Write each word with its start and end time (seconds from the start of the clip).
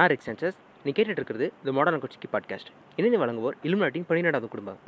நான் 0.00 0.08
rig 0.08 0.26
census 0.26 0.58
நீ 0.84 0.90
கேட்டுட்டு 0.96 1.18
இருக்கிறது 1.18 1.46
இந்த 1.58 1.72
மாடர்ன் 1.76 2.02
கொச்சிக்கு 2.02 2.28
பாட்காஸ்ட் 2.34 2.68
இணைந்து 2.98 3.18
வழங்குவோர் 3.22 3.56
இலுமினாட்டின் 3.62 4.04
பனிரெண்டாவது 4.08 4.48
குடும்பம். 4.52 4.78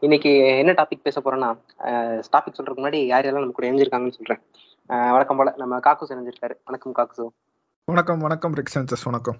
இன்னைக்கு 0.00 0.30
என்ன 0.60 0.72
டாபிக் 0.72 1.02
பேச 1.02 1.20
போறோம்னா 1.20 1.50
டாபிக் 2.34 2.56
சொல்றதுக்கு 2.58 2.82
முன்னாடி 2.82 3.00
யார் 3.06 3.26
யாரெல்லாம் 3.26 3.44
நம்ம 3.46 3.56
கூட 3.58 3.70
இணைஞ்சிருக்காங்கன்னு 3.70 4.18
சொல்றேன். 4.20 4.42
வழக்கம் 5.16 5.36
போல 5.36 5.54
நம்ம 5.56 5.80
காக்குஸ் 5.88 6.14
இணைஞ்சிருக்காரு. 6.16 6.56
வணக்கம் 6.64 6.96
காக்குசு 7.00 7.26
வணக்கம் 7.90 8.18
வணக்கம் 8.18 8.54
ரிக் 8.54 8.70
சென்சஸ் 8.74 9.04
வணக்கம். 9.04 9.36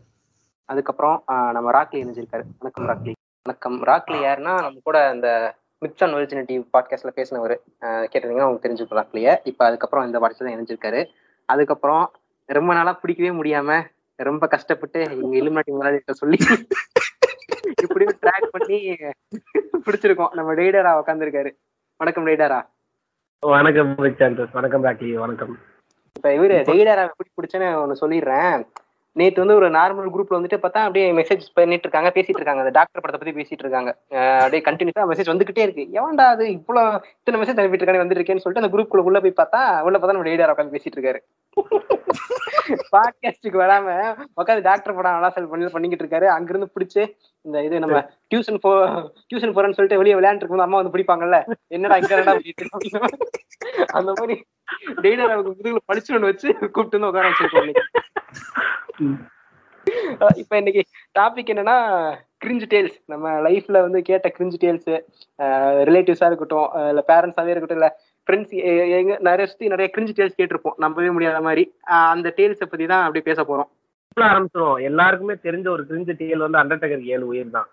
அதுக்கப்புறம் 0.65 1.23
நம்ம 1.27 1.71
ராக்லி 1.77 1.95
இணைஞ்சிருக்காரு. 1.95 2.45
வணக்கம் 2.59 2.89
ராக்லி. 2.91 3.13
வணக்கம். 3.43 3.79
ராக்லி 3.85 4.19
யாருன்னா 4.27 4.55
நம்ம 4.67 4.79
கூட 4.85 5.09
அந்த 5.09 5.57
மிக்ஸ் 5.79 6.05
ஆன் 6.05 6.13
ஒரிஜினிட்டி 6.13 6.55
பாட்காஸ்ட்ல 6.73 7.11
பேசினவர். 7.17 7.57
கேட்டிருந்தீங்கன்னா 8.13 8.47
உங்களுக்கு 8.49 8.69
தெரிஞ்சுக்கும் 8.69 9.01
ராக்லிய. 9.01 9.37
இப்போ 9.45 9.67
அதுக்கப்புறம் 9.67 10.07
இந்த 10.07 10.19
பாட்காஸ்ட்ல 10.21 10.53
இணைஞ்சிருக்காரு. 10.55 11.07
அதுக்கப்புறம் 11.45 12.13
ரொம்ப 12.45 12.75
நாளா 12.75 12.93
பிடிக்கவே 12.93 13.31
முடியாம 13.41 13.83
ரொம்ப 14.15 14.47
கஷ்டப்பட்டு 14.47 15.01
எங்க 15.11 15.37
இலுமினாட்டி 15.39 15.73
முதலாளிகிட்ட 15.73 16.19
சொல்லி 16.23 16.39
இப்படியும் 17.83 18.19
ட்ராக் 18.23 18.51
பண்ணி 18.51 18.97
பிடிச்சிருக்கோம். 19.87 20.33
நம்ம 20.33 20.55
டெய்டரா 20.55 20.93
உட்காந்துருக்காரு 21.03 21.51
வணக்கம் 21.97 22.27
டெய்டரா 22.27 22.67
வணக்கம் 23.41 23.95
வணக்கம் 24.53 24.85
ராக்கி 24.85 25.13
வணக்கம். 25.15 25.59
இப்ப 26.17 26.29
இவரு 26.31 26.57
டெய்டரா 26.69 27.03
எப்படி 27.11 27.31
பிடிச்சேன்னு 27.37 27.69
ஒண்ணு 27.83 28.01
சொல்லிடுறேன். 28.01 28.57
நேத்து 29.17 29.43
வந்து 29.43 29.57
ஒரு 29.59 29.69
நார்மல் 29.77 30.11
குரூப்ல 30.15 30.37
வந்துட்டு 30.37 30.59
பார்த்தா 30.63 30.81
அப்படியே 30.87 31.07
மெசேஜ் 31.19 31.45
பண்ணிட்டு 31.57 31.87
இருக்காங்க 31.87 32.11
பேசிட்டு 32.17 32.41
இருக்காங்க 32.41 32.63
அந்த 32.65 32.73
டாக்டர் 32.77 33.03
படத்தை 33.03 33.21
பத்தி 33.21 33.35
பேசிட்டு 33.39 33.65
இருக்காங்க 33.65 33.91
அப்படியே 34.37 34.63
கண்டினியூஸா 34.67 35.07
மெசேஜ் 35.11 35.31
வந்துகிட்டே 35.33 35.65
இருக்கு. 35.67 35.85
எவன்டா 35.99 36.27
அது 36.35 36.45
இவ்வளவு 36.57 36.91
இத்தனை 37.15 37.39
மெசேஜ் 37.43 37.61
அனுப்பிட்டு 37.61 37.83
இருக்கானே 37.83 38.03
வந்துட்டு 38.03 38.21
இருக்கேன்னு 38.21 38.45
சொல்லிட்டு 38.45 38.63
அந்த 38.63 38.73
குரூப்குள்ள 38.75 39.07
உள்ள 39.09 39.21
போய் 39.25 39.39
பார்த்தா 39.41 39.61
உள்ள 39.87 39.97
பார்த்தா 39.97 40.17
நம்ம 40.17 40.29
டெய்டரா 40.29 40.55
உட்காந்து 40.55 40.77
பேசிட்டு 40.77 40.99
இருக்காரு 40.99 41.21
பாட்காஸ்டுக்கு 42.93 43.59
வராம 43.63 43.89
உட்காந்து 44.41 44.65
டாக்டர் 44.67 44.97
படம் 44.97 45.17
நல்லா 45.17 45.31
செல் 45.35 45.49
பண்ணி 45.51 45.71
பண்ணிக்கிட்டு 45.75 46.05
இருக்காரு. 46.05 46.27
அங்கிருந்து 46.37 46.69
பிடிச்சு 46.75 47.03
இந்த 47.45 47.63
இது 47.67 47.83
நம்ம 47.85 47.99
டியூஷன் 48.31 48.61
போ 48.65 48.73
டியூஷன் 49.29 49.55
போறேன்னு 49.57 49.77
சொல்லிட்டு 49.79 50.01
வெளியே 50.01 50.17
விளையாண்டு 50.19 50.43
இருக்கும்போது 50.43 50.67
அம்மா 50.67 50.81
வந்து 50.81 50.95
பிடிப்பாங்கல்ல. 50.95 51.39
என்னடா 51.77 51.97
இங்க? 52.03 52.17
அந்த 53.99 54.11
மாதிரி 54.19 54.37
டெய்லர் 55.05 55.35
அவங்க 55.35 55.49
முதுகுல 55.51 55.83
படிச்சுன்னு 55.91 56.31
வச்சு 56.31 56.49
கூப்பிட்டு 56.67 56.97
வந்து 56.99 57.11
உட்கார 57.11 57.31
வச்சிருக்கோம் 57.31 57.73
இப்ப 60.41 60.53
இன்னைக்கு 60.61 60.83
டாபிக் 61.19 61.51
என்னன்னா 61.53 61.77
கிரிஞ்சு 62.45 62.67
டேல்ஸ் 62.73 62.97
நம்ம 63.13 63.33
லைஃப்ல 63.47 63.81
வந்து 63.87 64.01
கேட்ட 64.09 64.29
கிரிஞ்சு 64.37 64.59
டேல்ஸ் 64.65 64.91
ரிலேட்டிவ்ஸா 65.89 66.29
இருக்கட்டும் 66.31 66.69
இல்ல 66.91 67.03
பேரண்ட்ஸாவே 67.11 67.53
இருக்கட்டும் 67.53 67.81
இல்ல 67.81 67.91
ஃப்ரெண்ட்ஸ் 68.29 68.55
எங்க 68.99 69.13
நிறைய 69.29 69.45
சுத்தி 69.51 69.73
நிறைய 69.73 69.89
கிரிஞ்சு 69.95 70.15
டேல்ஸ் 70.17 70.39
கேட்டிருப்போம். 70.39 70.77
நம்பவே 70.85 71.11
முடியாத 71.17 71.41
மாதிரி. 71.41 71.65
அந்த 72.15 72.29
டேல்ஸை 72.39 72.67
பத்தி 72.71 72.87
தான் 72.93 73.05
அப்படியே 73.05 73.27
பேச 73.29 73.41
போறோம். 73.51 73.69
ஆரம்பிச்சிடும் 74.17 74.81
எல்லாருக்குமே 74.89 75.35
தெரிஞ்ச 75.47 75.67
ஒரு 75.75 75.83
கிரிஞ்ச 75.91 76.11
டேல் 76.23 76.45
வந்து 76.45 76.61
அண்டர்டேக்கர் 76.63 77.05
ஏழு 77.15 77.27
உயிர் 77.33 77.57
தான். 77.57 77.69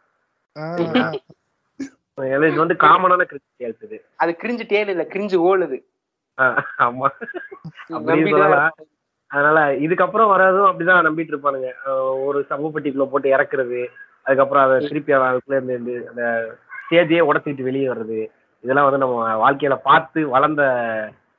இது 2.46 2.64
வந்து 2.64 2.78
காமனான 2.86 3.26
கிரிஞ்ச 3.32 3.48
டேல்ஸ் 3.62 3.84
இது. 3.88 3.98
அது 4.24 4.32
கிரிஞ்சு 4.44 4.66
டேல் 4.74 4.94
இல்ல 4.96 5.06
கிரிஞ்சு 5.14 5.40
ஓலுது 5.50 5.80
ஆஹ் 6.38 6.60
ஆமா. 6.86 7.08
அப்படி 7.96 8.32
சொல்லலாம். 8.34 8.76
அதனால 9.34 9.60
இதுக்கப்புறம் 9.86 10.32
வர்றதும் 10.34 10.68
அப்படிதான் 10.70 11.06
நம்பிட்டு 11.08 11.34
இருப்பானுங்க. 11.34 11.70
ஒரு 12.28 12.40
சமூகப்பட்டிக்குள்ள 12.52 13.06
போட்டு 13.12 13.34
இறக்குறது 13.36 13.82
அதுக்கப்புறம் 14.26 14.64
அதை 14.66 14.76
திருப்பி 14.90 15.14
அதுக்குள்ள 15.18 15.58
இருந்து 15.58 15.76
இருந்து 15.78 15.96
அந்த 16.12 16.24
ஸ்டேஜையே 16.84 17.22
உடச்சிட்டு 17.30 17.68
வெளியே 17.70 17.88
வர்றது 17.92 18.20
இதெல்லாம் 18.64 18.88
வந்து 18.88 19.04
நம்ம 19.04 19.16
வாழ்க்கையில 19.44 19.76
பார்த்து 19.90 20.20
வளர்ந்த 20.36 20.64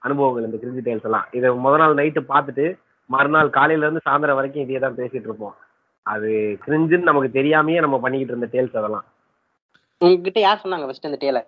அனுபவங்கள் 0.06 0.47
இந்த 0.47 0.59
கிரிஞ்சி 0.62 0.82
டேல்ஸ் 0.87 1.06
எல்லாம். 1.09 1.27
இதை 1.37 1.50
முத 1.66 1.77
நாள் 1.82 1.99
நைட்டு 2.00 2.22
பார்த்துட்டு 2.32 2.65
மறுநாள் 3.10 3.56
காலையில 3.56 3.87
இருந்து 3.87 4.05
சாயந்தரம் 4.06 4.38
வரைக்கும் 4.38 4.65
இதே 4.65 4.81
தான் 4.84 4.99
பேசிட்டு 4.99 5.28
இருப்போம். 5.28 5.55
அது 6.06 6.31
கிரிஞ்சுன்னு 6.65 7.09
நமக்கு 7.11 7.31
தெரியாமயே 7.38 7.82
நம்ம 7.84 7.99
பண்ணிக்கிட்டு 8.05 8.34
இருந்த 8.34 8.49
டேல்ஸ் 8.55 8.78
அதெல்லாம். 8.81 9.06
உங்ககிட்ட 10.00 10.41
யார் 10.44 10.62
சொன்னாங்க 10.65 10.87
ஃபர்ஸ்ட் 10.88 11.09
அந்த 11.11 11.19
டேலை 11.25 11.43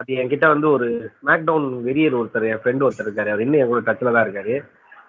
அது 0.00 0.18
என்கிட்ட 0.22 0.46
வந்து 0.52 0.66
ஒரு 0.76 0.88
ஸ்மாக் 1.14 1.46
டவுன் 1.46 1.68
வெறியர் 1.86 2.16
ஒருத்தர் 2.18 2.48
என் 2.50 2.60
ஃப்ரெண்ட் 2.62 2.84
ஒருத்தர் 2.86 3.08
இருக்காரு. 3.08 3.30
அவர் 3.32 3.44
இன்னும் 3.44 3.60
என் 3.62 3.70
கூட 3.70 3.80
டச்சில் 3.86 4.16
தான் 4.16 4.26
இருக்காரு. 4.26 4.54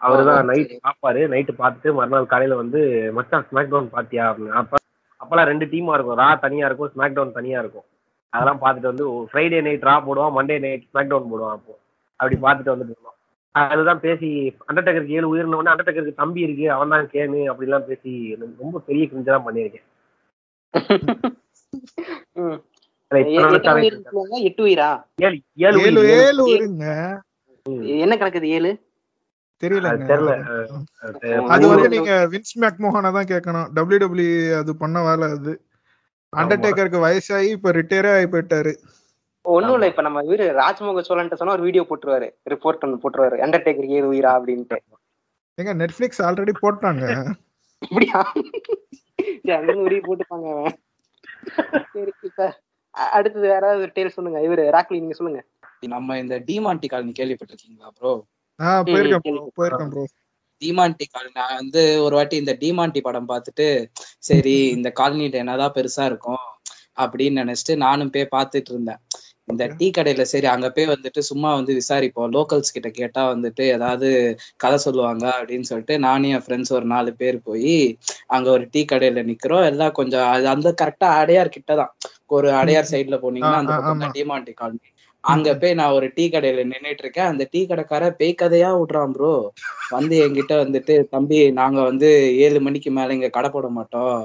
அவர் 0.06 0.28
தான் 0.30 0.48
நைட். 0.50 0.74
பார்ப்பாரு 0.88 1.22
நைட்டு 1.34 1.54
பார்த்துட்டு 1.62 1.90
மறுநாள் 2.00 2.32
காலையில 2.34 2.58
வந்து 2.62 2.80
மச்சான் 3.18 3.46
ஸ்மாக் 3.48 3.72
டவுன் 3.72 3.94
பார்த்தியா? 3.96 4.26
அப்படின்னு. 4.32 4.58
அப்ப 4.62 4.78
அப்பெல்லாம் 5.22 5.50
ரெண்டு 5.52 5.66
டீமா 5.72 5.96
இருக்கும். 5.96 6.20
ரா 6.24 6.28
தனியா 6.46 6.68
இருக்கும் 6.70 6.92
ஸ்மாக் 6.94 7.16
டவுன் 7.18 7.38
தனியா 7.38 7.60
இருக்கும். 7.64 7.88
அதெல்லாம் 8.34 8.62
பார்த்துட்டு 8.64 8.92
வந்து 8.92 9.06
ஃப்ரைடே 9.30 9.60
நைட் 9.68 9.88
ரா 9.90 9.96
போடுவான் 10.08 10.36
மண்டே 10.38 10.58
நைட் 10.66 10.88
ஸ்மாக் 10.90 11.12
டவுன் 11.14 11.32
போடுவான் 11.32 11.56
அப்போ. 11.58 11.74
அப்படி 12.20 12.38
பார்த்துட்டு 12.46 12.74
வந்துட்டு 12.74 12.94
இருந்தோம். 12.96 13.16
அதுதான் 13.56 14.02
பேசி 14.06 14.28
அண்டர்டேக்கருக்கு 14.70 15.16
ஏழு 15.20 15.30
உயிரின 15.32 15.58
உடனே 15.60 15.72
அண்டர்டேக்கருக்கு 15.74 16.22
தம்பி 16.22 16.46
இருக்கு 16.48 16.66
அவன் 16.76 16.94
தான் 16.94 17.10
கேனு 17.14 17.40
அப்படிலாம் 17.52 17.88
பேசி 17.90 18.12
ரொம்ப 18.62 18.82
பெரிய 18.88 19.06
கிரிஞ்செல்லாம் 19.12 19.48
பண்ணியிருக்கேன். 19.48 19.88
என்ன 28.04 28.16
கணக்கு 28.18 28.52
ஏழு? 28.58 28.72
தெரியல. 29.64 29.88
அது 31.02 31.46
அது 31.48 31.68
வந்து 31.68 31.78
ஒரு- 31.78 31.88
நீங்க 31.88 32.28
வின்ஸ் 32.32 32.58
மேக்மோகனை 32.60 33.12
தான் 33.12 33.26
கேட்கணும் 33.26 33.70
டபிள்யூ 33.74 34.08
டபிள்யூ 34.08 34.58
அது 34.58 34.78
பண்ண 34.78 35.04
வேலை 35.04 35.30
அது. 35.30 35.62
அண்டர்டேக்கருக்கு 36.38 37.00
வயசாகி 37.00 37.50
இப்ப 37.50 37.72
ரிட்டையரே 37.72 38.16
ஆகி 38.16 38.26
போயிட்டாரு. 38.26 38.76
ஒண்ணும் 39.42 39.74
இல்ல 39.74 39.88
இப்ப 39.88 40.02
நம்ம 40.02 40.22
இவரு 40.22 40.54
ராஜ்மோக 40.54 41.00
சோழன் 41.00 41.36
சொன்னா 41.36 41.54
ஒரு 41.54 41.64
வீடியோ 41.64 41.86
போட்டுருவாரு. 41.90 42.30
ரிப்போர்ட் 42.50 42.80
ஒன்று 42.80 43.10
போட்டுருவாரு. 43.10 43.40
அண்டர்டேக்கர் 43.40 43.86
ஏழு 43.86 44.12
உயிரா 44.12 44.32
அப்படின்ட்டு. 44.32 44.78
எங்க 45.54 45.86
நெட்ஃபிளிக்ஸ் 45.86 46.22
ஆல்ரெடி 46.22 46.54
போட்டாங்க. 46.62 47.32
இப்படியா? 47.80 48.32
அங்கிருந்து 49.44 49.78
வீடியோ 49.78 50.02
போட்டுப்பாங்க. 50.02 50.60
அவன். 50.60 50.80
சரி 51.94 52.14
இப்ப 52.22 52.60
அடுத்தது 52.92 53.48
யாராவது 53.48 53.92
டேல் 53.94 54.10
சொல்லுங்க. 54.10 54.40
இவரு 54.40 54.76
ராக்லி 54.76 55.00
நீங்க 55.00 55.14
சொல்லுங்க. 55.14 55.44
நம்ம 55.80 56.18
இந்த 56.18 56.40
டிமான்டி 56.40 56.88
காலனி 56.88 57.12
கேள்விப்பட்டிருக்கீங்களா 57.20 57.88
ப்ரோ 58.00 58.26
ஆஹ் 58.60 58.84
போயிருக்கேன் 58.86 59.24
ம், 59.26 59.38
bro, 59.38 59.52
போயிருக்கேன் 59.58 59.92
ப்ரோ 59.92 60.04
டிமான்டி 60.62 61.06
காலனி 61.08 61.32
நான் 61.34 61.56
வந்து 61.56 61.82
ஒரு 62.02 62.16
வாட்டி 62.16 62.36
இந்த 62.36 62.54
டிமான்டி 62.62 63.02
படம் 63.02 63.30
பார்த்துட்டு 63.30 63.68
சரி 64.20 64.56
இந்த 64.70 64.90
காலனிட்ட 65.00 65.34
என்னதான் 65.36 65.76
பெருசா 65.76 66.06
இருக்கும் 66.06 66.46
அப்படின்னு 66.98 67.42
நினைச்சிட்டு 67.44 67.76
நானும் 67.78 68.10
போய் 68.10 68.34
பார்த்துட்டு 68.36 68.72
இருந்தேன். 68.72 69.00
இந்த 69.48 69.68
டீ 69.78 69.92
கடையில 69.98 70.22
சரி 70.24 70.46
அங்க 70.46 70.68
போய் 70.70 70.86
வந்துட்டு 70.86 71.20
சும்மா 71.20 71.54
வந்து 71.54 71.74
விசாரிப்போம். 71.74 72.32
லோக்கல்ஸ் 72.32 72.74
கிட்ட 72.74 72.90
கேட்டா 72.90 73.34
வந்துட்டு 73.34 73.64
ஏதாவது 73.68 74.10
கதை 74.58 74.78
சொல்லுவாங்க 74.78 75.26
அப்படின்னு 75.38 75.62
சொல்லிட்டு 75.62 76.00
நானும் 76.00 76.32
என் 76.32 76.46
ஃப்ரெண்ட்ஸ் 76.46 76.74
ஒரு 76.74 76.86
நாலு 76.86 77.14
பேர் 77.14 77.42
போய் 77.42 77.78
அங்க 78.28 78.50
ஒரு 78.52 78.68
டீ 78.72 78.86
கடையில 78.92 79.24
நிக்கிறோம். 79.32 79.66
எல்லாம் 79.66 79.92
கொஞ்சம் 79.92 80.28
அது 80.28 80.48
அந்த 80.48 80.72
கரெக்டா 80.82 81.10
அடையார் 81.22 81.56
கிட்டதான் 81.56 81.94
ஒரு 82.30 82.50
அடையார் 82.54 82.92
சைடுல 82.92 83.18
போனீங்கன்னா 83.24 83.60
அந்த 83.62 83.74
பக்கம். 83.78 84.00
தான் 84.00 84.16
டிமாண்டி 84.18 84.54
காலனி. 84.54 84.90
அங்க 85.24 85.50
போய் 85.58 85.78
நான் 85.78 85.96
ஒரு 85.96 86.08
டீ 86.16 86.24
கடையில 86.28 86.64
நின்னுட்டு 86.66 87.04
இருக்கேன். 87.06 87.32
அந்த 87.32 87.44
டீ 87.54 87.62
கடைக்கார 87.70 88.04
பேய் 88.20 88.40
கதையா 88.42 88.70
விடுறான் 88.78 89.14
ப்ரோ 89.16 89.34
வந்து 89.92 90.16
என்கிட்ட 90.24 90.54
வந்துட்டு 90.62 90.94
தம்பி 91.14 91.38
நாங்க 91.60 91.80
வந்து 91.88 92.10
ஏழு 92.44 92.60
மணிக்கு 92.66 92.90
மேல 92.98 93.16
இங்க 93.16 93.30
கடை 93.32 93.50
போட 93.50 93.68
மாட்டோம். 93.78 94.18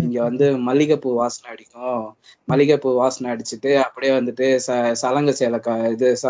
இங்க 0.00 0.16
வந்து 0.24 0.46
மல்லிகைப்பூ 0.66 1.10
வாசனை 1.18 1.46
அடிக்கும். 1.52 2.00
மல்லிகைப்பூ 2.48 2.90
வாசனை 2.98 3.28
அடிச்சுட்டு 3.32 3.70
அப்படியே 3.86 4.12
வந்துட்டு 4.18 4.36
ச 4.66 4.70
சலங்க 5.02 5.32
சேலை 5.34 5.60
க 5.60 5.76
இது 5.94 6.08
ச 6.16 6.26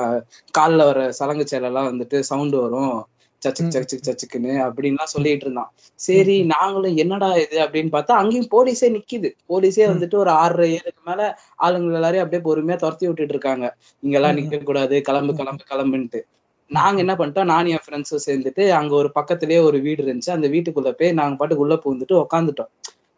கால்ல 0.55 0.87
வர 0.91 1.01
சலங்க 1.19 1.45
சேலை 1.47 1.69
எல்லாம் 1.71 1.91
வந்துட்டு 1.91 2.19
சவுண்ட் 2.31 2.57
வரும். 2.59 2.95
சச்சுக்கு 3.45 3.75
சச்சுக்கு 3.77 4.07
சச்சுக்குன்னு 4.09 4.53
அப்படின்லாம் 4.67 5.13
சொல்லிட்டு 5.15 5.47
இருந்தான். 5.47 5.71
சரி 6.01 6.37
நாங்களும் 6.45 6.97
என்னடா 6.97 7.29
இது 7.37 7.59
அப்படின்னு 7.65 7.93
பார்த்தா 7.97 8.19
அங்கேயும் 8.21 8.51
போலீஸே 8.55 8.91
நிக்குது. 8.97 9.31
போலீஸே 9.47 9.87
வந்துட்டு 9.93 10.15
ஒரு 10.15 10.31
ஆறரை 10.31 10.69
ஏழுக்கு 10.79 11.03
மேல 11.11 11.23
ஆளுங்க 11.59 11.99
எல்லாரையும் 12.01 12.25
அப்படியே 12.25 12.43
பொறுமையா 12.49 12.77
துரத்தி 12.77 13.07
விட்டுட்டு 13.07 13.35
இருக்காங்க. 13.35 13.67
இங்கெல்லாம் 14.03 14.37
நிக்க 14.39 14.63
கூடாது 14.63 15.01
கிளம்பு 15.01 15.35
கிளம்பு 15.35 15.65
கிளம்புன்ட்டு. 15.73 16.23
நாங்க 16.71 16.99
என்ன 17.01 17.15
பண்ணிட்டோம் 17.15 17.51
நானும் 17.53 17.73
என் 17.73 17.85
ஃப்ரெண்ட்ஸும் 17.87 18.25
சேர்ந்துட்டு 18.27 18.65
அங்க 18.71 18.93
ஒரு 18.95 19.09
பக்கத்துலயே 19.15 19.61
ஒரு 19.69 19.79
வீடு 19.81 20.05
இருந்துச்சு. 20.05 20.37
அந்த 20.37 20.49
வீட்டுக்குள்ள 20.49 20.91
போய் 21.01 21.13
நாங்க 21.13 21.37
பாட்டுக்கு 21.37 21.65
உள்ள 21.65 21.77
பூந்துட்டு 21.85 22.15
உக்காந்துட்டோம். 22.25 22.71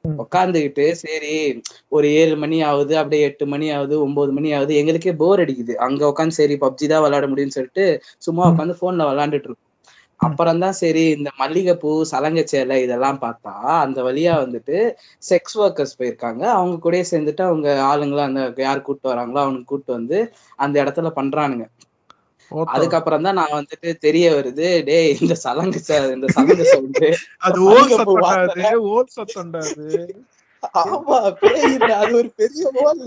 உட்காந்துக்கிட்டு 0.04 0.84
சரி 1.02 1.34
ஒரு 1.88 2.06
ஏழு 2.12 2.34
மணி 2.36 2.56
ஆகுது 2.62 2.94
அப்படியே 2.98 3.22
எட்டு 3.22 3.44
மணி 3.46 3.66
ஆகுது 3.70 3.94
ஒன்பது 4.06 4.32
மணி 4.32 4.48
ஆகுது. 4.52 4.72
எங்களுக்கே 4.76 5.12
போர் 5.22 5.42
அடிக்குது. 5.44 5.74
அங்க 5.86 6.02
உட்காந்து 6.10 6.38
சரி 6.40 6.56
பப்ஜி 6.60 6.86
தான் 6.86 7.04
விளையாட 7.04 7.26
முடியும்னு 7.26 7.56
சொல்லிட்டு 7.58 7.86
சும்மா 8.18 8.42
உட்காந்து 8.50 8.74
போன்ல 8.82 9.06
விளையாண்டுட்டு 9.10 9.48
இருக்கோம். 9.48 9.63
அப்புறம் 10.20 10.60
தான் 10.60 10.76
சரி 10.78 11.02
இந்த 11.14 11.30
மல்லிகைப்பூ 11.40 11.90
சலங்கை 12.10 12.44
சேலை 12.46 12.76
இதெல்லாம் 12.84 13.18
பார்த்தா 13.24 13.52
அந்த 13.82 13.98
வழியா 14.06 14.34
வந்துட்டு 14.42 14.76
செக்ஸ் 15.22 15.56
ஒர்க்கர்ஸ் 15.62 15.98
போயிருக்காங்க. 15.98 16.42
அவங்க 16.54 16.76
கூடயே 16.84 17.04
சேர்ந்துட்டு 17.10 17.44
அவங்க 17.48 17.68
ஆளுங்களும் 17.88 18.28
அந்த 18.28 18.42
யார் 18.60 18.86
கூட்டு 18.88 19.06
வராங்களோ 19.12 19.42
அவனுக்கு 19.44 19.70
கூட்டு 19.72 19.90
வந்து 19.98 20.18
அந்த 20.58 20.76
இடத்துல 20.84 21.10
பண்றானுங்க. 21.18 21.66
அதுக்கப்புறம் 22.70 23.24
தான் 23.26 23.38
நான் 23.38 23.56
வந்துட்டு 23.58 23.88
தெரிய 24.04 24.26
வருது 24.34 24.54
டேய் 24.88 25.08
இந்த 25.18 25.34
சலங்கு 25.42 25.80
இந்த 26.16 26.28
சலங்கு 26.28 26.64
சவுண்டு 26.72 27.08
அது 27.46 27.60
ஆமா 30.82 31.18
பேய் 31.40 31.64
அது 31.96 32.12
ஒரு 32.16 32.28
பெரிய 32.36 32.64
ஓல் 32.82 33.02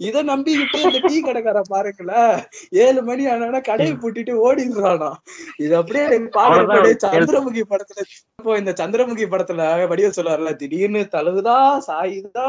இத 0.00 0.22
நம்பிக்கிட்டு 0.22 0.78
இந்த 0.82 0.98
டீ 1.04 1.16
கடைக்கார 1.20 1.60
பாருங்களேன். 1.68 2.34
ஏழு 2.78 3.00
மணி 3.02 3.24
ஆனா 3.28 3.60
கடையை 3.60 3.94
பூட்டிட்டு 3.96 4.34
ஓடிடுறானா. 4.44 5.10
இது 5.58 5.72
அப்படியே 5.76 6.04
எனக்கு 6.08 6.30
பாக்குறப்ப 6.38 6.76
சந்திரமுகி 7.06 7.64
படத்துல 7.72 8.04
இப்போ 8.38 8.52
இந்த 8.58 8.72
சந்திரமுகி 8.78 9.26
படத்துல 9.26 9.62
வடிவ 9.88 10.10
சொல்லுவார்ல 10.10 10.52
திடீர்னு 10.60 11.02
தழுவுதா 11.14 11.56
சாயுதா 11.88 12.48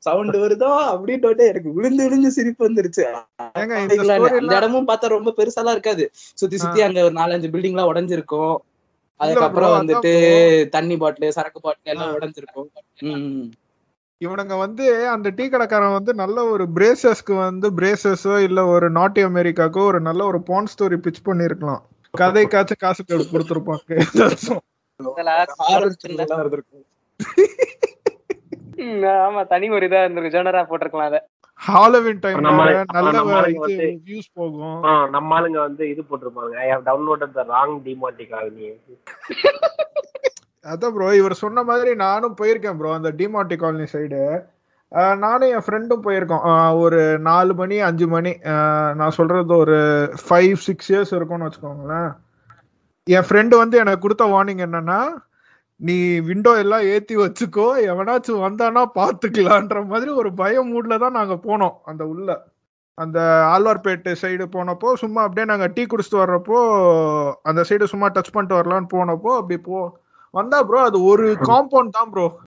சவுண்ட் 0.00 0.36
வருதா 0.36 0.72
அப்படின்னு 0.92 1.16
எனக்கு 1.48 1.72
விழுந்து 1.72 2.02
விழுந்து 2.06 2.30
சிரிப்பு 2.30 2.62
வந்துருச்சு. 2.66 3.04
அந்த 4.40 4.56
இடமும் 4.58 4.88
பார்த்தா 4.88 5.08
ரொம்ப 5.08 5.34
பெருசாலாம் 5.38 5.76
இருக்காது. 5.76 6.04
சுத்தி 6.36 6.56
சுத்தி 6.58 6.82
அங்க 6.82 7.04
ஒரு 7.04 7.14
நாலஞ்சு 7.14 7.50
பில்டிங் 7.54 7.76
எல்லாம் 7.76 7.90
உடைஞ்சிருக்கும் 7.92 8.56
அதுக்கப்புறம் 9.20 9.72
வந்துட்டு 9.78 10.10
தண்ணி 10.74 10.96
பாட்டில் 10.96 11.34
சரக்கு 11.36 11.60
பாட்டில் 11.60 11.92
எல்லாம். 11.92 12.12
உடைஞ்சிருக்கும். 12.16 12.68
ம். 13.08 13.46
இவனுங்க 14.24 14.58
வந்து 14.58 15.08
அந்த 15.08 15.30
டீ 15.36 15.48
கடைக்காரன் 15.48 15.92
வந்து 15.92 16.14
நல்ல 16.14 16.44
ஒரு 16.44 16.66
பிரேசஸ்க்கு 16.74 17.36
வந்து 17.36 17.70
பிரேசஸோ 17.70 18.42
இல்ல 18.42 18.66
ஒரு 18.66 18.90
நாட்டி 18.90 19.24
அமெரிக்காக்கோ 19.24 19.82
ஒரு 19.82 20.00
நல்ல 20.00 20.24
ஒரு 20.24 20.42
பான் 20.42 20.64
ஸ்டோரி 20.64 20.96
பிச் 20.96 21.22
பண்ணிருக்கலாம். 21.24 21.82
கதைக்காச்சும் 22.18 22.78
காசு 22.78 23.04
கொடு- 23.08 23.30
கொடுத்திருப்பாங்க 23.32 23.98
ஆமா 29.06 29.46
தனி 29.46 29.70
ஒரு 29.70 29.86
இதா 29.86 29.90
இருந்திருக்கு 29.90 30.36
ஜெனரா 30.36 30.64
போட்டிருக்கலாம் 30.64 31.04
அத. 31.04 31.28
ஹாலோவின் 31.54 32.18
டைம் 32.18 32.40
நம்ம- 32.40 32.84
நல்ல 32.92 33.10
நம்ம 33.10 33.40
வ- 33.40 33.42
ஆளுங்க 33.42 33.48
இது 33.48 33.66
வந்து- 33.66 34.08
வியூஸ் 34.08 34.30
போகும். 34.32 35.10
நம்ம 35.10 35.40
ஆளுங்க 35.40 35.58
வந்து 35.58 35.88
இது 35.88 36.02
போட்டிருப்பாங்க. 36.02 36.54
I 36.54 36.70
have 36.70 36.86
downloaded 36.86 37.32
the 37.32 37.44
wrong 37.48 37.80
Demonte 37.84 38.28
Colony 38.28 38.72
அதான் 40.64 40.94
ப்ரோ 40.94 41.08
இவர் 41.20 41.42
சொன்ன 41.42 41.62
மாதிரி 41.62 41.90
நானும் 42.04 42.38
போயிருக்கேன் 42.40 42.78
ப்ரோ 42.78 42.92
அந்த 42.98 43.10
டிமாட்டி 43.20 43.56
காலனி 43.62 43.86
சைடு 43.94 44.22
நானும் 45.22 45.50
என் 45.54 45.64
ஃப்ரெண்டும் 45.64 46.04
போயிருக்கோம். 46.06 46.44
ஒரு 46.82 47.00
நாலு 47.28 47.52
மணி 47.60 47.76
அஞ்சு 47.88 48.06
மணி 48.14 48.32
நான் 49.00 49.16
சொல்றது 49.18 49.52
ஒரு 49.64 49.76
ஃபைவ் 50.24 50.54
சிக்ஸ் 50.66 50.88
இயர்ஸ் 50.92 51.12
இருக்கும்னு 51.16 51.46
வச்சுக்கோங்களேன். 51.46 52.08
என் 53.06 53.26
ஃப்ரெண்டு 53.28 53.54
வந்து 53.62 53.76
எனக்கு 53.82 54.04
கொடுத்த 54.04 54.24
வார்னிங் 54.34 54.62
என்னன்னா 54.66 55.00
நீ 55.80 55.96
விண்டோ 56.28 56.52
எல்லாம் 56.62 56.84
ஏத்தி 56.94 57.14
வச்சுக்கோ 57.16 57.66
எவனாச்சும் 57.90 58.44
வந்தானா 58.46 58.82
பாத்துக்கலான்ற 58.98 59.80
மாதிரி 59.92 60.10
ஒரு 60.20 60.30
பய 60.40 60.62
மூட்ல 60.70 60.96
தான் 61.04 61.18
நாங்க 61.18 61.34
போனோம் 61.48 61.76
அந்த 61.90 62.02
உள்ள. 62.14 62.28
அந்த 62.98 63.18
ஆழ்வார்பேட்டை 63.54 64.12
சைடு 64.22 64.44
போனப்போ 64.56 64.88
சும்மா 65.02 65.20
அப்படியே 65.26 65.46
நாங்க 65.50 65.66
டீ 65.76 65.82
குடிச்சிட்டு 65.86 66.22
வர்றப்போ 66.22 66.58
அந்த 67.50 67.60
சைடு 67.68 67.92
சும்மா 67.92 68.06
டச் 68.16 68.34
பண்ணிட்டு 68.34 68.58
வரலாம்னு 68.60 68.90
போனப்போ 68.96 69.32
அப்படி 69.40 69.58
போ 69.68 69.78
வந்தா 70.30 70.62
ப்ரோ 70.62 70.80
அது 70.80 71.04
ஒரு 71.04 71.32
காம்பவுண்ட் 71.32 71.88
தான் 71.90 72.10
ப்ரோ 72.10 72.38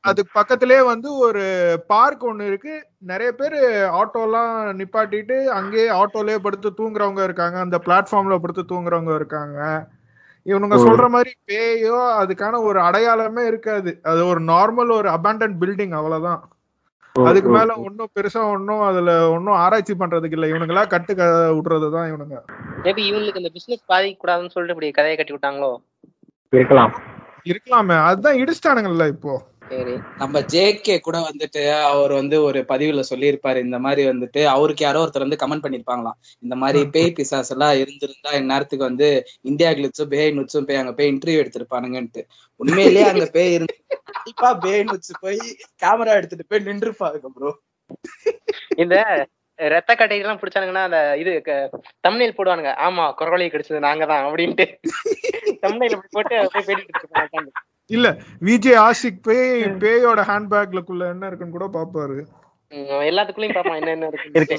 அதுக்கு 0.00 0.30
பக்கத்திலே 0.32 0.82
வந்து 0.82 1.18
ஒரு 1.18 1.44
பார்க் 1.86 2.24
ஒன்னு 2.24 2.46
இருக்கு. 2.46 2.86
நிறைய 2.98 3.32
பேர் 3.32 3.52
ஆட்டோலாம் 3.90 4.52
நிப்பாட்டிட்டு 4.78 5.44
அங்கேயே 5.44 5.90
ஆட்டோலயே 5.90 6.36
படுத்து 6.36 6.70
தூங்குறவங்க 6.76 7.22
இருக்காங்க. 7.24 7.58
அந்த 7.58 7.78
பிளாட்ஃபார்ம்ல 7.86 8.38
படுத்து 8.38 8.62
தூங்குறவங்க 8.62 9.14
இருக்காங்க. 9.14 9.86
இவனுங்க 10.46 10.76
சொல்ற 10.86 11.08
மாதிரி 11.08 11.32
பேயோ 11.50 11.96
அதுக்கான 12.22 12.62
ஒரு 12.62 12.80
அடையாளமே 12.80 13.46
இருக்காது. 13.46 14.00
அது 14.02 14.26
ஒரு 14.26 14.40
நார்மல் 14.40 14.92
ஒரு 14.92 15.08
அபேண்டன் 15.08 15.56
பில்டிங் 15.60 15.94
அவ்வளவுதான். 15.94 16.48
அதுக்கு 17.14 17.50
மேல 17.50 17.74
ஒன்னும் 17.76 18.08
பெருசா 18.14 18.50
ஒன்னும் 18.50 18.80
அதுல 18.80 19.30
ஒன்னும் 19.30 19.54
ஆராய்ச்சி 19.54 19.94
பண்றதுக்கு 19.94 20.32
இல்ல. 20.32 20.46
இவனுங்களா 20.46 20.86
கட்டு 20.86 21.14
க- 21.14 21.24
விடுறதுதான் 21.24 22.10
இவனுங்க. 22.12 22.38
மேபி 22.82 23.02
இவங்களுக்கு 23.10 23.36
இந்த 23.36 23.48
பிசினஸ் 23.52 23.84
பாதிக்க 23.88 24.18
கூடாதுன்னு 24.22 24.50
சொல்லிட்டு 24.50 24.68
இப்படி 24.68 24.90
கதையை 24.90 25.16
கட்டி 25.16 25.34
விட்டாங்களோ? 25.34 25.76
இருக்கலாம். 26.52 26.94
இருக்கலாமே. 27.44 27.96
அதுதான் 28.08 28.38
இடிச்சிட்டானுங்கல்ல 28.42 29.06
இப்போ. 29.08 29.34
சரி 29.68 29.94
நம்ம 30.16 30.40
ஜேகே 30.40 31.00
கூட 31.00 31.18
வந்துட்டு 31.18 31.62
அவர் 31.82 32.12
வந்து 32.12 32.42
ஒரு 32.42 32.64
பதிவுல 32.68 33.02
சொல்லியிருப்பாரு. 33.10 33.56
இந்த 33.56 33.78
மாதிரி 33.78 34.02
வந்துட்டு 34.08 34.44
அவருக்கு 34.44 34.84
யாரோ 34.84 35.00
ஒருத்தர் 35.04 35.24
வந்து 35.24 35.40
கமெண்ட் 35.42 35.64
பண்ணிருப்பாங்களாம் 35.64 36.18
இந்த 36.42 36.54
மாதிரி 36.54 36.80
பேய் 36.90 37.14
பிசாஸ் 37.18 37.50
எல்லாம் 37.50 37.78
இருந்திருந்தா 37.78 38.32
இந்நேரத்துக்கு 38.32 38.84
வந்து 38.84 39.08
இந்தியா 39.40 39.70
கிளிச்சும் 39.70 40.08
பேய் 40.08 40.34
நுச்சும் 40.38 40.64
போய் 40.64 40.76
அங்க 40.76 40.92
போய் 40.92 41.12
இன்டர்வியூ 41.12 41.42
எடுத்திருப்பானுங்கன்ட்டு. 41.42 42.22
உண்மையிலேயே 42.60 43.08
அங்க 43.08 43.26
பேய் 43.32 43.54
இருந்து 43.54 43.76
கண்டிப்பா 44.08 44.54
பேய் 44.54 44.84
நுச்சு 44.84 45.14
போய் 45.20 45.40
கேமரா 45.84 46.14
எடுத்துட்டு 46.14 46.46
போய் 46.48 46.66
நின்றுப்பாங்க 46.68 47.32
ப்ரோ 47.36 47.52
இந்த 48.76 48.94
ரத்த 49.58 49.92
கட்டையெல்லாம் 49.94 50.40
பிடிச்சானுங்கன்னா 50.40 50.86
அந்த 50.88 51.00
இது 51.16 51.32
தமிழில் 52.00 52.36
போடுவானுங்க. 52.36 52.72
ஆமா 52.86 53.04
குரவழி 53.20 53.46
கிடைச்சது 53.46 53.86
நாங்க 53.88 54.06
தான் 54.06 54.26
அப்படின்ட்டு 54.26 54.66
தமிழில் 55.60 56.00
போட்டு. 56.16 56.36
இல்ல 57.90 58.06
விஜே 58.42 58.74
ஆஷிக் 58.86 59.22
பேய் 59.26 59.64
பேயோட 59.82 60.20
ஹேண்ட்பேக்லக்குள்ள 60.30 61.04
என்ன 61.10 61.26
இருக்குன்னு 61.26 61.56
கூட 61.58 61.68
பாப்பாரு. 61.76 62.18
எல்லாத்துக்குள்ளயும் 63.08 63.56
பாப்பான் 63.56 63.80
என்ன 63.80 63.90
என்ன 63.90 64.06
இருக்கு. 64.06 64.56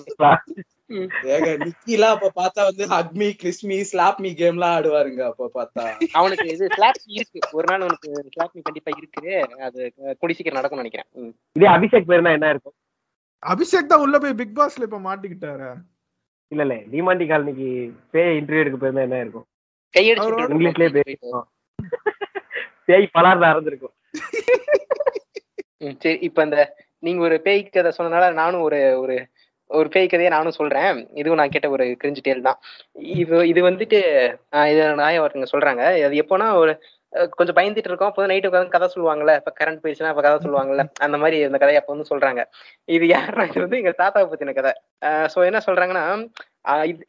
ஏங்க 1.34 1.50
நிக்கிலாம் 1.64 2.14
அப்ப 2.16 2.32
பார்த்தா 2.40 2.62
வந்து 2.64 2.84
hug me 2.88 3.28
kiss me 3.42 3.78
slap 3.82 4.22
me 4.22 4.30
game 4.34 4.58
எல்லாம் 4.58 4.76
ஆடுவாருங்க 4.78 5.24
அப்ப 5.32 5.50
பார்த்தா. 5.58 5.84
அவனுக்கு 6.14 6.48
இது 6.48 6.70
ஸ்லாப் 6.76 7.02
இருக்கு. 7.18 7.40
ஒரு 7.52 7.68
நாள் 7.72 7.84
அவனுக்கு 7.86 8.10
ஸ்லாப் 8.36 8.56
கண்டிப்பா 8.60 8.94
இருக்கு. 8.98 9.34
அது 9.62 9.80
கூடி 10.22 10.34
சீக்கிரம் 10.34 10.60
நடக்கும்னு 10.60 10.86
நினைக்கிறேன். 10.86 11.10
இதே 11.56 11.70
அபிஷேக் 11.76 12.10
பேர்னா 12.12 12.34
என்ன 12.38 12.50
இருக்கும்? 12.50 12.78
அபிஷேக் 13.44 13.92
தான் 13.92 14.04
உள்ள 14.06 14.18
போய் 14.20 14.40
பிக் 14.40 14.58
பாஸ்ல 14.58 14.88
இப்ப 14.88 15.00
மாட்டிக்கிட்டாரு? 15.08 15.70
இல்ல 16.52 16.62
இல்ல. 16.66 16.76
டிமாண்டி 16.92 17.26
காலனிக்கு 17.30 17.68
பேய் 18.14 18.38
இன்டர்வியூ 18.40 18.64
எடுக்க 18.64 18.78
போயிருந்தா 18.78 19.06
என்ன 19.08 19.22
இருக்கும்? 19.24 19.48
கையடிச்சு 19.94 20.54
இங்கிலீஷ்லயே. 20.56 20.92
பேசிருக்கோம் 20.98 21.48
பேய் 22.90 23.14
பலார்ல 23.16 23.50
அறந்திருக்கும். 23.52 23.96
சரி. 26.04 26.18
இப்ப 26.28 26.44
இந்த 26.48 26.60
நீங்க 27.06 27.22
ஒரு 27.28 27.36
பேய் 27.46 27.62
கதை 27.68 27.92
சொன்னனால 27.98 28.30
நானும் 28.42 28.64
ஒரு 28.68 28.80
ஒரு 29.02 29.16
ஒரு 29.70 29.88
பேய் 29.94 30.10
கதையை 30.12 30.30
நானும் 30.36 30.58
சொல்றேன். 30.58 30.90
இதுவும் 31.22 31.40
நான் 31.40 31.54
கேட்ட 31.54 31.68
ஒரு 31.76 31.86
கிரிஞ்சு 32.02 32.22
டேல் 32.28 32.46
தான். 32.48 32.60
இது 33.16 33.40
இது 33.52 33.62
வந்துட்டு 33.70 34.00
இது 34.72 34.84
நாய 35.02 35.24
ஒருத்தங்க 35.24 35.50
சொல்றாங்க? 35.54 35.84
அது 36.08 36.16
எப்போனா 36.24 36.48
ஒரு 36.62 36.74
கொஞ்சம் 37.38 37.56
பயந்துட்டு 37.56 37.90
இருக்கோம். 37.90 38.10
அப்போ 38.12 38.26
நைட்டு 38.28 38.50
உட்காந்து 38.50 38.74
கதை 38.76 38.88
சொல்லுவாங்கல்ல. 38.96 39.34
இப்ப 39.36 39.52
கரண்ட் 39.60 39.82
போயிடுச்சுன்னா 39.84 40.12
இப்ப 40.14 40.24
கதை 40.26 40.38
சொல்லுவாங்கல்ல. 40.46 40.84
அந்த 41.00 41.18
மாதிரி 41.18 41.38
இந்த 41.50 41.58
கதையை 41.58 41.80
அப்ப 41.82 41.94
வந்து 41.96 42.10
சொல்றாங்க. 42.12 42.42
இது 42.98 43.06
யாருன்னா 43.08 43.46
இது 43.52 43.66
வந்து 43.66 43.80
எங்க 43.84 43.94
தாத்தாவை 44.02 44.28
பத்தின 44.32 44.54
கதை. 44.54 44.74
சோ 45.34 45.46
என்ன 45.46 45.62
சொல்றாங்கன்னா 45.68 46.06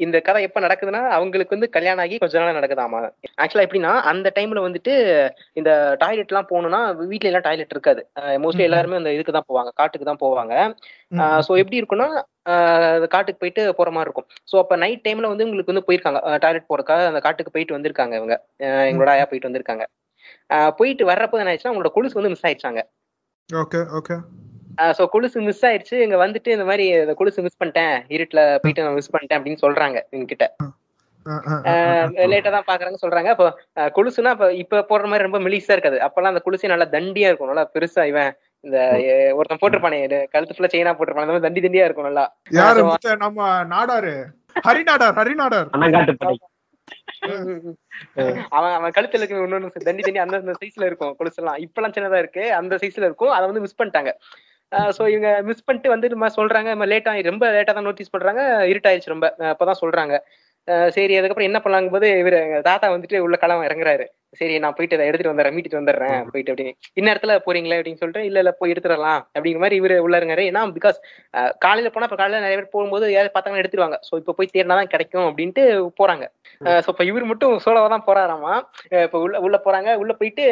இந்த 0.05 0.17
கதை 0.27 0.41
எப்ப 0.47 0.59
நடக்குதுன்னா 0.65 1.03
அவங்களுக்கு 1.17 1.55
வந்து 1.57 1.69
கல்யாணம் 1.77 2.03
ஆகி 2.05 2.17
கொஞ்ச 2.23 2.41
நாள் 2.41 2.59
நடக்குதாமா. 2.59 3.00
ஆக்சுவலா 3.43 3.65
எப்படின்னா 3.67 3.93
அந்த 4.11 4.29
டைம்ல 4.37 4.62
வந்துட்டு 4.67 4.93
இந்த 5.61 5.71
டாய்லெட் 6.03 6.33
எல்லாம் 6.33 6.49
போகணும்னா 6.50 6.81
வீட்ல 7.12 7.31
எல்லாம் 7.31 7.47
டாய்லெட் 7.49 7.75
இருக்காது. 7.77 8.03
மோஸ்ட்லி. 8.45 8.65
எல்லாருமே 8.69 9.00
அந்த 9.00 9.12
இதுக்கு 9.17 9.37
தான் 9.37 9.49
போவாங்க 9.50 9.73
காட்டுக்கு 9.81 10.09
தான் 10.11 10.23
போவாங்க. 10.25 10.55
ஸோ 11.49 11.53
எப்படி 11.62 11.79
அந்த 12.97 13.07
காட்டுக்கு 13.15 13.41
போயிட்டு 13.43 13.62
போற 13.79 13.88
மாதிரி 13.95 14.09
இருக்கும். 14.09 14.29
ஸோ 14.50 14.57
அப்ப 14.62 14.77
நைட் 14.85 15.05
டைம்ல 15.07 15.31
வந்து 15.33 15.47
உங்களுக்கு 15.47 15.73
வந்து 15.73 15.87
போயிருக்காங்க. 15.88 16.21
டாய்லெட் 16.45 16.71
போறதுக்காக 16.71 17.09
அந்த 17.12 17.23
காட்டுக்கு 17.27 17.55
போயிட்டு 17.57 17.77
வந்திருக்காங்க 17.77 18.15
இவங்க. 18.21 18.37
எங்களோட 18.91 19.11
ஆயா 19.15 19.27
போயிட்டு 19.31 19.50
வந்திருக்காங்க. 19.50 19.87
போயிட்டு 20.79 21.05
வர்றப்போ 21.11 21.41
என்ன 21.41 21.50
ஆயிடுச்சுன்னா 21.50 21.73
அவங்களோட 21.73 21.93
கொலுசு 21.97 22.19
வந்து 22.21 22.33
மிஸ் 22.35 22.47
ஆயிடுச்சாங்க. 22.49 22.83
ஓகே 23.49 23.81
ஓகே 23.99 24.17
ஸோ 24.99 25.05
கொலுசு 25.15 25.39
மிஸ் 25.49 25.65
ஆயிடுச்சு 25.69 25.97
இங்க 26.07 26.17
வந்துட்டு 26.25 26.51
இந்த 26.57 26.67
மாதிரி 26.71 26.85
இந்த 27.05 27.15
கொலுசு 27.21 27.45
மிஸ் 27.47 27.61
பண்ணிட்டேன். 27.61 27.95
இருட்டுல 28.17 28.43
போயிட்டு 28.65 28.85
நான் 28.87 28.99
மிஸ் 28.99 29.15
பண்ணிட்டேன் 29.15 29.39
அப்படின்னு 29.39 29.63
சொல்றாங்க 29.65 29.99
எங்ககிட்ட 30.17 30.49
லேட்டா 32.33 32.51
தான் 32.55 32.69
பாக்குறாங்க 32.69 32.99
சொல்றாங்க. 33.05 33.31
அப்போ 33.35 33.47
கொலுசுனா 33.97 34.31
இப்ப 34.35 34.47
இப்ப 34.63 34.85
போடுற 34.91 35.09
மாதிரி 35.11 35.27
ரொம்ப 35.27 35.41
மெலிசா 35.47 35.75
இருக்காது. 35.77 35.99
அப்பெல்லாம் 36.07 36.33
அந்த 36.33 36.43
கொலுசு 36.45 36.73
நல்லா 36.73 36.87
தண்டியா 36.95 37.31
இருக்கும். 37.31 37.51
நல்லா 37.53 37.65
பெருசா 37.75 38.05
இவன் 38.13 38.31
இந்த 38.65 38.79
ஒருத்தன் 39.39 39.61
போட்டிருப்பானே 39.63 39.99
இது 40.07 40.19
கழுத்து 40.35 40.55
ஃபுல்லா 40.55 40.71
செயினா 40.75 40.95
போட்டிருப்பான் 40.99 41.27
அந்த 41.27 41.35
மாதிரி 41.35 41.47
தண்டி 41.47 41.65
தண்டியா 41.67 41.87
இருக்கும் 41.89 42.09
நல்லா. 42.09 42.25
யாரு 42.61 43.19
நம்ம 43.25 43.51
நாடாரு. 43.75 44.15
ஹரிநாடார் 44.69 45.19
ஹரிநாடார். 45.21 45.69
அவன் 48.57 48.75
அவன் 48.77 48.95
கழுத்துல 48.97 49.23
இருக்க 49.23 49.47
இன்னொன்னு 49.47 49.87
தண்டி 49.89 50.03
தண்டி 50.07 50.21
அந்த 50.25 50.55
சைஸ்ல 50.63 50.89
இருக்கும் 50.91 51.15
கொலுசு 51.19 51.41
எல்லாம் 51.43 51.61
இப்பெல்லாம் 51.65 51.95
சின்னதா 51.97 52.23
இருக்கு. 52.25 52.45
அந்த 52.61 52.77
சைஸ்ல 52.83 53.09
இருக்கும். 53.09 53.35
அதை 53.37 53.45
வந்து 53.51 53.65
மிஸ் 53.65 53.81
பண்ணிட்டாங்க. 53.81 54.13
சோ 54.97 55.03
இவங்க 55.13 55.29
மிஸ் 55.49 55.65
பண்ணிட்டு 55.67 55.95
வந்து 55.95 56.13
நம்ம 56.15 56.27
சொல்றாங்க 56.39 56.71
லேட்டா 56.93 57.15
ரொம்ப 57.31 57.47
லேட்டா 57.57 57.75
தான் 57.79 57.89
நோட்டீஸ் 57.89 58.15
பண்றாங்க 58.15 58.43
இருட்டாயிருச்சு 58.73 59.15
ரொம்ப. 59.15 59.27
அப்பதான் 59.53 59.83
சொல்றாங்க. 59.85 60.15
சரி 60.95 61.13
அதுக்கப்புறம் 61.19 61.49
என்ன 61.49 61.59
பண்ணலாங்க 61.65 61.91
போது 61.95 62.09
இவர் 62.23 62.37
தாத்தா 62.67 62.87
வந்துட்டு 62.95 63.19
உள்ள 63.27 63.37
களம் 63.43 63.63
இறங்குறாரு. 63.69 64.05
சரி 64.41 64.55
நான் 64.63 64.75
போயிட்டு 64.79 64.97
அதை 64.97 65.05
எடுத்துட்டு 65.09 65.31
வந்துடுறேன் 65.33 65.55
மீட்டுட்டு 65.57 65.79
வந்துடுறேன் 65.81 66.19
போயிட்டு 66.33 66.53
அப்படி 66.53 66.67
இந்நேரத்துல 67.01 67.35
போறீங்களே 67.47 67.79
அப்படின்னு 67.79 68.01
சொல்லிட்டு 68.03 68.25
இல்ல 68.29 68.43
இல்ல 68.43 68.53
போய் 68.59 68.73
எடுத்துடலாம். 68.75 69.23
அப்படிங்கிற 69.37 69.63
மாதிரி 69.65 69.79
இவரு 69.81 69.97
உள்ள 70.07 70.21
இருங்காரு 70.21 70.45
ஏன்னா 70.51 70.63
பிகாஸ் 70.77 70.99
காலையில 71.65 71.93
போனா 71.95 72.09
இப்ப 72.09 72.19
காலையில 72.21 72.43
நிறைய 72.47 72.59
பேர் 72.61 72.75
போகும்போது 72.75 73.09
யாரும் 73.15 73.35
பார்த்தாங்கன்னா 73.37 73.65
எடுத்துருவாங்க. 73.65 73.99
சோ 74.09 74.15
இப்ப 74.23 74.35
போய் 74.41 74.53
தேடினா 74.55 74.79
தான் 74.81 74.93
கிடைக்கும் 74.95 75.27
அப்படின்ட்டு 75.31 75.65
போறாங்க. 76.03 76.27
சோ 76.85 76.89
இப்ப 76.95 77.07
இவர் 77.11 77.31
மட்டும் 77.33 77.55
சோலவா 77.67 77.89
தான் 77.97 78.07
போறாராமா? 78.11 78.55
இப்ப 79.07 79.19
உள்ள 79.27 79.41
உள்ள 79.49 79.59
போறாங்க. 79.67 79.91
உள்ள 80.05 80.15
போயிட்டு 80.21 80.45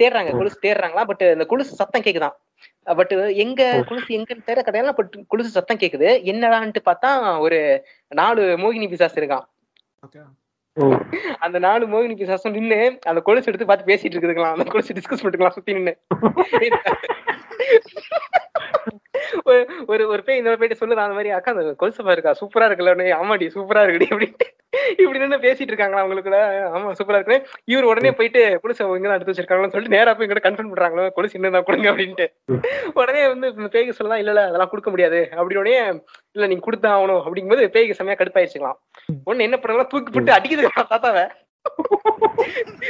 தேடுறாங்க. 0.00 0.30
கொலுசு 0.38 0.64
தேடுறாங்களா? 0.66 1.04
பட் 1.10 1.26
இந்த 1.34 1.46
கொலுசு 1.50 1.80
சத்தம் 1.82 2.06
கேக்குதான். 2.06 2.36
பட் 2.84 3.10
எங்க 3.10 3.84
கொலுசு 3.86 4.18
எங்கன்னு 4.18 4.44
தேட 4.44 4.62
கிடையாது 4.62 4.94
பட் 4.94 5.18
கொலுசு 5.28 5.48
சத்தம் 5.48 5.78
கேக்குது. 5.78 6.24
என்னடான்ட்டு 6.24 6.76
பார்த்தா 6.84 7.38
ஒரு 7.38 7.86
நாலு 8.08 8.42
மோகினி 8.42 8.86
பிசாஸ் 8.86 9.14
இருக்கான். 9.14 9.44
அந்த 11.38 11.58
நாலு 11.58 11.86
மோகினி 11.86 12.12
பிசாசும் 12.12 12.50
நின்னு 12.50 12.98
அந்த 13.04 13.20
கொலுசு 13.20 13.46
எடுத்து 13.46 13.66
பார்த்து 13.66 13.94
பேசிட்டு 13.94 14.12
இருக்குதுக்கலாம் 14.12 14.50
அந்த 14.50 14.64
கொலுசு 14.64 14.94
டிஸ்கஸ் 14.94 15.26
பண்ணிக்கலாம் 15.26 15.48
சுத்தி 15.48 15.72
நின்னு. 15.72 15.96
ஒரு- 19.44 20.06
ஒரு 20.06 20.22
பேய் 20.24 20.38
இந்த 20.38 20.56
போயிட்டு 20.56 20.86
சொல்லுது 20.86 20.90
அந்த 20.90 21.08
மாதிரி 21.08 21.30
அக்கா 21.30 21.52
அந்த 21.52 21.72
கொலுசு 21.72 22.04
இருக்கா 22.04 22.34
சூப்பரா 22.40 22.62
இருக்குல்ல 22.62 23.14
ஆமாடி 23.14 23.50
சூப்பரா 23.54 23.82
இருக்குடி 23.84 24.02
அப்படி 24.02 24.36
இப்படி 24.96 25.18
நின்னு 25.18 25.36
பேசிட்டு 25.36 25.72
இருக்காங்களா 25.72 26.02
அவங்களுக்குள்ள 26.02 26.40
ஆமா 26.76 26.90
சூப்பரா 26.98 27.18
இருக்கு. 27.20 27.36
இவர் 27.64 27.84
உடனே 27.84 28.10
போயிட்டு 28.10 28.60
கொலுசு 28.62 28.96
இங்க 28.98 29.14
எடுத்து 29.14 29.32
வச்சிருக்காங்கன்னு 29.32 29.74
சொல்லிட்டு 29.74 29.96
நேரா 29.96 30.14
போய் 30.14 30.28
இங்க 30.28 30.42
கன்ஃபர்ம் 30.48 30.72
பண்றாங்களோ? 30.72 31.06
கொலுசு 31.08 31.36
இன்னும் 31.38 31.68
கொடுங்க 31.70 31.90
அப்படின்ட்டு. 31.92 32.26
உடனே 32.94 33.28
வந்து 33.28 33.70
பேய்க்கு 33.74 33.92
சொல்லலாம் 33.92 34.18
இல்ல 34.18 34.30
இல்ல 34.30 34.46
அதெல்லாம் 34.46 34.68
கொடுக்க 34.68 34.90
முடியாது. 34.90 35.20
அப்படி 35.36 35.56
உடனே 35.56 35.78
இல்ல 36.36 36.46
நீங்க 36.46 36.64
கொடுத்தா 36.66 36.92
ஆகணும். 36.96 37.22
அப்படிங்கும்போது 37.24 37.66
பேய்க்கு 37.76 37.98
செம்மையா 37.98 38.18
கடுப்பாயிருச்சுக்கலாம் 38.18 38.78
ஒண்ணு 39.30 39.46
என்ன 39.48 39.56
பண்றாங்களா 39.56 39.90
தூக்கி 39.94 40.12
போட்டு 40.12 40.36
அடிக்குது 40.38 40.70
தாத்தாவை. 40.92 41.26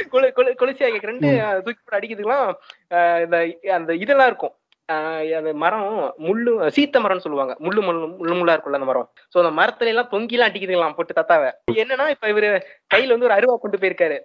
கொலு 0.09 0.27
கொலு 0.33 0.49
கொலுசியா 0.59 0.87
ரெண்டு 1.11 1.29
தூக்கி 1.65 1.81
போட்டு 1.81 1.99
அடிக்குதுலாம் 1.99 2.49
ஆஹ் 2.95 3.19
இந்த 3.23 3.37
அந்த 3.73 3.91
இதெல்லாம் 3.93 4.27
இருக்கும். 4.27 4.53
அந்த 4.91 5.51
மரம் 5.53 6.13
முள்ளு 6.17 6.49
சீத்த 6.49 6.97
மரம்னு 6.97 7.17
சொல்லுவாங்க. 7.17 7.57
முள்ளு 7.59 7.81
முள்ளு 7.81 8.15
முள்ளு 8.19 8.35
முள்ளா 8.35 8.53
இருக்கும்ல 8.53 8.79
அந்த 8.79 8.79
மரம். 8.79 9.13
சோ 9.37 9.45
அந்த 9.45 9.61
மரத்துல 9.61 9.87
எல்லாம் 9.87 10.07
தொங்கிலாம் 10.11 10.49
அடிக்குதுங்களாம் 10.49 10.93
போட்டு 10.93 11.21
தாத்தாவை. 11.21 11.51
என்னன்னா 11.71 12.09
இப்ப 12.09 12.27
இவரு 12.27 12.61
கையில 12.95 13.07
வந்து 13.07 13.25
ஒரு 13.25 13.33
அருவா 13.33 13.55
கொண்டு 13.55 13.77
போயிருக்காரு. 13.77 14.19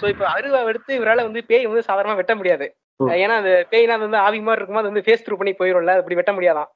சோ 0.00 0.08
இப்ப 0.08 0.28
அருவா 0.28 0.64
எடுத்து 0.64 1.00
இவரால 1.00 1.16
வந்து 1.16 1.44
பேய் 1.44 1.66
வந்து 1.66 1.92
சாதாரணமா 1.92 2.14
வெட்ட 2.14 2.34
முடியாது. 2.34 2.76
ஏன்னா 3.06 3.28
அந்த 3.28 3.66
பேய்னா 3.70 3.88
அது 3.88 3.98
வந்து 3.98 4.16
ஆவி 4.16 4.40
மாதிரி 4.40 4.64
இருக்கும்போது 4.64 4.88
அது 4.88 4.92
வந்து 4.92 5.02
ஃபேஸ் 5.02 5.28
த்ரூ 5.28 5.54
பண்ணி 5.54 5.54
போயிரும்ல 5.54 5.96
அப்படி 5.96 6.14
வெட்ட 6.14 6.32
முடியாதான். 6.32 6.66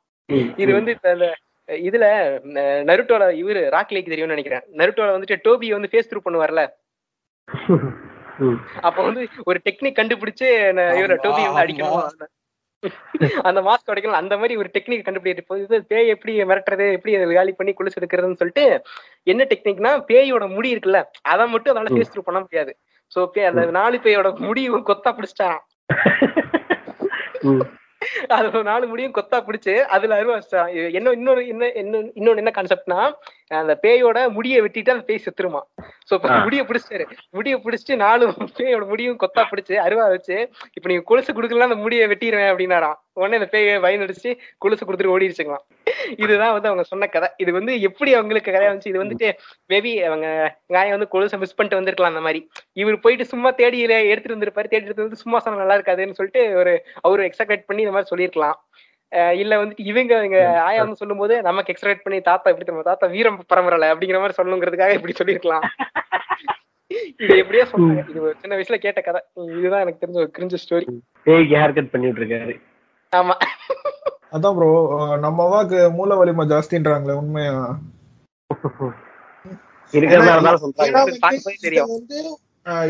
இது 0.56 0.72
வந்து 0.72 0.96
இந்த 1.02 1.36
இதுல 1.66 2.04
ந- 2.46 2.84
நருட்டோல 2.90 3.24
இவரு 3.42 3.70
ராக் 3.70 3.92
லேக் 3.92 4.06
தெரியும்னு 4.06 4.34
நினைக்கிறேன். 4.34 4.62
நருட்டோல 4.72 5.14
வந்துட்டு 5.14 5.36
டோபி 5.44 5.70
வந்து 5.70 5.88
ஃபேஸ் 5.92 6.12
த்ரூ 6.12 6.18
பண்ணுவார்ல. 6.24 6.68
அப்ப 8.80 9.02
வந்து 9.02 9.28
ஒரு 9.44 9.60
டெக்னிக் 9.64 9.98
கண்டுபிடிச்சு 9.98 10.72
இவர 11.00 11.16
டோபி 11.22 11.52
வந்து. 11.52 11.60
அடிக்கணும். 11.60 12.08
அந்த 13.42 13.60
மாஸ்க் 13.60 13.92
அடிக்கணும் 13.92 14.20
அந்த 14.22 14.34
மாதிரி 14.36 14.56
ஒரு 14.56 14.68
டெக்னிக் 14.74 15.08
இது 15.64 15.78
பேய் 15.92 16.12
எப்படி 16.14 16.32
மிரட்டுறது 16.50 16.86
எப்படி 16.96 17.34
காலி 17.34 17.52
பண்ணி 17.52 17.74
குளிச்சு 17.78 18.00
எடுக்கிறதுன்னு 18.00 18.40
சொல்லிட்டு 18.42 18.64
என்ன 19.32 19.46
டெக்னிக்னா 19.52 19.92
பேயோட 20.10 20.46
முடி 20.56 20.74
இருக்குல்ல 20.74 21.00
அதை 21.34 21.46
மட்டும் 21.46 21.72
அதனால 21.74 21.94
ஃபேஸ் 21.94 22.12
த்ரூ 22.14 22.24
பண்ண 22.24 22.40
முடியாது. 22.40 22.74
சோ 23.12 23.26
பே 23.26 23.44
அந்த 23.44 23.64
நாலு 23.78 23.96
பேயோட 24.04 24.28
முடி 24.38 24.62
கொத்தா 24.90 25.10
பிடிச்சிட்டான். 25.16 25.58
ம். 27.50 27.64
அது 28.34 28.46
ஒரு 28.50 28.62
நாலு 28.64 28.84
முடியும் 28.86 29.14
கொத்தா 29.14 29.38
பிடிச்சு 29.46 29.74
அதுல 29.94 30.16
அருவா 30.18 30.36
என்ன 30.98 31.12
இன்னொரு 31.16 31.42
என்ன 31.52 31.68
இன்னொன்னு 31.82 32.42
என்ன 32.42 32.52
கான்செப்ட்னா 32.54 32.98
அந்த 33.60 33.74
பேயோட 33.82 34.18
முடியை 34.36 34.58
வெட்டிட்டு 34.62 34.94
அந்த 34.94 35.04
பேய் 35.04 35.24
செத்துருமா. 35.26 35.62
சோ 36.08 36.14
இப்ப. 36.18 36.30
முடிய 36.44 36.62
பிடிச்சிட்டாரு. 36.64 37.06
முடிய 37.32 37.54
பிடிச்சிட்டு 37.58 37.96
நாலு 37.98 38.24
பேயோட 38.58 38.84
முடியும் 38.86 39.20
கொத்தா 39.22 39.42
பிடிச்சு 39.50 39.74
அருவா 39.84 40.06
வச்சு 40.10 40.36
இப்ப 40.76 40.86
நீங்க 40.86 41.04
கொலுசு 41.04 41.32
குடுக்கலாம் 41.32 41.70
அந்த 41.70 41.80
முடியை 41.84 42.06
வெட்டிடுவேன் 42.08 42.50
அப்படின்னாராம். 42.52 42.98
உடனே 43.14 43.36
அந்த 43.36 43.48
பேய 43.52 43.80
பயனடிச்சு 43.80 44.30
கொலுசு 44.58 44.84
கொடுத்துட்டு 44.86 45.12
ஓடிடுச்சுங்களாம். 45.14 45.64
இதுதான் 46.16 46.52
வந்து 46.52 46.68
அவங்க 46.68 46.82
சொன்ன 46.82 47.06
கதை. 47.06 47.28
இது 47.36 47.52
வந்து 47.52 47.80
எப்படி 47.80 48.14
அவங்களுக்கு 48.14 48.50
கதையா 48.50 48.72
வந்துச்சு? 48.72 48.88
இது 48.88 49.04
வந்துட்டு 49.04 49.28
மேபி 49.68 50.02
அவங்க 50.02 50.56
காயம் 50.66 50.98
வந்து 50.98 51.08
கொலுசை 51.12 51.38
மிஸ் 51.38 51.54
பண்ணிட்டு 51.54 51.80
வந்திருக்கலாம் 51.80 52.14
அந்த 52.14 52.24
மாதிரி. 52.26 52.50
இவர் 52.72 53.00
போயிட்டு 53.00 53.24
சும்மா 53.24 53.50
தேடி 53.50 53.78
எடுத்துட்டு 53.80 54.36
வந்திருப்பாரு. 54.36 54.68
தேடி 54.68 54.84
எடுத்து 54.84 55.02
வந்து 55.02 55.16
சும்மா 55.16 55.38
சொன்னா 55.38 55.64
நல்லா 55.64 55.80
இருக்காதுன்னு 55.80 56.18
சொல்லிட்டு 56.20 56.56
ஒரு 56.56 56.84
அவரு 57.00 57.24
எக்ஸாக்ட் 57.24 57.64
பண்ணி 57.66 57.82
இந்த 57.82 57.94
மாதிரி 57.94 58.08
சொல்லியிருக்கலாம். 58.08 58.68
அஹ் 59.12 59.36
இல்ல 59.38 59.64
வந்துட்டு 59.64 59.86
இவங்க 59.90 60.24
இங்க 60.24 60.60
ஆயா 60.60 60.80
வந்து 60.80 60.96
சொல்லும் 60.96 61.18
போது 61.18 61.42
நமக்கு 61.42 61.72
எக்ஸ்ட்ராக்ட் 61.72 62.04
பண்ணி 62.04 62.20
தாத்தா 62.20 62.50
எப்படி 62.50 62.64
தெரியுமா? 62.64 62.82
தாத்தா 62.82 63.06
வீரம் 63.06 63.44
பரம்பரல 63.54 63.86
அப்படிங்கிற 63.94 64.18
மாதிரி 64.18 64.36
சொல்லணுங்கிறதுக்காக 64.36 64.94
இப்படி 64.94 65.12
சொல்லியிருக்கலாம். 65.12 65.64
இது 66.86 67.38
எப்படியோ 67.38 67.64
சொன்னாங்க 67.72 68.10
இது 68.10 68.34
சின்ன 68.38 68.56
வயசுல 68.56 68.74
கேட்ட 68.74 69.00
கதை. 69.00 69.20
இதுதான் 69.58 69.80
எனக்கு 69.80 70.06
தெரிஞ்ச 70.06 70.14
ஒரு 70.14 70.30
கிரிஞ்ச 70.38 70.56
ஸ்டோரி 70.64 70.86
பண்ணிட்டு 71.90 72.20
இருக்காரு. 72.20 72.60
ஆமா. 73.18 73.34
அதான் 74.36 74.56
ப்ரோ 74.56 74.68
நம்ம 75.24 75.38
அவாக்கு 75.46 75.80
மூல 75.98 76.14
வலிமை 76.20 76.44
ஜாஸ்தின்றாங்களே 76.52 77.14
உண்மையா? 77.22 77.56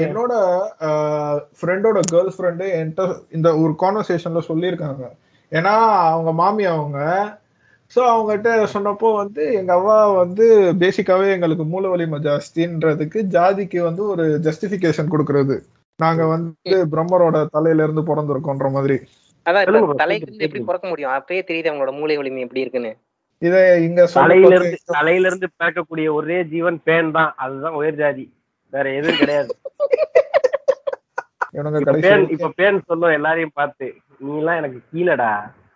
என்னோட 0.04 0.32
ஃப்ரெண்டோட 1.60 1.98
கேர்ள் 2.12 2.30
ஃப்ரெண்டு 2.34 2.66
என்கிட்ட 2.78 3.04
இந்த 3.36 3.48
ஒரு 3.62 3.72
கான்வர்சேஷன்ல 3.82 4.42
சொல்லியிருக்காங்க. 4.50 5.04
ஏன்னா 5.52 5.74
அவங்க 6.12 6.30
மாமி 6.42 6.64
அவங்க 6.74 6.98
ஸோ 7.96 8.00
அவங்ககிட்ட 8.12 8.50
சொன்னப்போ 8.74 9.08
வந்து 9.14 9.42
எங்க 9.58 9.70
அவ்வா 9.78 9.96
வந்து 10.22 10.44
பேசிக்காவே 10.82 11.26
எங்களுக்கு 11.34 11.64
மூல 11.64 11.88
வலிமை 11.88 12.18
ஜாஸ்தின்றதுக்கு 12.28 13.18
ஜாதிக்கு 13.34 13.80
வந்து 13.88 14.02
ஒரு 14.12 14.24
ஜஸ்டிஃபிகேஷன் 14.46 15.12
கொடுக்கறது. 15.12 15.56
நாங்க 16.00 16.22
வந்து 16.26 16.72
பிரம்மரோட 16.92 17.36
தலையில 17.56 17.84
இருந்து 17.86 18.02
பிறந்திருக்கோன்ற 18.10 18.68
மாதிரி. 18.76 18.96
அதான் 19.46 19.64
எப்படி 20.38 20.60
பிறக்க 20.64 20.86
முடியும்? 20.88 21.10
அப்பயே 21.10 21.42
தெரியுது 21.48 21.70
அவங்களோட 21.70 21.92
மூளை 21.98 22.16
வலிமை 22.16 22.40
எப்படி 22.40 22.60
இருக்குன்னு. 22.60 22.92
இதை 23.42 23.60
இங்க 23.84 24.02
தலையில 24.14 24.54
இருந்து 24.54 24.78
தலையில 24.92 25.26
இருந்து 25.26 25.48
பிறக்கக்கூடிய 25.58 26.12
ஒரே 26.12 26.38
ஜீவன் 26.44 26.78
பேன் 26.86 27.10
தான். 27.10 27.32
அதுதான் 27.36 27.72
உயர் 27.72 27.94
ஜாதி. 27.94 28.24
வேற 28.72 28.86
எதுவும் 28.90 29.18
கிடையாது. 29.18 29.52
பேன் 32.04 32.24
இப்ப 32.34 32.52
பேன் 32.58 32.80
சொல்லும் 32.86 33.10
எல்லாரையும் 33.10 33.54
பார்த்து 33.54 33.86
நீ 34.20 34.32
எல்லாம் 34.38 34.56
எனக்கு 34.56 34.80
கீழடா. 34.92 35.30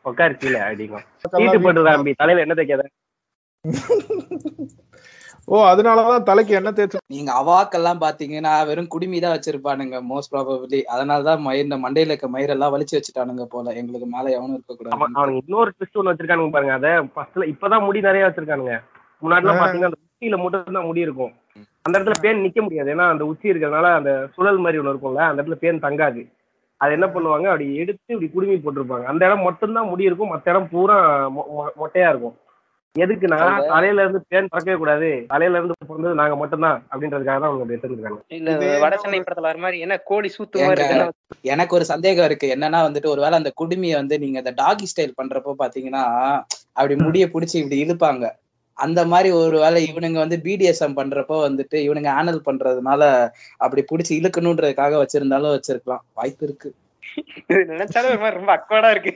உட்காரு 0.04 0.34
கீழே 0.36 0.60
அப்படிங்கும். 0.60 1.04
சீட்டு 1.32 1.60
போட்டு 1.60 1.88
தம்பி. 1.88 2.12
தலையில 2.14 2.44
என்ன 2.46 2.54
தைக்காத? 2.54 2.84
ஓ 5.48 5.58
அதனாலதான் 5.70 6.24
தலைக்கு 6.28 6.52
என்ன 6.58 6.70
தேய்ச்சு 6.78 6.98
நீங்க 7.14 7.30
அவாக்கெல்லாம் 7.40 8.00
பாத்தீங்கன்னா 8.02 8.52
வெறும் 8.68 8.90
குடுமி 8.94 9.18
தான் 9.24 9.34
வச்சிருப்பானுங்க 9.34 9.98
மோஸ்ட் 10.08 10.32
ப்ராபபிளி 10.32 10.80
அதனாலதான் 10.94 11.40
மயிர் 11.46 11.66
இந்த 11.66 11.76
மண்டையில 11.84 12.12
இருக்க 12.12 12.28
மயிரெல்லாம் 12.34 12.72
வலிச்சு 12.74 12.96
வச்சுட்டானுங்க 12.96 13.44
போல. 13.54 13.72
எங்களுக்கு 13.80 14.08
மேல 14.14 14.26
எவனும் 14.36 14.56
இருக்க 14.56 14.74
கூடாது 14.74 14.96
அவனுக்கு 14.96 15.40
இன்னொரு 15.42 15.70
ட்விஸ்ட் 15.76 15.98
ஒண்ணு 16.00 16.12
வச்சிருக்கானுங்க 16.12 16.54
பாருங்க. 16.56 16.74
அத 16.78 16.88
ஃபர்ஸ்ட்ல 17.14 17.46
இப்பதான் 17.52 17.84
முடி 17.86 18.00
நிறைய 18.08 18.24
வச்சிருக்கானுங்க. 18.26 18.74
முன்னாடி 19.22 19.44
எல்லாம். 19.44 19.60
பாத்தீங்கன்னா 19.62 19.90
அந்த 19.90 20.00
உச்சியில 20.06 20.38
மட்டும் 20.42 20.76
தான் 20.78 20.88
முடி 20.88 21.06
இருக்கும். 21.06 21.32
அந்த 21.86 21.94
இடத்துல 21.98 22.18
பேன் 22.24 22.44
நிக்க 22.46 22.60
முடியாது. 22.66 22.90
ஏன்னா 22.94 23.06
அந்த 23.14 23.24
உச்சி 23.30 23.50
இருக்கிறதுனால 23.52 23.94
அந்த 24.00 24.12
சுழல் 24.34 24.62
மாதிரி 24.64 24.80
ஒண்ணு 24.82 24.92
இருக்கும்ல 24.94 25.24
அந்த 25.30 25.40
இடத்துல 25.40 25.58
பேன் 25.64 25.84
தங்காது. 25.86 26.22
அது 26.80 26.92
என்ன 26.96 27.06
பண்ணுவாங்க 27.14 27.46
அப்படி 27.52 27.68
எடுத்து 27.82 28.14
இப்படி 28.14 28.30
குடுமி 28.34 28.58
போட்டிருப்பாங்க. 28.64 29.06
அந்த 29.12 29.22
இடம் 29.28 29.46
மட்டும்தான் 29.48 29.90
முடி 29.92 30.08
இருக்கும். 30.08 30.32
மத்த 30.34 30.52
இடம் 30.54 30.70
பூரா 30.74 30.98
மொட்டையா 31.82 32.10
இருக்கும். 32.14 32.36
எதுக்குன்னா 32.96 33.38
தலையில 33.72 34.02
இருந்து 34.04 34.20
பேன் 34.30 34.50
பறக்கவே 34.52 34.76
கூடாது? 34.76 35.08
தலையில 35.26 35.58
இருந்து 35.58 35.74
பிறந்தது 35.90 36.14
நாங்க 36.14 36.36
மட்டும்தான் 36.36 36.78
அப்படின்றதுக்காக 36.90 37.38
தான் 37.38 37.50
அவங்க 37.50 37.62
அப்படி 37.64 37.76
எடுத்துருக்காங்க. 37.76 38.20
இல்ல 38.28 38.54
இதே 38.56 38.70
வட 38.84 38.96
சென்னை 38.96 39.20
படத்துல 39.20 39.48
வர 39.50 39.58
மாதிரி 39.58 39.78
என்ன 39.80 39.98
கோழி 40.10 40.28
சூத்து 40.28 40.64
எனக்கு 41.44 41.76
ஒரு 41.78 41.84
சந்தேகம் 41.84 42.24
இருக்கு. 42.24 42.48
என்னன்னா 42.56 42.80
வந்துட்டு 42.88 43.08
ஒருவேளை 43.08 43.36
அந்த 43.38 43.52
குடுமியை 43.60 43.96
வந்து 43.96 44.18
நீங்க 44.18 44.38
அந்த 44.38 44.54
டாகி 44.62 44.88
ஸ்டைல் 44.92 45.18
பண்றப்போ 45.20 45.54
பாத்தீங்கன்னா 45.62 46.04
அப்படி 46.72 46.96
முடிய 46.96 47.26
புடிச்சு 47.26 47.56
இப்படி 47.62 47.78
இழுப்பாங்க. 47.84 48.24
அந்த 48.78 49.00
மாதிரி 49.06 49.28
ஒருவேளை 49.36 49.78
இவனுங்க 49.86 50.18
வந்து 50.18 50.36
பிடிஎஸ்எம் 50.44 50.98
பண்றப்போ 50.98 51.36
வந்துட்டு 51.46 51.76
இவனுங்க 51.86 52.10
ஆனல் 52.10 52.46
பண்றதுனால 52.46 53.02
அப்படி 53.56 53.82
புடிச்சு 53.82 54.12
இழுக்கணுன்றதுக்காக 54.20 54.98
வச்சிருந்தாலும் 55.02 55.54
வச்சிருக்கலாம். 55.56 56.04
வாய்ப்பு 56.12 56.46
இருக்கு. 56.46 56.68
இது 57.50 57.60
நினைச்சாலே 57.72 58.10
ஒரு 58.12 58.22
மாதிரி 58.22 58.38
ரொம்ப 58.38 58.52
அக்வர்டா 58.56 58.90
இருக்கு. 58.90 59.12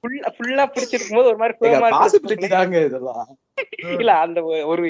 ஃபுல்லா 0.00 0.30
ஃபுல்லா 0.36 0.64
பிடிச்சிருக்கும் 0.72 1.18
போது 1.18 1.30
ஒரு 1.32 1.40
மாதிரி. 1.42 2.48
தாங்க 2.54 2.80
இதெல்லாம்? 2.88 3.24
இல்ல 4.00 4.12
அந்த 4.24 4.38
ஒரு 4.72 4.82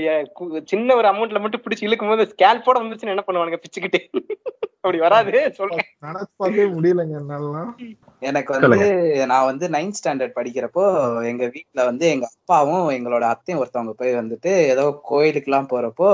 சின்ன 0.73 0.95
ஒரு 0.95 1.07
அமௌண்ட்ல 1.11 1.43
மட்டும் 1.43 1.65
பிடிச்சி 1.65 1.87
இழுக்கும் 1.89 2.13
போது 2.13 2.31
ஸ்கேல்போட 2.33 2.77
வந்துச்சுன்னு 2.83 3.15
என்ன 3.15 3.25
பண்ணுவானுங்க 3.27 3.61
பிச்சுக்கிட்டு? 3.65 4.01
அப்படி 4.85 4.99
வராது 4.99 5.33
சொல்றேன். 5.59 5.87
முடியலங்க 6.75 7.15
எனக்கு 8.23 8.51
வந்து 8.55 8.89
நான் 9.31 9.47
வந்து 9.47 9.67
நைன்த் 9.69 9.99
ஸ்டாண்டர்ட் 10.01 10.37
படிக்கிறப்போ 10.37 10.83
எங்க 11.31 11.45
வீட்ல 11.47 11.85
வந்து 11.85 12.05
எங்க 12.11 12.27
அப்பாவும் 12.33 12.89
எங்களோட 12.97 13.25
அத்தையும் 13.31 13.61
ஒருத்தவங்க 13.63 13.95
போய் 14.01 14.19
வந்துட்டு 14.21 14.53
ஏதோ 14.73 14.85
கோயிலுக்கு 15.03 15.51
எல்லாம் 15.51 15.71
போறப்போ 15.73 16.11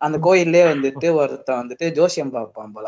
அந்த 0.00 0.18
கோயில்லயே 0.18 0.66
வந்துட்டு 0.72 1.08
ஒருத்தன் 1.20 1.60
வந்துட்டு 1.62 1.88
ஜோசியம் 1.98 2.34
பார்ப்பான் 2.36 2.76
போல. 2.76 2.86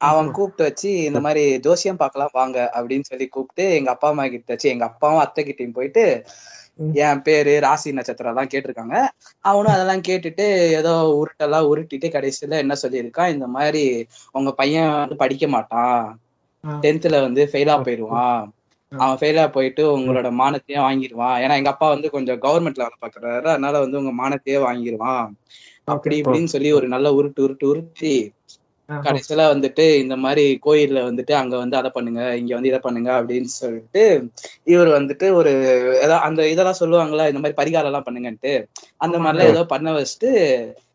அவன் 0.00 0.28
கூப்பிட்டு 0.32 0.66
வச்சு 0.66 0.90
இந்த 1.08 1.20
மாதிரி 1.20 1.42
ஜோசியம் 1.66 2.00
பார்க்கலாம் 2.00 2.32
வாங்க 2.32 2.58
அப்படின்னு 2.76 3.08
சொல்லி 3.10 3.26
கூப்பிட்டு 3.28 3.64
எங்க 3.78 3.90
அப்பா 3.92 4.08
அம்மா 4.08 4.24
கிட்ட 4.26 4.54
வச்சு 4.54 4.72
எங்க 4.72 4.84
அப்பாவும் 4.90 5.22
அத்தை 5.24 5.42
கிட்டயும் 5.44 5.76
போயிட்டு 5.78 6.04
என் 7.02 7.22
பேரு 7.22 7.52
ராசி 7.64 7.88
நட்சத்திரம் 7.96 8.32
எல்லாம் 8.32 8.50
கேட்டிருக்காங்க. 8.52 8.96
அவனும் 9.44 9.74
அதெல்லாம் 9.74 10.02
கேட்டுட்டு 10.08 10.46
ஏதோ 10.78 10.92
உருட்டெல்லாம் 11.20 11.68
உருட்டிட்டு 11.70 12.08
கடைசியில 12.08 12.58
என்ன 12.64 12.74
சொல்லியிருக்கான்? 12.82 13.32
இந்த 13.34 13.46
மாதிரி 13.56 13.82
உங்க 14.34 14.52
பையன் 14.60 14.90
வந்து 14.94 15.16
படிக்க 15.22 15.46
மாட்டான். 15.48 16.02
டென்த்ல 16.64 17.16
வந்து 17.26 17.42
ஃபெயிலா 17.50 17.74
போயிடுவான். 17.86 18.42
அவன் 18.92 19.18
ஃபெயிலா 19.20 19.44
போயிட்டு 19.50 19.82
உங்களோட 19.94 20.28
மானத்தையும் 20.40 20.86
வாங்கிடுவான் 20.86 21.36
ஏன்னா 21.42 21.54
எங்க 21.60 21.70
அப்பா 21.72 21.86
வந்து 21.94 22.08
கொஞ்சம் 22.10 22.40
கவர்மெண்ட்ல 22.44 22.84
வேலை 22.84 22.98
பாக்குறாரு 23.04 23.48
அதனால 23.52 23.80
வந்து 23.84 24.00
உங்க 24.02 24.12
மானத்தையே 24.20 24.58
வாங்கிடுவான் 24.66 25.26
அப்படி 25.88 26.14
இப்படின்னு 26.20 26.52
சொல்லி 26.52 26.70
ஒரு 26.72 26.86
நல்ல 26.94 27.08
உருட்டு 27.16 27.44
உருட்டு 27.46 27.66
உருட்டி 27.72 28.14
கடைசியில 28.88 29.42
வந்துட்டு 29.52 29.84
இந்த 29.98 30.16
மாதிரி 30.16 30.60
கோயில்ல 30.66 31.00
வந்துட்டு 31.08 31.32
அங்க 31.32 31.54
வந்து 31.56 31.76
அதை 31.76 31.90
பண்ணுங்க 31.90 32.22
இங்க 32.36 32.52
வந்து 32.54 32.68
இதை 32.68 32.80
பண்ணுங்க 32.82 33.10
அப்படின்னு 33.20 33.50
சொல்லிட்டு 33.54 34.02
இவர் 34.64 34.90
வந்துட்டு 34.98 35.28
ஒரு 35.32 35.52
ஏதோ 36.02 36.16
அந்த 36.18 36.48
இதெல்லாம் 36.48 36.80
சொல்லுவாங்களா 36.80 37.26
இந்த 37.28 37.40
மாதிரி 37.40 37.58
பரிகாரம் 37.60 37.84
எல்லாம் 37.84 38.06
பண்ணுங்கன்ட்டு. 38.08 38.52
அந்த 38.96 39.18
மாதிரிலாம் 39.18 39.52
ஏதோ 39.54 39.64
பண்ண 39.64 39.92
வச்சுட்டு 39.92 40.30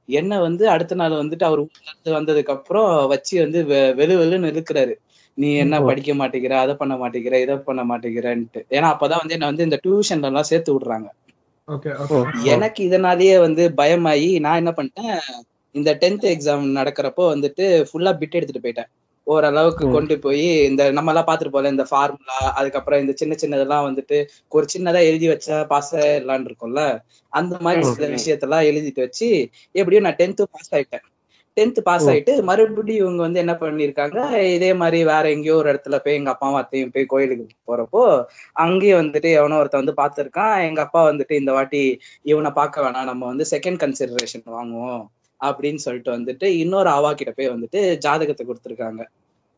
என்ன 0.10 0.39
வந்து 0.39 0.69
அடுத்த 0.69 0.96
நாள் 0.96 1.22
வந்துட்டு 1.24 1.43
அவர் 1.43 1.60
ஊர்ல 1.60 2.17
வந்ததுக்கு 2.19 2.53
அப்புறம் 2.53 3.08
வச்சு 3.08 3.36
வந்து 3.39 3.60
வெளு 3.96 4.15
வெளுன்னு 4.22 4.51
இருக்கிறாரு 4.53 4.93
நீ 5.38 5.50
என்ன 5.55 5.75
படிக்க 5.81 6.13
மாட்டேங்கிற 6.13 6.51
அதை 6.51 6.75
பண்ண 6.75 6.93
மாட்டேங்கிற 6.96 7.36
இதை 7.41 7.55
பண்ண 7.58 7.81
மாட்டேங்கிறன்ட்டு. 7.84 8.62
ஏன்னா 8.69 8.88
அப்பதான் 8.93 9.22
வந்து 9.22 9.34
என்ன 9.34 9.46
வந்து 9.46 9.63
இந்த 9.63 9.79
டியூஷன்ல 9.86 10.29
எல்லாம் 10.31 10.50
சேர்த்து 10.51 10.74
விடுறாங்க. 10.75 11.10
எனக்கு 12.53 12.81
இதனாலேயே 12.84 13.39
வந்து 13.39 13.69
பயமாயி 13.77 14.39
நான் 14.39 14.55
என்ன 14.55 14.72
பண்ணிட்டேன் 14.72 15.19
இந்த 15.75 15.91
டென்த் 16.01 16.25
எக்ஸாம் 16.33 16.65
நடக்கிறப்போ 16.79 17.25
வந்துட்டு 17.33 17.65
ஃபுல்லா 17.89 18.13
பிட் 18.21 18.38
எடுத்துட்டு 18.38 18.63
போயிட்டேன். 18.65 18.89
ஓரளவுக்கு 19.27 19.85
கொண்டு 19.91 20.19
போய் 20.19 20.45
இந்த 20.69 20.91
நம்ம 20.91 21.11
எல்லாம் 21.11 21.27
பாத்துட்டு 21.27 21.53
போல 21.55 21.69
இந்த 21.69 21.85
ஃபார்முலா 21.89 22.38
அதுக்கப்புறம் 22.59 23.01
இந்த 23.03 23.13
சின்ன 23.15 23.33
சின்னதெல்லாம் 23.41 23.85
வந்துட்டு 23.88 24.17
ஒரு 24.49 24.65
சின்னதா 24.73 25.01
எழுதி 25.09 25.27
வச்சா 25.31 25.57
பாஸ் 25.73 25.91
ஆயிடலான் 25.99 26.47
இருக்கும்ல? 26.47 26.83
அந்த 27.33 27.55
மாதிரி 27.65 27.83
சில 27.91 28.07
விஷயத்தெல்லாம் 28.15 28.67
எழுதிட்டு 28.71 29.05
வச்சு 29.05 29.29
எப்படியும் 29.75 30.07
நான் 30.07 30.19
டென்த்து 30.21 30.45
பாஸ் 30.55 30.71
ஆயிட்டேன். 30.75 31.05
டென்த் 31.57 31.79
பாஸ் 31.88 32.07
ஆயிட்டு 32.09 32.33
மறுபடியும் 32.49 33.01
இவங்க 33.03 33.21
வந்து 33.25 33.41
என்ன 33.43 33.53
பண்ணிருக்காங்க 33.61 34.17
இதே 34.55 34.71
மாதிரி 34.73 34.99
வேற 35.03 35.23
எங்கேயோ 35.35 35.55
ஒரு 35.61 35.69
இடத்துல 35.73 35.95
போய் 36.03 36.17
எங்க 36.19 36.29
அப்பாவும் 36.33 36.59
அத்தையும் 36.61 36.93
போய் 36.95 37.09
கோயிலுக்கு 37.13 37.55
போறப்போ 37.71 38.03
அங்கேயும் 38.65 39.01
வந்துட்டு 39.01 39.31
எவனோ 39.39 39.59
ஒருத்தன் 39.61 39.83
வந்து 39.83 39.99
பார்த்திருக்கான். 40.01 40.55
எங்க 40.69 40.81
அப்பா 40.85 41.01
வந்துட்டு 41.11 41.35
இந்த 41.41 41.53
வாட்டி 41.57 41.83
இவனை 42.31 42.51
பார்க்க 42.59 42.85
வேணாம் 42.85 43.09
நம்ம 43.11 43.25
வந்து 43.25 43.47
செகண்ட் 43.53 43.81
கன்சிடரேஷன் 43.85 44.45
வாங்குவோம். 44.57 45.03
அப்படின்னு 45.43 45.75
சொல்லிட்டு 45.75 46.17
வந்துட்டு 46.17 46.43
இன்னொரு 46.43 46.89
ஆவா 46.89 47.13
கிட்ட 47.13 47.31
போய் 47.31 47.50
வந்துட்டு 47.50 47.98
ஜாதகத்தை 47.98 48.48
கொடுத்துருக்காங்க. 48.48 49.03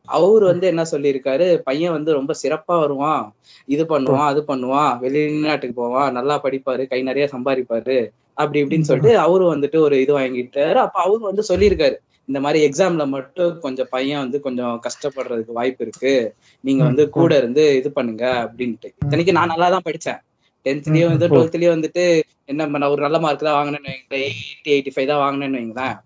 அவர் 0.04 0.42
வந்து 0.42 0.66
என்ன 0.66 0.82
சொல்லியிருக்காரு? 0.90 1.56
பையன் 1.56 1.92
வந்து 1.92 2.12
ரொம்ப 2.12 2.34
சிறப்பா 2.42 2.78
வருவான். 2.80 3.34
இது 3.66 3.84
பண்ணுவான் 3.84 4.26
அது 4.26 4.44
பண்ணுவான். 4.48 4.98
வெளிநாட்டுக்கு 4.98 5.74
போவான். 5.74 6.12
நல்லா 6.12 6.40
படிப்பாரு. 6.42 6.86
கை 6.86 7.02
நிறைய 7.02 7.28
சம்பாதிப்பாரு. 7.32 8.10
அப்படி 8.34 8.62
இப்படின்னு 8.62 8.80
சொல்லிட்டு 8.80 9.18
அவரு 9.18 9.56
வந்துட்டு 9.56 9.76
ஒரு 9.76 10.00
இது 10.00 10.18
வாங்கிட்டாரு. 10.18 10.74
அப்ப 10.74 11.02
அவரு 11.02 11.18
வந்து 11.18 11.42
சொல்லியிருக்காரு. 11.48 11.94
இந்த 12.24 12.40
மாதிரி 12.40 12.68
எக்ஸாம்ல 12.68 13.08
மட்டும் 13.08 13.58
கொஞ்சம் 13.58 13.86
பையன் 13.90 14.18
வந்து 14.18 14.40
கொஞ்சம் 14.40 14.80
கஷ்டப்படுறதுக்கு 14.80 15.52
வாய்ப்பு 15.52 15.84
இருக்கு. 15.84 16.34
நீங்க 16.60 16.84
வந்து 16.84 17.08
கூட 17.08 17.36
இருந்து 17.36 17.76
இது 17.76 17.92
பண்ணுங்க 17.92 18.48
அப்படின்ட்டு. 18.48 18.90
இத்தனைக்கு 19.04 19.32
நான் 19.32 19.46
நல்லா 19.46 19.70
தான் 19.70 19.84
படிச்சேன். 19.84 20.20
டென்த்லயும் 20.66 21.12
வந்து 21.12 21.28
டுவெல்த்லயும் 21.32 21.74
வந்துட்டு 21.76 22.04
என்ன 22.52 22.62
பண்ண 22.72 22.88
ஒரு 22.92 23.00
நல்ல 23.04 23.16
மார்க் 23.24 23.44
தான் 23.46 23.56
வாங்கினேன்னு 23.58 23.90
வைங்களேன் 23.92 24.24
எயிட்டி 24.28 24.70
எயிட்டி 24.74 24.92
ஃபைவ் 24.94 25.10
தான் 25.10 25.22
வாங்கினேன்னு 25.24 25.58
வைங்களேன். 25.60 25.96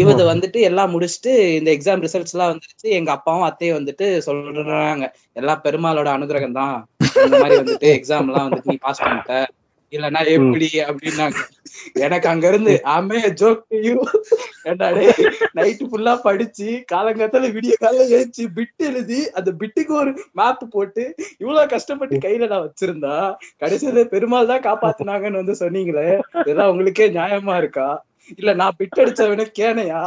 இவது 0.00 0.22
வந்துட்டு 0.30 0.60
எல்லாம் 0.68 0.92
முடிச்சுட்டு 0.94 1.32
இந்த 1.58 1.70
எக்ஸாம் 1.76 2.04
ரிசல்ட்ஸ் 2.06 2.34
எல்லாம் 2.36 2.52
வந்துருச்சு. 2.52 2.88
எங்க 2.98 3.10
அப்பாவும் 3.16 3.48
அத்தையும் 3.48 3.78
வந்துட்டு 3.78 4.06
சொல்றாங்க. 4.28 5.06
எல்லாம் 5.40 5.64
பெருமாளோட 5.66 6.10
அனுகிரகம் 6.16 6.58
தான் 6.60 6.76
இந்த 7.26 7.36
மாதிரி 7.42 7.60
வந்துட்டு 7.62 7.90
எக்ஸாம் 7.98 8.28
எல்லாம் 8.30 8.48
வந்துட்டு 8.48 8.72
நீ 8.74 8.78
பாஸ் 8.86 9.04
பண்ணிட்ட. 9.04 9.34
இல்லன்னா 9.92 10.20
எப்படி 10.34 10.68
அப்படின்னாங்க. 10.84 11.38
எனக்கு 12.02 12.28
அங்க 12.28 12.44
இருந்து 12.48 12.74
ஆமே 12.92 13.18
ஜோக் 13.40 13.62
என்னடே 14.70 15.06
நைட்டு 15.56 15.84
ஃபுல்லா 15.88 16.14
படிச்சு 16.24 16.68
காலங்காத்தால 16.92 17.50
விடிய 17.54 17.74
காலையில 17.76 18.16
எழுச்சு 18.16 18.44
பிட் 18.56 18.84
எழுதி 18.88 19.20
அந்த 19.34 19.50
பிட்டுக்கு 19.60 19.94
ஒரு 20.00 20.10
மேப் 20.32 20.64
போட்டு 20.74 21.04
இவ்வளவு 21.40 21.72
கஷ்டப்பட்டு 21.72 22.24
கையில 22.24 22.48
நான் 22.48 22.66
வச்சிருந்தா 22.66 23.16
கடைசியில 23.62 24.04
பெருமாள் 24.12 24.50
தான் 24.52 24.66
காப்பாத்துனாங்கன்னு 24.68 25.42
வந்து 25.42 25.56
சொன்னீங்களே 25.62 26.08
இதெல்லாம் 26.40 26.72
உங்களுக்கே 26.72 27.08
நியாயமா 27.16 27.56
இருக்கா? 27.62 27.88
இல்ல 28.38 28.50
நான் 28.54 28.76
பிட் 28.78 29.00
அடிச்சவன 29.02 29.46
கேனையா? 29.56 30.02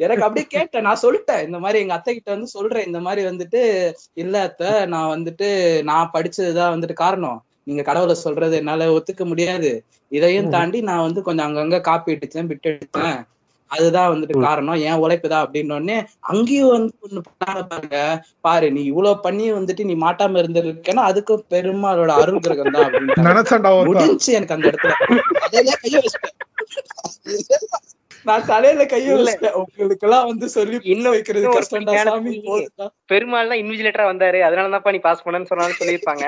எனக்கு 0.00 0.24
அப்படியே 0.24 0.46
கேட்டேன் 0.50 0.86
நான் 0.86 1.02
சொல்லிட்டேன் 1.02 1.44
இந்த 1.46 1.58
மாதிரி 1.58 1.78
எங்க 1.82 1.94
அத்தை 1.94 2.12
கிட்ட 2.12 2.30
வந்து 2.30 2.54
சொல்றேன் 2.54 2.86
இந்த 2.86 3.00
மாதிரி 3.06 3.22
வந்துட்டு 3.26 3.62
இல்ல 4.16 4.42
அத்தை 4.42 4.70
நான் 4.86 5.12
வந்துட்டு 5.14 5.48
நான் 5.82 6.12
படிச்சதுதான் 6.14 6.74
வந்துட்டு 6.74 6.96
காரணம். 7.02 7.38
நீங்க 7.70 7.82
கடவுளை 7.88 8.14
சொல்றது 8.26 8.54
என்னால 8.56 8.86
ஒத்துக்க 8.96 9.24
முடியாது. 9.24 9.70
இதையும் 10.12 10.52
தாண்டி 10.54 10.78
நான் 10.90 11.06
வந்து 11.06 11.20
கொஞ்சம் 11.22 11.48
அங்கங்க 11.48 11.78
காப்பி 11.80 12.14
அடிச்சேன் 12.14 12.48
பிட் 12.50 12.68
அடிச்சேன். 12.70 13.18
அதுதான் 13.70 14.08
வந்துட்டு 14.12 14.36
காரணம். 14.40 14.78
ஏன் 14.86 15.00
உழைப்புதான் 15.02 15.42
அப்படின்னு 15.42 15.74
உடனே 15.74 15.96
அங்கேயும் 16.30 16.72
வந்து 16.74 16.92
ஒண்ணு 17.04 17.20
பாருங்க. 17.38 17.98
பாரு 18.40 18.68
நீ 18.72 18.82
இவ்வளவு 18.84 19.20
பண்ணி 19.20 19.46
வந்துட்டு 19.52 19.84
நீ 19.84 19.94
மாட்டாம 19.94 20.40
இருந்திருக்கேன்னா 20.42 21.04
அதுக்கும் 21.10 21.44
பெருமாளோட 21.50 22.12
அருள் 22.22 22.44
கிரகம் 22.46 22.74
தான் 22.76 22.86
அப்படின்னு 22.86 23.84
முடிஞ்சு 23.90 24.32
எனக்கு 24.32 24.56
அந்த 24.56 24.68
இடத்துல. 24.70 24.92
அதையே 25.46 25.76
கைய 25.84 26.02
வச்சிட்டேன். 26.02 26.36
நான் 28.28 28.46
தலையில 28.50 28.82
கைய 28.92 29.14
வச்சிட்டேன். 29.18 29.56
உங்களுக்கு 29.60 30.06
எல்லாம் 30.06 30.26
வந்து 30.30 30.46
சொல்லி 30.54 30.76
இன்னும் 30.92 31.14
வைக்கிறது 31.14 31.52
கஷ்டம்டா. 31.56 31.94
சாமி. 32.08 32.34
பெருமாள் 33.12 33.50
தான் 33.52 33.60
இன்விஜிலேட்டரா 33.62 34.06
வந்தாரு. 34.10 34.40
அதனால 34.48 34.70
தான்ப்பா 34.74 34.94
நீ 34.96 35.00
பாஸ் 35.06 35.24
பண்ணன்னு 35.26 35.50
சொன்னாலும் 35.50 35.80
சொல்லியிருப்பாங்க. 35.80 36.24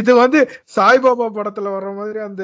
இது 0.00 0.12
வந்து 0.22 0.38
சாய்பாபா 0.76 1.26
படத்துல 1.38 1.72
வர்ற 1.76 1.90
மாதிரி 2.00 2.20
அந்த 2.28 2.42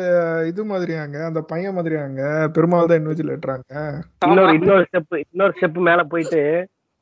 இது 0.51 0.65
மாதிரியாங்க 0.73 1.19
அந்த 1.29 1.43
பையன் 1.53 1.77
மாதிரியாங்க. 1.79 2.23
பெருமாள் 2.57 2.91
தான் 2.91 3.01
இன்விஜிலேட்டராங்க 3.03 3.75
இன்னொரு 4.29 4.55
இன்னொரு 4.61 4.87
ஸ்டெப் 4.89 5.17
இன்னொரு 5.25 5.55
ஸ்டெப் 5.59 5.79
மேல 5.91 6.03
போயிட்டு 6.15 6.43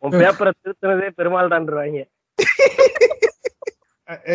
உன் 0.03 0.19
பேப்பரை 0.23 0.53
திருத்துனதே 0.57 1.09
பெருமாள் 1.21 1.55
தான்றாங்க 1.55 2.03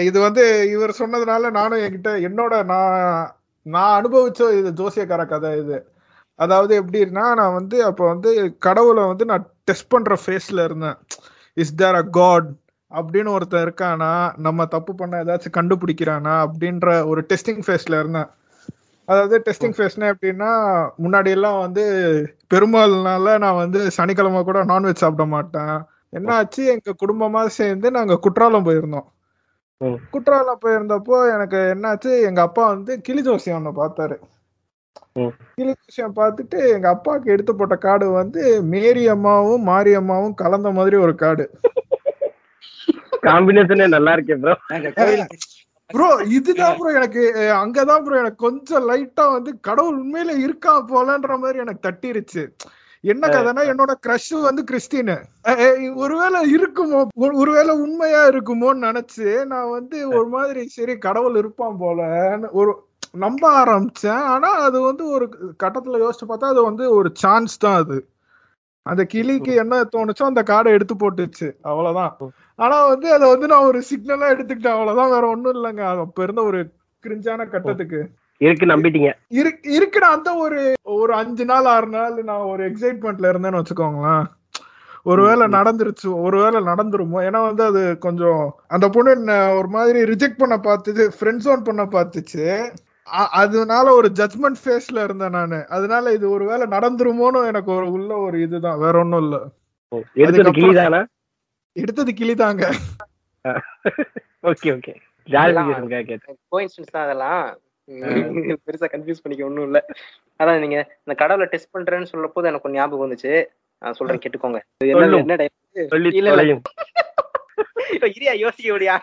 இது 0.08 0.18
வந்து 0.26 0.44
இவர் 0.76 1.00
சொன்னதுனால 1.00 1.50
நானும் 1.58 1.84
என்கிட்ட 1.86 2.12
என்னோட 2.28 2.54
நான் 2.72 2.96
நான் 3.66 3.96
அனுபவிச்ச 3.98 4.48
இது 4.60 4.70
ஜோசியக்கார 4.80 5.24
கதை 5.34 5.50
இது. 5.62 5.78
அதாவது 6.40 6.74
எப்படின்னா 6.82 7.26
நான் 7.36 7.54
வந்து 7.54 7.78
அப்போ 7.86 8.04
வந்து 8.06 8.30
கடவுளை 8.60 9.04
வந்து 9.06 9.26
நான் 9.26 9.48
டெஸ்ட் 9.64 9.90
பண்ற 9.90 10.16
ஃபேஸ்ல 10.24 10.64
இருந்தேன். 10.64 10.98
இஸ் 11.58 11.76
தேர் 11.76 11.96
அ 11.96 12.04
காட் 12.12 12.50
அப்படின்னு 12.92 13.30
ஒருத்தன் 13.30 13.66
இருக்கானா 13.66 14.12
நம்ம 14.38 14.66
தப்பு 14.66 14.92
பண்ண 14.96 15.24
ஏதாச்சும் 15.24 15.58
கண்டுபிடிக்கிறானா 15.60 16.34
அப்படின்ற 16.46 16.88
ஒரு 17.06 17.22
டெஸ்டிங் 17.30 17.64
ஃபேஸ்ல 17.68 18.00
இருந்தேன். 18.00 18.30
அதாவது 19.08 19.36
டெஸ்டிங் 19.40 19.76
ஃபேஸ்னா 19.78 20.10
எப்படின்னா 20.14 20.50
முன்னாடி 21.04 21.30
எல்லாம் 21.30 21.60
வந்து 21.60 21.84
பெருமாள்னால 22.52 23.38
நான் 23.38 23.62
வந்து 23.64 23.80
சனிக்கிழமை 23.92 24.42
கூட 24.44 24.60
நான்வெஜ் 24.64 25.04
சாப்பிட 25.04 25.26
மாட்டேன். 25.28 25.76
என்னாச்சு 26.14 26.62
எங்க 26.74 26.94
குடும்பமா 27.04 27.42
சேர்ந்து 27.58 27.88
நாங்க 27.92 28.16
குற்றாலம் 28.18 28.68
போயிருந்தோம். 28.68 29.08
குற்றாலம் 30.14 30.62
போயிருந்தப்போ 30.62 31.18
எனக்கு 31.36 31.60
என்னாச்சு 31.74 32.12
எங்க 32.30 32.42
அப்பா 32.42 32.64
வந்து 32.68 32.94
கிளி 33.02 33.22
ஜோசியம் 33.22 33.58
ஒண்ணு 33.60 33.72
பார்த்தாரு. 33.80 34.18
ம். 35.18 35.32
கிளி 35.56 35.72
ஜோசியம் 35.74 36.16
பார்த்துட்டு 36.16 36.58
எங்க 36.74 36.88
அப்பாவுக்கு 36.90 37.34
எடுத்து 37.34 37.54
போட்ட 37.54 37.76
காடு 37.80 38.06
வந்து 38.14 38.42
மேரி 38.72 39.04
அம்மாவும் 39.10 39.64
மாரி 39.66 39.94
அம்மாவும் 39.96 40.36
கலந்த 40.36 40.70
மாதிரி 40.72 40.98
ஒரு 40.98 41.16
காடு 41.18 41.46
காம்பினேஷனே 43.24 43.88
நல்லா 43.90 44.12
இருக்கே 44.16 44.38
ப்ரோ 44.40 44.54
ப்ரோ 45.90 46.08
இதுதான் 46.36 46.76
ப்ரோ 46.76 46.92
எனக்கு 46.92 47.22
அங்கதான் 47.56 48.04
ப்ரோ 48.04 48.20
எனக்கு 48.20 48.40
கொஞ்சம் 48.40 48.86
லைட்டா 48.90 49.26
வந்து 49.32 49.52
கடவுள் 49.62 49.98
உண்மையில 49.98 50.36
இருக்கா 50.40 50.74
போலன்ற 50.90 51.38
மாதிரி 51.38 51.58
எனக்கு 51.60 51.86
தட்டிருச்சு. 51.88 52.44
என்ன 53.04 53.24
கதைன்னா 53.28 53.64
என்னோட 53.70 53.92
கிரஷ் 54.02 54.30
வந்து 54.42 54.64
கிறிஸ்டின் 54.64 55.12
ஒருவேளை 56.02 56.40
இருக்குமோ 56.56 57.00
ஒரு- 57.22 57.36
ஒருவேளை 57.36 57.74
உண்மையா 57.78 58.22
இருக்குமோன்னு 58.28 58.86
நினைச்சு 58.86 59.28
நான் 59.46 59.70
வந்து 59.70 59.98
ஒரு 60.12 60.28
மாதிரி 60.30 60.64
சரி 60.70 60.96
கடவுள் 61.00 61.38
இருப்பான் 61.38 61.80
போலன்னு 61.80 62.50
ஒரு 62.54 62.74
நம்ப 63.14 63.66
ஆரம்பிச்சேன். 63.66 64.22
ஆனா 64.26 64.50
அது 64.60 64.82
வந்து 64.82 65.10
ஒரு 65.10 65.56
கட்டத்துல 65.64 66.00
யோசிச்சு 66.04 66.26
பார்த்தா 66.28 66.52
அது 66.54 66.64
வந்து 66.64 66.92
ஒரு 66.92 67.12
சான்ஸ் 67.14 67.58
தான் 67.58 67.76
அது. 67.76 68.08
அந்த 68.86 69.04
கிளிக்கு 69.04 69.54
என்ன 69.54 69.84
தோணுச்சோ 69.84 70.24
அந்த 70.24 70.44
கார்டை 70.44 70.66
எடுத்து 70.66 70.96
போட்டுச்சு. 70.96 71.56
அவ்வளவுதான். 71.62 72.18
ஆனா 72.56 72.86
வந்து 72.86 73.14
அதை 73.14 73.30
வந்து 73.30 73.48
நான் 73.48 73.64
ஒரு 73.64 73.84
சிக்னலா 73.90 74.30
எடுத்துக்கிட்டேன். 74.34 74.78
அவ்வளவுதான். 74.78 75.10
வேற 75.10 75.28
ஒண்ணும் 75.28 75.54
இல்லைங்க. 75.54 76.00
அப்ப 76.00 76.24
இருந்த 76.24 76.44
ஒரு 76.44 76.72
கிரிஞ்சான 77.04 77.50
கட்டத்துக்கு. 77.50 78.10
இருக்கு 78.38 78.66
நம்பிட்டீங்க. 78.66 79.14
இருக்கு 79.28 79.80
இருக்குடா 79.80 80.10
அந்த 80.12 80.36
ஒரு 80.36 80.74
ஒரு 80.84 81.14
அஞ்சு 81.14 81.46
நாள் 81.46 81.66
ஆறு 81.66 81.88
நாள் 81.88 82.24
நான் 82.24 82.50
ஒரு 82.54 82.70
எக்ஸைட்மெண்ட்ல 82.70 83.32
இருந்தேன்னு 83.32 83.62
வச்சுக்கோங்களேன். 83.62 84.24
ஒருவேளை 85.04 85.48
நடந்துருச்சு 85.48 86.22
ஒருவேளை 86.22 86.60
நடந்துருமோ. 86.62 87.20
ஏன்னா 87.28 87.42
வந்து 87.42 87.64
அது 87.64 87.98
கொஞ்சம் 87.98 88.56
அந்த 88.68 88.90
பொண்ணு 88.90 89.56
ஒரு 89.58 89.68
மாதிரி 89.68 90.00
ரிஜெக்ட் 90.04 90.38
பண்ண 90.38 90.58
பார்த்துச்சு 90.58 91.10
ஃப்ரெண்ட் 91.20 91.44
ஜோன் 91.46 91.64
பண்ண 91.64 91.86
பார்த்துச்சு. 91.86 92.46
அதனால 93.42 93.94
ஒரு 93.94 94.10
ஜட்மெண்ட் 94.10 94.58
ஃபேஸ்ல 94.64 95.04
இருந்தேன் 95.04 95.30
நானு. 95.30 95.68
அதனால 95.68 96.14
இது 96.14 96.30
ஒருவேளை 96.30 96.68
நடந்துருமோன்னு 96.68 97.48
எனக்கு 97.48 97.72
ஒரு 97.72 97.92
உள்ள 97.92 98.18
ஒரு 98.18 98.42
இதுதான். 98.42 98.80
வேற 98.80 99.00
ஒண்ணும் 99.00 99.24
இல்ல. 99.24 99.52
எடுத்தது 100.14 100.52
கிளி 100.52 100.74
தானே 100.74 101.06
எடுத்தது 101.76 102.12
கிளிதாங்க. 102.12 102.72
Okay 104.44 104.78
okay. 104.78 105.02
அதெல்லாம் 105.28 105.68
உம், 107.88 108.58
பெருசா 108.66 108.94
கன்ஃபியூஸ் 108.94 109.24
பண்ணிக்க 109.24 109.46
ஒண்ணும் 109.46 109.64
இல்ல. 109.64 109.86
அதான் 110.40 110.60
நீங்க 110.60 110.96
இந்த 111.00 111.16
கடவுளை 111.16 111.48
டெஸ்ட் 111.50 111.78
பண்றேன்னு 111.78 112.04
சொல்ல 112.04 112.28
போது 112.28 112.48
எனக்கு 112.48 112.70
ஞாபகம் 112.70 113.06
வந்துச்சு. 113.06 113.46
நான் 113.82 113.94
சொல்றேன் 113.94 114.20
கேட்டுக்கோங்க. 114.24 114.60
என்ன 114.82 115.38
இரியா 118.16 118.38
யோசிக்க 118.38 118.72
முடியா 118.72 119.02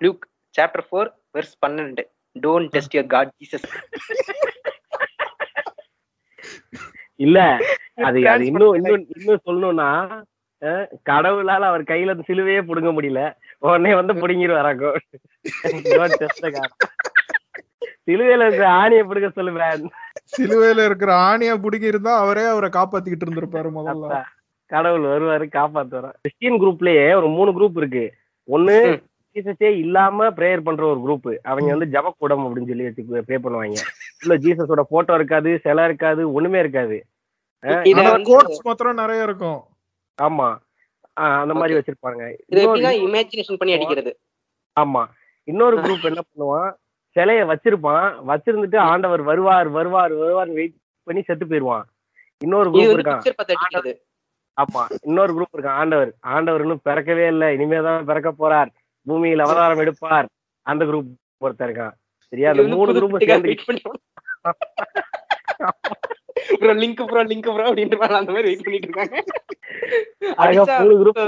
லுக் 0.00 0.24
சாப்டர் 0.54 0.84
ஃபோர் 0.88 1.10
வெர்ஸ் 1.34 1.66
பன்னெண்டு. 1.66 2.02
Don't 2.36 2.68
test 2.68 2.96
your 2.96 3.06
God 3.06 3.32
Jesus 3.34 3.66
இல்ல 7.20 7.38
அது 8.02 8.20
அது 8.28 8.44
இன்னும் 8.46 8.74
இன்னும் 8.74 9.02
இன்னும் 9.16 9.44
சொல்லணும்னா 9.44 9.88
கடவுளால 11.06 11.62
அவர் 11.62 11.82
கையில 11.82 12.10
இருந்து 12.10 12.28
சிலுவையே 12.28 12.60
புடுங்க 12.62 12.90
முடியல. 12.92 13.20
உடனே 13.58 13.94
வந்து 13.94 14.12
புடுங்கிடுவாராக்கோ 14.12 14.90
சிலுவையில 18.06 18.44
இருக்கிற 18.44 18.68
ஆணியை 18.80 19.02
பிடுங்க 19.04 19.28
சொல்லுவேன் 19.30 19.84
சிலுவையில 20.32 20.84
இருக்கிற 20.84 21.10
ஆணியா 21.28 21.54
புடுங்கி 21.64 21.86
இருந்தா 21.86 22.14
அவரே 22.18 22.44
அவரை 22.44 22.70
காப்பாத்திக்கிட்டு 22.70 23.26
இருந்திருப்பாரு 23.26 23.70
முதல்ல. 23.78 24.08
கடவுள் 24.70 25.04
வருவாரு 25.04 25.46
காப்பாத்துவாரு. 25.56 26.10
கிறிஸ்டியன் 26.20 26.60
குரூப்லயே 26.60 27.06
ஒரு 27.16 27.28
மூணு 27.28 27.50
குரூப் 27.56 27.76
இருக்கு. 27.76 28.04
ஒண்ணு. 28.48 28.76
ஜீசஸே 29.34 29.76
இல்லாம 29.76 30.30
பிரேயர் 30.30 30.60
பண்ற 30.60 30.96
ஒரு 30.96 31.00
குரூப் 31.00 31.36
அவங்க 31.42 31.76
வந்து 31.76 32.00
ஜபக்கூடம் 32.00 32.40
அப்படின்னு 32.40 32.66
சொல்லி 32.66 32.82
வச்சு 32.82 33.04
ப்ரே 33.08 33.42
பண்ணுவாங்க. 33.42 33.76
உள்ள 34.26 34.38
ஜீசஸோட 34.38 34.80
போட்டோ 34.88 35.14
இருக்காது 35.14 35.58
சிலை 35.62 35.84
இருக்காது 35.84 36.32
ஒண்ணுமே 36.32 36.58
இருக்காது. 36.58 37.06
நிறைய 38.92 39.22
இருக்கும். 39.22 39.64
ஆமா. 40.22 40.56
அந்த 41.12 41.54
மாதிரி. 41.54 41.78
வச்சிருப்பாங்க. 41.78 42.36
இமேஜினேஷன் 42.96 43.56
பண்ணி 43.58 43.74
அடிக்கிறது. 43.74 44.18
ஆமா. 44.80 45.04
இன்னொரு 45.44 45.80
குரூப் 45.80 46.04
என்ன 46.04 46.20
பண்ணுவான்? 46.36 46.72
சிலைய 47.14 47.54
வச்சிருப்பான். 47.54 48.22
வச்சிருந்துட்டு 48.28 48.76
ஆண்டவர் 48.76 49.22
வருவார் 49.22 49.68
வருவார் 49.68 50.12
வருவார் 50.12 50.50
வெயிட் 50.50 50.74
பண்ணி 51.02 51.22
செத்து 51.22 51.46
போயிருவான். 51.46 51.82
இன்னொரு 52.38 52.70
குரூப் 52.70 52.72
இருக்கான். 52.72 53.20
ஆமா. 54.56 54.84
இன்னொரு 55.02 55.40
குரூப் 55.40 55.60
இருக்கான். 55.60 55.76
ஆண்டவர். 55.80 56.14
ஆண்டவர் 56.20 56.60
இன்னும் 56.60 56.80
பிறக்கவே 56.84 57.26
இல்லை. 57.26 57.56
இனிமேதான் 57.56 58.04
பிறக்க 58.04 58.34
போறார். 58.38 58.68
பூமியில் 59.04 59.38
அவதாரம் 59.38 59.78
எடுப்பார். 59.78 60.28
அந்த 60.62 60.84
குரூப் 60.84 61.14
ஒருத்தன் 61.38 61.68
இருக்கான் 61.68 61.92
சரியா? 62.18 62.50
அந்த 62.50 62.62
வந்து 62.62 62.76
மூணு 62.76 62.92
குரூப் 62.92 63.26
சேர்ந்து 63.26 63.48
லிங்க் 66.74 67.04
ப்ரோ 67.04 67.24
லிங்க் 67.24 67.40
ப்ரோ 67.40 67.70
அப்படின்ட்டு 67.70 67.98
மேல 67.98 68.16
அந்த 68.16 68.32
மாதிரி 68.32 68.42
வெயிட் 68.42 68.62
பண்ணிட்டு 68.62 68.88
இருக்காங்க. 68.88 69.24
மூணு 70.84 71.04
குரூப் 71.04 71.18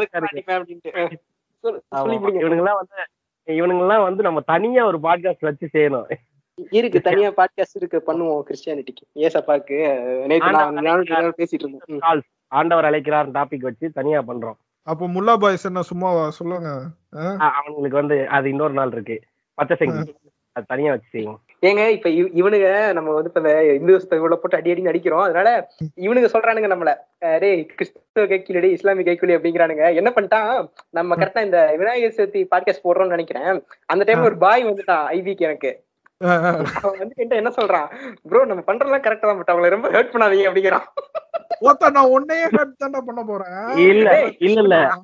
சொல்லு- 1.62 1.80
சொல்லி 1.88 2.16
ஆமா. 2.16 2.18
முடிங்க. 2.18 2.44
இவனுங்கெல்லாம் 2.46 2.74
வந்து 2.74 4.02
வந்து 4.02 4.22
நம்ம 4.22 4.40
தனியா 4.40 4.86
ஒரு 4.86 4.98
பாட்காஸ்ட் 4.98 5.36
வச்சு 5.40 5.68
செய்யணும். 5.72 6.10
இருக்கு 6.70 7.00
தனியா 7.00 7.30
பாட்காஸ்ட் 7.30 7.74
இருக்கு 7.74 8.02
பண்ணுவோம் 8.06 8.42
கிறிஸ்டியானிட்டிக்கு 8.42 9.08
ஏசப்பாக்கு 9.14 9.96
நேத்து 10.26 10.50
நான் 10.50 10.76
பேசிட்டு. 11.36 11.78
கால்ஸ் 11.88 12.30
ஆண்டவர் 12.46 12.84
அழைக்கிறார் 12.84 13.30
டாபிக் 13.30 13.58
வச்சு 13.58 13.90
தனியா 13.90 14.22
பண்றோம். 14.22 14.56
அப்போ 14.86 15.06
முல்லா 15.06 15.36
பாய்ஸ் 15.36 15.66
என்ன 15.66 15.80
சும்மாவா? 15.82 16.30
சொல்லுங்க. 16.30 16.82
அவங்களுக்கு 17.38 17.96
வந்து 17.96 18.28
அது 18.28 18.48
இன்னொரு 18.48 18.72
நாள் 18.72 18.92
இருக்கு. 18.92 19.20
பச்சை 19.54 19.76
செங்கி 19.76 20.14
அது 20.52 20.66
தனியா 20.68 20.90
வச்சு 20.90 21.06
செய்வோம். 21.10 21.40
ஏங்க 21.62 21.88
இப்ப 21.88 22.08
இவ- 22.08 22.28
இவனுங்க 22.28 22.92
நம்ம 22.92 23.10
வந்து 23.10 23.30
இப்ப 23.34 23.74
இந்த 23.74 23.92
இவ்வளவு 23.92 24.40
போட்டு 24.40 24.56
அடி 24.56 24.70
அடி 24.70 24.86
அடிக்கிறோம். 24.86 25.20
அதனால 25.20 25.70
இவனுங்க 25.96 26.28
சொல்றானுங்க 26.32 26.70
நம்மள. 26.70 26.96
டேய் 27.38 27.66
கிறிஸ்துவ 27.66 28.26
கைக்கிலடி 28.26 28.70
இஸ்லாமிய 28.70 29.12
கைக்குலி 29.12 29.40
அப்படிங்கிறானுங்க. 29.40 29.94
என்ன 29.94 30.12
பண்ணிட்டான்? 30.14 30.70
நம்ம 30.90 31.16
கரெக்டா 31.16 31.44
இந்த 31.44 31.74
விநாயகர் 31.76 32.28
சதுர்த்தி 32.28 32.46
பாட்காஸ்ட் 32.50 32.84
போடுறோம்னு 32.84 33.06
நினைக்கிறேன். 33.06 33.64
அந்த 33.86 34.14
டைம்ல 34.14 34.22
ஒரு 34.22 34.38
பாய் 34.38 34.64
வந்துட்டான் 34.64 35.06
ஐவிக்கு 35.10 35.36
எனக்கு. 35.36 35.84
வந்து 36.18 37.14
என்ன 37.16 37.50
சொல்றான்? 37.50 38.14
ப்ரோ 38.22 38.44
நம்ம 38.44 38.62
பண்றதெல்லாம் 38.66 39.00
கரெக்டா 39.00 39.20
தான் 39.20 39.44
பட் 39.44 39.56
அவங்களை 39.56 39.68
ரொம்ப 39.68 39.88
ஹர்ட் 39.88 40.14
பண்ணாதீங்க 40.14 40.48
அப்படிங்கிறான். 40.48 40.86
ஓத்தா 41.60 41.90
நான் 41.90 42.06
உன்னையே 42.06 42.44
ஹெட் 42.44 42.76
தானே 42.76 42.98
பண்ண 43.06 43.24
போறேன். 43.24 43.76
இல்ல 43.76 44.30
இல்ல 44.38 44.60
இல்ல. 44.60 45.00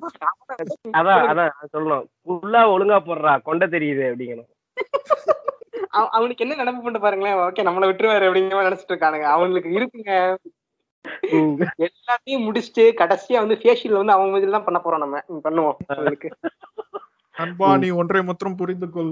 அதான் 0.91 1.21
அதான் 1.27 1.51
சொல்லணும். 1.73 2.05
ஃபுல்லா 2.25 2.61
ஒழுங்கா 2.73 2.99
போடுறா 3.05 3.41
கொண்ட 3.41 3.67
தெரியுது 3.67 4.05
அப்படிங்கணும் 4.13 4.49
அவ- 5.89 6.09
அவனுக்கு 6.09 6.43
என்ன 6.47 6.63
நினைப்பு 6.63 6.81
பண்ண 6.81 6.99
பாருங்களேன். 6.99 7.37
ஓகே 7.37 7.69
நம்மள 7.69 7.85
விட்டுருவாரு 7.85 8.27
அப்படிங்கிற 8.27 8.53
மாதிரி 8.53 8.69
நினைச்சிட்டு 8.69 8.93
இருக்கானுங்க. 8.93 9.21
அவங்களுக்கு 9.21 9.69
இருக்குங்க. 9.69 10.35
எல்லாத்தையும் 11.77 12.45
முடிச்சுட்டு 12.45 12.93
கடைசியா 12.93 13.37
வந்து 13.37 13.55
ஃபேஷியல் 13.55 13.93
வந்து 13.93 14.11
அவங்க 14.11 14.31
மாதிரி 14.31 14.51
தான் 14.51 14.63
பண்ண 14.63 14.81
போறோம் 14.83 14.99
நம்ம. 14.99 15.21
பண்ணுவோம் 15.43 15.75
அவங்களுக்கு. 15.87 16.29
அன்பா 17.35 17.67
நீ 17.79 17.89
ஒன்றை 17.89 18.21
மாத்திரம் 18.23 18.55
புரிந்து 18.55 18.89
கொள். 18.89 19.11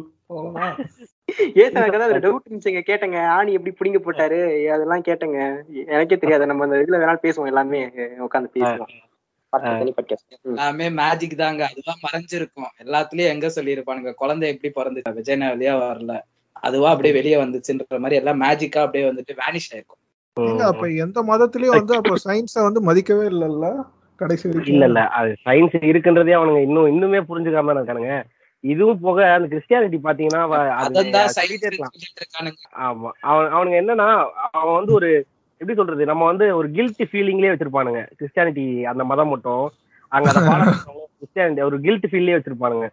ஏன் 1.62 1.70
எனக்கு 1.70 1.98
ஏதாவது 1.98 2.20
டவுட் 2.26 2.48
இருந்துச்சுங்க 2.48 2.82
கேட்டேங்க. 2.90 3.28
ஆணி 3.28 3.52
எப்படி 3.54 3.74
புடிங்க 3.80 4.00
போட்டாரு? 4.00 4.40
அதெல்லாம் 4.70 5.06
கேட்டேங்க. 5.08 5.40
எனக்கே 5.86 6.18
தெரியாது. 6.18 6.46
நம்ம 6.46 6.64
அந்த 6.64 6.78
இதுல 6.78 7.00
வேணாலும் 7.02 7.24
பேசுவோம் 7.24 7.46
எல்லாமே. 7.46 7.82
உட்காந்து 8.28 8.52
பேசுவோம். 8.54 8.92
எல்லாமே 10.44 10.90
மேஜிக் 10.90 11.38
தாங்க. 11.38 11.64
அதுதான் 11.66 12.04
மறைஞ்சிருக்கும். 12.08 12.70
எல்லாத்துலயும் 12.84 13.34
எங்க 13.36 13.48
சொல்லியிருப்பானுங்க? 13.48 14.14
குழந்தை 14.14 14.50
எப்படி 14.50 14.72
பிறந்துச்சு? 14.76 15.18
விஜயனா 15.20 15.50
வழியா 15.54 15.74
வரல. 15.82 16.14
அதுவா 16.60 16.90
அப்படியே 16.90 17.14
வெளியே 17.14 17.36
வந்துச்சுன்ற 17.36 18.00
மாதிரி 18.00 18.16
எல்லாம் 18.16 18.42
மேஜிக்கா 18.42 18.80
அப்படியே 18.80 19.06
வந்துட்டு 19.10 19.34
வேனிஷ் 19.42 19.72
ஆயிருக்கும். 19.72 20.00
அப்ப 20.64 20.90
எந்த 21.06 21.20
மதத்திலயும் 21.24 21.78
வந்து 21.78 21.96
அப்ப 21.96 22.16
சயின்ஸ 22.26 22.54
வந்து 22.54 22.82
மதிக்கவே 22.82 23.26
இல்லல்ல? 23.34 23.68
கடைசி 24.22 24.46
வரைக்கும் 24.48 24.76
இல்ல 24.76 24.86
இல்ல. 24.90 25.02
அது 25.20 25.32
சயின்ஸ் 25.46 25.76
இருக்குன்றதே 25.90 26.36
அவனுங்க 26.38 26.62
இன்னும் 26.68 26.92
இன்னுமே 26.94 27.22
புரிஞ்சுக்காம 27.30 27.70
தான் 27.70 27.82
இருக்கானுங்க. 27.82 28.14
இதுவும் 28.64 29.02
போக 29.04 29.20
அந்த 29.36 29.48
கிறிஸ்டியானிட்டி 29.52 30.00
பாத்தீங்கன்னா 30.02 30.42
அது 30.80 31.04
ஆமா. 32.86 33.10
அவன் 33.30 33.48
அவனுங்க 33.56 33.78
என்னன்னா 33.82 34.08
அவன் 34.58 34.78
வந்து 34.80 34.94
ஒரு 35.00 35.10
எப்படி 35.62 35.76
சொல்றது? 35.80 36.04
நம்ம 36.12 36.24
வந்து 36.32 36.46
ஒரு 36.60 36.68
கில்ட்டி 36.78 37.06
ஃபீலிங்லயே 37.10 37.52
வச்சிருப்பானுங்க. 37.54 38.02
கிறிஸ்டியானிட்டி 38.20 38.64
அந்த 38.92 39.04
மதம் 39.12 39.32
மட்டும். 39.34 39.66
அங்க 40.12 40.28
அந்த 40.32 40.42
கிறிஸ்டியானிட்டி 41.14 41.62
ஒரு 41.70 41.78
கில்ட் 41.86 42.08
ஃபீல்லே 42.12 42.38
வச்சிருப்பானுங்க. 42.38 42.86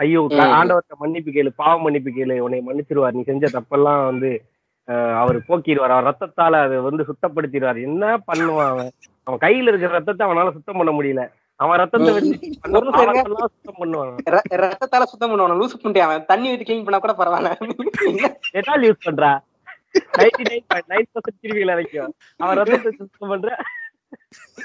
ஐயோ. 0.00 0.20
ஆண்டவர்கிட்ட 0.58 0.96
மன்னிப்பு 1.02 1.30
கேளு 1.36 1.50
பாவ 1.60 1.74
மன்னிப்பு 1.84 2.10
கேளு 2.12 2.36
உன்னை 2.44 2.60
மன்னிச்சிருவார் 2.68 3.16
நீ 3.16 3.22
செஞ்ச 3.30 3.46
தப்பெல்லாம் 3.56 4.00
வந்து 4.10 4.30
அவர் 5.22 5.38
போக்கிடுவார். 5.48 5.94
அவர் 5.94 6.08
ரத்தத்தால 6.10 6.60
அதை 6.64 6.78
வந்து 6.88 7.06
சுத்தப்படுத்திடுவார். 7.10 7.80
என்ன 7.88 8.16
பண்ணுவான் 8.30 8.70
அவன்? 8.72 8.90
அவன் 9.24 9.42
கையில 9.44 9.70
இருக்கிற 9.70 9.92
ரத்தத்தை 9.98 10.26
அவனால 10.28 10.52
சுத்தம் 10.52 10.76
பண்ண 10.76 10.92
முடியல. 10.98 11.24
அவன் 11.56 11.80
ரத்தத்தை 11.82 12.12
வச்சு 12.14 12.34
சுத்தம் 12.42 13.80
பண்ணுவான். 13.80 14.12
ரத்தத்தால 14.64 15.08
சுத்தம் 15.12 15.30
பண்ணுவான்? 15.32 15.60
லூசு 15.60 15.76
பண்ணிட்டு 15.76 16.06
அவன் 16.08 16.24
தண்ணி 16.24 16.48
ஊத்தி 16.52 16.66
கிளீன் 16.68 16.86
பண்ணா 16.88 17.00
கூட 17.04 17.14
பரவாயில்ல. 17.20 17.50
எட்டால் 18.60 18.86
யூஸ் 18.88 19.06
பண்றா? 19.08 19.32
நைன்டி 20.18 20.44
நைன் 20.50 20.66
நைன் 20.92 21.08
பர்சன்ட் 21.14 21.70
வரைக்கும் 21.70 22.12
அவன் 22.36 22.58
ரத்தத்தை 22.60 22.92
சுத்தம் 23.00 23.32
பண்ற 23.32 23.56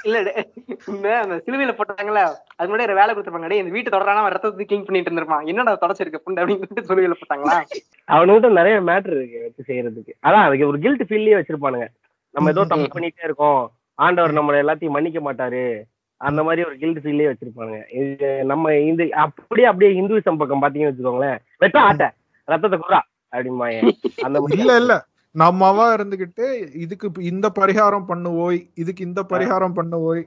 இல்ல 0.02 0.22
டே- 0.22 0.46
இந்த 0.86 1.18
அந்த 1.18 1.42
சிலுவையில 1.46 1.78
போட்டாங்கல்ல 1.78 2.34
அது 2.56 2.76
முன்னாடி 2.76 2.94
வேலை 2.94 3.14
கொடுத்துருப்பாங்க. 3.14 3.46
டேய் 3.46 3.58
இந்த 3.58 3.70
வீட்டு 3.70 3.90
தொடரான 3.90 4.18
அவன் 4.18 4.32
ரத்தத்தை 4.32 4.66
கிளீன் 4.66 4.84
பண்ணிட்டு 4.84 5.10
இருந்திருப்பான் 5.10 5.46
என்னடா 5.46 5.78
தொடச்சிருக்க 5.80 6.14
புண்டு 6.26 6.40
அப்படின்னு 6.40 6.62
சொல்லிட்டு 6.66 6.94
சிலுவையில 6.94 7.12
போட்டாங்களா? 7.12 7.62
அவனுகிட்ட 8.08 8.50
நிறைய 8.50 8.80
மேட்ரு 8.80 9.16
இருக்கு 9.16 9.40
வச்சு 9.42 9.72
செய்யறதுக்கு. 9.72 10.26
அதான் 10.26 10.44
அதுக்கு 10.44 10.66
ஒரு 10.66 10.78
கில்ட் 10.78 11.02
ஃபீல்லயே 11.02 11.42
வச்சிருப்பானுங்க. 11.42 11.86
நம்ம 12.30 12.50
ஏதோ 12.50 12.64
தப்பு 12.64 13.00
பண்ணிட்டே 13.00 13.24
இருக்கோம். 13.24 13.72
ஆண்டவர் 13.94 14.32
நம்மள 14.32 14.66
எல்லாத்தையும் 14.66 14.90
மன்னிக்க 14.90 15.32
மாட்டாரு. 15.32 15.80
அந்த 16.16 16.42
மாதிரி 16.42 16.66
ஒரு 16.66 16.76
கில்ட் 16.76 16.98
ஃபீல்லயே 16.98 17.34
வச்சிருப்பானுங்க. 17.34 17.94
இது 17.94 18.44
நம்ம 18.44 18.76
இந்த 18.76 19.08
அப்படியே 19.10 19.66
அப்படியே 19.66 20.00
இந்துவிசம் 20.00 20.36
பக்கம் 20.36 20.62
பாத்தீங்கன்னு 20.62 20.94
வச்சுக்கோங்களேன். 20.94 21.38
வெட்ட 21.58 21.80
ஆட்ட. 21.80 22.14
ரத்தத்தை 22.44 22.80
குறா 22.88 22.98
அப்படிம்பாங்க. 23.32 23.92
அந்த 24.22 24.44
இல்ல 24.48 24.76
இல்ல. 24.76 25.04
நம்மவா 25.42 25.86
இருந்துகிட்டு 25.96 26.46
இதுக்கு 26.84 27.06
இந்த 27.32 27.46
பரிகாரம் 27.60 28.08
பண்ணுவோய் 28.10 28.60
இதுக்கு 28.82 29.02
இந்த 29.08 29.20
பரிகாரம் 29.32 29.76
பண்ணுவோய் 29.78 30.22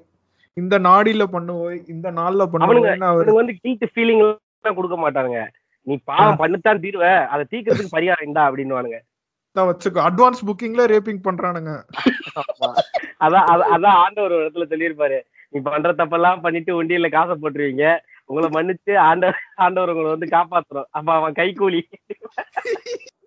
இந்த 0.62 0.76
நாடில 0.88 1.24
பண்ணுவோய் 1.36 1.78
இந்த 1.94 2.08
நாள்ல 2.20 2.48
அவனுங்க 2.64 3.34
வந்து 3.40 3.54
கில்ட் 3.64 3.86
ஃபீலிங் 3.94 4.22
எல்லாம் 4.24 4.78
கொடுக்க 4.80 4.98
மாட்டானுங்க. 5.04 5.42
நீ 5.88 5.94
பாவம் 6.10 6.40
பண்ணித்தான் 6.42 6.82
தீர்வ 6.84 7.06
அதை 7.34 7.44
தீக்கிறதுக்கு 7.52 7.96
பரிகாரம் 7.96 8.28
இந்தா 8.30 8.44
அப்படின்னுவானுங்க. 8.48 9.00
தான் 9.58 9.68
வச்சுக்கோ 9.70 10.02
அட்வான்ஸ் 10.08 10.46
புக்கிங்ல 10.48 10.84
ரேப்பிங் 10.92 11.24
பண்றானுங்க. 11.28 11.72
அதான் 13.26 13.48
அதான் 13.76 14.00
ஆண்டவர் 14.04 14.36
ஒரு 14.36 14.44
இடத்துல 14.44 14.68
சொல்லியிருப்பாரு. 14.74 15.18
நீ 15.54 15.60
பண்ற 15.70 15.92
தப்பெல்லாம் 16.02 16.44
பண்ணிட்டு 16.46 16.72
உண்டியல்ல 16.82 17.10
காசை 17.16 17.36
போட்டுருவீங்க. 17.38 17.86
உங்களை 18.30 18.50
மன்னிச்சு 18.58 18.94
ஆண்டவர் 19.08 19.42
ஆண்டவர் 19.64 19.92
உங்களை 19.94 20.12
வந்து 20.14 20.30
காப்பாத்துறோம். 20.36 20.90
அப்ப 20.98 21.10
அவன் 21.20 21.38
கைக்கூலி 21.40 21.82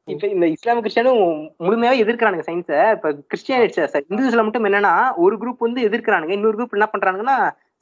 இப்ப 0.09 0.27
இந்த 0.27 0.47
இஸ்லாமிக் 0.47 0.85
கிறிஸ்டியானும் 0.85 1.21
முழுமையாவே 1.65 2.01
எதிர்க்கிறானுங்க 2.05 2.45
சயின்ஸை 2.49 2.79
இப்ப 2.97 3.11
கிறிஸ்டியானிட்ஸ் 3.31 3.79
இந்துஸ்ல 4.11 4.43
மட்டும் 4.47 4.67
என்னன்னா 4.69 4.93
ஒரு 5.17 5.37
குரூப் 5.37 5.65
வந்து 5.67 5.87
எதிர்க்கிறானுங்க. 5.89 6.35
இன்னொரு 6.39 6.57
குரூப் 6.59 6.77
என்ன 6.79 6.89
பண்றாங்கன்னா 6.95 7.37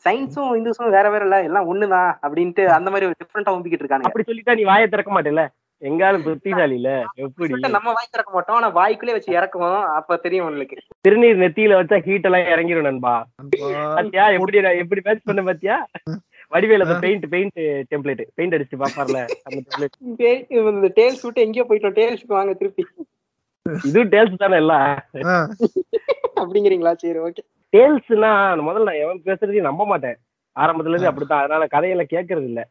சயின்ஸும் 0.04 0.52
இந்துஸும் 0.58 0.94
வேற 0.96 1.06
வேற 1.10 1.24
இல்ல 1.24 1.38
எல்லாம் 1.42 1.68
ஒண்ணுதான் 1.72 2.12
அப்படின்ட்டு 2.26 2.62
அந்த 2.76 2.88
மாதிரி 2.90 3.08
ஒரு 3.08 3.18
டிஃப்ரெண்டா 3.22 3.54
ஊம்பிக்கிட்டு 3.54 3.84
இருக்கானுங்க. 3.84 4.10
அப்படி 4.10 4.26
சொல்லிட்டா 4.30 4.56
நீ 4.56 4.64
வாயை 4.64 4.86
திறக்க 4.88 5.12
மாட்டேல 5.12 5.44
எங்காலும் 5.82 6.24
புத்திசாலி 6.24 6.74
இல்ல? 6.74 6.90
எப்படி? 7.24 7.54
நம்ம 7.76 7.92
வாய் 7.92 8.10
திறக்க 8.10 8.30
மாட்டோம். 8.34 8.56
ஆனா 8.58 8.68
வாய்க்குள்ளே 8.76 9.14
வச்சு 9.16 9.30
இறக்குவோம். 9.38 9.80
அப்ப 9.98 10.16
தெரியும் 10.16 10.46
உங்களுக்கு. 10.46 10.76
திருநீர் 11.04 11.40
நெத்தியில 11.42 11.78
வச்சா 11.80 11.96
ஹீட் 12.02 12.28
எல்லாம் 12.28 12.50
இறங்கிரும் 12.52 12.88
நண்பா. 12.88 13.14
பாத்தியா? 13.96 14.26
எப்படி 14.36 14.60
எப்படி 14.82 15.02
மேட்ச் 15.04 15.26
பண்ண 15.30 15.42
பாத்தியா? 15.42 15.78
வடிவேல 16.52 16.84
அந்த 16.86 16.96
பெயிண்ட் 17.04 17.26
பெயிண்ட் 17.34 17.58
டெம்ப்ளேட் 17.92 18.22
பெயிண்ட் 18.38 18.56
அடிச்சு 18.56 18.80
பாப்பார்ல 18.82 19.20
அந்த 19.48 20.90
டேல்ஸ் 20.98 21.24
விட்டு 21.26 21.44
எங்கேயோ 21.46 21.64
போயிட்டோம் 21.70 21.96
டேல்ஸ்க்கு 21.98 22.38
வாங்க 22.38 22.54
திருப்பி. 22.60 22.84
இதுவும் 23.88 24.12
டேல்ஸ் 24.14 24.42
தானே 24.42 24.56
எல்லாம் 24.62 24.86
ஆ, 25.32 25.34
அப்படிங்கிறீங்களா? 26.42 26.92
சரி 27.02 27.20
ஓகே 27.26 27.42
டேல்ஸ்னா 27.72 28.30
முதல்ல 28.68 28.88
நான் 28.88 29.02
எவன் 29.04 29.20
பேசுறதையும் 29.28 29.68
நம்ப 29.68 29.82
மாட்டேன். 29.90 30.16
ஆரம்பத்துல 30.56 30.94
இருந்து 30.94 31.10
அப்படித்தான். 31.10 31.42
அதனால 31.44 31.66
கதையெல்லாம் 31.74 32.12
கேட்கறது 32.14 32.48
இல்ல. 32.50 32.62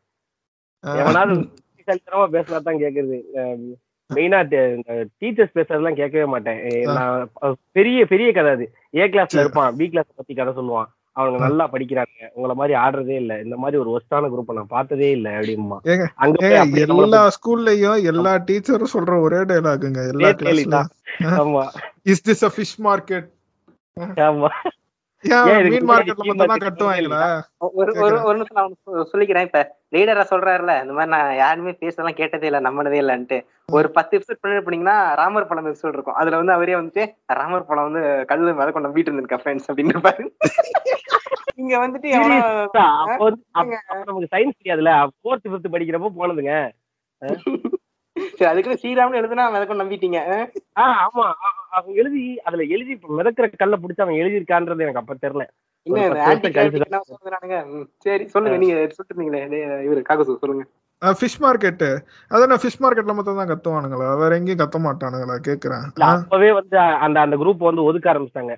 எவனாவது 0.83 1.33
புத்திசாலித்தனமா 1.37 2.27
பேசினா 2.35 2.59
தான் 2.67 2.81
கேக்குறது. 2.83 3.17
மெயினா 4.09 4.39
டீச்சர்ஸ் 5.21 5.55
பேசுறதெல்லாம் 5.57 5.99
கேட்கவே 5.99 6.25
மாட்டேன். 6.33 6.59
நான் 6.97 7.29
பெரிய 7.77 8.05
பெரிய 8.13 8.29
கதை 8.37 8.51
அது. 8.57 8.65
ஏ 8.99 9.05
கிளாஸ்ல 9.13 9.43
இருப்பான் 9.43 9.77
பி 9.79 9.85
கிளாஸ் 9.93 10.17
பத்தி 10.19 10.33
கதை 10.39 10.53
சொல்லுவான். 10.59 10.89
அவங்க 11.15 11.37
நல்லா 11.39 11.69
படிக்கிறாங்க. 11.71 12.19
உங்களை 12.33 12.55
மாதிரி 12.55 12.79
ஆடுறதே 12.79 13.15
இல்ல. 13.15 13.41
இந்த 13.41 13.55
மாதிரி 13.57 13.77
ஒரு 13.81 13.91
ஒஸ்டான 13.95 14.29
குரூப் 14.33 14.53
நான் 14.53 14.67
பார்த்ததே 14.67 15.09
இல்ல 15.11 15.29
அப்படிமா 15.29 15.77
அங்க 16.15 16.47
எல்லா 16.85 17.21
ஸ்கூல்லயும் 17.35 18.03
எல்லா 18.03 18.33
டீச்சரும் 18.47 18.93
சொல்ற 18.93 19.19
ஒரே 19.21 19.41
டைலாகுங்க 19.51 20.01
எல்லா 20.07 20.29
கிளாஸ்ல. 20.41 20.79
ஆமா. 21.41 21.63
Is 22.03 22.23
this 22.29 22.43
a 22.43 22.51
fish 22.55 22.77
market 22.83 23.27
ஆமா. 24.27 24.49
சொல்லிக்கிறேன். 29.05 29.45
இப்ப 29.45 29.59
லீடரா 29.91 30.23
சொல்றாருல 30.29 30.81
இந்த 30.81 30.93
மாதிரி 30.93 31.11
நான் 31.11 31.35
யாருமே 31.35 31.71
பேசலாம் 31.73 32.13
கேட்டதே 32.13 32.45
இல்ல 32.45 32.61
நம்பினதே 32.61 32.99
இல்லன்ட்டு. 33.01 33.37
ஒரு 33.69 33.91
பத்து 33.91 34.13
எபிசோட் 34.17 34.41
பண்ணி 34.41 34.57
போனீங்கன்னா 34.57 35.15
ராமர் 35.15 35.47
பழம் 35.47 35.65
எபிசோட் 35.65 35.93
இருக்கும். 35.93 36.15
அதுல 36.15 36.35
வந்து 36.35 36.53
அவரே 36.53 36.73
வந்துட்டு 36.73 37.05
ராமர் 37.33 37.65
பழம் 37.65 37.91
வந்து 37.91 38.25
கல்லு 38.25 38.53
மேல 38.53 38.71
கொண்டு 38.71 38.91
வீட்டு 38.91 39.11
இருந்திருக்கா 39.11 39.41
ஃப்ரெண்ட்ஸ் 39.43 39.69
அப்படின்னு 39.69 39.95
இருப்பாரு. 39.95 40.25
இங்க 41.55 41.87
வந்துட்டு 41.87 42.09
நமக்கு 44.03 44.31
சயின்ஸ் 44.31 44.59
தெரியாதுல 44.61 44.91
ஃபோர்த் 45.17 45.47
ஃபிஃப்த் 45.49 45.73
படிக்கிறப்போ 45.73 46.11
போனதுங்க. 46.17 46.53
சரி 48.29 48.49
அதுக்குன்னு 48.51 48.79
ஸ்ரீராம்னு 48.81 49.19
எழுதுனா 49.19 49.45
மிதக்கும் 49.51 49.81
நம்பிட்டீங்க? 49.81 50.19
ஆஹ் 50.75 50.99
ஆமா. 51.05 51.25
அவன் 51.69 51.93
எழுதி 51.93 52.23
அதுல 52.39 52.63
எழுதி 52.69 52.91
இப்ப 52.91 53.15
மிதக்கிற 53.17 53.47
கல்ல 53.55 53.77
புடிச்சு 53.77 54.01
அவன் 54.01 54.19
எழுதியிருக்கான்றது 54.21 54.85
எனக்கு 54.85 55.01
அப்ப 55.01 55.17
தெரியல. 55.21 55.45
சரி 58.05 58.23
சொல்லுங்க 58.25 58.57
நீங்க 58.57 58.75
டேய், 59.49 59.85
இவரு 59.87 60.01
காகசு 60.01 60.41
சொல்லுங்க. 60.41 60.65
ஃபிஷ் 61.01 61.39
மார்க்கெட் 61.39 61.85
அதான் 62.31 62.61
ஃபிஷ் 62.63 62.81
மார்க்கெட்ல 62.81 63.13
மட்டும் 63.13 63.39
தான் 63.39 63.51
கத்துவானுங்களா? 63.51 64.09
வேற 64.17 64.31
எங்கேயும் 64.35 64.59
கத்த 64.59 64.79
மாட்டானுங்களா? 64.79 65.37
கேக்குறேன். 65.47 65.85
அப்பவே 66.09 66.51
வந்து 66.51 66.75
அந்த 67.05 67.17
அந்த 67.19 67.35
குரூப் 67.35 67.69
வந்து 67.69 67.83
ஒதுக்க 67.83 68.11
ஆரம்பிச்சிட்டாங்க. 68.13 68.55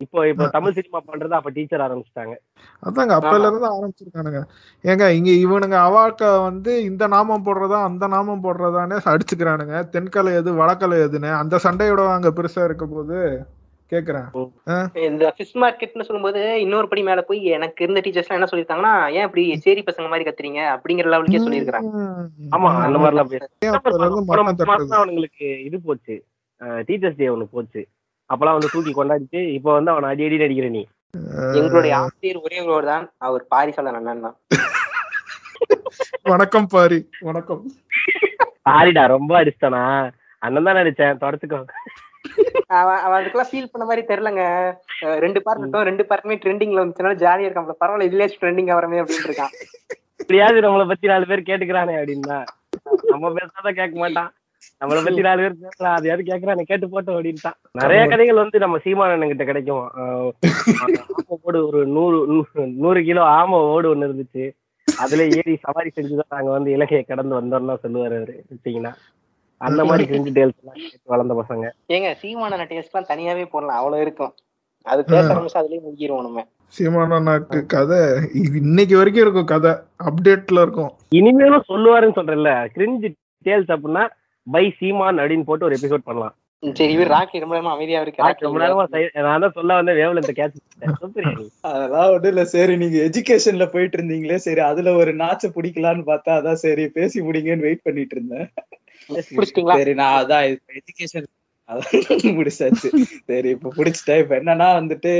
இப்போ 0.00 0.20
இப்போ 0.30 0.44
தமிழ் 0.54 0.74
சினிமா 0.76 0.98
பண்றது 1.08 1.34
அப்ப 1.38 1.50
டீச்சர் 1.56 1.84
ஆரம்பிச்சிட்டாங்க. 1.84 2.34
அதாங்க 2.82 3.12
அப்பையில 3.18 3.48
இருந்து 3.50 3.68
ஆரம்பிச்சிருக்கானுங்க. 3.70 4.40
ஏங்க 4.84 5.06
இங்க 5.18 5.30
இவனுங்க 5.44 5.76
அவாக்க 5.88 6.30
வந்து 6.48 6.72
இந்த 6.90 7.06
நாமம் 7.14 7.46
போடுறதா 7.46 7.80
அந்த 7.88 8.06
நாமம் 8.08 8.44
போடுறதானே 8.44 8.98
அடிச்சுக்கிறானுங்க. 9.12 9.76
தென்கலை 9.94 10.32
எது 10.40 10.52
வடக்கலை 10.60 10.98
எதுன்னு. 11.06 11.30
அந்த 11.42 11.58
சண்டையோட 11.66 12.04
அங்க 12.16 12.32
பெருசா 12.38 12.64
இருக்க 12.68 12.86
போது 12.94 13.18
கேக்குறேன் 13.92 14.28
இந்த 15.06 15.24
ஃபிஷ் 15.36 15.56
மார்க்கெட்னு 15.62 16.06
சொல்லும்போது 16.08 16.42
இன்னொரு 16.62 16.86
படி 16.90 17.02
மேல 17.08 17.22
போய் 17.22 17.40
எனக்கு 17.56 17.84
இருந்த 17.84 18.00
டீச்சர்ஸ் 18.04 18.36
என்ன 18.36 18.48
சொல்லியிருக்காங்கன்னா 18.50 18.94
ஏன் 19.16 19.26
இப்படி 19.28 19.44
சேரி 19.66 19.82
பசங்க 19.88 20.08
மாதிரி 20.08 20.26
கத்துறீங்க? 20.28 20.60
அப்படிங்கிற 20.76 21.08
லெவலுக்கே 21.14 21.42
சொல்லியிருக்காங்க 21.44 21.90
ஆமா 22.56 22.70
அந்த 22.86 22.98
தட்டுறது? 24.60 24.94
அவனுங்களுக்கு 25.00 25.48
இது 25.68 25.78
போச்சு. 25.88 26.16
டீச்சர்ஸ் 26.88 27.20
டே 27.20 27.28
ஒண்ணு 27.28 27.46
போச்சு. 27.54 27.82
அப்பெல்லாம் 28.32 28.56
வந்து 28.58 28.72
தூக்கி 28.74 28.92
கொண்டாடிட்டு 28.96 29.40
இப்போ 29.56 29.70
வந்து 29.76 29.90
அவன் 29.92 30.08
அடி 30.10 30.24
அடி 30.26 30.42
நடிக்கிற 30.42 30.68
நீ. 30.76 30.82
எங்களுடைய 31.58 31.92
ஆசிரியர் 32.02 32.42
ஒரே 32.46 32.58
ஒருவர் 32.66 32.90
தான். 32.92 33.04
அவர் 33.26 33.42
பாரிசாலன் 33.52 33.98
அண்ணன் 33.98 34.24
தான். 34.26 34.36
வணக்கம் 36.32 36.68
பாரி. 36.74 36.98
வணக்கம். 37.28 37.62
சாரிடா 38.66 39.02
ரொம்ப 39.16 39.32
அடிச்சிட்டானா 39.40 39.82
அண்ணன் 40.42 40.68
தான் 40.68 40.78
நடிச்சேன் 40.80 41.20
தொடச்சுக்கோ. 41.24 41.60
அவன் 42.78 43.00
அவன் 43.04 43.16
அதுக்கெல்லாம் 43.18 43.50
ஃபீல் 43.50 43.70
பண்ண 43.72 43.84
மாதிரி 43.88 44.02
தெரியலங்க. 44.10 44.44
ரெண்டு 45.24 45.40
பார்ட் 45.44 45.60
இருக்கும் 45.62 45.88
ரெண்டு 45.90 46.04
பார்ட்டுமே 46.10 46.36
ட்ரெண்டிங்ல 46.42 46.82
வந்துச்சுனால 46.82 47.16
ஜாலியா 47.24 47.48
இருக்கான் 47.48 47.82
பரவாயில்ல 47.82 48.08
இதுலயாச்சும் 48.08 48.42
ட்ரெண்டிங் 48.42 48.70
ஆகிறமே 48.74 49.00
அப்படின்னு 49.02 49.28
இருக்கான். 49.30 49.54
இப்படியாவது 50.22 50.64
நம்மளை 50.66 50.86
பத்தி 50.92 51.12
நாலு 51.12 51.28
பேர் 51.30 51.48
கேட்டுக்கிறானே 51.48 51.96
அப்படின்னா. 52.00 52.38
நம்ம 53.12 53.32
பேசாதான் 53.38 53.78
கேட்க 53.80 53.96
மாட்டான். 54.02 54.30
நம்மளை 54.80 55.00
பத்தி 55.06 55.20
நாலு 55.20 55.40
பேர் 55.42 55.60
பேசலாம். 55.60 55.96
அதையாவது 55.96 56.28
கேட்கறானே 56.30 56.62
கேட்டு 56.62 56.86
போட்டோம் 56.86 57.16
அப்படின்ட்டான் 57.18 57.58
நிறைய 57.72 58.06
கதைகள் 58.06 58.42
வந்து 58.42 58.58
நம்ம 58.58 58.78
சீமானன் 58.78 59.26
கிட்ட 59.26 59.44
கிடைக்கும். 59.44 59.84
ஓடு 61.42 61.66
ஒரு 61.66 61.86
நூறு 61.86 62.44
நூறு 62.54 63.02
கிலோ 63.02 63.24
ஆமை 63.24 63.58
ஓடு 63.58 63.94
ஒண்ணு 63.94 64.08
இருந்துச்சு. 64.08 64.44
அதுல 64.98 65.24
ஏறி 65.24 65.56
சவாரி 65.56 65.90
செஞ்சுதான் 65.96 66.32
நாங்க 66.34 66.50
வந்து 66.50 66.70
இலங்கையை 66.70 67.04
கடந்து 67.04 67.40
வந்தோம்னா 67.40 67.76
சொல்லுவாரு 67.82 68.16
அவரு 68.20 68.44
வச்சீங்கன்னா. 68.52 68.92
அந்த 69.60 69.84
மாதிரி 69.84 70.04
செஞ்சு 70.12 70.32
டேல்ஸ் 70.36 70.60
எல்லாம் 70.60 70.78
கேட்டு 70.78 71.12
வளர்ந்த 71.12 71.34
பசங்க. 71.40 71.66
ஏங்க 71.88 72.08
சீமான 72.22 72.66
டேஸ்ட் 72.72 72.90
எல்லாம் 72.92 73.10
தனியாவே 73.12 73.44
போடலாம். 73.44 73.76
அவ்வளவு 73.76 74.02
இருக்கும். 74.02 74.32
அது 74.86 75.04
பேச 75.04 75.34
ஆரம்பிச்சு 75.34 75.58
அதுலயே 75.60 75.80
முங்கிருவோம் 75.86 76.22
நம்ம. 76.22 76.46
சீமானண்ணாக்கு 76.78 77.66
கதை 77.66 77.98
இது 78.34 78.56
இன்னைக்கு 78.58 78.96
வரைக்கும் 78.96 79.22
இருக்கும் 79.22 79.44
கதை. 79.44 79.72
அப்டேட்ல 80.04 80.62
இருக்கும். 80.62 80.92
இனிமேலும் 81.08 81.64
சொல்லுவாருன்னு 81.68 82.18
சொல்றேன்ல. 82.18 82.52
கிரிஞ்சு 82.76 83.08
டேல்ஸ் 83.44 83.72
அப்படின்னா 83.76 84.04
பை 84.46 84.64
சீமான் 84.78 85.20
அப்படின்னு 85.20 85.48
போட்டு 85.48 85.68
ஒரு 85.68 85.76
எபிசோட் 85.78 86.08
பண்ணலாம். 86.08 86.34
சரி 86.62 86.92
இவர் 86.96 87.10
ராக்கி 87.12 87.42
ரொம்ப 87.42 87.54
நேரமா 87.56 87.72
அமைதியா 87.76 88.00
இருக்கு 88.02 88.44
ரொம்ப 88.46 88.58
நேரமா 88.62 88.84
நான் 89.26 89.44
தான் 89.44 89.56
சொல்ல 89.56 89.78
வந்த 89.78 89.92
வேவல 90.00 90.22
இந்த 90.22 90.34
கேட்ச் 90.38 90.58
அதெல்லாம் 91.70 92.10
ஒண்ணும் 92.12 92.30
இல்ல 92.32 92.42
சரி 92.52 92.74
நீங்க 92.82 92.98
எஜுகேஷன்ல 93.08 93.66
போயிட்டு 93.72 93.96
இருந்தீங்களே 93.98 94.38
சரி 94.46 94.62
அதுல 94.68 94.92
ஒரு 95.00 95.12
நாச்ச 95.22 95.50
பிடிக்கலான்னு 95.56 96.04
பார்த்தா 96.10 96.38
அதான் 96.40 96.62
சரி 96.64 96.84
பேசி 96.98 97.18
முடிங்கன்னு 97.26 97.66
வெயிட் 97.68 97.86
பண்ணிட்டு 97.88 98.16
இருந்தேன். 98.16 98.48
சரி 99.72 99.94
நான் 100.00 100.18
அதான் 100.20 100.46
எஜுகேஷன் 100.78 101.28
அதான் 101.68 102.36
முடிச்சாச்சு. 102.38 102.88
சரி 103.30 103.48
இப்ப 103.56 103.72
புடிச்சிட்டேன். 103.76 104.20
இப்ப 104.22 104.34
என்னன்னா 104.40 104.68
வந்துட்டு 104.80 105.12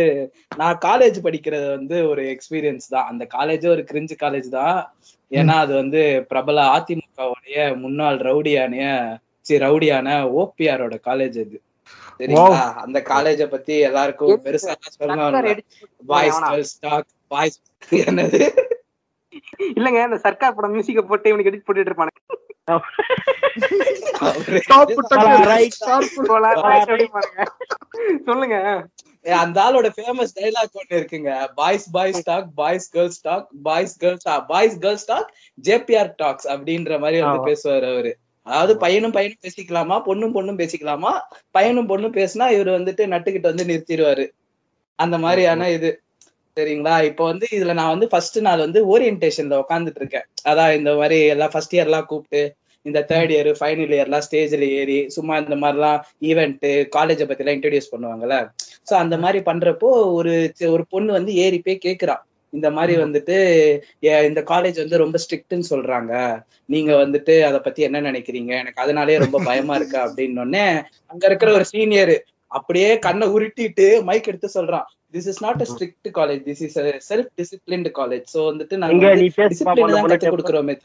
நான் 0.61 0.83
காலேஜ் 0.87 1.19
படிக்கிறது 1.27 1.69
வந்து 1.77 1.97
ஒரு 2.11 2.23
எக்ஸ்பீரியன்ஸ் 2.35 2.87
தான். 2.95 3.09
அந்த 3.13 3.25
காலேஜே 3.37 3.71
ஒரு 3.77 3.85
கிரிஞ்சு 3.91 4.17
காலேஜ் 4.25 4.49
தான். 4.59 4.79
ஏன்னா 5.33 5.55
அது 5.57 5.75
வந்து 5.75 6.01
பிரபல 6.29 6.61
அதிமுகவுடைய 6.77 7.57
முன்னாள் 7.77 8.19
ரவுடியான 8.21 8.75
சி 9.47 9.59
ரவுடியான 9.59 10.09
ஓபிஆரோட 10.41 10.95
காலேஜ் 11.07 11.39
அது. 11.45 11.57
சரிங்களா? 12.21 12.59
அந்த 12.85 12.99
காலேஜ 13.07 13.47
பத்தி 13.49 13.75
எல்லாருக்கும் 13.89 14.43
பெருசா 14.45 14.75
பண்ணி 15.01 15.55
பாய்ஸ்? 16.07 16.41
கேர்ள்ஸ் 16.43 16.77
டாக் 16.81 17.09
பாய்ஸ் 17.31 17.59
என்னது? 18.09 18.41
இல்லங்க 19.77 19.99
இந்த 20.05 20.19
சர்க்கார் 20.19 20.57
படம் 20.57 20.71
மியூசிக்க 20.71 21.03
போட்டு 21.03 21.31
இவனுக்கு 21.31 21.51
எடிட் 21.53 21.67
போட்டுட்டு 21.67 21.91
இருப்பானு. 21.91 22.13
சொல்லுங்க. 28.29 28.57
அந்த 29.25 29.59
ஆளோட 29.65 29.89
ஃபேமஸ் 29.97 30.33
டைலாக் 30.39 30.79
ஒண்ணு 30.81 30.95
இருக்குங்க. 31.01 31.33
Boys 31.55 31.87
boys 31.97 32.23
talk 32.31 32.49
boys 32.61 32.87
girls 32.95 33.21
talk 33.23 33.47
boys 33.69 33.95
girls 34.03 34.27
boys 34.53 34.77
girls 34.85 35.07
talk 35.07 35.29
JBR 35.69 36.13
talks 36.23 36.49
அப்படின்ற 36.55 36.99
மாதிரி 37.05 37.19
வந்து. 37.23 37.41
பேசுவாரு 37.51 37.89
அவரு. 37.93 38.13
அதாவது 38.47 38.75
பையனும் 38.85 39.15
பையனும் 39.17 39.43
பேசிக்கலாமா 39.47 39.97
பொண்ணும் 40.07 40.35
பொண்ணும் 40.37 40.61
பேசிக்கலாமா 40.63 41.13
பையனும் 41.57 41.91
பொண்ணும் 41.91 42.17
பேசினா 42.21 42.47
இவர் 42.57 42.71
வந்துட்டு 42.79 43.05
நட்டுக்கிட்டு 43.13 43.51
வந்து 43.53 43.69
நிறுத்திடுவாரு. 43.71 44.25
அந்த 44.99 45.19
மாதிரியான 45.19 45.69
இது. 45.77 45.91
சரிங்களா? 46.57 46.95
இப்போ 47.11 47.25
வந்து 47.25 47.47
இதுல 47.57 47.73
நான் 47.73 47.93
வந்து 47.93 48.09
ஃபர்ஸ்ட் 48.13 48.39
நாள் 48.47 48.65
வந்து 48.65 48.81
ஓரியன்டேஷன்ல 48.93 49.61
உட்காந்துட்டு 49.63 50.01
இருக்கேன் 50.03 50.27
அதான் 50.51 50.75
இந்த 50.79 50.91
மாதிரி 50.95 51.19
எல்லாம் 51.35 51.53
ஃபர்ஸ்ட் 51.55 51.77
இயர் 51.77 51.89
எல்லாம் 51.91 52.09
கூப்பிட்டு 52.11 52.43
இந்த 52.87 53.01
தேர்ட் 53.11 53.33
இயர் 53.35 53.49
ஃபைனல் 53.59 53.95
இயர்லாம் 53.97 54.25
ஸ்டேஜ்ல 54.27 54.67
ஏறி 54.81 54.99
சும்மா 55.17 55.35
இந்த 55.43 55.57
மாதிரிலாம் 55.63 55.99
ஈவெண்ட் 56.31 56.67
காலேஜை 56.97 57.27
பத்தி 57.27 57.43
எல்லாம் 57.45 57.57
இன்ட்ரடியூஸ் 57.59 57.93
பண்ணுவாங்கல்ல. 57.93 58.37
சோ 58.87 58.95
அந்த 58.97 59.17
மாதிரி 59.19 59.41
பண்றப்போ 59.43 59.89
ஒரு 60.13 60.33
ஒரு 60.69 60.85
பொண்ணு 60.89 61.13
வந்து 61.13 61.35
ஏறி 61.37 61.59
போய் 61.61 61.85
கேக்குறா. 61.85 62.17
இந்த 62.53 62.71
மாதிரி 62.71 62.95
வந்துட்டு 63.03 63.37
"ஏ, 64.03 64.27
இந்த 64.27 64.41
காலேஜ் 64.45 64.77
வந்து 64.77 64.97
ரொம்ப 64.97 65.19
ஸ்ட்ரிக்ட்னு 65.23 65.65
சொல்றாங்க. 65.71 66.13
நீங்க 66.69 66.93
வந்துட்டு 66.97 67.35
அத 67.43 67.61
பத்தி 67.61 67.83
என்ன 67.83 68.01
நினைக்கிறீங்க? 68.03 68.53
எனக்கு 68.59 68.83
அதனாலேயே 68.83 69.19
ரொம்ப 69.19 69.39
பயமா 69.45 69.75
இருக்கு 69.77 69.99
அப்படின்னு 70.07 70.65
அங்க 71.11 71.25
இருக்கிற 71.27 71.51
ஒரு 71.53 71.65
சீனியர் 71.65 72.15
அப்படியே 72.51 72.99
கண்ணை 72.99 73.29
உருட்டிட்டு 73.29 73.87
மைக் 74.05 74.29
எடுத்து 74.29 74.49
சொல்றான். 74.55 74.87
This 75.15 75.29
is 75.33 75.41
not 75.45 75.63
a 75.65 75.69
strict 75.73 76.11
college 76.19 76.43
this 76.49 76.63
is 76.67 76.77
self 77.11 77.31
disciplined 77.41 77.93
college 78.01 78.27
so 78.35 78.41
வந்துட்டு 78.51 78.81
நாங்க 78.83 79.13
டிசிப்ளின் 79.23 79.95
தான் 79.97 80.11
கத்து 80.13 80.33
கொடுக்குறோமே. 80.35 80.77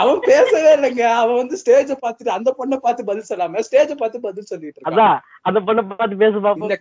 அவன் 0.00 0.20
பேசவே 0.28 0.70
இல்லைங்க. 0.76 1.02
அவன் 1.22 1.38
வந்து 1.40 1.56
ஸ்டேஜ 1.62 1.90
பார்த்துட்டு 2.04 2.30
அந்த 2.36 2.50
பொண்ணை 2.58 2.76
பார்த்து 2.84 3.08
பதில் 3.10 3.28
சொல்லாம 3.30 3.62
ஸ்டேஜ 3.68 3.90
பார்த்து 4.00 4.24
பதில் 4.26 4.48
சொல்லிட்டு 4.50 4.78
இருக்கான். 4.78 4.92
அதான் 4.92 5.16
அந்த 5.48 5.58
பொண்ணை 5.66 5.82
பார்த்து 5.90 6.22
பேச 6.24 6.34
பாப்போம் 6.46 6.72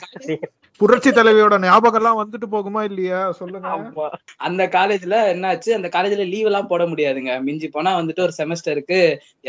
புரட்சி 0.81 1.09
தலைவியோட 1.17 1.55
ஞாபகம் 1.65 1.99
எல்லாம் 1.99 2.19
வந்துட்டு 2.21 2.47
போகுமா 2.53 2.81
இல்லையா? 2.89 3.19
சொல்லுங்க. 3.39 4.07
அந்த 4.47 4.63
காலேஜ்ல 4.77 5.17
என்னாச்சு 5.33 5.71
அந்த 5.77 5.89
காலேஜ்ல 5.95 6.25
லீவ் 6.33 6.49
எல்லாம் 6.51 6.69
போட 6.71 6.85
முடியாதுங்க. 6.91 7.33
மிஞ்சி 7.47 7.69
போனா 7.75 7.91
வந்துட்டு 7.99 8.25
ஒரு 8.27 8.35
செமஸ்டருக்கு 8.39 8.99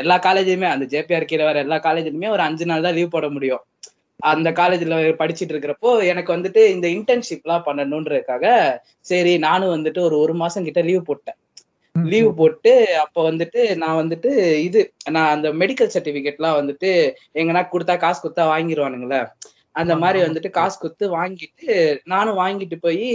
எல்லா 0.02 0.18
காலேஜுமே 0.26 0.68
அந்த 0.74 0.86
ஜேபிஆர் 0.94 1.30
கீழே 1.30 1.46
வர 1.50 1.62
எல்லா 1.66 1.78
காலேஜ்லயுமே 1.86 2.34
ஒரு 2.36 2.44
அஞ்சு 2.48 2.66
நாள் 2.72 2.86
தான் 2.88 2.96
லீவ் 2.98 3.14
போட 3.16 3.28
முடியும். 3.36 3.62
அந்த 4.32 4.48
காலேஜ்ல 4.50 4.98
படிச்சிட்டு 5.20 5.52
இருக்கிறப்போ 5.54 5.90
எனக்கு 6.12 6.30
வந்துட்டு 6.36 6.60
இந்த 6.74 6.86
இன்டர்ன்ஷிப் 6.88 7.44
எல்லாம் 7.46 7.66
பண்ணணுன்றதுக்காக 7.66 8.46
சரி 9.10 9.32
நானும் 9.38 9.74
வந்துட்டு 9.76 10.00
ஒரு 10.00 10.18
ஒரு 10.18 10.34
மாசம் 10.34 10.66
கிட்ட 10.68 10.82
லீவ் 10.82 11.08
போட்டேன். 11.08 11.38
லீவ் 11.94 12.28
போட்டு 12.34 12.72
அப்ப 13.02 13.30
வந்துட்டு 13.30 13.60
நான் 13.82 14.00
வந்துட்டு 14.02 14.30
இது 14.58 14.80
நான் 15.10 15.32
அந்த 15.34 15.48
மெடிக்கல் 15.60 15.92
சர்டிபிகேட்லாம் 15.94 16.58
வந்துட்டு 16.60 16.90
எங்கன்னா 17.40 17.62
கொடுத்தா 17.72 17.96
காசு 17.96 18.20
கொடுத்தா 18.24 18.46
வாங்கிடுவானுங்களே 18.54 19.20
அந்த 19.74 19.92
மாதிரி 19.96 20.18
வந்துட்டு 20.24 20.48
காசு 20.50 20.76
கொடுத்து 20.78 21.04
வாங்கிட்டு 21.16 21.68
நானும் 22.04 22.38
வாங்கிட்டு 22.38 22.76
போய் 22.80 23.08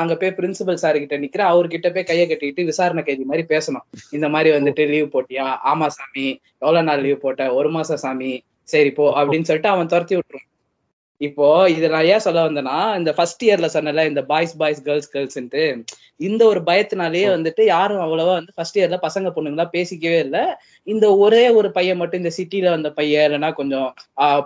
அங்க 0.00 0.12
போய் 0.16 0.36
பிரின்சிபல் 0.38 0.80
சார் 0.82 1.00
கிட்ட 1.02 1.16
நிக்கிறேன். 1.18 1.50
அவர்கிட்ட 1.52 1.88
போய் 1.94 2.08
கையை 2.10 2.24
கட்டிக்கிட்டு 2.28 2.64
விசாரணை 2.64 3.02
கைதி 3.04 3.24
மாதிரி 3.24 3.44
பேசணும். 3.54 3.84
இந்த 4.10 4.28
மாதிரி 4.28 4.50
வந்துட்டு 4.56 4.84
லீவ் 4.92 5.12
போட்டியா? 5.14 5.46
ஆமா 5.72 5.88
சாமி. 5.96 6.26
எவ்வளவு 6.58 6.86
நாள் 6.88 7.02
லீவ் 7.02 7.24
போட்ட? 7.24 7.44
ஒரு 7.54 7.70
மாசம் 7.70 8.02
சாமி. 8.04 8.32
சரி 8.68 8.90
போ 8.92 9.04
அப்படின்னு 9.18 9.48
சொல்லிட்டு 9.48 9.74
அவன் 9.74 9.92
துரத்தி 9.92 10.16
விட்டுருவான் 10.16 10.46
இப்போ 11.20 11.46
இத 11.68 11.88
நான் 11.88 12.06
ஏன் 12.06 12.22
சொல்ல 12.24 12.42
வந்தேன்னா 12.44 12.76
இந்த 12.98 13.10
ஃபர்ஸ்ட் 13.16 13.42
இயர்ல 13.46 13.66
சொன்னல 13.74 14.04
இந்த 14.10 14.20
பாய்ஸ் 14.24 14.54
பாய்ஸ் 14.56 14.78
கேர்ள்ஸ் 14.86 15.10
கேர்ள்ஸ்ன்ட்டு 15.14 15.64
இந்த 16.20 16.42
ஒரு 16.46 16.60
பயத்தினாலேயே 16.60 17.26
வந்துட்டு 17.34 17.62
யாரும் 17.66 18.04
அவ்வளவா 18.04 18.32
வந்து 18.38 18.54
ஃபர்ஸ்ட் 18.56 18.78
இயர்ல 18.78 18.96
பசங்க 19.04 19.28
பொண்ணுங்களா 19.34 19.66
பேசிக்கவே 19.74 20.18
இல்லை. 20.24 20.42
இந்த 20.86 21.06
ஒரே 21.16 21.42
ஒரு 21.58 21.70
பையன் 21.70 22.00
மட்டும் 22.00 22.20
இந்த 22.22 22.32
சிட்டில 22.38 22.70
வந்த 22.70 22.90
பையன் 22.92 23.26
இல்லைன்னா 23.26 23.50
கொஞ்சம் 23.52 23.86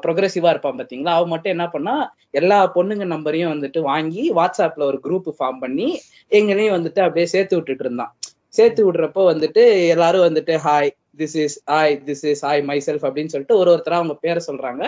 ப்ரொக்ரெசிவா 0.04 0.50
இருப்பான் 0.50 0.78
பாத்தீங்களா 0.80 1.14
அவன் 1.16 1.32
மட்டும் 1.34 1.54
என்ன 1.54 1.66
பண்ணா 1.68 1.94
எல்லா 2.40 2.58
பொண்ணுங்க 2.76 3.06
நம்பரையும் 3.14 3.52
வந்துட்டு 3.54 3.80
வாங்கி 3.90 4.24
வாட்ஸ்அப்ல 4.38 4.84
ஒரு 4.90 5.00
குரூப் 5.06 5.30
ஃபார்ம் 5.38 5.60
பண்ணி 5.60 5.88
எங்களையும் 6.32 6.76
வந்துட்டு 6.76 7.02
அப்படியே 7.06 7.28
சேர்த்து 7.34 7.56
விட்டுட்டு 7.56 7.86
இருந்தான். 7.86 8.12
சேர்த்து 8.54 8.80
விடுறப்போ 8.86 9.22
வந்துட்டு 9.32 9.62
எல்லாரும் 9.94 10.26
வந்துட்டு 10.28 10.56
hi 10.66 10.90
this 11.18 11.36
is 11.44 11.56
hi 11.72 11.94
this 12.08 12.24
is 12.30 12.42
hi 12.46 12.62
myself 12.86 13.04
அப்படின்னு 13.08 13.32
சொல்லிட்டு 13.34 13.58
ஒரு 13.60 13.68
ஒருத்தரா 13.74 13.98
அவங்க 14.00 14.14
பேரை 14.24 14.40
சொல்றாங்க. 14.48 14.84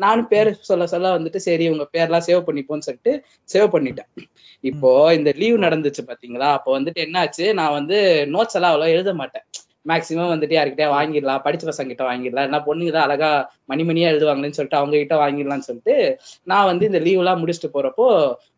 நானும் 0.00 0.28
பேர் 0.32 0.50
சொல்ல 0.70 0.84
சொல்ல 0.92 1.12
வந்துட்டு 1.16 1.40
சரி 1.46 1.66
உங்க 1.74 1.86
பேர்லாம் 1.96 2.26
சேவ் 2.28 2.46
பண்ணிப்போன்னு 2.48 2.86
சொல்லிட்டு 2.88 3.12
சேவ் 3.54 3.68
பண்ணிட்டேன். 3.74 4.10
இப்போ 4.64 4.90
இந்த 5.18 5.32
லீவ் 5.42 5.58
நடந்துச்சு 5.66 6.04
பாத்தீங்களா? 6.10 6.50
அப்போ 6.58 6.70
வந்துட்டு 6.78 7.02
என்னாச்சு? 7.06 7.46
நான் 7.60 7.76
வந்து 7.78 7.98
நோட்ஸ் 8.36 8.56
எல்லாம் 8.60 8.72
அவ்வளோ 8.74 8.92
எழுத 8.96 9.12
மாட்டேன். 9.22 9.46
மேக்சிமம் 9.90 10.32
வந்துட்டு 10.32 10.56
யார்கிட்டயா 10.56 10.88
வாங்கிடலாம் 10.96 11.44
படிச்ச 11.44 11.64
பசங்க 11.68 11.90
கிட்ட 11.92 12.04
வாங்கிடலாம். 12.10 12.46
என்ன 12.48 12.58
பொண்ணுங்க 12.66 12.92
தான் 12.96 13.06
அழகா 13.08 13.30
மணி 13.72 13.82
மணியா 13.90 14.08
எழுதுவாங்களேன்னு 14.12 14.58
சொல்லிட்டு 14.58 14.80
அவங்க 14.80 14.96
கிட்ட 15.02 15.16
வாங்கிடலாம்னு 15.22 15.68
சொல்லிட்டு 15.68 15.94
நான் 16.52 16.68
வந்து 16.70 16.84
இந்த 16.90 17.00
லீவ் 17.06 17.22
எல்லாம் 17.22 17.40
முடிச்சுட்டு 17.42 17.70
போறப்போ 17.76 18.06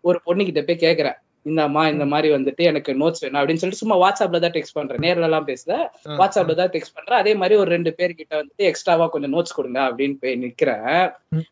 ஒரு 0.09 0.21
பொண்ணு 0.27 0.49
கிட்ட 0.49 0.63
போய் 0.71 0.85
கேக்குறேன். 0.87 1.19
இந்தம்மா 1.47 1.83
இந்த 1.93 2.05
மாதிரி 2.11 2.29
வந்துட்டு 2.35 2.63
எனக்கு 2.71 2.91
நோட்ஸ் 3.01 3.23
வேணும் 3.25 3.39
அப்படின்னு 3.41 3.63
சொல்லிட்டு 3.63 3.83
சும்மா 3.83 3.97
வாட்ஸ்அப்ல 4.03 4.41
தான் 4.45 4.55
டெக்ஸ்ட் 4.57 4.77
பண்றேன். 4.79 5.03
நேர்ல 5.05 5.29
எல்லாம் 5.29 5.49
பேசல 5.51 5.73
வாட்ஸ்அப்ல 6.21 6.57
தான் 6.61 6.73
டெக்ஸ்ட் 6.75 6.95
பண்றேன். 6.99 7.19
அதே 7.23 7.33
மாதிரி 7.41 7.57
ஒரு 7.63 7.71
ரெண்டு 7.77 7.93
பேர் 7.99 8.19
கிட்ட 8.21 8.35
வந்துட்டு 8.41 8.69
எக்ஸ்ட்ராவா 8.71 9.09
கொஞ்சம் 9.15 9.35
நோட்ஸ் 9.37 9.59
கொடுங்க 9.59 9.81
அப்படின்னு 9.89 10.17
போய் 10.23 10.41
நிக்கிறேன். 10.45 11.03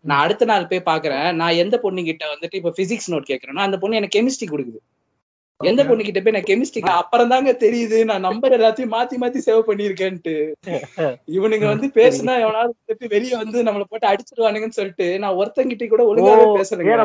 நான் 0.08 0.22
அடுத்த 0.24 0.48
நாள் 0.52 0.70
போய் 0.72 0.88
பாக்குறேன். 0.92 1.28
நான் 1.42 1.60
எந்த 1.64 1.78
பொண்ணு 1.84 2.08
கிட்ட 2.10 2.24
வந்துட்டு 2.34 2.60
இப்ப 2.62 2.74
பிசிக்ஸ் 2.80 3.12
நோட் 3.14 3.30
கேக்குறேன்னா 3.32 3.68
அந்த 3.68 3.78
பொண்ணு 3.82 4.00
எனக்கு 4.00 4.18
கெமிஸ்ட்ரி 4.18 4.48
கொடுக்குது. 4.54 4.80
எந்த 5.60 5.82
பொண்ணு 5.86 6.02
கிட்ட 6.04 6.20
போய் 6.24 6.34
நான் 6.34 6.46
கெமிஸ்ட்ரி 6.50 6.80
அப்புறம் 7.00 7.32
தாங்க 7.32 7.52
தெரியுது. 7.64 7.98
நான் 8.10 8.26
நம்பர் 8.26 8.54
எல்லாத்தையும் 8.58 8.94
மாத்தி 8.94 9.16
மாத்தி 9.22 9.40
சேவ் 9.46 9.68
பண்ணிருக்கேன்ட்டு 9.68 10.34
இவனுங்க 11.36 11.66
வந்து 11.72 11.88
பேசுனா 11.98 12.34
எவனாவது 12.44 12.72
வந்துட்டு 12.76 13.10
வெளிய 13.14 13.32
வந்து 13.42 13.66
நம்மள 13.66 13.84
போட்டு 13.90 14.10
அடிச்சிருவானுங்கன்னு 14.10 14.78
சொல்லிட்டு 14.78 15.08
நான் 15.24 15.38
ஒருத்தங்கிட்ட 15.40 15.88
கூட 15.94 16.04
ஒழுங்காவே 16.12 16.46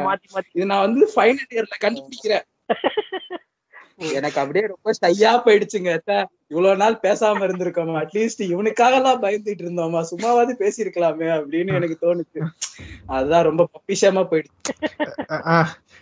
மாத்தி 0.10 0.52
இது 0.58 0.72
நான் 0.74 0.86
வந்து 0.88 1.08
ஃபைனல் 1.16 1.52
இயர்ல 1.56 1.78
கண்டுபிடிக்கிறேன். 1.86 2.46
எனக்கு 4.18 4.40
அப்படியே 4.42 4.66
ரொம்ப 4.72 4.90
ஷையா 5.02 5.32
போயிடுச்சுங்க 5.46 5.92
இவ்வளவு 6.52 6.80
நாள் 6.82 6.98
பேசாம 7.04 7.44
இருந்திருக்கோமா? 7.46 7.94
அட்லீஸ்ட் 8.02 8.42
இவனுக்காக 8.54 8.98
எல்லாம் 9.00 9.22
பயந்துட்டு 9.24 9.64
இருந்தோமா? 9.66 10.00
சும்மாவாவது 10.10 10.54
பேசியிருக்கலாமே 10.64 11.28
அப்படின்னு 11.36 11.78
எனக்கு 11.78 11.98
தோணுச்சு. 12.02 12.42
அதுதான் 13.18 13.48
ரொம்ப 13.50 13.64
பப்பிஷமா 13.76 14.24
போயிடுச்சு. 14.32 14.74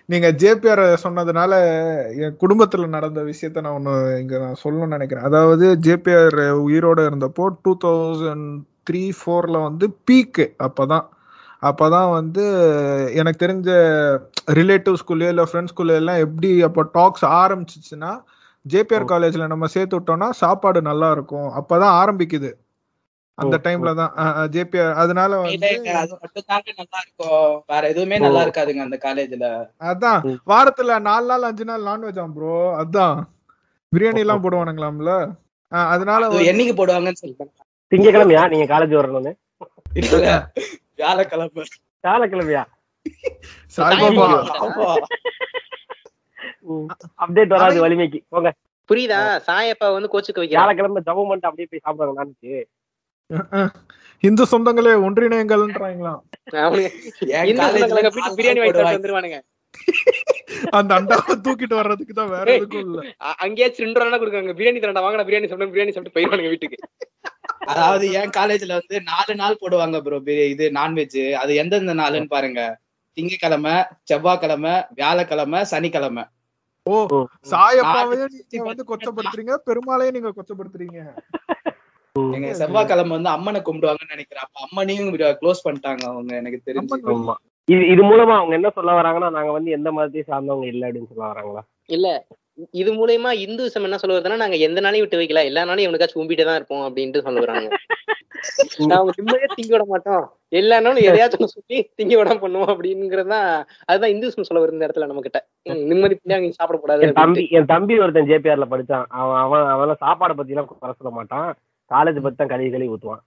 நீங்க 0.10 0.30
ஜேபிஆர் 0.42 0.84
சொன்னதுனால 1.04 1.54
என் 2.24 2.40
குடும்பத்துல 2.44 2.88
நடந்த 2.96 3.22
விஷயத்த 3.30 3.64
நான் 3.66 3.78
ஒண்ணு 3.80 3.94
இங்க 4.24 4.38
நான் 4.44 4.62
சொல்லணும்னு 4.64 4.98
நினைக்கிறேன். 4.98 5.28
அதாவது 5.30 5.68
ஜேபிஆர் 5.88 6.40
உயிரோட 6.68 7.02
இருந்தப்போ 7.10 7.46
டூ 7.62 7.74
தௌசண்ட் 7.86 8.50
த்ரீ 8.90 9.04
ஃபோர்ல 9.20 9.58
வந்து 9.68 9.88
பீக்கு 10.08 10.48
அப்பதான். 10.68 11.06
அப்பதான் 11.64 12.10
வந்து 12.12 12.44
எனக்கு 13.14 13.44
தெரிஞ்ச 13.46 13.70
ரிலேட்டிவ்ஸ்குள்ளே 14.60 15.28
இல்லை 15.34 15.46
ஃப்ரெண்ட்ஸ்குள்ளே 15.50 15.96
எல்லாம் 16.02 16.24
எப்படி 16.26 16.50
அப்போ 16.62 16.82
டாக்ஸ் 16.94 17.26
ஆரம்பிச்சிச்சுன்னா 17.42 18.12
ஜேபிஆர் 18.66 19.06
காலேஜ்ல 19.12 19.48
நம்ம 19.48 19.66
சேர்த்து 19.68 19.98
விட்டோம்னா 19.98 20.30
சாப்பாடு 20.42 20.80
நல்லா 20.82 21.08
இருக்கும். 21.12 21.50
அப்பதான் 21.60 21.96
ஆரம்பிக்குது. 22.02 22.50
அந்த 23.38 23.56
டைம்ல 23.66 23.92
தான். 24.00 24.12
ஜேபிஆர் 24.56 24.92
அதனால 25.04 25.38
வந்து 25.38 25.70
அது 26.02 26.14
மட்டும் 26.22 26.46
தாங்க 26.52 26.74
நல்லா 26.78 27.00
இருக்கும். 27.04 27.48
வேற 27.72 27.84
எதுவுமே 27.88 28.18
நல்லா 28.18 28.42
இருக்காதுங்க 28.46 28.84
அந்த 28.88 28.98
காலேஜ்ல 29.06 29.48
அதான். 29.92 30.20
வாரத்துல 30.52 31.00
நாலு 31.08 31.28
நாள் 31.28 31.48
அஞ்சு 31.50 31.66
நாள் 31.72 31.88
நான்வெஜ் 31.90 32.22
ப்ரோ 32.38 32.54
அதான். 32.82 33.18
பிரியாணி 33.92 34.24
எல்லாம் 34.26 34.44
போடுவானுங்களாம்ல? 34.46 35.14
அதனால 35.92 36.30
என்னைக்கு 36.52 36.76
போடுவாங்கன்னு 36.78 37.22
சொல்லிட்டாங்க 37.22 37.54
திங்கக்கிழமையா? 37.92 38.44
நீங்க 38.54 38.68
காலேஜ் 38.74 39.00
வரணும்னு 39.00 39.34
இல்ல. 40.02 40.28
வியாழக்கிழமை. 41.00 41.66
வியாழக்கிழமையா. 42.04 42.64
அப்டேட் 47.24 47.54
வராது 47.56 47.80
வலிமைக்கு. 47.82 48.20
போங்க. 48.30 48.50
புரியுதா? 48.90 49.20
சாயப்பா 49.48 49.88
வந்து 49.96 50.10
கோச்சுக்க 50.14 50.40
வைக்கிறான். 50.42 50.48
வியாழக்கிழமை 50.48 51.02
ஜபம் 51.06 51.30
பண்ணிட்டு 51.30 51.50
அப்படியே 51.50 51.68
போய் 51.72 51.86
சாப்பிடுறாங்க 51.86 52.20
நாளைக்கு 52.20 52.52
இந்து 54.24 54.44
சொந்தங்களே 54.52 54.92
ஒன்றிணையங்கள்ன்றாங்களாம் 55.06 56.22
பிரியாணி 58.38 58.60
வாங்கிட்டு. 58.62 58.98
வந்துருவானுங்க 58.98 59.40
அந்த 60.70 60.96
அண்டாவை 60.96 61.36
தூக்கிட்டு 61.36 61.76
வர்றதுக்கு 61.76 62.14
தான் 62.14 62.30
வேற. 62.30 62.60
எதுக்கும் 62.60 62.80
இல்ல. 62.80 63.14
அ- 63.22 63.36
அங்கேயே 63.38 63.74
ரெண்டு 63.78 64.00
ரூபா 64.00 64.18
கொடுக்குறாங்க. 64.18 64.54
பிரியாணி 64.54 64.80
தரண்டா 64.80 65.02
வாங்கடா 65.02 65.24
பிரியாணி 65.24 65.48
சாப்பிட்டு 65.48 65.74
பிரியாணி 65.74 65.92
சாப்பிட்டு 65.92 66.20
போயிருவானுங்க 66.20 66.48
வீட்டுக்கு. 66.48 66.90
அதாவது 67.58 68.12
என் 68.12 68.30
காலேஜ்ல 68.30 68.68
வந்து 68.68 69.02
நாலு 69.02 69.36
நாள் 69.36 69.58
போடுவாங்க 69.62 70.02
ப்ரோ 70.02 70.18
இது 70.46 70.70
நான்வெஜ் 70.70 71.34
அது 71.34 71.56
எந்தெந்த 71.56 71.94
நாளுன்னு 71.94 72.28
பாருங்க. 72.28 72.80
திங்கக்கிழமை 73.18 73.84
செவ்வாய்க்கிழமை 74.04 74.72
வியாழக்கிழமை 74.90 75.64
சனிக்கிழமை. 75.64 76.24
ஓ 76.84 77.26
சாயப்பாவையும் 77.50 78.32
நீங்க 78.50 78.64
வந்து 78.64 78.86
கொச்சப்படுத்துறீங்க 78.90 79.56
பெருமாளையும் 79.66 80.12
நீங்க 80.12 80.32
கொச்சப்படுத்துறீங்க. 80.32 81.00
எங்க 82.16 82.54
செவ்வாய்க்கிழமை 82.54 83.12
வந்து 83.12 83.30
அம்மனை 83.30 83.62
கும்பிடுவாங்கன்னு 83.62 84.10
நினைக்கிறேன். 84.10 84.44
அப்ப 84.44 84.58
அம்மனையும் 84.66 85.12
க்ளோஸ் 85.42 85.64
பண்ணிட்டாங்க 85.64 86.04
அவங்க 86.04 86.36
எனக்கு 86.36 86.62
தெரிஞ்சு. 86.66 87.24
இது 87.68 87.84
இது 87.88 88.02
மூலமா 88.04 88.34
அவங்க 88.38 88.56
என்ன 88.56 88.70
சொல்ல 88.70 88.94
வராங்கன்னா 88.94 89.30
நாங்க 89.36 89.52
வந்து 89.52 89.70
எந்த 89.72 89.90
மதத்தையும் 89.92 90.30
சார்ந்தவங்க 90.30 90.66
இல்ல 90.72 90.88
அப்படின்னு 90.88 91.12
சொல்ல 91.12 91.26
வராங்களா? 91.30 91.62
இல்ல. 91.90 92.08
இது 92.74 92.90
மூலயமா 92.94 93.30
இந்துசம் 93.44 93.86
என்ன 93.88 93.98
சொல்ல 93.98 94.16
வருதுன்னா 94.16 94.42
நாங்க 94.42 94.58
எந்த 94.66 94.80
நாளையும் 94.82 95.04
விட்டு 95.04 95.20
வைக்கல. 95.20 95.42
எல்லா 95.50 95.62
நாளையும் 95.64 95.88
எவனுக்காச்சும் 95.88 96.20
கும்பிட்டே 96.20 96.46
தான் 96.46 96.58
இருப்போம் 96.60 96.84
அப்படின்ட்டு 96.88 97.24
சொல்ல 97.26 97.44
வராங்க. 97.46 97.70
நாங்க 98.92 99.14
நிம்மதியா 99.18 99.48
திங்க 99.54 99.72
விட 99.76 99.86
மாட்டோம். 99.90 100.24
எல்லா 100.54 100.78
நாளும் 100.80 101.08
எதையாச்சும் 101.08 101.54
சொல்லி 101.54 101.80
திங்க 102.00 102.14
விடாம 102.20 102.42
பண்ணுவோம் 102.44 102.72
அப்படிங்கறதுதான் 102.74 103.48
அதுதான் 103.88 104.14
இந்துசம் 104.14 104.48
சொல்ல 104.50 104.62
வருது 104.62 104.78
இந்த 104.78 104.88
இடத்துல 104.88 105.08
நம்ம 105.10 105.24
கிட்ட 105.24 105.40
நிம்மதி 105.92 106.18
அங்க 106.38 106.54
சாப்பிடக்கூடாது 106.60 107.06
என் 107.08 107.20
தம்பி 107.22 107.46
என் 107.58 107.70
தம்பி 107.74 108.02
ஒருத்தன் 108.04 108.30
ஜேபிஆர்ல 108.32 108.68
படிச்சான். 108.74 109.08
அவன் 109.18 109.40
அவன் 109.46 109.66
அவன் 109.76 110.02
சாப்பாடை 110.06 110.36
பத்தி 110.36 110.56
எல்லாம் 110.56 110.70
குறை 110.74 110.96
சொல்ல 111.00 111.14
மாட்டான். 111.20 111.50
காலேஜ் 111.94 112.20
பத்தி 112.24 112.38
தான் 112.42 112.52
கழுவி 112.52 112.70
கழுவி 112.74 112.92
ஊத்துவான் 112.94 113.24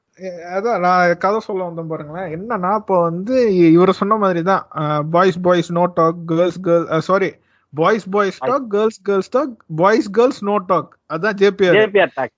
அதான் 0.57 0.83
நான் 0.85 1.19
கதை 1.23 1.39
சொல்ல 1.47 1.63
வந்தேன் 1.65 1.91
பாருங்களேன். 1.91 2.29
என்னன்னா 2.37 2.71
இப்போ 2.81 2.97
வந்து 3.09 3.35
இவர் 3.75 3.99
சொன்ன 4.01 4.17
மாதிரி 4.23 4.43
தான் 4.51 4.63
boys 5.17 5.41
boys 5.47 5.71
no 5.79 5.85
talk 5.99 6.21
girls 6.31 6.61
girl 6.67 6.87
sorry 7.09 7.31
boys 7.73 8.07
boys 8.15 8.39
talk 8.51 8.69
girls 8.75 9.01
girls 9.09 9.33
talk 9.35 9.53
boys 9.81 10.09
girls 10.19 10.41
no 10.51 10.55
talk 10.71 10.93
அதான் 11.15 11.37
JBR 11.43 11.77
JBR 11.81 12.15
talk 12.17 12.35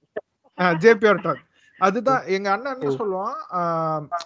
JBR 0.84 1.22
talk 1.26 1.42
அதுதான் 1.80 2.22
எங்க 2.36 2.48
அண்ணன் 2.52 2.72
என்ன 2.76 2.92
சொல்லுவான் 3.00 3.36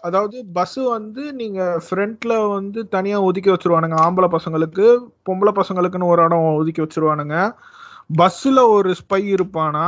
அதாவது 0.07 0.37
பஸ் 0.55 0.79
வந்து 0.95 1.23
நீங்க 1.41 1.61
ஃப்ரண்ட்ல 1.87 2.33
வந்து 2.55 2.81
தனியா 2.95 3.19
ஒதுக்கி 3.29 3.51
வச்சிருவானுங்க. 3.51 3.97
ஆம்பளை 4.05 4.29
பசங்களுக்கு 4.37 4.85
பொம்பளை 5.29 5.53
பசங்களுக்குன்னு 5.59 6.11
ஒரு 6.13 6.23
இடம் 6.27 6.47
ஒதுக்கி 6.61 6.83
வச்சிருவானுங்க. 6.85 7.37
பஸ்ல 8.21 8.65
ஒரு 8.77 8.91
ஸ்பை 9.01 9.21
இருப்பானா 9.35 9.87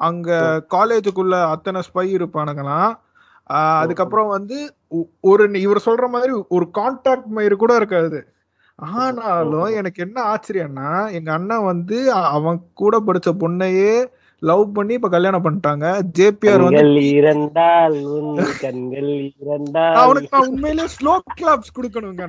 அங்க 0.00 0.30
காலேஜுக்குள்ள 0.74 1.34
அத்தனை 1.50 1.80
ஸ்பை 1.88 2.06
இருப்பானுங்களாம் 2.16 2.92
அதுக்கப்புறம் 3.80 4.28
வந்து 4.28 4.58
ஒரு 5.20 5.44
இவர் 5.60 5.86
சொல்ற 5.86 6.06
மாதிரி 6.08 6.32
ஒரு 6.48 6.66
கான்டாக்ட் 6.78 7.30
மயிறு 7.36 7.56
கூட 7.56 7.72
இருக்காது. 7.76 8.18
ஆனாலும் 8.98 9.70
எனக்கு 9.70 10.00
என்ன 10.02 10.18
ஆச்சரியம்னா 10.32 10.90
எங்க 11.10 11.30
அண்ணன் 11.32 11.64
வந்து 11.64 11.96
அவன் 12.36 12.58
கூட 12.74 12.94
படிச்ச 13.00 13.30
பொண்ணையே 13.40 13.92
லவ் 14.40 14.72
பண்ணி 14.72 14.94
இப்ப 14.94 15.08
கல்யாணம் 15.08 15.44
பண்ணிட்டாங்க. 15.44 16.00
ஜேபிஆர் 16.18 16.62
வந்து 16.62 16.80
உன் 18.02 18.44
கண்கள் 18.60 19.32
இரண்டால் 19.38 19.94
அவனுக்கு 19.94 20.38
நான் 20.38 20.48
உண்மையிலேயே 20.48 20.88
ஸ்லோ 21.00 21.18
கிளாப்ஸ் 21.40 21.80
கொடுக்கணுங்க 21.80 22.26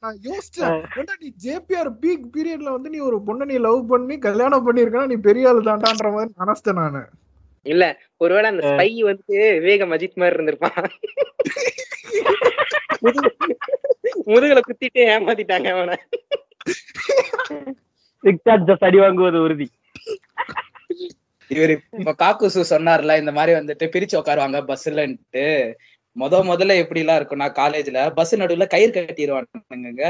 நான் 0.00 0.18
யோசிச்சேன். 0.22 0.84
நீ 1.18 1.32
ஜேபிஆர் 1.44 1.92
பீக் 2.02 2.30
பீரியட்ல 2.36 2.70
வந்து 2.70 2.90
நீ 2.90 2.98
ஒரு 2.98 3.20
பொண்ணை 3.26 3.44
நீ 3.44 3.54
லவ் 3.56 3.88
பண்ணி 3.88 4.18
கல்யாணம் 4.18 4.66
பண்ணிருக்கனா 4.66 5.06
நீ 5.06 5.14
பெரிய 5.14 5.48
ஆளு 5.48 5.62
தாண்டான்ற 5.62 6.12
மாதிரி 6.12 6.30
நினைச்சிட்டேன் 6.38 6.72
நானு. 6.72 7.06
இல்ல 7.62 7.98
ஒருவேளை 8.16 8.50
அந்த 8.50 8.66
ஸ்பை 8.66 9.02
வந்து 9.02 9.22
விவேகம் 9.26 9.92
அஜித் 9.92 10.14
மாதிரி 10.14 10.36
இருந்திருப்பான் 10.36 10.88
முதுகு- 13.02 13.56
முதுகுல 14.26 14.58
குத்திட்டு 14.58 14.98
ஏமாத்திட்டாங்க 14.98 15.70
அவனை. 15.70 15.96
ஜஸ்ட் 18.24 18.84
அடி 18.84 18.98
வாங்குவது 18.98 19.36
உறுதி. 19.36 19.70
இவரு 21.50 21.74
இப்ப 22.00 22.14
காக்குசு 22.22 22.62
சொன்னார்ல 22.72 23.14
இந்த 23.18 23.32
மாதிரி 23.32 23.52
வந்துட்டு 23.58 23.86
பிரிச்சு 23.94 24.18
உட்காருவாங்க 24.20 24.60
பஸ்லன்ட்டு 24.70 25.46
முத 26.16 26.40
முதல்ல 26.50 26.76
எப்படி 26.82 27.00
எல்லாம் 27.02 27.18
இருக்கும்னா 27.20 27.48
காலேஜ்ல 27.60 28.00
பஸ் 28.14 28.34
நடுவுல 28.42 28.66
கயிறு 28.74 28.92
கட்டிடுவானுங்க 28.94 30.04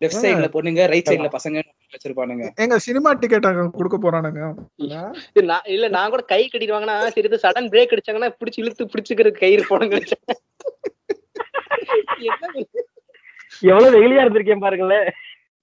லெஃப்ட் 0.00 0.22
சைடுல 0.22 0.48
பொண்ணுங்க 0.54 0.84
ரைட் 0.92 1.10
சைடுல 1.10 1.28
பசங்க 1.34 1.58
வச்சிருப்பானுங்க. 1.94 2.44
எங்க 2.62 2.76
சினிமா 2.78 3.10
டிக்கெட் 3.12 3.46
கொடுக்க 3.76 3.96
போறானுங்க. 4.04 4.40
நான் 5.50 5.68
இல்ல 5.74 5.88
நான் 5.96 6.12
கூட 6.14 6.22
கை 6.32 6.40
கட்டிடுவாங்கன்னா 6.44 6.96
சரி 7.16 7.30
சடன் 7.44 7.70
பிரேக் 7.72 7.94
அடிச்சாங்கன்னா 7.94 8.30
பிடிச்சி 8.40 8.60
இழுத்து 8.62 8.90
பிடிச்சுக்கிறது 8.92 9.42
கயிறு 9.42 9.64
போடுங்க. 9.68 9.98
எவ்வளவு 13.72 13.94
வெகுளியா 13.94 14.24
இருந்திருக்கேன் 14.24 14.64
பாருங்களேன். 14.66 15.08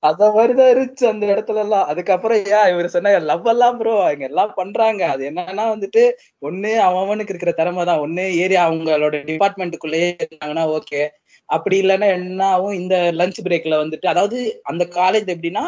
அத 0.04 0.28
மாதிரிதான் 0.34 0.70
இருந்துச்சு 0.72 1.06
அந்த 1.10 1.26
இடத்துல 1.32 1.64
எல்லாம் 1.64 1.88
அதுக்கப்புறம் 1.92 2.40
ஏன் 2.52 2.70
இவர் 2.72 2.94
சொன்ன 2.94 3.12
லவ் 3.28 3.50
எல்லாம் 3.52 3.76
ப்ரோ 3.80 3.94
அவங்க 4.02 4.26
எல்லாம் 4.30 4.54
பண்றாங்க. 4.56 5.02
அது 5.14 5.24
என்னன்னா 5.30 5.66
வந்துட்டு 5.74 6.04
ஒண்ணு 6.42 6.72
அவனுக்கு 6.86 7.34
இருக்கிற 7.34 7.54
திறமை 7.60 7.84
தான். 7.86 8.04
ஒண்ணு 8.06 8.24
ஏரியா 8.44 8.62
அவங்களோட 8.68 9.18
டிபார்ட்மெண்ட்டுக்குள்ளேயே 9.30 10.08
இருந்தாங்கன்னா 10.24 10.66
ஓகே 10.78 11.02
அப்படி 11.50 11.76
இல்லைன்னா 11.82 12.08
என்ன 12.18 12.44
ஆகும் 12.54 12.78
இந்த 12.82 12.96
லஞ்ச் 13.20 13.40
பிரேக்ல 13.46 13.78
வந்துட்டு 13.82 14.08
அதாவது 14.08 14.38
அந்த 14.72 14.84
காலேஜ் 14.94 15.32
எப்படின்னா 15.34 15.64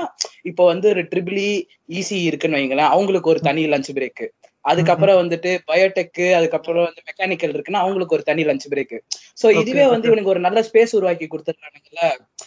இப்போ 0.50 0.64
வந்து 0.72 0.88
ஒரு 0.94 1.02
ட்ரிபிளி 1.12 1.48
ஈசி 1.94 2.18
இருக்குன்னு 2.30 2.60
வைங்களேன். 2.60 2.92
அவங்களுக்கு 2.94 3.32
ஒரு 3.34 3.42
தனி 3.48 3.64
லஞ்ச் 3.68 3.92
பிரேக் 3.94 4.26
அதுக்கப்புறம் 4.66 5.18
வந்துட்டு 5.22 5.52
பயோடெக் 5.70 6.10
அதுக்கப்புறம் 6.38 6.86
வந்து 6.88 7.02
மெக்கானிக்கல் 7.08 7.54
இருக்குன்னா 7.56 7.82
அவங்களுக்கு 7.84 8.16
ஒரு 8.18 8.24
தனி 8.24 8.44
லஞ்ச் 8.46 8.68
பிரேக் 8.72 8.96
சோ 9.42 9.48
இதுவே 9.62 9.86
வந்து 9.94 10.08
இவனுக்கு 10.10 10.34
ஒரு 10.34 10.42
நல்ல 10.46 10.60
ஸ்பேஸ் 10.68 10.96
உருவாக்கி 11.00 11.28
கொடுத்துருக்கானுங்கல்ல. 11.28 12.04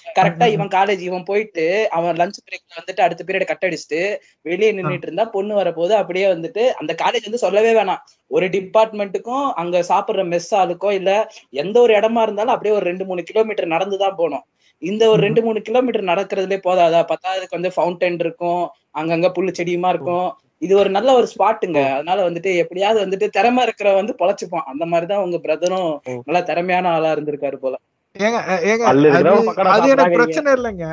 கரெக்டா 0.06 0.46
இவன் 0.46 0.68
காலேஜ் 0.68 1.00
இவன் 1.00 1.24
போயிட்டு 1.24 1.64
அவன் 1.88 2.16
லஞ்ச் 2.16 2.38
பிரேக்ல 2.44 2.78
வந்துட்டு 2.80 3.00
அடுத்த 3.00 3.24
பீரியட் 3.26 3.44
கட் 3.44 3.64
அடிச்சுட்டு 3.64 4.00
வெளியே 4.42 4.72
நின்னுட்டு 4.72 5.02
இருந்தா 5.02 5.24
பொண்ணு 5.24 5.54
வரப்போது 5.54 5.92
அப்படியே 5.94 6.26
வந்துட்டு 6.26 6.68
அந்த 6.72 6.94
காலேஜ் 7.02 7.24
வந்து 7.24 7.38
சொல்லவே 7.38 7.72
வேணாம். 7.74 8.02
ஒரு 8.30 8.46
டிபார்ட்மெண்ட்டுக்கும் 8.46 9.52
அங்க 9.54 9.82
சாப்பிடுற 9.82 10.24
மெஸ் 10.32 10.50
ஆளுக்கோ 10.52 10.92
இல்ல 10.92 11.10
எந்த 11.50 11.80
ஒரு 11.80 11.94
இடமா 11.94 12.22
இருந்தாலும் 12.22 12.48
அப்படியே 12.48 12.74
ஒரு 12.74 12.84
ரெண்டு 12.84 13.04
மூணு 13.04 13.22
கிலோமீட்டர் 13.22 13.66
நடந்துதான் 13.66 14.16
போகணும். 14.16 14.44
இந்த 14.82 15.08
ஒரு 15.08 15.20
ரெண்டு 15.22 15.42
மூணு 15.42 15.62
கிலோமீட்டர் 15.62 16.04
நடக்கிறதுலே 16.04 16.58
போதாதா? 16.66 17.00
பத்தாவதுக்கு 17.02 17.58
வந்து 17.60 17.72
ஃபவுண்டைன் 17.76 18.18
இருக்கும். 18.18 18.64
அங்கங்க 18.98 19.28
புல்லு 19.36 19.52
செடியுமா 19.58 19.88
இருக்கும். 19.88 20.28
இது 20.62 20.76
ஒரு 20.76 20.90
நல்ல 20.90 21.12
ஒரு 21.12 21.26
ஸ்பாட்டுங்க 21.34 21.80
அதனால 21.92 22.30
வந்துட்டு 22.30 22.56
எப்படியாவது 22.56 23.04
வந்துட்டு 23.04 23.28
திறமை 23.28 23.62
இருக்கிற 23.62 23.92
வந்து 23.92 24.14
பொழைச்சுப்பான். 24.18 24.68
அந்த 24.72 24.86
மாதிரிதான் 24.86 25.22
உங்க 25.22 25.36
பிரதரும் 25.36 25.90
நல்லா 26.24 26.40
திறமையான 26.40 26.88
ஆளா 26.88 27.12
இருந்திருக்காரு 27.12 27.56
போல. 27.56 27.76
ஏங்க 28.20 28.38
அது 29.74 29.88
எனக்கு 29.94 30.16
பிரச்சனை 30.18 30.50
இல்லைங்க. 30.56 30.86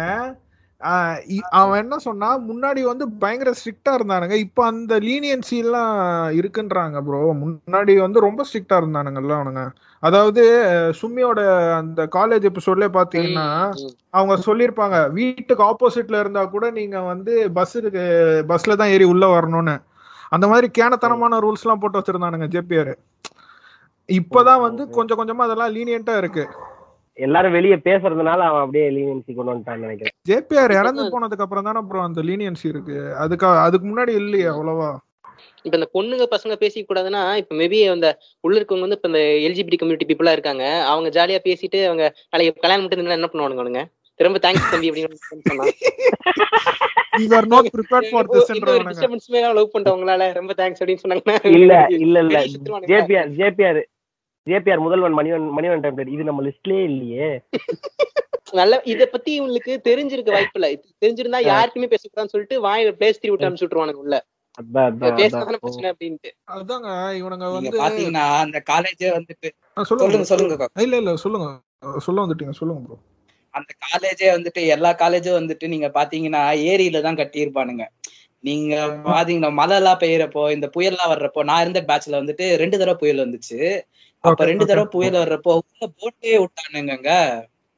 அவன் 1.59 1.79
என்ன 1.81 1.95
சொன்னா 2.05 2.29
முன்னாடி 2.47 2.81
வந்து 2.87 3.05
பயங்கர 3.21 3.51
ஸ்ட்ரிக்டா 3.57 3.91
இருந்தானுங்க. 3.97 4.35
இப்ப 4.45 4.65
அந்த 4.71 4.93
லீனியன்சி 5.05 5.57
எல்லாம் 5.63 5.93
இருக்குன்றாங்க 6.39 6.97
ப்ரோ 7.05 7.19
முன்னாடி 7.43 7.93
வந்து 8.01 8.25
ரொம்ப 8.25 8.43
ஸ்ட்ரிக்டா 8.47 8.77
இருந்தானுங்கல்ல 8.81 9.33
அவனுங்க. 9.37 9.63
அதாவது 10.03 10.43
அஹ், 10.71 10.91
சும்மியோட 10.99 11.39
அந்த 11.79 12.01
காலேஜ் 12.15 12.47
எபிசோட்ல 12.49 12.87
பாத்தீங்கன்னா 12.97 13.47
அவங்க 14.13 14.35
சொல்லியிருப்பாங்க 14.47 14.97
வீட்டுக்கு 15.19 15.63
ஆப்போசிட்ல 15.69 16.21
இருந்தா 16.23 16.43
கூட 16.53 16.65
நீங்க 16.79 16.97
வந்து 17.11 17.35
பஸ்ஸுக்கு 17.57 18.03
பஸ்ல 18.51 18.77
தான் 18.81 18.93
ஏறி 18.95 19.07
உள்ள 19.13 19.25
வரணும்னு. 19.35 19.75
அந்த 20.31 20.45
மாதிரி 20.51 20.67
கேனத்தனமான 20.77 21.39
ரூல்ஸ் 21.43 21.65
எல்லாம் 21.65 21.81
போட்டு 21.81 21.99
வச்சிருந்தானுங்க 21.99 22.47
ஜேபிஆர். 22.53 22.93
இப்பதான் 24.09 24.63
வந்து 24.65 24.83
கொஞ்சம் 24.97 25.19
கொஞ்சமா 25.19 25.45
அதெல்லாம் 25.47 25.73
லீனியன்ட்டா 25.75 26.15
இருக்கு. 26.21 26.45
எல்லாரும் 27.17 27.55
வெளிய 27.55 27.75
பேசுறதுனால 27.87 28.39
அவன் 28.49 28.63
அப்படியே 28.63 28.85
லீனியன்சி 28.89 29.31
கொண்டு 29.33 29.51
வந்துட்டான்னு 29.51 29.85
நினைக்கிறேன். 29.85 30.13
ஜேபிஆர் 30.29 30.73
இறந்து 30.79 31.03
போனதுக்கு 31.13 31.45
அப்புறம் 31.45 31.63
தானே 31.63 31.79
அப்புறம் 31.79 32.05
அந்த 32.05 32.21
லீனியன்சி 32.21 32.65
இருக்கு? 32.73 32.97
அதுக்கு 33.23 33.47
அதுக்கு 33.65 33.85
முன்னாடி 33.87 34.13
இல்லையே 34.21 34.47
அவ்வளவா? 34.53 34.89
இப்ப 35.65 35.75
இந்த 35.77 35.87
பொண்ணுங்க 35.95 36.25
பசங்க 36.31 36.53
பேசிக்க 36.55 36.83
கூடாதுன்னா 36.87 37.21
இப்ப 37.41 37.55
மேபி 37.55 37.77
அந்த 37.91 38.07
உள்ள 38.43 38.55
இருக்கவங்க 38.59 38.85
வந்து 38.87 38.97
இப்ப 38.99 39.09
இந்த 39.11 39.21
எல்ஜிபிடி 39.47 39.77
கம்யூனிட்டி 39.77 40.07
பீப்புளா 40.09 40.35
இருக்காங்க. 40.37 40.63
அவங்க 40.91 41.09
ஜாலியா 41.09 41.39
பேசிட்டு 41.47 41.79
அவங்க 41.87 42.05
நாளைக்கு 42.29 42.63
கல்யாணம் 42.65 42.89
இருந்தா 42.91 43.19
என்ன 43.19 43.29
பண்ணுவானுங்க 43.33 43.83
திரும்ப 44.19 44.39
தேங்க்ஸ் 44.39 44.71
தம்பி 44.71 44.89
அப்படின்னு 44.89 45.21
சொன்னா. 45.49 45.65
லவ் 49.57 49.73
பண்றவங்களால 49.75 50.23
ரொம்ப 50.33 50.51
தேங்க்ஸ் 50.59 50.81
அப்படின்னு 50.81 51.03
சொன்னாங்கன்னா 51.03 51.37
இல்ல 51.57 51.73
இல்ல 51.99 52.19
இல்ல. 52.25 52.39
ஜேபிஆர் 52.91 53.31
ஜேபிஆர் 53.39 53.79
ஜேபிஆர் 54.47 54.83
முதல்வன் 54.85 55.15
மணிவன் 55.19 55.45
மணிவன் 55.57 55.83
டெம்ப்ளேட் 55.83 56.13
இது 56.15 56.23
நம்ம 56.29 56.41
லிஸ்ட்லயே 56.47 56.83
இல்லையே. 56.89 57.29
நல்ல 58.59 58.75
இத 58.93 59.03
பத்தி 59.13 59.31
இவங்களுக்கு 59.37 59.73
தெரிஞ்சிருக்க 59.85 60.31
வாய்ப்பு 60.35 60.59
இல்ல. 60.59 60.67
தெரிஞ்சிருந்தா 61.03 61.39
யாருக்குமே 61.51 61.87
பேசக்கூடாதுன்னு 61.93 62.33
சொல்லிட்டு 62.33 62.57
வாய் 62.65 62.91
பிளேஸ் 62.99 63.21
த்ரீ 63.21 63.31
விட்டு 63.31 63.47
அனுப்பிச்சு 63.47 63.65
விட்டுருவானுங்க 63.65 64.03
உள்ள. 64.05 64.17
அதாங்க 66.55 66.89
இவனுங்க 67.19 67.45
வந்து 67.55 67.71
பாத்தீங்கன்னா 67.81 68.25
அந்த 68.43 68.57
காலேஜே 68.71 69.09
வந்துட்டு 69.15 69.47
சொல்லுங்க. 69.91 70.67
இல்ல 70.85 70.97
இல்ல 71.01 71.13
சொல்லுங்க. 71.23 71.47
சொல்ல 72.05 72.23
வந்துட்டீங்க 72.23 72.55
சொல்லுங்க 72.59 72.81
ப்ரோ 72.85 72.97
அந்த 73.53 73.71
காலேஜே 73.85 74.27
வந்துட்டு 74.35 74.61
எல்லா 74.75 74.91
காலேஜும் 75.01 75.39
வந்துட்டு 75.39 75.65
நீங்க 75.73 75.87
பாத்தீங்கன்னா 75.97 76.41
ஏரியில 76.69 77.01
தான் 77.01 77.19
கட்டியிருப்பானுங்க. 77.19 77.83
நீங்க 78.43 78.73
பாத்தீங்கன்னா 79.07 79.51
மழை 79.59 79.75
எல்லாம் 79.77 79.99
பெய்யறப்போ 80.01 80.43
இந்த 80.55 80.67
புயல் 80.73 80.93
எல்லாம் 80.93 81.11
வர்றப்போ 81.11 81.41
நான் 81.49 81.63
இருந்த 81.65 81.81
பேட்ச்ல 81.89 82.19
வந்துட்டு 82.21 82.45
ரெண்டு 82.61 82.79
தடவை 82.81 82.95
புயல் 83.01 83.23
வந்துச்சு. 83.25 83.59
அப்ப 84.23 84.45
ரெண்டு. 84.49 84.65
தடவை 84.65 84.87
புயல் 84.93 85.17
வர்றப்போ 85.21 85.53
போட்டே 85.95 86.33
விட்டானுங்க 86.43 87.11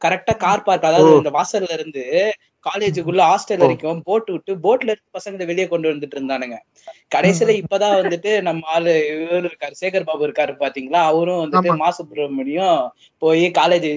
கரெக்டா 0.01 0.33
கார் 0.43 0.65
பார்க் 0.65 0.83
அதாவது. 0.83 1.11
இந்த 1.19 1.31
வாசல்ல 1.37 1.75
இருந்து 1.77 2.03
காலேஜுக்குள்ள 2.65 3.21
ஹாஸ்டல் 3.29 3.61
வரைக்கும் 3.63 3.99
போட் 4.07 4.29
விட்டு 4.33 4.51
போட்ல 4.63 4.91
இருந்து 4.91 5.15
பசங்களை 5.17 5.45
வெளியே 5.49 5.65
கொண்டு 5.67 5.87
வந்துட்டு 5.91 6.15
இருந்தானுங்க. 6.17 6.55
கடைசியில 7.11 7.53
இப்பதான் 7.61 7.97
வந்துட்டு 7.99 8.31
நம்ம 8.47 8.69
ஆளு 8.75 8.93
இவரு 9.13 9.47
இருக்காரு 9.49 9.75
சேகர் 9.81 10.07
பாபு 10.09 10.25
இருக்காரு 10.27 10.53
பாத்தீங்களா? 10.63 11.01
அவரும் 11.11 11.41
வந்துட்டு. 11.43 11.79
மா 11.81 11.89
சுப்பிரமணியம் 11.99 12.79
போய் 13.21 13.45
காலேஜ் 13.59 13.89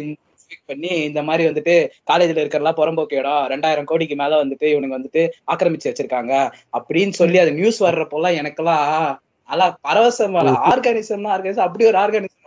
பண்ணி 0.68 0.90
இந்த 1.08 1.20
மாதிரி 1.28 1.42
வந்துட்டு 1.48 1.74
காலேஜ்ல 2.10 2.42
இருக்கிறலாம் 2.42 2.78
புறம்போக்கு 2.78 3.18
இடம் 3.18 3.42
ரெண்டாயிரம் 3.52 3.88
கோடிக்கு 3.90 4.16
மேல 4.20 4.38
வந்துட்டு 4.42 4.66
இவனுங்க 4.72 4.96
வந்துட்டு 4.96 5.22
ஆக்கிரமிச்சு 5.52 5.90
வச்சிருக்காங்க. 5.90 6.32
அப்படின்னு 6.78 7.14
சொல்லி 7.20 7.38
அது 7.38 7.52
நியூஸ் 7.58 7.80
வர்றப்போலாம் 7.86 8.38
எனக்கெல்லாம் 8.40 8.84
அலா 9.48 9.66
பரவசம் 9.84 10.34
ஆர்கானிசம்னா 10.70 11.30
ஆர்கானிசம் 11.34 11.66
அப்படி 11.66 11.84
ஒரு 11.90 11.98
ஆர்கானிசம் 12.00 12.37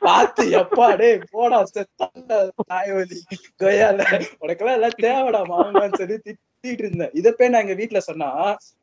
பார்த்து 0.00 0.42
எப்பா 0.58 0.86
டேய் 0.96 1.18
போடா 1.32 1.58
செத்தாண்டா 1.70 2.38
தாய்வலி 2.64 3.18
கொய்யால. 3.60 4.00
உனக்கெல்லாம் 4.42 4.78
எல்லாம் 4.78 4.98
தேவைடா 5.00 5.40
மாமான்னு 5.50 6.00
சொல்லி 6.00 6.16
திட்டிட்டு 6.20 6.38
இருந்தேன். 6.84 7.12
இத 7.14 7.32
போய் 7.32 7.52
நான் 7.52 7.64
எங்க 7.64 7.76
வீட்டுல 7.78 8.02
சொன்னா 8.06 8.28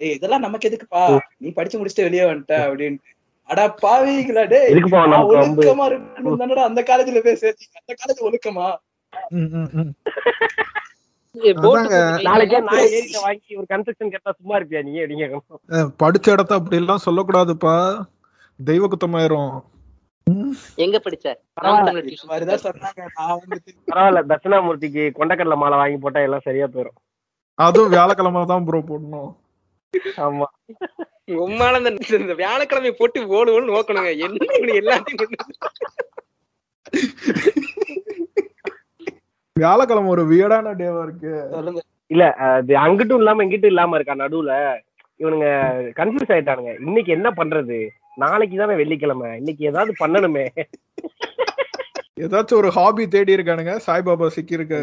ஏய் 0.01 0.15
இதெல்லாம் 0.17 0.45
நமக்கு 0.45 0.69
எதுக்குப்பா? 0.69 1.03
நீ 1.39 1.49
படிச்சு 1.51 1.79
முடிச்சுட்டு 1.79 2.07
வெளியே 2.07 2.25
வந்துட்ட 2.25 2.57
அப்படின்னு 2.65 2.99
அடா 3.49 3.65
பாவீங்களா 3.81 4.43
வம்பு? 4.43 5.27
ஒழுக்கமா 5.29 5.85
இருக்கணும் 5.89 6.41
தானடா 6.41 6.63
அந்த 6.65 6.81
காலேஜ்ல 6.83 7.21
போய் 7.21 7.41
சேர்த்தீங்க. 7.43 7.75
அந்த 7.81 7.93
காலேஜ் 7.99 8.25
ஒழுக்கமா? 8.27 8.67
ம், 9.33 9.49
ம், 9.55 9.69
ம். 9.77 9.93
போட்டு 11.57 11.79
அதாங்க. 11.81 11.97
நாளைக்கே 12.25 12.59
நான் 12.65 12.81
ஏரியில 12.89 13.17
வாங்கி 13.23 13.57
ஒரு 13.57 13.67
கன்ஸ்ட்ரக்ஷன் 13.71 14.11
கேட்டா 14.13 14.31
சும்மா 14.31 14.55
இருப்பியா 14.59 14.81
நீ? 14.83 14.93
நீங்க 15.11 15.25
அஹ், 15.71 15.89
படிச்ச 15.99 16.27
இடத்த 16.31 16.55
அப்படி 16.55 16.77
எல்லாம் 16.77 17.05
சொல்லக்கூடாதுப்பா. 17.05 17.75
தெய்வ 18.59 18.85
குத்தமாயிரும். 18.88 19.51
எங்க 20.86 20.97
படிச்ச? 21.05 21.25
பரவாயில்ல. 23.89 24.21
தட்சிணாமூர்த்திக்கு 24.32 25.03
கொண்டக்கடலை 25.19 25.57
மாலை 25.63 25.78
வாங்கி 25.82 25.99
போட்டா 26.05 26.21
எல்லாம் 26.28 26.45
சரியா 26.47 26.67
போயிடும் 26.73 26.97
அதுவும் 27.59 27.91
வியாழக்கிழமை 27.93 28.41
தான் 28.51 28.65
ப்ரோ 28.67 28.80
போடணும். 28.89 29.30
ஆமா. 30.25 30.47
உம்மால 31.43 31.80
இந்த 32.23 32.36
வியாழக்கிழமை 32.41 32.91
போட்டு 32.99 33.19
ஓடு 33.38 33.53
ஓடு 33.55 33.65
நோக்கணுங்க. 33.71 34.11
என்ன 34.25 34.41
எல்லாத்தையும் 34.82 35.34
வியாழக்கிழமை 39.55 40.09
ஒரு 40.15 40.23
வியடான 40.32 40.73
டேவா 40.82 41.01
இருக்கு. 41.07 41.32
இல்ல 42.13 42.23
அது 42.49 42.73
அங்கிட்டும் 42.84 43.21
இல்லாம 43.21 43.43
இங்கிட்டும் 43.45 43.73
இல்லாம 43.73 43.95
இருக்கா 43.97 44.15
நடுவுல? 44.23 44.53
இவனுங்க 45.19 45.47
கன்ஃபியூஸ் 45.99 46.34
ஆயிட்டானுங்க. 46.36 46.73
இன்னைக்கு 46.88 47.11
என்ன 47.17 47.30
பண்றது? 47.39 47.80
நாளைக்கு 48.18 48.57
தானே 48.57 48.76
வெள்ளிக்கிழமை. 48.76 49.38
இன்னைக்கு 49.38 49.65
ஏதாவது 49.65 49.93
பண்ணணுமே. 49.99 50.47
ஏதாச்சும் 52.20 52.53
ஒரு 52.53 52.70
ஹாபி 52.70 53.07
தேடி 53.07 53.36
இருக்கானுங்க. 53.36 53.80
சாய்பாபா 53.88 54.28
சிக்கி 54.28 54.57
இருக்காரு 54.57 54.82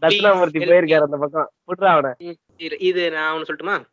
தட்சிணாமூர்த்தி 0.00 0.58
போயிருக்காரு 0.68 1.02
அந்த 1.02 1.16
பக்கம். 1.16 1.50
விட்றா 1.66 1.84
அவனை. 1.84 2.38
இது- 2.58 2.82
இது 2.82 3.10
நான் 3.10 3.36
ஒண்ணு 3.36 3.44
சொல்லட்டுமா? 3.48 3.84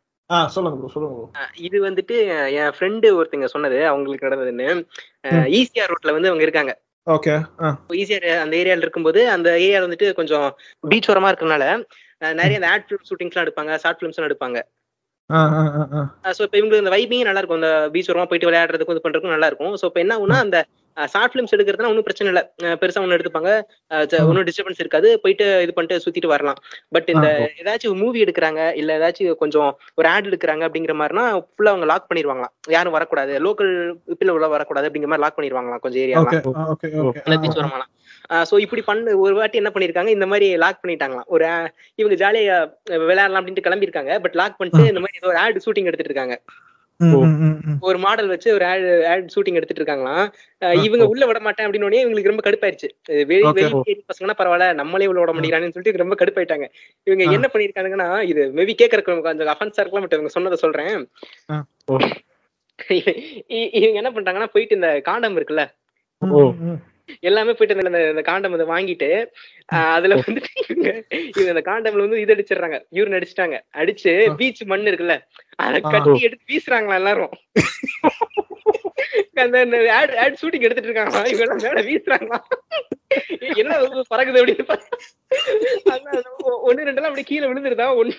இது 1.54 1.84
வந்துட்டு 1.84 2.18
என் 2.50 2.72
ஃப்ரெண்டு 2.78 3.22
ஒருத்தங்க 3.22 3.44
சொன்னது. 3.44 3.86
அவங்களுக்கு 3.86 4.26
நடந்ததுன்னு. 4.26 4.86
ஈசிஆர் 5.28 5.92
ரோட்ல 5.92 6.12
வந்து 6.12 6.28
அவங்க 6.28 6.42
இருக்காங்க. 6.42 6.80
ஓகே 7.10 7.42
ஆ. 7.62 7.80
ஈசிஆர் 7.88 8.40
அந்த 8.40 8.56
ஏரியால 8.56 8.76
இருக்கும்போது 8.76 9.30
அந்த 9.30 9.60
ஏரியா 9.60 9.82
வந்துட்டு 9.82 10.12
கொஞ்சம் 10.12 10.56
பீச் 10.80 11.10
ஓரமா 11.10 11.12
இருக்கறனால 11.12 11.84
நிறைய 12.18 12.54
அந்த 12.54 12.70
ஆட் 12.70 12.90
ஃபிலிம் 12.90 13.12
ஷூட்டிங்ஸ்லாம் 13.12 13.48
எடுப்பாங்க 13.48 13.76
ஷார்ட் 13.76 14.02
ஃபிலிம்ஸ்லாம் 14.02 14.32
எடுப்பாங்க. 14.32 14.62
சோ 16.36 16.42
இப்ப 16.46 16.56
இவங்களுக்கு 16.60 16.84
இந்த 16.84 16.94
வைபிங் 16.96 17.26
நல்லா 17.28 17.40
இருக்கும். 17.42 17.60
அந்த 17.62 17.70
பீச் 17.94 18.10
ஓரமா 18.12 18.26
போயிட்டு 18.30 18.48
விளையாடுறதுக்கும் 18.50 18.96
இது 18.96 19.04
பண்றதுக்கும் 19.06 19.34
நல்லா 19.36 19.48
இருக்கும். 19.50 19.74
சோ 19.80 19.86
இப்ப 19.90 20.00
என்ன 20.04 20.14
ஆகும்னா 20.16 20.38
அந்த 20.46 20.58
ஷார்ட் 21.12 21.32
ஃபிலிம்ஸ் 21.32 21.54
எடுக்கிறதுனா 21.56 21.90
ஒன்றும் 21.92 22.06
பிரச்சனை 22.08 22.28
இல்லை. 22.32 22.42
பெருசா 22.80 23.02
ஒன்று 23.04 23.16
எடுத்துப்பாங்க. 23.18 23.50
ஒன்றும் 24.28 24.46
டிஸ்டர்பன்ஸ் 24.48 24.82
இருக்காது. 24.82 25.08
போயிட்டு 25.22 25.46
இது 25.64 25.74
பண்ணிட்டு 25.76 26.02
சுத்திட்டு 26.04 26.32
வரலாம். 26.34 26.58
பட் 26.96 27.08
இந்த 27.14 27.28
ஏதாச்சும் 27.62 28.00
மூவி 28.02 28.24
எடுக்கிறாங்க 28.24 28.60
இல்ல 28.80 28.98
ஏதாச்சும் 29.00 29.40
கொஞ்சம் 29.42 29.70
ஒரு 30.00 30.08
ஆட் 30.14 30.28
எடுக்கிறாங்க 30.30 30.64
அப்படிங்கிற 30.68 30.96
மாதிரினா 31.00 31.24
ஃபுல்லா 31.52 31.72
அவங்க 31.74 31.88
லாக் 31.92 32.08
பண்ணிடுவாங்களாம் 32.10 32.54
யாரும் 32.76 32.96
வரக்கூடாது. 32.98 33.34
லோக்கல் 33.46 33.72
பீப்பிள் 34.08 34.34
உள்ள 34.36 34.48
வரக்கூடாது 34.56 34.88
அப்படிங்கிற 34.88 35.12
மாதிரி 35.12 35.26
லாக் 35.26 35.38
பண்ணிடுவாங்களாம் 35.38 35.82
கொஞ்சம் 35.86 36.02
ஏரியாலாம் 36.04 36.30
ஓகே 36.30 36.40
ஓகே 36.74 36.90
ஓகே. 37.08 37.22
அந்த 37.26 37.38
பீச் 37.44 37.58
ஓரமாலாம் 37.62 37.90
ஸோ 38.48 38.54
இப்படி 38.64 38.82
பண்ண 38.88 39.14
ஒரு 39.24 39.34
வாட்டி 39.38 39.60
என்ன 39.60 39.70
பண்ணிருக்காங்க 39.74 40.10
இந்த 40.16 40.26
மாதிரி 40.32 40.46
லாக் 40.62 40.82
பண்ணிட்டாங்களாம். 40.82 41.28
ஒரு 41.34 41.46
இவங்க 42.00 42.16
ஜாலியா 42.22 42.58
விளையாடலாம் 43.06 43.40
அப்படின்ட்டு 43.40 43.66
கிளம்பியிருக்காங்க 43.66 44.12
பட் 44.24 44.36
லாக் 44.40 44.58
பண்ணிட்டு 44.58 44.84
இந்த 44.92 45.02
மாதிரி 45.04 45.18
ஏதோ 45.20 45.30
ஒரு 45.32 45.40
ஆட் 45.44 45.64
ஷூட்டிங் 45.64 45.88
எடுத்துட்டு 45.88 46.12
இருக்காங்க. 46.12 46.36
ஒரு 47.80 47.98
மாடல் 47.98 48.26
வச்சு 48.26 48.48
ஒரு 48.54 48.64
ஆட் 49.12 49.30
ஷூட்டிங் 49.34 49.58
எடுத்துட்டு 49.58 49.82
இருக்காங்களாம். 49.82 50.26
இவங்க 50.86 51.06
உள்ள 51.06 51.26
விட 51.26 51.40
மாட்டேன் 51.40 51.66
அப்படின்னு 51.66 51.88
உடனே 51.88 52.02
இவங்களுக்கு 52.04 52.32
ரொம்ப 52.32 52.44
கடுப்பாயிருச்சு. 52.46 52.88
வெளி. 53.30 53.42
வெளி 53.56 54.02
பசங்கன்னா 54.10 54.36
பரவாயில்ல 54.40 54.68
நம்மளே 54.74 55.08
உள்ள 55.12 55.20
விட 55.20 55.32
மாட்டேங்கிறான்னு 55.32 55.74
சொல்லிட்டு 55.76 56.04
ரொம்ப 56.04 56.18
கடுப்பாயிட்டாங்க. 56.22 56.68
இவங்க 57.06 57.24
என்ன 57.36 57.48
பண்ணிருக்காங்கன்னா 57.54 58.08
இது 58.22 58.44
மேபி 58.58 58.74
கேட்கறதுக்கு 58.82 59.26
கொஞ்சம் 59.28 59.54
அஃபென்ஸா 59.54 59.82
இருக்கலாம் 59.82 60.06
பட் 60.06 60.16
இவங்க 60.18 60.32
சொன்னதை 60.36 60.58
சொல்றேன். 60.64 60.94
இவங்க 63.78 63.98
என்ன 64.00 64.10
பண்றாங்கன்னா 64.10 64.48
போயிட்டு 64.54 64.78
இந்த 64.78 64.90
காண்டம் 65.00 65.36
இருக்குல்ல 65.38 65.64
எல்லாமே 67.20 67.52
போயிட்டு 67.52 67.86
இந்த- 67.86 68.08
இந்த 68.08 68.22
காண்டம் 68.22 68.54
இதை 68.54 68.66
வாங்கிட்டு 68.66 69.26
அதுல 69.66 70.14
வந்துட்டு 70.14 70.44
இவங்க 70.68 71.04
இவங்க 71.36 71.60
இந்த 71.60 71.62
காண்டம்ல 71.70 71.98
வந்து 71.98 72.20
இது 72.20 72.34
அடிச்சிடுறாங்க. 72.34 72.84
யூரின் 72.92 73.22
அடிச்சிட்டாங்க. 73.22 73.60
அடிச்சு 73.74 74.36
பீச் 74.36 74.62
மண் 74.62 74.86
இருக்குல்ல 74.86 75.20
அதை. 75.56 75.80
கட்டி 75.80 76.20
எடுத்து 76.20 76.56
வீசுறாங்களா 76.56 76.94
எல்லாரும். 76.94 77.30
அந்த 79.34 79.92
ஆட் 79.92 80.10
ஆட் 80.10 80.38
ஷூட்டிங் 80.42 80.60
எடுத்துட்டு 80.60 80.82
இருக்காங்களா 80.82 81.22
இவங்க 81.24 81.54
எல்லாம் 81.54 81.56
மேல 81.56 81.88
வீசுறாங்களா? 81.88 82.38
என்ன 83.54 83.76
பறக்குது 83.78 84.40
அப்படின்னு 84.40 84.64
பார்த்தா, 84.68 84.86
அதான் 85.84 86.16
அது 86.16 86.22
ஒ- 86.38 86.72
ஒண்ணு 86.72 86.76
ரெண்டெல்லாம் 86.76 87.10
அப்படியே 87.10 87.22
கீழே 87.22 87.46
விழுந்துருதா? 87.46 87.86
ஒண்ணு 87.88 88.12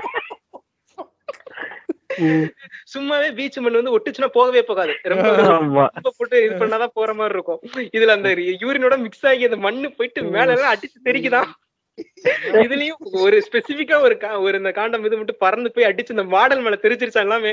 சும்மாவே 2.93 3.29
பீச் 3.39 3.59
மண் 3.59 3.79
வந்து 3.79 3.95
ஒட்டுச்சுன்னா 3.97 4.31
போகவே 4.37 4.63
போகாது. 4.63 4.95
ரொம்ப 5.13 5.87
போட்டு 6.19 6.37
இது 6.47 6.55
பண்ணாதான் 6.63 6.97
போற 6.99 7.11
மாதிரி 7.15 7.37
இருக்கும். 7.37 7.61
இதுல 7.97 8.17
அந்த 8.19 8.31
யூரினோட 8.63 8.97
மிக்ஸ் 9.05 9.27
ஆகி 9.31 9.49
அந்த 9.51 9.61
மண்ணு 9.67 9.91
போயிட்டு 9.99 10.23
மேல 10.37 10.57
எல்லாம் 10.57 10.75
அடிச்சு 10.75 11.07
தெரிக்குதான் 11.09 11.51
இதுலயும் 12.67 13.01
ஒரு 13.23 13.37
ஸ்பெசிபிக்கா 13.47 13.97
ஒரு 14.07 14.15
ஒரு 14.45 14.55
இந்த 14.61 14.71
காண்டம் 14.73 15.05
இது 15.07 15.19
மட்டும் 15.19 15.43
பறந்து 15.43 15.73
போய் 15.75 15.89
அடிச்சு 15.89 16.15
இந்த 16.17 16.25
மாடல் 16.35 16.63
மேல 16.65 16.77
தெரிச்சிருச்சா 16.85 17.25
எல்லாமே? 17.27 17.53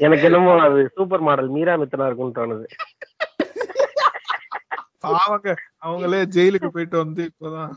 எனக்கு 0.00 0.26
என்னமோ 0.28 0.52
அது 0.66 0.80
சூப்பர் 0.96 1.24
மாடல் 1.28 1.50
மீரா 1.56 1.74
மித்தனா 1.82 2.08
இருக்கும்னு 2.08 2.38
தோணுது. 2.38 2.66
பாவங்க 5.04 5.48
அவங்களே 5.86 6.20
ஜெயிலுக்கு 6.36 6.68
போயிட்டு 6.68 6.96
வந்து 6.96 7.22
இப்பதான். 7.30 7.72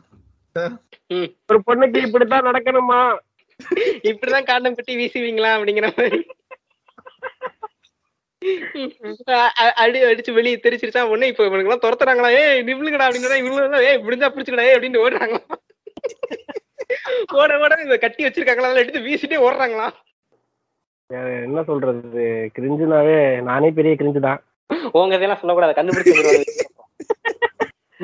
ஒரு 1.49 1.59
பொண்ணுக்கு 1.67 1.99
இப்படித்தான் 2.07 2.47
நடக்கணுமா? 2.49 2.99
இப்படிதான் 4.10 4.49
காண்டம் 4.49 4.78
கட்டி 4.78 4.93
வீசுவீங்களா 4.99 5.51
அப்படிங்கிற 5.58 5.89
மாதிரி. 5.91 6.20
அடி 9.82 9.99
அடிச்சு 10.08 10.32
வெளியே 10.34 10.58
தெரிச்சிருச்சா 10.58 11.01
உடனே 11.10 11.30
இப்ப 11.32 11.45
இவனுக்கு 11.45 11.70
எல்லாம் 11.70 11.84
துரத்துறாங்களா 11.84 12.30
ஏ 12.36 12.43
நிமிழுங்கடா 12.62 13.08
அப்படின்னு 13.08 13.39
இவங்க 13.41 13.80
ஏ 13.86 13.93
முடிஞ்சா 14.03 14.28
பிடிச்சுக்கடா 14.30 14.68
ஏ 14.68 14.76
அப்படின்னு 14.76 15.01
ஓடுறாங்களா 15.03 15.41
ஓட 17.38 17.51
ஓட 17.60 17.74
இத 17.86 17.97
கட்டி 17.97 18.26
வச்சிருக்காங்களா 18.26 18.82
எடுத்து 18.84 19.05
வீசிட்டே 19.08 19.39
ஓடுறாங்களா 19.45 19.88
என்ன 21.39 21.64
சொல்றது 21.64 22.24
கிரிஞ்சுனாவே 22.55 23.18
நானே 23.43 23.72
பெரிய 23.72 23.93
கிரிஞ்சு 23.95 24.22
தான் 24.22 24.41
உங்க 24.93 25.18
இதெல்லாம் 25.18 25.41
சொல்லக்கூடாது 25.41 25.78
கண்டுபிடிச்சு. 25.78 26.16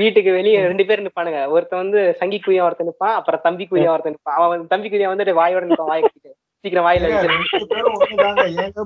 வீட்டுக்கு 0.02 0.32
வெளியே 0.38 0.60
ரெண்டு 0.70 0.86
பேர் 0.90 1.04
நிப்பானுங்க. 1.06 1.42
ஒருத்தன் 1.56 1.82
வந்து 1.84 2.00
சங்கி 2.22 2.40
குய்யா 2.46 2.64
ஒருத்தன் 2.68 2.90
நிப்பான். 2.90 3.18
அப்புறம் 3.20 3.44
தம்பி 3.48 3.66
குய்யா 3.72 3.92
ஒருத்தன் 3.96 4.16
நிப்பான். 4.16 4.40
அவன் 4.46 4.72
தம்பி 4.74 4.90
குய்யா 4.94 5.12
வந்துட்டு 5.12 5.40
வாயோட 5.42 5.64
நிப்பான் 5.70 5.92
வாய் 5.92 6.04
கட்டிட்டு. 6.06 6.32
சீக்கிரம் 6.66 6.88
வாயில 6.88 7.08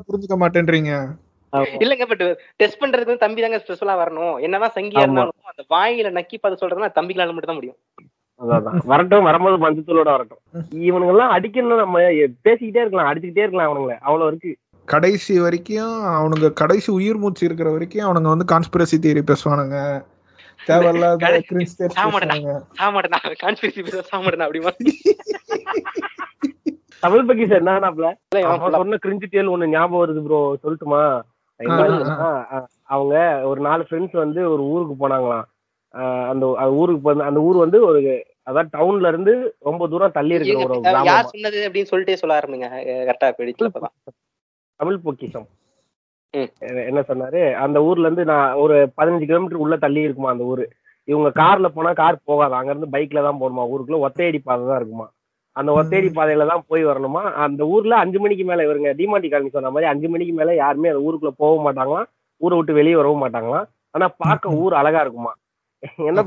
புரிஞ்சுக்க 0.09 0.37
மாட்டேன்றீங்க? 0.43 0.91
இல்லங்க 1.83 2.05
பட் 2.11 2.23
டெஸ்ட் 2.61 2.79
பண்றதுக்கு 2.81 3.11
வந்து 3.11 3.25
தம்பி 3.25 3.43
தாங்க 3.43 3.59
ஸ்பெஷலா 3.63 3.95
வரணும். 4.01 4.35
என்னதான் 4.45 4.73
சங்கியா. 4.77 5.03
இருந்தாலும் 5.05 5.51
அந்த 5.51 5.63
வாயில 5.75 6.11
நக்கி 6.17 6.37
பார்த்து 6.37 6.61
சொல்றதுன்னா 6.63 6.89
தம்பிகளால 6.97 7.33
மட்டும் 7.33 7.51
தான் 7.51 7.59
முடியும். 7.59 7.79
அதான் 8.41 8.81
வரட்டும் 8.91 9.27
வரும்போது 9.27 9.57
மஞ்சத்தூளோட 9.63 10.09
வரட்டும். 10.15 10.41
இவனுங்க 10.87 11.13
எல்லாம் 11.13 11.31
அடிக்கணும் 11.35 11.83
நம்ம 11.83 12.01
பேசிக்கிட்டே 12.47 12.81
இருக்கலாம் 12.83 13.09
அடிச்சுக்கிட்டே 13.11 13.45
இருக்கலாம் 13.45 13.69
அவனுங்கள. 13.69 13.95
அவ்வளவு 14.07 14.29
இருக்கு. 14.31 14.51
கடைசி 14.87 15.33
வரைக்கும் 15.45 15.95
அவனுங்க 16.17 16.49
கடைசி 16.61 16.89
உயிர் 16.97 17.21
மூச்சு 17.23 17.43
இருக்கிற 17.47 17.69
வரைக்கும் 17.75 18.05
அவனுங்க 18.07 18.29
வந்து 18.33 18.51
கான்ஸ்பிரசி 18.51 18.97
தியரி 19.05 19.23
பேசுவானுங்க. 19.31 19.79
தேவையில்லாத 20.65 21.41
தமிழ் 26.99 27.25
பக்கி 27.25 27.45
சார் 27.47 27.63
என்னன்னாப்ல 27.63 28.07
சொன்ன 28.75 28.97
கிரிஞ்சு 29.05 29.27
டேல் 29.29 29.49
ஒண்ணு 29.49 29.67
ஞாபகம் 29.67 30.01
வருது 30.03 30.21
ப்ரோ 30.25 30.39
சொல்லட்டுமா? 30.63 31.01
அவங்க 32.83 33.41
ஒரு 33.43 33.61
நாலு 33.61 33.85
ஃப்ரெண்ட்ஸ் 33.89 34.17
வந்து 34.17 34.51
ஒரு 34.51 34.63
ஊருக்கு 34.63 34.95
போனாங்களாம். 35.03 35.45
அந்த 36.29 36.45
அந்த 36.57 36.71
ஊருக்கு 36.71 37.23
அந்த 37.23 37.39
ஊர் 37.39 37.57
வந்து 37.57 37.85
ஒரு 37.85 38.01
அதான் 38.45 38.67
டவுன்ல 38.73 39.07
இருந்து 39.07 39.55
ரொம்ப 39.59 39.87
தூரம் 39.87 40.11
தள்ளி 40.11 40.35
இருக்கிற 40.35 40.67
ஒரு 40.67 40.81
கிராமம். 40.81 41.23
சொன்னது 41.23 41.69
அப்படின்னு 41.69 41.91
சொல்லிட்டே 41.91 42.13
சொல்ல 42.13 42.39
ஆரம்பிங்க 42.39 42.67
கரெக்டா 43.09 43.29
போயிடுச்சு 43.37 43.71
தமிழ் 44.75 44.99
பொக்கிஷம். 44.99 45.47
என்ன- 46.31 47.05
சொன்னாரு? 47.07 47.53
அந்த 47.53 47.83
ஊர்ல 47.83 48.01
இருந்து 48.01 48.25
நான் 48.25 48.53
ஒரு 48.53 48.89
பதினஞ்சு 48.97 49.25
கிலோமீட்டர் 49.25 49.57
உள்ள 49.57 49.75
தள்ளி 49.75 50.01
இருக்குமா 50.01 50.29
அந்த 50.29 50.43
ஊரு? 50.43 50.69
இவங்க 51.03 51.29
கார்ல 51.29 51.65
போனா 51.65 51.93
கார் 51.93 52.19
போகாது. 52.23 52.53
அங்க 52.53 52.71
இருந்து 52.71 52.97
பைக்ல 52.97 53.23
தான் 53.23 53.41
போகணுமா 53.41 53.67
ஊருக்குள்ள? 53.67 53.99
ஒத்தையடி 53.99 54.39
பாதை 54.43 54.65
தான் 54.65 54.75
இருக்குமா? 54.75 55.11
அந்த 55.51 55.71
ஒத்தையடி 55.71 56.09
பாதையில 56.15 56.47
தான் 56.47 56.63
போய் 56.67 56.85
வரணுமா? 56.85 57.21
அந்த 57.21 57.65
ஊர்ல 57.65 57.95
அஞ்சு 57.95 58.19
மணிக்கு 58.19 58.43
மேல 58.43 58.63
இவருங்க 58.63 58.93
டிமாண்டி 58.93 59.29
காலனி 59.29 59.49
சொன்ன 59.49 59.69
மாதிரி 59.69 59.89
அஞ்சு 59.91 60.09
மணிக்கு 60.09 60.33
மேல 60.33 60.55
யாருமே 60.55 60.89
அந்த 60.89 61.11
ஊருக்குள்ள 61.11 61.27
போக 61.37 61.73
மாட்டாங்களாம். 61.73 62.05
ஊரை 62.37 62.57
விட்டு 62.57 62.73
வெளியே 62.73 62.95
வரவும் 62.95 63.27
மாட்டாங்களாம். 63.27 63.65
ஆனா 63.91 64.07
பார்க்க 64.17 64.49
ஊர் 64.49 64.73
அழகா 64.73 65.01
இருக்குமா? 65.01 65.33
என்ன 65.97 66.21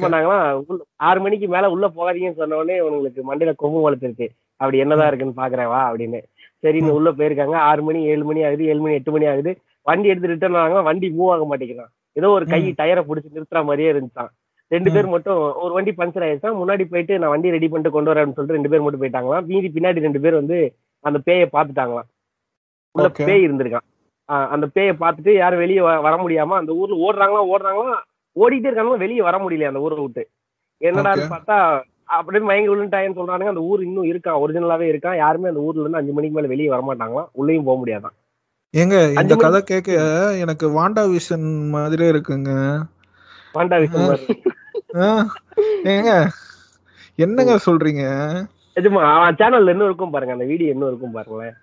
உள்ள- 0.67 0.85
ஆறு 0.97 1.21
மணிக்கு 1.21 1.49
மேல 1.49 1.71
உள்ள 1.71 1.89
போகாதீங்கன்னு 1.89 2.35
சொன்ன 2.35 2.57
உடனே 2.57 2.81
இவங்களுக்கு 2.81 3.21
மண்டையில 3.31 3.53
கொம்பு 3.57 3.91
வளர்த்துருச்சு 3.91 4.29
அப்படி 4.57 4.79
என்னதான் 4.79 5.07
இருக்குன்னு 5.07 5.43
பாக்குறேன் 5.43 5.67
வா 5.67 5.93
அப்படின்னு. 5.93 6.23
சரின்னு 6.63 6.91
உள்ள 6.91 7.13
போயிருக்காங்க. 7.13 7.55
ஆறு 7.55 7.83
மணி 7.83 8.05
ஏழு 8.05 8.25
மணி 8.25 8.45
ஆகுது 8.45 8.65
ஏழு 8.65 8.81
மணி 8.81 8.95
எட்டு 8.95 9.13
மணி 9.13 9.27
ஆகுது. 9.27 9.59
வண்டி 9.87 10.11
எடுத்து 10.13 10.33
ரிட்டர்ன் 10.33 10.59
ஆனாங்க 10.61 10.83
வண்டி 10.89 11.09
மூவ் 11.19 11.33
ஆக 11.35 11.45
மாட்டேங்கிறான் 11.51 11.91
ஏதோ 12.17 12.29
ஒரு 12.37 12.45
கை 12.53 12.61
டயரை 12.81 13.03
பிடிச்சி 13.09 13.35
நிறுத்துற 13.37 13.61
மாதிரியே 13.69 13.91
இருந்துச்சான் 13.93 14.31
ரெண்டு 14.71 14.91
பேர் 14.95 15.07
மட்டும் 15.13 15.39
ஒரு 15.65 15.73
வண்டி 15.77 15.93
பஞ்சர் 16.01 16.27
ஆயிடுச்சான் 16.27 16.59
முன்னாடி 16.61 16.85
போயிட்டு 16.91 17.15
நான் 17.21 17.33
வண்டி 17.35 17.55
ரெடி 17.55 17.69
பண்ணிட்டு 17.69 17.95
கொண்டு 17.97 18.11
வரேன்னு 18.13 18.35
சொல்லிட்டு 18.37 18.59
ரெண்டு 18.59 18.73
பேர் 18.73 18.85
மட்டும் 18.85 19.03
போயிட்டாங்களாம் 19.03 19.47
மீதி 19.51 19.69
பின்னாடி 19.77 20.05
ரெண்டு 20.07 20.23
பேர் 20.25 20.41
வந்து 20.41 20.59
அந்த 21.05 21.19
பேயை 21.27 21.47
பார்த்துட்டாங்களாம் 21.55 22.09
உள்ள. 22.95 23.07
பேய் 23.29 23.45
இருந்திருக்கான். 23.47 23.87
அந்த 24.55 24.67
பேயை 24.75 24.93
பார்த்துட்டு 25.03 25.33
யாரும் 25.43 25.63
வெளியே 25.65 25.83
வர 26.07 26.15
முடியாம 26.23 26.57
அந்த 26.61 26.73
ஊர்ல 26.81 26.97
ஓடுறாங்களா 27.07 27.43
ஓடுறாங்களா? 27.53 27.97
ஓடிட்டே 28.37 28.69
இருக்காங்க 28.71 28.97
வெளியே 29.05 29.23
வர 29.29 29.37
முடியல 29.45 29.71
அந்த 29.71 29.83
ஊரை 29.87 29.97
விட்டு. 30.03 30.23
Okay. 31.21 31.31
பார்த்தா 31.33 31.57
அப்படியே 32.17 32.43
மயங்கி 32.47 32.71
விழுந்துட்டாயன்னு 32.71 33.19
சொல்றானுங்க. 33.19 33.53
அந்த 33.55 33.63
ஊர் 33.71 33.81
இன்னும் 33.87 34.09
இருக்கான் 34.11 34.41
ஒரிஜினலாவே 34.43 34.87
இருக்கான் 34.93 35.17
யாருமே 35.17 35.51
அந்த 35.53 35.63
ஊர்ல 35.67 35.83
இருந்து 35.83 36.01
அஞ்சு 36.01 36.15
மணிக்கு 36.17 36.37
மேல 36.37 36.51
வெளியே 36.53 36.71
வர 36.75 36.83
மாட்டாங்களாம் 36.89 37.29
உள்ளேயும் 37.41 37.67
போக 37.69 37.79
முடியாதான். 37.83 38.15
ஏங்க 38.75 38.97
இந்த 39.21 39.35
கதை 39.43 39.61
கேட்க 39.71 39.93
எனக்கு 40.43 40.67
வாண்டா 40.77 41.03
விஷன் 41.15 41.47
மாதிரியே 41.75 42.09
இருக்குங்க. 42.13 42.51
வாண்டா 43.57 43.77
மாதிரி. 44.03 44.27
ஆ, 45.03 45.07
ஏங்க 45.93 46.11
என்னங்க 47.19 47.55
சொல்றீங்க? 47.67 48.05
நிஜமா 48.77 49.01
அவன் 49.15 49.39
சேனல்ல 49.41 49.73
இன்னும் 49.75 49.89
இருக்கும் 49.91 50.13
பாருங்க 50.15 50.37
அந்த 50.37 50.47
வீடியோ 50.51 50.73
இன்னும் 50.75 50.91
இருக்கும் 50.91 51.17
பாருங்களேன். 51.17 51.57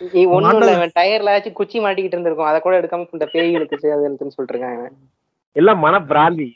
நீ 0.00 0.20
ஒண்ணும் 0.34 0.60
இல்ல 0.60 0.86
டயர்ல 0.98 1.32
ஆச்சு 1.36 1.50
குச்சி 1.58 1.78
மாட்டிக்கிட்டு 1.84 2.16
இருந்திருக்கும். 2.16 2.50
அதை 2.50 2.58
கூட 2.66 2.74
எடுக்காம 2.80 3.08
இந்த 3.18 3.26
பேய் 3.34 3.54
இழுத்துச்சு 3.56 3.94
அது 3.96 4.06
இழுத்துன்னு 4.08 4.36
சொல்லிட்டு 4.36 4.56
இருக்காங்க 4.56 4.84
எல்லாம் 5.56 5.82
மன 5.86 5.98
பிராந்தி 6.12 6.48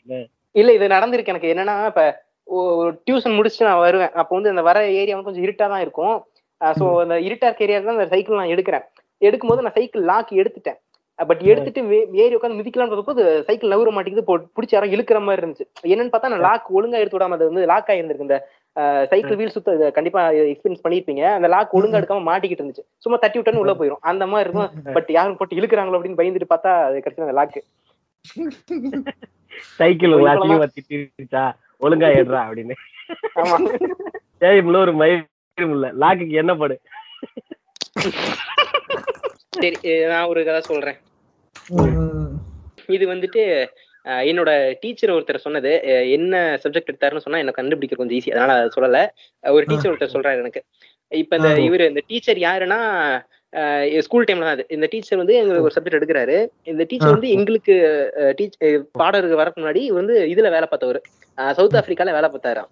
இல்ல 0.55 0.71
இது 0.79 0.95
நடந்திருக்கு 0.97 1.33
எனக்கு. 1.35 1.53
என்னன்னா 1.55 1.77
இப்ப 1.91 2.03
டியூஷன் 3.07 3.37
முடிச்சுட்டு 3.37 3.69
நான் 3.71 3.85
வருவேன். 3.87 4.15
அப்போ 4.21 4.33
வந்து 4.37 4.53
அந்த 4.55 4.63
வர 4.69 4.79
ஏரியா 5.01 5.15
வந்து 5.17 5.29
கொஞ்சம் 5.29 5.47
இருட்டா 5.47 5.67
தான் 5.75 5.85
இருக்கும். 5.87 6.17
சோ 6.61 6.85
அந்த 7.05 7.15
இருட்டா 7.29 7.47
இருக்க 7.49 7.67
ஏரியா 7.67 7.79
தான் 7.87 7.99
அந்த 7.99 8.09
சைக்கிள் 8.13 8.41
நான் 8.41 8.53
எடுக்கிறேன். 8.55 8.85
எடுக்கும்போது 9.29 9.61
நான் 9.61 9.77
சைக்கிள் 9.79 10.03
லாக் 10.03 10.33
எடுத்துட்டேன். 10.33 10.81
பட் 11.19 11.43
எடுத்துட்டு 11.51 11.81
ஏறி 12.23 12.37
உட்காந்து 12.37 12.59
மிதிக்கலாம்னு 12.61 13.03
போது 13.09 13.45
சைக்கிள் 13.47 13.71
நவுற 13.71 13.91
மாட்டேங்குது 13.91 14.25
பிடிச்சி 14.57 14.75
யாரும் 14.77 14.93
இழுக்கிற 14.93 15.19
மாதிரி 15.23 15.43
இருந்துச்சு. 15.43 15.67
என்னன்னு 15.83 16.13
பார்த்தா 16.15 16.33
நான் 16.33 16.47
லாக் 16.49 16.73
ஒழுங்கா 16.77 17.01
எடுத்து 17.03 17.19
விடாம 17.19 17.37
அது 17.39 17.49
வந்து 17.51 17.67
லாக் 17.67 17.91
ஆயிருந்திருக்கு. 17.93 18.27
இந்த 18.29 18.39
சைக்கிள் 19.11 19.37
வீல் 19.37 19.55
சுத்த 19.57 19.91
கண்டிப்பா 19.91 20.31
எக்ஸ்பீரியன்ஸ் 20.31 20.85
பண்ணிருப்பீங்க. 20.85 21.23
அந்த 21.35 21.49
லாக் 21.49 21.77
ஒழுங்கா 21.77 21.99
எடுக்காம 22.01 22.25
மாட்டிக்கிட்டு 22.31 22.65
இருந்துச்சு. 22.65 22.85
சும்மா 22.97 23.19
தட்டி 23.19 23.39
விட்டோன்னு 23.39 23.63
உள்ள 23.65 23.75
போயிரும். 23.75 24.03
அந்த 24.11 24.27
மாதிரி 24.27 24.49
இருக்கும். 24.49 24.71
பட் 24.97 25.11
யாரும் 25.11 25.37
போட்டு 25.37 25.57
இழுக்கிறாங்களோ 25.57 25.99
அப்படின்னு 25.99 26.21
பயந்துட்டு 26.21 26.53
பார்த்தா 26.55 26.73
அது 26.89 27.03
கடைசியில் 27.03 27.29
அந்த 27.29 27.37
லாக் 27.41 27.63
சைக்கிள் 29.79 30.15
ஒழுங்கா 31.81 32.09
ஏடுறா 32.19 32.41
அப்படின்னு. 32.49 32.75
ஆமா. 33.35 33.57
ஒரு 34.83 34.93
மயிரும் 34.93 35.75
இல்ல. 35.77 35.87
லாக்குக்கு 35.93 36.41
என்ன 36.43 36.55
படு? 36.55 36.77
சரி 39.55 39.79
நான் 40.13 40.31
ஒரு 40.33 40.41
கதை 40.47 40.61
சொல்றேன். 40.71 40.99
இது 42.89 43.05
வந்துட்டு 43.13 43.43
என்னோட 44.25 44.51
டீச்சர் 44.83 45.15
ஒருத்தர் 45.15 45.45
சொன்னது 45.45 45.71
என்ன 46.17 46.35
சப்ஜெக்ட் 46.63 46.91
எடுத்தாருன்னு 46.91 47.25
சொன்னா 47.27 47.43
எனக்கு 47.43 47.61
கண்டுபிடிக்க 47.61 48.01
கொஞ்சம் 48.01 48.17
ஈஸி 48.19 48.33
அதனால 48.35 48.57
அதை 48.59 48.71
சொல்லல. 48.77 48.99
ஒரு 49.45 49.65
டீச்சர் 49.71 49.93
ஒருத்தர் 49.93 50.15
சொல்றாரு 50.17 50.43
எனக்கு. 50.45 50.61
இப்ப 51.13 51.37
இந்த. 51.39 51.49
இவரு 51.69 51.85
இந்த 51.93 52.03
டீச்சர் 52.11 52.41
யாருன்னா 52.47 52.81
ஸ்கூல் 54.07 54.27
டைம்ல 54.29 54.47
தான் 54.47 54.57
அது. 54.57 54.65
இந்த 54.77 54.87
டீச்சர் 54.93 55.21
வந்து 55.23 55.35
எங்களுக்கு 55.41 55.67
ஒரு 55.69 55.77
சப்ஜெக்ட் 55.77 55.99
எடுக்கிறாரு. 55.99 56.37
இந்த 56.73 56.83
டீச்சர் 56.91 57.15
வந்து 57.17 57.31
எங்களுக்கு 57.37 57.75
டீச் 58.39 58.57
பாடருக்கு 59.01 59.41
வரக்கு 59.43 59.61
முன்னாடி 59.63 59.83
இவர் 59.89 60.01
வந்து 60.03 60.17
இதுல 60.35 60.51
வேலை 60.57 60.69
பார்த்தவர். 60.71 61.01
சவுத் 61.59 61.79
ஆப்பிரிக்கால 61.81 62.15
வேலை 62.19 62.31
பார்த்தாராம். 62.35 62.71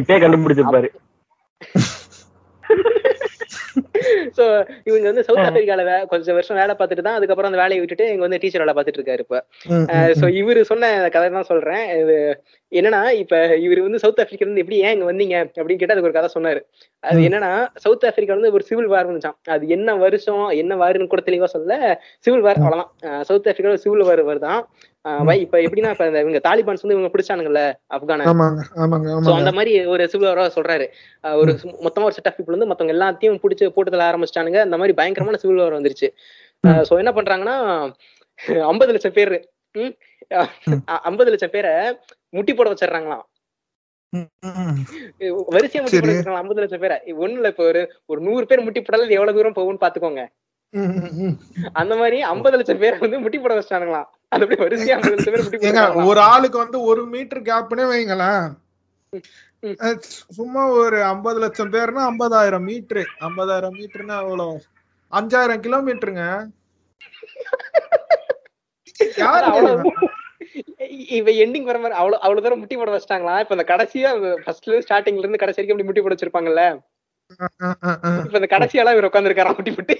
இப்பயே 0.00 0.18
கண்டுபிடிச்சிருப்பாரு. 0.24 0.90
சோ 4.36 4.44
இவங்க 4.88 5.06
வந்து 5.10 5.24
சவுத் 5.26 5.44
ஆப்பிரிக்கால 5.44 5.82
கொஞ்சம் 6.12 6.36
வருஷம் 6.36 6.58
வேலை 6.60 6.74
பார்த்துட்டு 6.74 7.04
தான் 7.06 7.16
அதுக்கப்புறம் 7.18 7.50
அந்த 7.50 7.60
வேலையை 7.60 7.80
விட்டுட்டு 7.80 8.06
இங்க 8.12 8.24
வந்து 8.26 8.40
டீச்சர் 8.42 8.62
வேலை 8.62 8.74
பார்த்துட்டு 8.74 9.00
இருக்காரு 9.00 9.22
இப்ப. 9.24 9.38
சோ 10.20 10.26
இவரு 10.40 10.60
சொன்ன 10.70 10.84
கதை 11.14 11.28
தான் 11.30 11.48
சொல்றேன். 11.50 11.84
இது 12.00 12.16
என்னன்னா 12.72 13.00
இப்ப 13.22 13.34
இவரு 13.64 13.80
வந்து 13.86 14.02
சவுத் 14.04 14.20
ஆப்பிரிக்கா 14.22 14.46
இருந்து 14.46 14.62
எப்படி 14.64 14.78
ஏன் 14.86 14.94
இங்க 14.96 15.06
வந்தீங்க 15.10 15.36
அப்படின்னு 15.52 15.80
கேட்டு 15.80 15.94
அதுக்கு 15.94 16.10
ஒரு 16.10 16.18
கதை 16.18 16.30
சொன்னாரு. 16.36 16.60
அது. 17.02 17.20
என்னன்னா 17.28 17.52
சவுத் 17.84 18.06
ஆப்பிரிக்கா 18.08 18.36
வந்து 18.38 18.52
ஒரு 18.56 18.66
சிவில் 18.70 18.92
வார் 18.94 19.08
வந்துச்சான் 19.10 19.38
அது 19.54 19.64
என்ன 19.76 19.96
வருஷம் 20.04 20.44
என்ன 20.62 20.78
வாருன்னு 20.82 21.12
கூட 21.14 21.24
தெளிவா 21.28 21.50
சொல்ல 21.56 21.72
சிவில் 22.26 22.46
வார் 22.48 22.60
அவ்வளவுதான். 22.60 22.90
சவுத் 23.30 23.48
ஆப்பிரிக்கால 23.48 23.82
சிவில் 23.86 24.06
வார் 24.10 24.24
வருதான். 24.30 24.62
வை- 25.04 25.40
இப்ப 25.40 25.58
எப்படின்னா 25.58 25.90
இப்ப 25.90 26.06
இவங்க 26.20 26.40
தாலிபான்ஸ் 26.46 26.84
வந்து 26.84 26.96
இவங்க 26.96 27.10
பிடிச்சானுங்கல்ல 27.12 27.62
ஆப்கான. 27.94 28.26
சோ 29.26 29.34
அந்த 29.40 29.52
மாதிரி 29.58 29.72
ஒரு 29.86 30.04
சிவில் 30.08 30.28
வாரா 30.28 30.44
சொல்றாரு 30.56 30.86
ஒரு 31.40 31.52
மொத்தமா 31.84 32.06
ஒரு 32.08 32.16
செட் 32.18 32.28
ஆஃப் 32.30 32.36
பீப்புள் 32.38 32.56
வந்து 32.56 32.66
மத்தவங்க 32.66 32.94
எல்லாத்தையும் 32.96 33.40
பிடிச்சு 33.42 33.74
போட்டுதல 33.76 34.06
ஆரம்பிச்சிட்டானுங்க. 34.08 34.60
அந்த 34.60 34.78
மாதிரி 34.80 34.94
பயங்கரமான 35.00 35.40
சிவில் 35.42 35.62
வார் 35.62 35.78
வந்துருச்சு 35.78 36.08
சோ 36.88 36.98
என்ன 37.02 37.12
பண்றாங்கன்னா 37.18 37.56
ஐம்பது 38.70 38.92
லட்சம் 38.92 39.16
பேர் 39.18 39.34
ஐம்பது 41.08 41.30
லட்சம் 41.30 41.54
பேரை 41.54 41.72
முட்டி 42.34 42.54
போட 42.54 42.68
வச்சிடுறாங்களாம். 42.72 43.24
வரிசையா 45.52 45.80
முட்டி 45.82 45.98
போட 45.98 46.06
சரி. 46.06 46.08
வச்சிருக்காங்க 46.08 46.42
ஐம்பது 46.42 46.60
லட்சம் 46.60 46.82
பேரை. 46.84 46.96
ஒண்ணு 47.22 47.36
இல்ல 47.38 47.48
இப்ப 47.48 47.64
ஒரு 47.64 47.80
ஒரு 48.06 48.20
நூறு 48.20 48.44
பேர் 48.46 48.64
முட்டி 48.66 48.80
போட்டாலும் 48.82 49.14
எவ்வளவு 49.16 49.36
தூரம் 49.38 49.56
போகும்னு 49.58 49.82
பாத்துக்கோங்க. 49.84 50.22
அந்த 51.80 51.92
மாதிரி 52.00 52.18
ஐம்பது 52.32 52.56
லட்சம் 52.58 52.80
பேரை 52.82 52.96
வந்து 53.04 53.20
முட்டி 53.24 53.38
போட 53.38 53.54
வச்சிட்டானுங்களாம். 53.58 54.08
அது 54.32 54.44
அப்படி 54.44 54.60
வரிசையா 54.62 54.96
ஐம்பது 54.96 55.14
லட்சம் 55.14 55.34
பேர் 55.34 55.44
முட்டி 55.46 55.58
போட்டாங்களாம் 55.58 56.08
ஒரு 56.10 56.20
ஆளுக்கு 56.32 56.58
வந்து 56.62 56.78
ஒரு 56.90 57.02
மீட்டர் 57.14 57.42
கேப்னே 57.50 57.84
வைங்களேன். 57.92 58.46
சும்மா 60.38 60.62
ஒரு 60.80 60.98
ஐம்பது 61.12 61.38
லட்சம் 61.44 61.72
பேர்னா 61.74 62.02
ஐம்பதாயிரம் 62.10 62.66
மீட்டரு. 62.70 63.04
ஐம்பதாயிரம் 63.28 63.76
மீட்டர்னா 63.78 64.16
எவ்வளவு? 64.24 64.56
அஞ்சாயிரம் 65.12 65.62
கிலோமீட்டருங்க. 65.66 66.24
அவ்வளவு 69.52 69.92
இவ 71.18 71.30
எண்டிங் 71.44 71.68
வர 71.68 71.78
மாதிரி 71.82 71.96
அவ்வளவு 72.00 72.20
அவ்வளவு 72.24 72.42
தூரம் 72.44 72.60
முட்டி 72.62 72.76
போட 72.80 72.90
வச்சிட்டாங்களா? 72.94 73.36
இப்ப 73.42 73.56
இந்த 73.56 73.66
கடைசியா 73.70 74.10
ஃபர்ஸ்ட்ல 74.44 74.82
ஸ்டார்டிங்ல 74.86 75.24
இருந்து 75.24 75.40
கடைசி 75.42 75.58
வரைக்கும் 75.58 75.76
அப்படி 75.76 75.88
முட்டி 75.88 76.02
போட 76.04 76.14
வச்சிருப்பாங்கல்ல? 76.14 76.64
இப்ப 77.30 78.38
இந்த 78.38 78.48
கடைசியால 78.50 78.92
இவர் 78.92 79.08
உட்காந்துருக்காராம் 79.10 79.56
முட்டி 79.56 79.72
போட்டு 79.72 79.96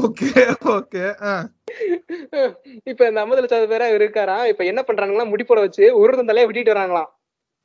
ஓகே 0.00 0.30
ஓகே 0.72 1.02
இப்ப 2.84 3.08
இந்த 3.08 3.20
ஐம்பது 3.20 3.40
லட்சம் 3.40 3.72
பேரா 3.72 3.88
இவர் 3.88 4.04
இருக்காராம் 4.04 4.44
இப்ப 4.44 4.64
என்ன 4.64 4.80
பண்றாங்கன்னா 4.86 5.28
முடி 5.28 5.44
போட 5.44 5.60
வச்சு 5.60 5.84
ஒரு 5.96 6.26
தலையை 6.26 6.46
விட்டிட்டு 6.48 6.74
வராங்களாம். 6.74 7.10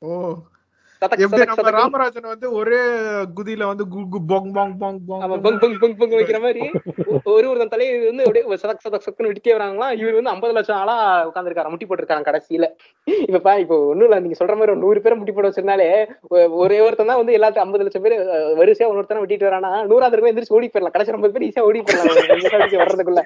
ஓ. 0.02 0.10
எப்படி 1.02 1.44
நம்ம 1.48 1.72
ராமராஜன் 1.74 2.28
வந்து 2.30 2.46
ஒரே 2.58 2.78
குதியில 3.36 3.66
வந்து 3.70 3.84
கு 3.92 4.00
கு 4.12 4.18
பொங் 4.30 4.48
பொங் 4.54 4.72
பொங் 4.80 4.96
ஆமா 5.16 5.36
பொங் 5.36 5.58
பங்க் 5.58 5.60
பங்க் 5.62 5.78
பங்க் 5.82 5.98
பங்க் 6.00 6.16
வைக்கிற 6.18 6.38
மாதிரி 6.44 6.62
ஒரு 7.32 7.46
ஒரு 7.50 7.66
தலையை 7.74 7.92
வந்து 8.02 8.24
அப்படியே 8.26 8.58
சதக் 8.62 8.82
சதக் 8.84 9.04
சதக்னு 9.06 9.30
விட்டே 9.30 9.54
வராங்களாம் 9.56 9.92
இவர் 10.00 10.18
வந்து 10.18 10.32
ஐம்பது 10.32 10.56
லட்சம் 10.56 10.80
ஆளா 10.80 10.96
உட்காந்துருக்காரு 11.28 11.72
முட்டி 11.72 11.88
போட்டிருக்காங்க 11.88 12.26
கடைசியில. 12.28 12.66
இப்ப 13.26 13.40
பா 13.46 13.54
இப்போ 13.64 13.76
ஒண்ணும் 13.90 14.06
இல்ல 14.08 14.18
நீங்க 14.24 14.38
சொல்ற 14.40 14.56
மாதிரி 14.58 14.74
ஒரு 14.74 14.82
நூறு 14.84 15.02
பேரை 15.04 15.18
முட்டி 15.20 15.34
போட 15.36 15.50
வச்சிருந்தாலே 15.50 15.88
ஒரே 16.62 16.78
ஒருத்தன் 16.86 17.10
தான் 17.12 17.20
வந்து 17.22 17.36
எல்லாத்தையும் 17.38 17.66
ஐம்பது 17.66 17.86
லட்சம் 17.86 18.04
பேர் 18.06 18.16
வரிசையா 18.60 18.88
ஒரு 18.90 19.00
ஒருத்தனை 19.00 19.22
விட்டிட்டு 19.22 19.48
வரானா 19.48 19.72
நூறாவது 19.90 20.18
பேர் 20.18 20.32
எந்திரிச்சு 20.32 20.56
ஓடி 20.58 20.68
போயிடலாம் 20.68 20.96
கடைசி 20.96 21.14
ஐம்பது 21.16 21.34
பேர் 21.36 21.46
ஈஸியா 21.48 21.66
ஓடி 21.68 21.82
போயிடலாம் 21.82 22.82
வர்றதுக்குள்ள. 22.82 23.22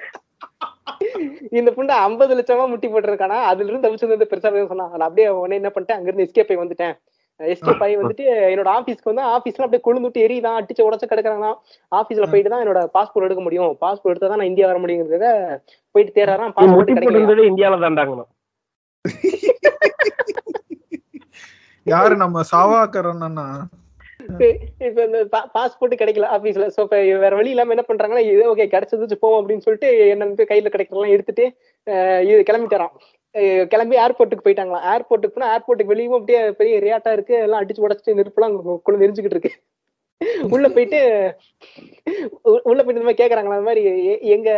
இந்த 1.59 1.69
புண்டை 1.77 1.95
ஐம்பது 2.07 2.37
லட்சமா 2.37 2.67
முட்டி 2.71 2.87
போட்டிருக்கானா 2.93 3.39
அதுல 3.51 3.69
இருந்து 3.69 3.87
தவிச்சு 3.87 4.07
வந்து 4.07 4.29
பெருசா 4.31 4.51
சொன்னா 4.71 4.87
நான் 4.91 5.07
அப்படியே 5.07 5.27
உடனே 5.39 5.59
என்ன 5.61 5.71
பண்ணிட்டேன் 5.75 5.99
அங்க 5.99 6.09
இருந்து 6.09 6.27
எஸ்கேப் 6.27 6.61
வந்துட்டேன். 6.63 6.95
எஸ்கேப் 7.43 7.83
ஆகி 7.85 7.95
வந்துட்டு 7.99 8.23
என்னோட 8.49 8.69
ஆபீஸ்க்கு 8.75 9.11
வந்து 9.11 9.25
ஆபீஸ்ல 9.33 9.65
அப்படியே 9.65 9.83
கொழுந்துட்டு 9.85 10.23
எரியுதான் 10.25 10.57
அடிச்சு 10.59 10.85
உடச்சு 10.87 11.11
கிடக்குறாங்க 11.11 11.49
ஆபீஸ்ல 11.91 12.27
போயிட்டு 12.31 12.49
தான் 12.49 12.63
என்னோட 12.63 12.81
பாஸ்போர்ட் 12.95 13.27
எடுக்க 13.27 13.43
முடியும். 13.43 13.71
பாஸ்போர்ட் 13.81 14.13
எடுத்தா 14.13 14.29
தான் 14.29 14.41
நான் 14.41 14.51
இந்தியா 14.51 14.69
வர 14.69 14.79
முடியுங்கிறத 14.83 15.29
போயிட்டு 15.95 16.13
தேடுறான் 16.17 16.55
பாஸ்போர்ட் 16.57 16.91
கிடைக்கல 16.91 17.25
போட்டு 17.25 17.49
இந்தியால 17.51 17.81
தாண்டாங்கணும் 17.85 18.29
யாரு 21.85 22.13
நம்ம 22.17 22.43
சாவாக்கரன் 22.51 23.25
அண்ணா 23.27 23.45
இப்ப 24.79 25.03
இந்த 25.05 25.19
பாஸ்போர்ட் 25.53 25.99
கிடைக்கல 25.99 26.29
ஆபீஸ்ல 26.35 26.65
சோ 26.67 26.81
இப்ப 26.81 26.97
வேற 27.23 27.33
வழி 27.35 27.49
இல்லாம 27.49 27.73
என்ன 27.75 27.85
பண்றாங்கன்னா 27.87 28.23
இது 28.27 28.43
ஓகே 28.53 28.67
கிடைச்சது 28.67 29.17
போவோம் 29.19 29.39
அப்படின்னு 29.41 29.65
சொல்லிட்டு 29.67 30.09
என்ன 30.09 30.25
வந்து 30.25 30.45
கையில 30.49 30.69
கிடைக்கலாம் 30.69 31.13
எடுத்துட்டு 31.15 31.45
கிளம்பி 32.43 32.69
இது 33.35 33.65
கிளம்பி 33.65 33.95
ஏர்போர்ட்டுக்கு 33.95 34.45
போயிட்டாங்களாம். 34.45 34.83
ஏர்போர்ட்டுக்கு 34.93 35.35
போனா 35.37 35.47
ஏர்போர்ட்டுக்கு 35.55 35.93
வெளியும் 35.93 36.17
அப்படியே 36.17 36.51
பெரிய 36.51 36.75
ரியாட்டா 36.79 37.11
இருக்கு. 37.13 37.35
எல்லாம் 37.45 37.61
அடிச்சு 37.61 37.85
உடச்சிட்டு 37.85 38.17
நெருப்புலாம் 38.19 38.55
குழந்தை 38.85 39.03
எரிஞ்சுக்கிட்டு 39.07 39.37
இருக்கு. 39.37 39.51
உள்ள 40.49 40.67
போயிட்டு 40.69 40.99
உள்ள 42.63 42.79
போயிட்டு 42.79 42.93
இந்த 42.93 43.07
மாதிரி 43.07 43.21
கேக்குறாங்களா? 43.21 43.55
அந்த 43.55 43.67
மாதிரி 43.67 43.83
எங்க 44.29 44.49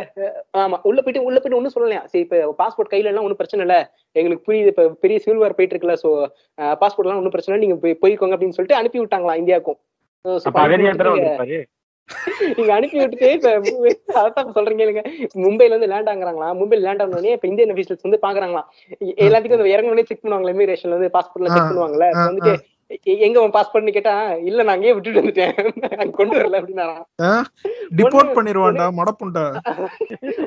ஆமா 0.57 0.77
உள்ள 0.83 0.99
போயிட்டு 1.01 1.23
உள்ள 1.23 1.37
போயிட்டு 1.37 1.59
ஒண்ணும் 1.59 1.75
சொல்லலையா? 1.75 2.01
சரி 2.05 2.23
இப்ப 2.25 2.55
பாஸ்போர்ட் 2.59 2.91
கையில 2.91 3.11
எல்லாம் 3.11 3.25
ஒண்ணும் 3.25 3.41
பிரச்சனை 3.41 3.63
இல்ல. 3.65 3.77
எங்களுக்கு 4.15 4.47
புரியுது 4.47 4.71
இப்ப 4.73 4.89
பெரிய 5.03 5.19
சிவில் 5.19 5.37
வார் 5.37 5.57
போயிட்டு 5.57 5.75
இருக்குல்ல 5.75 5.97
சோ 6.01 6.09
பாஸ்போர்ட் 6.81 7.07
எல்லாம் 7.07 7.21
ஒண்ணும் 7.21 7.31
பிரச்சனை 7.31 7.61
நீங்க 7.63 7.77
போய் 7.77 8.01
போய்க்கோங்க 8.03 8.35
அப்படின்னு 8.35 8.57
சொல்லிட்டு 8.57 8.79
அனுப்பி 8.79 9.01
விட்டாங்களா 9.01 9.39
இந்தியாவுக்கும். 9.41 9.79
நீங்க 12.57 12.71
அனுப்பி 12.73 12.97
விட்டுட்டு 12.97 13.29
இப்ப 13.31 13.51
அதான் 14.21 14.51
சொல்றீங்க 14.55 14.83
இல்லைங்க 14.83 15.03
மும்பைல 15.43 15.75
வந்து 15.75 15.87
லேண்ட் 15.87 16.09
ஆகுறாங்களா 16.09 16.47
மும்பைல 16.59 16.83
லேண்ட் 16.83 17.01
ஆனோடனே 17.01 17.31
இப்ப 17.31 17.47
இந்தியன் 17.47 17.71
அபிஷியல்ஸ் 17.73 18.05
வந்து 18.07 18.19
பாக்குறாங்களாம். 18.21 18.67
எ- 19.03 19.15
எல்லாத்துக்கும் 19.25 19.57
இந்த 19.59 19.71
இறங்கணும்னே 19.73 20.05
செக் 20.05 20.23
பண்ணுவாங்களா 20.23 20.53
இமிகிரேஷன்ல 20.55 20.97
வந்து 20.97 21.09
பாஸ்போர்ட்ல 21.13 21.49
செக் 21.49 21.69
பண்ணுவாங்கல்ல. 21.69 22.07
வந்துட்டு 22.27 22.53
எங்க 23.25 23.37
உன் 23.43 23.53
பாஸ்போர்ட்னு 23.55 23.93
கேட்டா 23.95 24.13
இல்ல 24.49 24.63
நான் 24.63 24.75
அங்கேயே 24.75 24.93
விட்டுட்டு 24.95 25.21
வந்துட்டேன். 25.21 25.53
அங்க 26.01 26.11
கொண்டு 26.17 26.35
வரல 26.37 26.59
அப்படின்னாராம். 26.59 27.05
டிபோர்ட் 27.99 28.35
பண்ணிருவான்டா 28.37 28.85
மடப்புண்டா. 28.99 29.43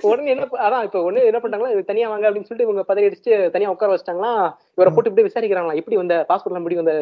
உடனே 0.09 0.31
என்ன 0.35 0.47
அதான் 0.67 0.85
இப்ப 0.89 1.01
ஒண்ணு 1.09 1.27
என்ன 1.31 1.39
பண்றாங்களா 1.43 1.73
இது 1.75 1.83
தனியா 1.91 2.09
வாங்க 2.13 2.27
அப்படின்னு 2.29 2.49
சொல்லிட்டு 2.49 2.67
இவங்க 2.69 2.85
பதவி 2.91 3.09
அடிச்சு 3.09 3.33
தனியா 3.55 3.73
உட்கார 3.75 3.91
வச்சிட்டாங்களா? 3.95 4.33
இவரை 4.79 4.91
போட்டு 4.95 5.11
இப்படி 5.13 5.27
விசாரிக்கிறாங்களா? 5.29 5.79
எப்படி 5.81 5.99
வந்த 6.03 6.17
பாஸ்போர்ட்லாம் 6.31 6.63
எப்படி 6.65 6.81
வந்த 6.83 6.95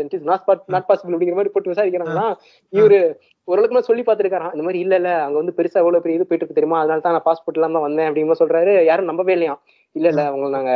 நாட் 0.74 0.89
பாசிபிள் 0.91 1.16
அப்படிங்கிற 1.16 1.39
மாதிரி 1.41 1.55
போட்டு 1.57 1.72
விசாரிக்கிறாங்களா? 1.74 2.26
இவரு 2.72 3.01
ஓரளவுக்கு 3.49 3.76
மேல 3.76 3.89
சொல்லி 3.89 4.05
பார்த்திருக்காராம் 4.07 4.55
இந்த 4.55 4.64
மாதிரி 4.66 4.80
இல்ல 4.84 4.95
இல்ல 5.01 5.11
அங்க 5.26 5.37
வந்து 5.41 5.57
பெருசா 5.59 5.80
எவ்வளவு 5.82 6.05
பெரிய 6.05 6.18
இது 6.18 6.28
போயிட்டு 6.28 6.45
இருக்கு 6.45 6.59
தெரியுமா? 6.61 6.80
அதனால 6.82 7.05
தான் 7.05 7.14
நான் 7.16 7.26
பாஸ்போர்ட் 7.28 7.59
இல்லாம 7.59 7.76
தான் 7.78 7.87
வந்தேன் 7.89 8.09
அப்படிங்கிற 8.09 8.39
சொல்றாரு. 8.43 8.72
யாரும் 8.91 9.11
நம்பவே 9.11 9.37
இல்லையா 9.37 9.55
இல்ல 9.97 10.07
இல்ல 10.12 10.22
அவங்க 10.30 10.49
நாங்க 10.57 10.72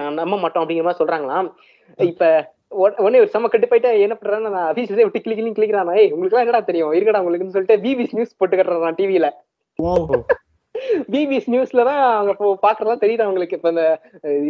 நான் 0.00 0.18
நம்ப 0.20 0.36
மாட்டோம் 0.42 0.62
அப்படிங்கிற 0.62 0.86
மாதிரி 0.86 1.02
சொல்றாங்களாம். 1.02 1.48
இப்ப 2.10 2.24
உடனே 2.82 3.20
ஒரு 3.24 3.30
செம்ம 3.32 3.48
கட்டு 3.50 3.70
போயிட்டு 3.70 3.90
என்ன 4.04 4.14
பண்றான்னு 4.20 4.54
நான் 4.54 4.68
ஆபீஸ்ல 4.70 5.04
விட்டு 5.06 5.24
கிளி 5.24 5.34
கிளி 5.40 5.50
கிளிக்கிறான். 5.58 5.90
ஏய் 6.00 6.12
உங்களுக்கு 6.14 6.42
என்னடா 6.44 6.62
தெரியும்? 6.70 6.94
இருக்கடா 6.98 7.22
உங்களுக்குன்னு 7.24 7.56
சொல்லிட்டு 7.56 7.82
பிபிசி 7.84 8.16
நியூஸ் 8.18 8.38
போட்டு 8.40 8.58
கட்டுறான் 8.60 8.98
டிவில 9.00 9.30
பிபிசி 11.12 11.48
நியூஸ்ல 11.52 11.82
தான் 11.88 12.00
அவங்க 12.16 12.30
இப்போ 12.34 12.48
பாக்குறதா 12.64 12.94
தெரியுது 13.02 13.24
அவங்களுக்கு. 13.26 13.56
இப்ப 13.58 13.70
இந்த 13.72 13.84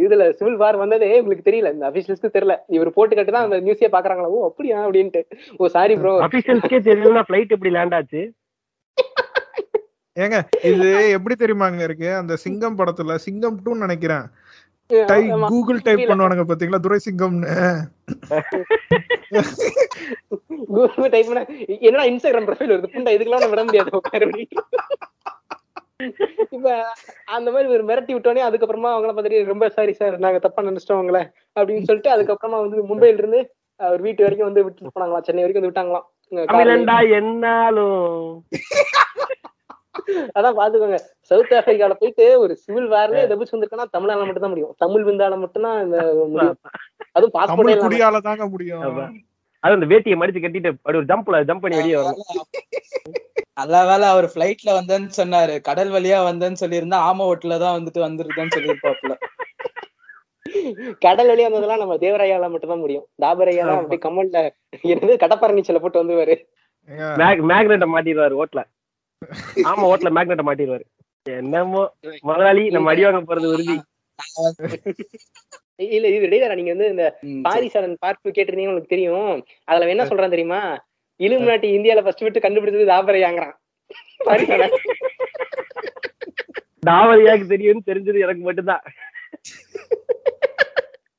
இதுல 0.05 0.23
சிவில் 0.37 0.61
வார் 0.61 0.81
வந்ததே 0.81 1.09
உங்களுக்கு 1.21 1.47
தெரியல. 1.49 1.71
இந்த 1.75 1.85
அபிஷியல்ஸ்க்கு 1.89 2.35
தெரியல. 2.37 2.55
இவர் 2.75 2.95
போட்டு 2.97 3.17
கட்டு 3.17 3.35
தான் 3.35 3.47
அந்த 3.47 3.57
நியூஸே 3.65 3.89
பாக்குறாங்களா? 3.95 4.31
ஓ 4.37 4.47
அப்படியா 4.49 4.77
அப்படின்ட்டு. 4.85 5.21
ஓ 5.59 5.69
சாரி 5.75 5.95
ப்ரோ 6.01 6.13
அபிஷியல்ஸ்க்கே 6.27 6.79
தெரியலன்னா 6.89 7.23
ஃபிளைட் 7.27 7.55
எப்படி 7.57 7.73
லேண்ட் 7.77 7.95
ஆச்சு? 7.99 8.23
ஏங்க 10.23 10.37
இது 10.71 10.89
எப்படி 11.15 11.35
தெரியுமாங்க 11.39 11.81
இருக்கு? 11.87 12.09
அந்த 12.21 12.33
சிங்கம் 12.43 12.77
படத்துல 12.81 13.15
சிங்கம் 13.27 13.57
டூ 13.63 13.71
நினைக்கிறேன். 13.85 14.25
Google 15.53 15.79
type. 15.85 16.09
பண்ணுவானுங்க 16.09 16.43
பாத்தீங்களா? 16.49 16.79
துரை 16.85 16.97
சிங்கம்னு 17.05 17.53
கூகுள் 20.75 21.13
டைப் 21.13 21.29
பண்ண 21.29 21.41
என்னடா 21.87 22.05
இன்ஸ்டாகிராம் 22.11 22.47
ப்ரொஃபைல் 22.49 22.73
வருது? 22.73 22.91
புண்டா 22.95 23.13
இதுக்கெல்லாம் 23.15 23.43
நான் 23.43 23.53
விட 23.55 23.63
முடியாது. 23.63 23.89
இப்ப 26.55 26.69
அந்த 27.37 27.49
மாதிரி 27.51 27.67
ஒரு 27.75 27.83
மிரட்டி 27.89 28.13
விட்டோனே 28.15 28.41
அதுக்கப்புறமா 28.47 28.89
அவங்கள 28.95 29.11
பார்த்துட்டு 29.11 29.51
ரொம்ப 29.51 29.69
சாரி 29.77 29.93
சார் 29.99 30.15
நாங்க 30.25 30.39
தப்பா 30.45 30.63
நினைச்சிட்டோம் 30.63 31.01
உங்களை. 31.03 31.21
அப்படின்னு 31.59 31.87
சொல்லிட்டு 31.89 32.15
அதுக்கப்புறமா 32.15 32.57
வந்து 32.63 32.79
மும்பைல 32.89 33.19
இருந்து 33.21 33.41
அவர் 33.79 34.01
வீட்டு 34.07 34.23
வரைக்கும் 34.23 34.49
வந்து 34.49 34.65
விட்டு 34.67 34.93
போனாங்களாம். 34.95 35.25
சென்னை 35.27 35.43
வரைக்கும் 35.43 35.63
வந்து 35.63 35.71
விட்டாங்களாம். 35.71 36.05
என்னாலும். 37.19 38.45
அதான் 40.37 40.57
பாத்துக்கோங்க. 40.59 40.97
சவுத் 41.29 41.53
ஆப்பிரிக்கால 41.59 41.95
போயிட்டு 42.01 42.25
ஒரு 42.43 42.53
சிவில் 42.63 42.89
வார்ல 42.93 43.21
தப்பிச்சு 43.31 43.55
வந்திருக்கா 43.55 43.87
தமிழால 43.97 44.25
மட்டும் 44.27 44.45
தான் 44.45 44.53
முடியும். 44.55 44.73
தமிழ் 44.83 45.05
விந்தால 45.09 45.37
மட்டும் 45.43 45.67
தான் 45.67 45.79
இந்த 45.85 45.97
முடியும். 46.33 46.57
அதுவும் 47.17 47.35
பாஸ்போர்ட் 47.37 47.85
குடியால 47.85 48.21
தாங்க 48.27 48.45
முடியும். 48.55 48.83
அது 49.63 49.75
அந்த 49.77 49.87
வேட்டியை 49.91 50.17
மடிச்சு 50.21 50.41
கட்டிட்டு 50.41 50.71
அப்படி 50.73 50.99
ஒரு 51.01 51.09
ஜம்ப்ல 51.11 51.37
ஜம்ப் 51.49 51.63
பண்ணி 51.63 51.79
வெளியே 51.79 51.99
வரணும். 51.99 52.47
நல்ல 53.59 53.75
வேலை 53.89 54.05
அவர் 54.13 54.27
ஃபிளைட்ல 54.31 54.69
வந்தேன்னு 54.77 55.11
சொன்னாரு. 55.19 55.53
கடல் 55.67 55.91
வழியா 55.95 56.17
வந்தேன்னு 56.27 56.61
சொல்லியிருந்தா 56.61 56.97
ஆம 57.09 57.27
ஓட்டுல 57.31 57.57
தான் 57.63 57.75
வந்துட்டு 57.77 58.01
வந்துருக்கேன்னு 58.05 58.55
சொல்லியிருப்பாப்புல. 58.55 59.15
கடல் 61.05 61.29
வழியா 61.31 61.47
வந்ததெல்லாம் 61.47 61.81
நம்ம 61.83 61.95
தேவராயால 62.03 62.49
மட்டும் 62.53 62.71
தான் 62.73 62.83
முடியும். 62.83 63.05
தாபரையா 63.23 63.63
தான் 63.69 63.79
அப்படியே 63.79 64.03
கம்மல்ல 64.05 64.43
இருந்து 64.91 65.15
கடப்பாறை 65.23 65.55
நீச்சல 65.57 65.81
போட்டு 65.83 66.01
வந்துருவாரு. 66.01 66.35
மேக்னெட்டை 67.51 67.87
மாட்டிடுவாரு 67.93 68.35
ஓட்டல. 68.43 68.63
ஆமா 69.69 69.85
ஓட்டல 69.89 70.11
மேக்னெட்டை 70.15 70.45
மாட்டிடுவாரு 70.47 70.85
என்னமோ 71.25 71.81
முதலாளி 72.27 72.63
நம்ம 72.75 72.91
அடி 72.91 73.03
வாங்க 73.05 73.21
போறது 73.23 73.53
உறுதி. 73.53 73.75
இல்ல 75.93 76.07
இது 76.09 76.27
இடையில 76.27 76.55
நீங்க 76.55 76.71
வந்து 76.73 76.87
இந்த. 76.91 77.05
பாரிசாரன் 77.45 77.95
பார்ட் 78.03 78.21
டூ 78.21 78.29
கேட்டிருந்தீங்க 78.29 78.71
உங்களுக்கு 78.71 78.93
தெரியும். 78.93 79.31
அதுல 79.67 79.89
என்ன 79.93 80.03
சொல்றான் 80.09 80.35
தெரியுமா? 80.35 80.59
இலுமினாட்டி 81.19 81.67
இந்தியால 81.77 82.03
ஃபர்ஸ்ட் 82.05 82.23
விட்டு 82.25 82.43
கண்டுபிடிச்சது 82.43 82.91
தாபரையாங்கிறான் 82.91 83.55
பாரிசாரன் 84.21 84.75
தாவரியாக்கு 86.83 87.45
தெரியும்னு 87.51 87.87
தெரிஞ்சது 87.89 88.23
எனக்கு 88.25 88.43
மட்டும்தான். 88.47 88.83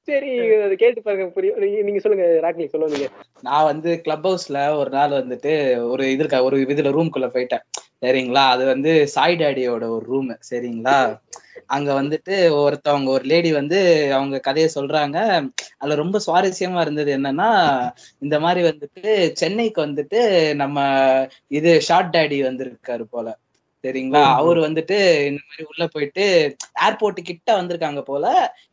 சரி 0.06 0.54
அதை 0.54 0.76
கேட்டு 0.76 1.02
பாருங்க 1.02 1.26
புரியும் 1.26 1.58
நீங்க- 1.58 1.82
நீங்க 1.82 1.98
சொல்லுங்க 1.98 2.50
ராக்லி 2.50 2.66
சொல்லுங்க 2.66 3.08
நான் 3.40 3.64
வந்து 3.64 4.00
கிளப் 4.00 4.26
ஹவுஸ்ல 4.28 4.76
ஒரு 4.76 4.90
நாள் 4.90 5.10
வந்துட்டு 5.10 5.52
ஒரு 5.88 6.04
இதுல 6.06 6.42
ஒரு 6.42 6.56
இதுல 6.58 6.92
ரூம்குள்ள 6.98 7.26
போயிட்டேன். 7.26 7.64
சரிங்களா? 8.00 8.44
அது 8.48 8.64
வந்து 8.66 9.08
சாய் 9.08 9.36
டாடியோட 9.36 9.84
ஒரு 9.88 10.02
ரூம் 10.06 10.38
சரிங்களா? 10.50 11.20
அங்க 11.66 12.02
வந்துட்டு 12.02 12.34
ஒருத்தவங்க 12.56 13.08
ஒரு 13.08 13.24
லேடி 13.24 13.52
வந்து 13.52 13.78
அவங்க 14.14 14.38
கதையை 14.38 14.70
சொல்றாங்க. 14.74 15.16
அதுல 15.78 15.96
ரொம்ப 15.96 16.18
சுவாரஸ்யமா 16.26 16.80
இருந்தது 16.80 17.16
என்னன்னா 17.16 17.50
இந்த 18.18 18.40
மாதிரி 18.40 18.68
வந்துட்டு 18.68 19.32
சென்னைக்கு 19.32 19.86
வந்துட்டு 19.86 20.20
நம்ம 20.54 20.78
இது 21.48 21.80
ஷார்ட் 21.80 22.16
டேடி 22.16 22.38
வந்திருக்காரு 22.42 23.02
போல. 23.10 23.38
சரிங்களா 23.86 24.22
அவர் 24.36 24.58
வந்துட்டு 24.58 24.96
இந்த 25.28 25.40
மாதிரி 25.42 25.64
உள்ள 25.64 25.84
போயிட்டு 25.86 26.24
ஏர்போர்ட் 26.86 27.20
கிட்ட 27.22 27.50
வந்திருக்காங்க 27.56 28.00
போல 28.02 28.24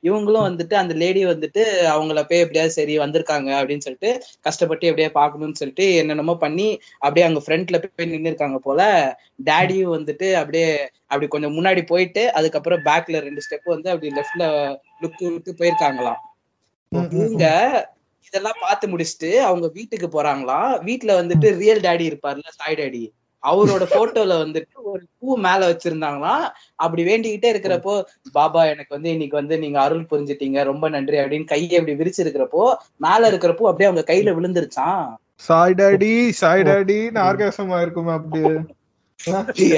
இவங்களும் 0.03 0.47
வந்துட்டு 0.47 0.75
அந்த 0.75 0.93
லேடி 0.95 1.21
வந்துட்டு 1.25 1.63
அவங்கள 1.93 2.21
போய் 2.23 2.43
எப்படியாவது 2.43 2.77
சரி 2.77 2.95
வந்திருக்காங்க 2.97 3.49
அப்படின்னு 3.59 3.85
சொல்லிட்டு 3.87 4.11
கஷ்டப்பட்டு 4.41 4.89
எப்படியா 4.91 5.11
பார்க்கணும்னு 5.13 5.61
சொல்லிட்டு 5.61 5.87
என்னென்னமோ 6.01 6.35
பண்ணி 6.37 6.67
அப்படியே 7.01 7.27
அங்க 7.27 7.41
ஃப்ரண்ட்ல 7.45 7.79
போய் 7.83 8.11
நின்னு 8.13 8.31
இருக்காங்க 8.31 8.59
போல 8.59 8.81
டேடியும் 9.49 9.95
வந்துட்டு 9.97 10.29
அப்படியே 10.41 10.67
அப்படி 11.07 11.27
கொஞ்சம் 11.27 11.55
முன்னாடி 11.57 11.81
போயிட்டு 11.85 12.23
அதுக்கப்புறம் 12.33 12.83
பேக்ல 12.85 13.19
ரெண்டு 13.25 13.43
ஸ்டெப் 13.45 13.73
வந்து 13.75 13.89
அப்படி 13.93 14.11
லெஃப்ட்ல 14.11 14.45
லுக் 15.01 15.23
விட்டு 15.25 15.51
போயிருக்காங்களாம். 15.59 16.21
இவங்க 17.15 17.45
இதெல்லாம் 18.27 18.61
பார்த்து 18.61 18.85
முடிச்சுட்டு 18.91 19.29
அவங்க 19.47 19.67
வீட்டுக்கு 19.77 20.07
போறாங்களாம். 20.09 20.71
வீட்டுல 20.87 21.11
வந்துட்டு 21.21 21.47
ரியல் 21.59 21.83
டாடி 21.85 22.05
இருப்பார்ல 22.09 22.53
சாய் 22.59 22.79
டாடி 22.79 23.03
அவரோட 23.43 23.83
போட்டோல 23.91 24.37
வந்துட்டு 24.43 24.75
ஒரு 24.91 25.03
பூ 25.19 25.37
மேல 25.37 25.61
வச்சிருந்தாங்களாம் 25.71 26.45
அப்படி 26.75 27.03
வேண்டிக்கிட்டே 27.03 27.49
இருக்கிறப்போ 27.53 27.95
பாபா 28.31 28.61
எனக்கு 28.65 28.95
வந்து 28.95 29.09
இன்னைக்கு 29.09 29.35
வந்து 29.35 29.57
நீங்க 29.59 29.79
அருள் 29.81 30.09
புரிஞ்சிட்டீங்க 30.09 30.63
ரொம்ப 30.63 30.89
நன்றி 30.89 31.17
அப்படின்னு 31.17 31.45
கையை 31.45 31.75
அப்படி 31.77 31.95
விரிச்சிருக்கிறப்போ 31.95 32.63
மேல 32.97 33.27
இருக்கிற 33.27 33.53
பூ 33.53 33.67
அப்படியே 33.67 33.89
அவங்க 33.89 34.05
கையில 34.11 34.35
விழுந்துருச்சான் 34.35 35.03
சாய் 35.39 35.73
டாடி 35.73 36.13
சாய் 36.33 36.63
டாடின்னு 36.63 37.19
ஆர்காசமா 37.19 37.79
இருக்குமே 37.81 38.13
அப்படி 38.13 38.41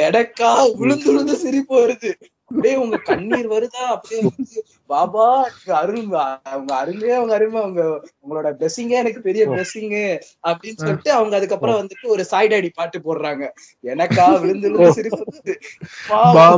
எனக்கா 0.01 0.49
விழுந்து 0.77 1.07
விழுந்து 1.09 1.35
சிரிப்பு 1.37 1.73
வருது. 1.75 2.11
அப்படியே 2.51 2.75
உங்க 2.75 2.99
கண்ணீர் 3.03 3.47
வருதா? 3.47 3.89
அப்படியே 3.89 4.21
வந்து, 4.21 4.63
பாபா 4.85 5.45
அருள் 5.75 6.15
அவங்க 6.45 6.75
அருளே 6.75 7.11
அவங்க 7.11 7.33
அருமை 7.33 7.61
அவங்க 7.61 8.01
உங்களோட 8.23 8.59
பிளெஸிங்கே 8.59 8.93
எனக்கு 8.93 9.21
பெரிய 9.21 9.47
பிளெஸிங் 9.47 10.19
அப்படின்னு 10.47 10.77
சொல்லிட்டு 10.77 11.11
அவங்க 11.11 11.35
அதுக்கப்புறம் 11.35 11.79
வந்துட்டு 11.79 12.05
ஒரு 12.05 12.25
சாய் 12.25 12.47
டாடி 12.47 12.73
பாட்டு 12.73 12.99
போடுறாங்க. 12.99 13.53
எனக்கா 13.83 14.39
விழுந்து 14.39 14.69
விழுந்து 14.69 14.93
சிரிப்பு. 14.93 15.55
பாபா 16.09 16.51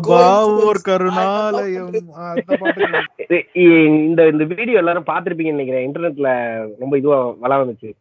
ஒரு 0.63 0.81
கருணாலயம். 0.81 1.93
இந்த 4.05 4.27
இந்த 4.27 4.53
வீடியோ 4.53 4.77
எல்லாரும் 4.77 5.05
பார்த்திருப்பீங்கன்னு 5.05 5.55
நினைக்கிறேன். 5.55 5.88
இன்டர்நெட்ல 5.88 6.59
ரொம்ப 6.79 6.97
இதுவா 6.97 7.35
வள 7.39 7.55
வந்துச்சு. 7.55 7.93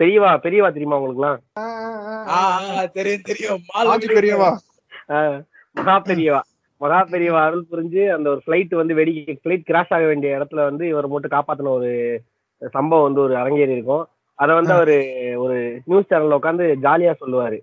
பெரியவா 0.00 0.38
பெரியவா 0.38 0.70
தெரியுமா 0.70 0.98
உங்களுக்குலாம்? 0.98 1.38
ஆ, 1.56 1.62
ஆ, 2.32 2.86
தெரியும் 2.92 3.22
தெரியும். 3.22 3.60
மால் 3.68 3.86
ஆதி 3.86 4.10
பெரியவா. 4.10 4.50
மகா 6.80 6.98
பெரியவா 7.12 7.40
அருள் 7.44 7.70
புரிஞ்சு 7.70 8.02
அந்த 8.16 8.26
ஒரு 8.30 8.40
ஃபிளைட் 8.44 8.74
வந்து 8.80 8.94
வெடி 8.94 9.12
ஃபிளைட் 9.42 9.64
கிராஷ் 9.70 9.94
ஆக 9.96 10.04
வேண்டிய 10.06 10.36
இடத்துல 10.38 10.60
வந்து 10.68 10.84
இவர் 10.88 11.08
மட்டும் 11.08 11.34
காப்பாத்தின 11.36 11.72
ஒரு 11.78 11.90
சம்பவம் 12.72 13.06
வந்து 13.06 13.20
ஒரு 13.20 13.34
அரங்கேறி 13.34 13.76
இருக்கும். 13.76 14.04
அதை 14.38 14.52
வந்து 14.54 14.72
அவரு 14.72 14.96
ஒரு 15.44 15.56
நியூஸ் 15.84 16.10
சேனல்ல 16.10 16.38
உட்காந்து 16.40 16.66
ஜாலியா 16.84 17.12
சொல்லுவாரு. 17.22 17.58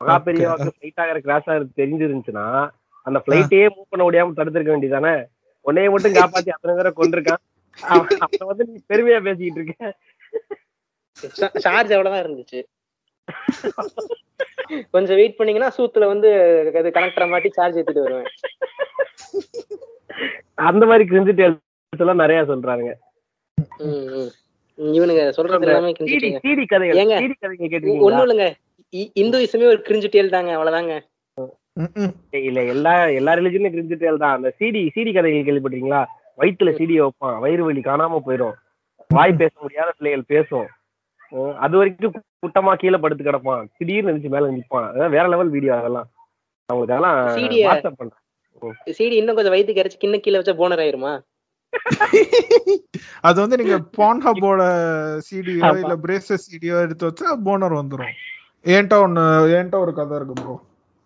மகா. 0.00 0.16
பெரியவாக்கு 0.26 0.74
ஃபிளைட் 0.74 1.00
ஆகிற 1.04 1.18
கிராஷ் 1.26 1.48
ஆகிறது 1.50 1.78
தெரிஞ்சிருந்துச்சுன்னா 1.80 2.46
அந்த 3.06 3.18
ஃபிளைட்டையே 3.24 3.66
மூவ் 3.74 3.90
பண்ண 3.92 4.02
முடியாம 4.06 4.36
தடுத்திருக்க 4.38 4.72
வேண்டியதானே 4.74 5.14
உன்னைய 5.66 5.90
மட்டும் 5.92 6.16
காப்பாத்தி 6.18 6.50
அத்தனை 6.54 6.74
பேரை 6.76 6.92
கொண்டிருக்கான் 6.94 7.42
அப்ப 8.24 8.44
வந்து 8.50 8.64
நீ 8.68 8.76
பெருமையா 8.90 9.18
பேசிக்கிட்டு 9.26 9.60
இருக்க. 9.60 9.76
சார்ஜ் 11.64 11.92
அவ்வளவுதான் 11.94 12.24
இருந்துச்சு? 12.24 12.60
கொஞ்சம் 14.94 15.18
வெயிட் 15.18 15.36
பண்ணீங்கன்னா 15.36 15.70
சூத்துல 15.76 16.06
வந்து 16.06 16.28
அது 16.74 16.88
கனெக்டரை 16.96 17.26
மாட்டி 17.28 17.50
சார்ஜ் 17.50 17.78
ஏத்திட்டு 17.80 18.04
வருவேன். 18.04 18.28
அந்த 20.68 20.82
மாதிரி 20.86 21.04
கிரிஞ்சு 21.10 21.32
டேல்ஸ் 21.38 22.02
எல்லாம் 22.04 22.22
நிறைய 22.22 22.40
சொல்றாங்க. 22.50 22.88
இவனுங்க 24.78 25.22
சொல்றது 25.30 25.66
எல்லாமே 25.66 25.90
சிடி 25.90 25.98
கிரிஞ்சுட்டீங்க 26.00 26.40
சிடி 26.44 26.64
கதைகள் 26.66 27.00
ஏங்க? 27.02 27.16
சிடி 27.22 27.34
கதைங்க 27.36 27.62
ஒண்ணும் 27.62 27.72
கேட்டீங்களா 27.74 28.22
இல்லைங்க. 28.26 28.46
இ- 28.94 29.10
இந்துயிசமே 29.22 29.66
ஒரு 29.66 29.80
கிரிஞ்சு 29.88 30.08
டேல் 30.08 30.34
தாங்க 30.36 30.52
அவ்வளவுதாங்க. 30.56 30.94
இல்ல 32.42 32.60
எல்லா 32.72 32.92
எல்லா 33.18 33.32
ரிலிஜனும் 33.34 33.74
கிரிஞ்சு 33.74 33.96
டேல் 33.96 34.22
தான் 34.22 34.36
அந்த 34.36 34.48
சிடி 34.58 34.82
சிடி 34.94 35.10
கதைகள் 35.12 35.46
கேள்விப்பட்டீங்களா 35.48 36.00
வயிற்றுல 36.38 36.70
சிடி 36.78 36.94
வைப்பான் 37.00 37.38
வயிறு 37.44 37.62
வலி 37.64 37.82
காணாம 37.82 38.20
போயிடும் 38.26 38.56
வாய் 39.10 39.38
பேச 39.40 39.52
முடியாத 39.62 39.90
பிள்ளைகள் 39.98 40.30
பேசும். 40.32 40.66
அது 41.56 41.76
வரைக்கும் 41.76 42.14
குட்டமா 42.42 42.72
கீழே 42.74 42.96
படுத்து 42.96 43.24
கிடப்பான். 43.24 43.64
திடீர்னு 43.78 44.10
நினைச்சு 44.12 44.28
மேல 44.28 44.50
நிப்பான் 44.50 44.86
அதெல்லாம் 44.88 45.10
வேற 45.10 45.24
லெவல் 45.28 45.48
வீடியோ 45.48 45.72
அதெல்லாம். 45.76 46.08
அவங்களுக்கு 46.68 46.94
அதெல்லாம் 46.94 47.18
சீடி 48.98 49.16
இன்னும் 49.16 49.34
கொஞ்சம் 49.34 49.54
வயிற்றுக்கு 49.54 49.82
இறைச்சி 49.82 49.98
கிண்ண 49.98 50.16
கீழே 50.18 50.38
வச்சா 50.38 50.54
போனர் 50.60 50.82
ஆயிருமா? 50.84 51.12
அது 53.20 53.36
வந்து 53.40 53.56
நீங்க 53.56 53.76
பான்ஹப்போட 53.98 54.62
சிடியோ. 55.18 55.64
இல்ல 55.80 55.94
பிரேசஸ் 55.96 56.46
சிடியோ 56.46 56.76
எடுத்து 56.80 57.08
வச்சா 57.08 57.30
போனர் 57.44 57.74
வந்துரும். 57.80 58.14
ஏன்ட்ட 58.64 58.94
ஒண்ணு 59.06 59.24
ஏன்ட்ட 59.56 59.76
ஒரு 59.78 59.92
கதை 59.94 60.16
இருக்கு 60.16 60.34
ப்ரோ 60.34 60.54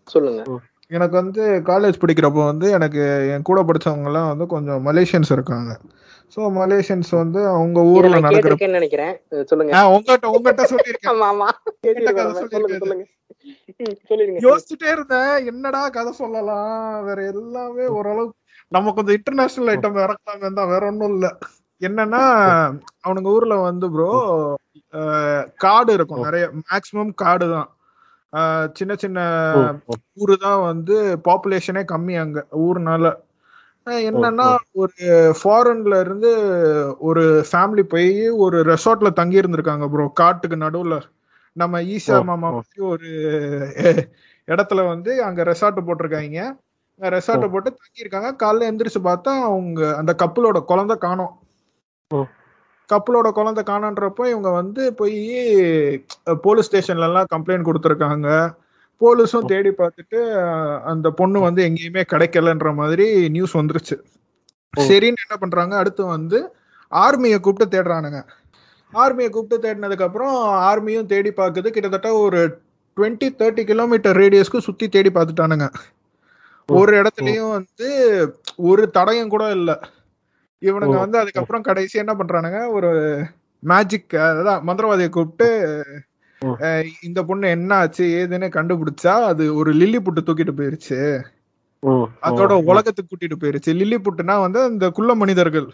சொல்லுங்க. 0.08 0.42
எனக்கு 0.90 1.14
வந்து 1.14 1.42
காலேஜ் 1.66 2.02
படிக்கிறப்போ 2.02 2.42
வந்து 2.44 2.70
எனக்கு 2.70 3.02
என் 3.34 3.42
கூட 3.42 3.60
படிச்சவங்க 3.62 4.04
எல்லாம் 4.04 4.28
வந்து 4.28 4.46
கொஞ்சம் 4.46 4.80
மலேசியன்ஸ் 4.86 5.32
இருக்காங்க. 5.32 5.70
ஸோ 6.34 6.40
மலேசியன்ஸ் 6.58 7.10
வந்து 7.20 7.40
அவங்க 7.54 7.78
ஊர்ல 7.94 8.18
நடக்கிற 8.26 8.68
நினைக்கிறேன். 8.76 9.14
சொல்லுங்க. 9.50 9.72
உங்ககிட்ட 9.94 10.28
உங்ககிட்ட 10.34 10.64
சொல்லியிருக்கேன். 10.72 11.22
ஆமா 11.24 11.48
சொல்லுங்க 12.54 14.38
யோசிச்சுட்டே 14.46 14.88
இருந்தேன். 14.94 15.32
என்னடா 15.52 15.80
கதை 15.96 16.12
சொல்லலாம்? 16.20 16.70
வேற 17.08 17.18
எல்லாமே 17.32 17.86
ஓரளவுக்கு 17.98 18.38
நம்ம 18.72 18.92
கொஞ்சம் 18.96 19.16
இன்டர்நேஷனல் 19.18 19.70
ஐட்டம் 19.72 20.02
இறக்கலாமே 20.04 20.50
தான் 20.58 20.72
வேற 20.72 20.82
ஒண்ணும் 20.90 21.12
இல்ல. 21.14 21.26
என்னன்னா 21.80 22.22
அவனுங்க 23.04 23.28
ஊர்ல 23.36 23.54
வந்து 23.68 23.86
ப்ரோ 23.94 24.10
காடு 25.64 25.90
இருக்கும். 25.98 26.24
நிறைய 26.26 26.44
மேக்சிமம் 26.64 27.12
காடு 27.22 27.46
தான். 27.54 27.68
சின்ன 28.78 28.92
சின்ன 29.02 29.20
ஊரு 30.20 30.34
தான் 30.46 30.60
வந்து 30.70 30.94
பாப்புலேஷனே 31.28 31.82
கம்மி 31.92 32.14
அங்க 32.22 32.40
ஊர்னால. 32.66 33.04
என்னன்னா 33.86 34.56
ஒரு 34.72 34.92
ஃபாரின்ல 35.42 36.00
இருந்து 36.00 36.30
ஒரு 36.98 37.44
ஃபேமிலி 37.52 37.82
போய் 37.82 38.28
ஒரு 38.28 38.62
ரெசார்ட்ல 38.62 39.12
தங்கி 39.12 39.40
இருந்திருக்காங்க 39.40 39.88
ப்ரோ 39.90 40.08
காட்டுக்கு 40.14 40.56
நடுவுல. 40.56 40.98
நம்ம 41.52 41.80
ஓ, 42.08 42.22
மாமா 42.22 42.48
ஒரு 42.78 43.08
இடத்துல 44.48 44.86
வந்து 44.86 45.24
அங்க 45.24 45.42
ரெசார்ட் 45.42 45.86
போட்டிருக்காங்க. 45.86 46.44
ரெசார்ட் 47.00 47.50
போட்டு 47.50 47.70
தங்கி 47.70 48.00
இருக்காங்க 48.00 48.30
காலைல 48.44 48.68
எந்திரிச்சு 48.70 49.00
பார்த்தா 49.04 49.42
அவங்க 49.42 49.96
அந்த 49.96 50.14
கப்பலோட 50.18 50.64
குழந்தை 50.64 50.96
காணோம். 50.96 51.32
கப்பலோட 52.90 53.32
குழந்தை 53.32 53.62
காணன்றப்போ 53.66 54.28
இவங்க 54.28 54.50
வந்து 54.50 54.94
போய் 54.94 55.18
போலீஸ் 56.42 56.68
ஸ்டேஷன்ல 56.70 57.08
எல்லாம் 57.08 57.30
கம்ப்ளைண்ட் 57.34 57.68
கொடுத்துருக்காங்க. 57.68 58.28
போலீஸும் 59.02 59.50
தேடி 59.52 59.70
பார்த்துட்டு 59.78 60.18
அந்த 60.92 61.10
பொண்ணு 61.10 61.40
வந்து 61.40 61.62
எங்கேயுமே 61.68 62.02
கிடைக்கலன்ற 62.12 62.74
மாதிரி 62.74 63.06
நியூஸ் 63.28 63.54
வந்துருச்சு. 63.56 63.96
சரின்னு 64.74 65.22
என்ன 65.24 65.36
பண்றாங்க? 65.38 65.74
அடுத்து 65.76 66.02
வந்து 66.06 66.38
ஆர்மியை 66.92 67.38
கூப்பிட்டு 67.40 67.74
தேடுறானுங்க. 67.74 68.20
ஆர்மியை 68.92 69.28
கூப்பிட்டு 69.28 69.64
தேடினதுக்கு 69.64 70.06
அப்புறம் 70.08 70.36
ஆர்மியும் 70.70 71.10
தேடி 71.12 71.30
பார்க்குது. 71.30 71.68
கிட்டத்தட்ட 71.68 72.10
ஒரு 72.14 72.40
டுவெண்ட்டி 72.96 73.28
தேர்ட்டி 73.40 73.62
கிலோமீட்டர் 73.64 74.16
ரேடியஸ்க்கு 74.16 74.66
சுத்தி 74.68 74.88
தேடி 74.88 75.10
பார்த்துட்டானுங்க. 75.14 75.66
ஒரு 76.68 76.92
இடத்துலயும் 77.00 77.50
வந்து 77.50 77.88
ஒரு 78.56 78.82
தடயம் 78.94 79.32
கூட 79.34 79.44
இல்ல. 79.50 79.70
இவனுங்க 80.62 80.98
வந்து 81.04 81.18
அதுக்கப்புறம் 81.18 81.62
கடைசி 81.62 81.96
என்ன 81.98 82.12
பண்றானுங்க? 82.14 82.58
ஒரு 82.70 82.90
மேஜிக் 83.62 84.14
அதான் 84.18 84.66
மந்திரவாதியை 84.68 85.08
கூப்பிட்டு 85.08 85.48
இந்த 87.02 87.24
பொண்ணு 87.24 87.48
என்ன 87.48 87.74
ஆச்சு 87.74 88.04
ஏதுன்னு 88.20 88.48
கண்டுபிடிச்சா 88.48 89.14
அது 89.24 89.54
ஒரு 89.54 89.72
லில்லி 89.72 89.98
புட்டு 89.98 90.22
தூக்கிட்டு 90.26 90.54
போயிருச்சு. 90.56 90.98
அதோட 92.22 92.52
உலகத்துக்கு 92.64 93.10
கூட்டிட்டு 93.10 93.38
போயிருச்சு. 93.40 93.74
லில்லி 93.74 93.98
புட்டுனா 93.98 94.40
வந்து 94.40 94.62
அந்த 94.62 94.90
குள்ள 94.90 95.14
மனிதர்கள். 95.14 95.68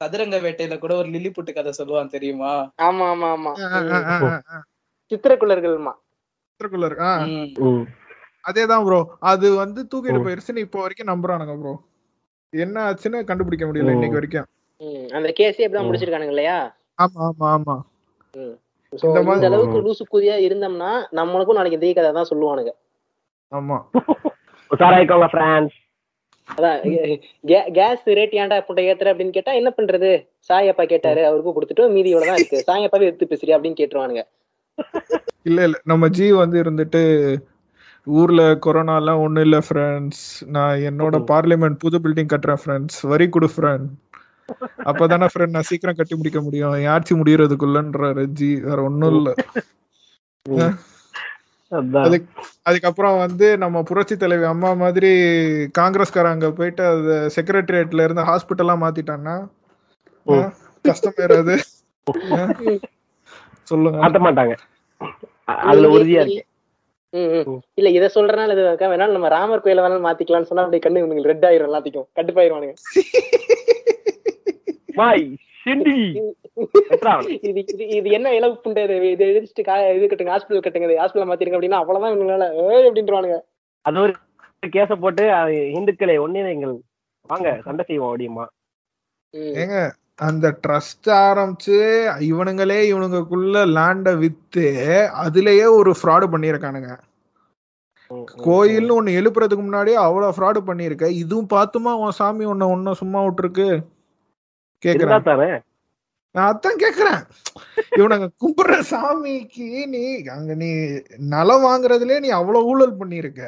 சதுரங்க 0.00 0.36
வேட்டையில 0.36 0.78
கூட 0.78 0.96
ஒரு 0.96 1.08
லில்லி 1.08 1.30
புட்டு 1.30 1.52
கதை 1.52 1.72
சொல்லுவான் 1.78 2.08
தெரியுமா? 2.08 2.52
ஆமா 2.82 3.06
ஆமா 3.08 3.28
ஆமா. 3.30 3.52
சித்திரக்குள்ளர்கள்மா. 5.10 5.92
ம். 7.60 7.84
அதேதான் 8.44 8.84
ப்ரோ 8.84 9.00
அது 9.20 9.54
வந்து 9.54 9.80
தூக்கிட்டு. 9.84 10.24
போயிருச்சுன்னு 10.26 10.56
இப்போ 10.56 10.80
வரைக்கும் 10.80 11.10
நம்புறானுங்க 11.12 11.60
ப்ரோ 11.60 11.74
என்ன 12.52 12.76
ஆச்சுன்னு 12.84 13.24
கண்டுபிடிக்க 13.24 13.66
முடியல. 13.66 13.92
இன்னைக்கு 13.92 14.20
வரைக்கும். 14.20 14.48
அந்த 15.16 15.28
கேஸே 15.38 15.64
இப்பதான் 15.64 15.82
ம். 15.82 15.88
முடிச்சிருக்கானுங்க 15.88 16.34
இல்லையா? 16.34 16.56
ஆமா 16.98 17.20
ஆமா 17.28 17.48
ஆமா. 17.56 17.76
இந்த 18.92 19.46
அளவுக்கு 19.48 19.84
லூசு 19.84 20.04
கூதியா 20.06 20.36
இருந்தோம்னா 20.46 20.88
நம்மளுக்கும் 21.18 21.58
நாளைக்கு 21.58 21.78
இதே 21.80 21.92
கதை 21.92 22.10
தான் 22.12 22.30
சொல்லுவானுங்க. 22.30 22.72
ஆமா. 23.52 23.78
உஷாராயிக்கோங்க 24.70 25.28
ஃப்ரான்ஸ் 25.32 25.76
அதான் 26.48 26.78
கேஸ் 27.76 28.04
ரேட் 28.18 28.34
ஏன்டா 28.38 28.56
புட்டை 28.68 28.84
ஏத்துற 28.86 29.10
அப்படின்னு 29.12 29.36
கேட்டா 29.36 29.52
என்ன 29.52 29.70
பண்றது? 29.70 30.10
சாயப்பா 30.48 30.84
கேட்டாரு 30.84 31.20
அவருக்கும் 31.26 31.56
கொடுத்துட்டு 31.56 31.84
மீதி 31.88 32.10
இவ்வளவுதான் 32.10 32.40
இருக்கு. 32.40 32.58
சாயப்பாவே 32.68 33.08
எடுத்து 33.10 33.30
பேசுறியா 33.32 33.56
அப்படின்னு 33.56 33.80
கேட்டுருவானுங்க. 33.80 34.22
இல்ல 35.44 35.58
இல்ல 35.64 35.76
நம்ம 35.84 36.08
ஜி 36.08 36.26
வந்து 36.34 36.56
இருந்துட்டு 36.62 37.02
ஊர்ல 38.06 38.42
கொரோனா 38.58 38.96
எல்லாம் 38.96 39.22
ஒண்ணும் 39.22 39.44
இல்ல 39.44 39.58
ஃப்ரெண்ட்ஸ் 39.58 40.22
நான் 40.48 40.82
என்னோட 40.88 41.16
பார்லிமெண்ட் 41.30 41.78
புது 41.78 41.98
பில்டிங் 41.98 42.32
கட்டுறேன் 42.32 42.60
ஃப்ரெண்ட்ஸ் 42.62 42.98
வரி 43.06 43.26
கொடு 43.28 43.48
ஃப்ரெண்ட் 43.54 43.88
அப்பதானே 44.84 45.26
ஃப்ரெண்ட் 45.30 45.50
நான் 45.50 45.68
சீக்கிரம் 45.68 45.96
கட்டி 45.96 46.14
முடிக்க 46.14 46.40
முடியும். 46.40 46.74
ஆட்சி 46.88 47.14
முடியறதுக்குள்ளன்றாரு. 47.14 48.24
ஜி 48.32 48.50
வேற 48.60 48.78
ஒண்ணும் 48.82 49.16
இல்ல. 49.16 49.30
அதுக்கப்புறம் 52.66 53.16
வந்து 53.18 53.46
நம்ம 53.58 53.82
புரட்சி 53.82 54.16
தலைவி 54.16 54.44
அம்மா 54.44 54.70
மாதிரி 54.74 55.10
காங்கிரஸ்காரங்க 55.78 56.48
போயிட்டு 56.52 56.82
அது 56.86 57.16
செக்ரட்டரியேட்ல 57.36 58.04
இருந்து 58.04 58.22
ஹாஸ்பிட்டலா 58.22 58.76
மாத்திட்டான்னா 58.82 59.36
ம். 60.26 60.32
ஆ, 60.36 60.48
கஷ்டம் 60.84 61.18
ஏறாது 61.18 61.54
ஆ? 62.34 62.40
சொல்லுங்க. 63.68 64.20
மாட்டாங்க. 64.20 64.54
அதுல 65.62 65.88
உறுதியா 65.88 66.22
இருக்கு. 66.24 66.46
இல்ல 67.78 67.88
இத 67.90 68.10
சொல்றனால 68.14 68.54
இது 68.54 68.64
வேணாலும் 68.86 69.16
நம்ம 69.16 69.28
ராமர் 69.28 69.62
கோயில 69.64 69.84
வேணாலும் 69.84 70.06
மாத்திக்கலாம்னு 70.06 70.50
சொன்னா 70.50 70.64
அப்படியே 70.64 70.84
கண்ணு 70.84 71.04
உங்களுக்கு 71.04 71.30
ரெட் 71.30 71.46
ஆயிரும் 71.48 71.68
எல்லாத்துக்கும். 71.70 72.08
கட்டுப்பாயிருவானுங்க 72.16 72.74
வாய் 74.94 75.24
சிண்டி. 75.66 75.96
இது 77.98 78.08
என்ன 78.10 78.28
இலவு 78.38 78.54
புண்டை 78.64 78.82
இது? 78.84 79.26
எதிர்த்து 79.30 79.62
கா 79.62 79.74
இது 79.96 80.06
கட்டுங்க 80.06 80.34
ஹாஸ்பிட்டல் 80.34 80.64
கட்டுங்க 80.66 81.00
ஹாஸ்பிட்டல் 81.00 81.30
மாத்திருங்க 81.30 81.58
அப்படின்னா 81.58 81.80
அவ்வளவுதான் 81.82 82.12
இவங்களால. 82.12 82.46
அப்படின்றானுங்க 82.88 83.38
அது 83.84 84.00
ஒரு 84.00 84.14
கேஸ 84.62 84.92
போட்டு 84.94 85.32
அது 85.32 85.56
இந்துக்களை 85.78 86.16
ஒன்றிணைங்கள் 86.18 86.74
வாங்க 87.30 87.48
சண்டை 87.64 87.84
செய்வோம் 87.88 88.10
அப்படியுமா? 88.10 88.44
ம். 89.34 89.54
ஏங்க 89.54 89.76
அந்த 90.18 90.58
ட்ரஸ்ட் 90.64 91.08
ஆரம்பிச்சு 91.26 91.76
இவனுங்களே 92.30 92.80
இவனுங்களுக்குள்ள 92.92 93.58
லேண்ட 93.76 94.18
வித்து 94.18 94.64
அதுலயே 95.24 95.66
ஒரு 95.76 95.94
ஃப்ராடு 96.00 96.26
பண்ணியிருக்கானுங்க. 96.32 96.90
ம், 98.10 98.24
கோயில்னு 98.48 98.96
ஒண்ணு 98.98 99.16
எழுப்புறதுக்கு 99.20 99.62
முன்னாடியே 99.62 99.96
அவ்வளவு 99.96 100.34
ஃப்ராடு 100.36 100.60
பண்ணியிருக்க. 100.68 101.06
இதுவும் 101.22 101.52
பார்த்துமா 101.54 101.92
உன் 102.02 102.10
சாமி 102.10 102.44
உன்னை 102.44 102.66
ஒன்னும் 102.66 103.00
சும்மா 103.02 103.20
விட்டுருக்கு? 103.24 103.68
கேக்குறேன். 104.86 105.22
தானே 105.22 105.48
நான் 106.34 106.50
அதான் 106.52 106.80
கேக்குறேன். 106.80 107.22
இவனுங்க 107.96 108.28
கும்பிடுற 108.40 108.82
சாமிக்கு 108.90 109.86
நீ 109.86 110.02
அங்க 110.24 110.54
நீ 110.54 110.68
நலம் 111.28 111.64
வாங்குறதுலயே 111.64 112.18
நீ 112.20 112.28
அவ்வளவு 112.30 112.64
ஊழல் 112.64 112.98
பண்ணியிருக்க. 112.98 113.42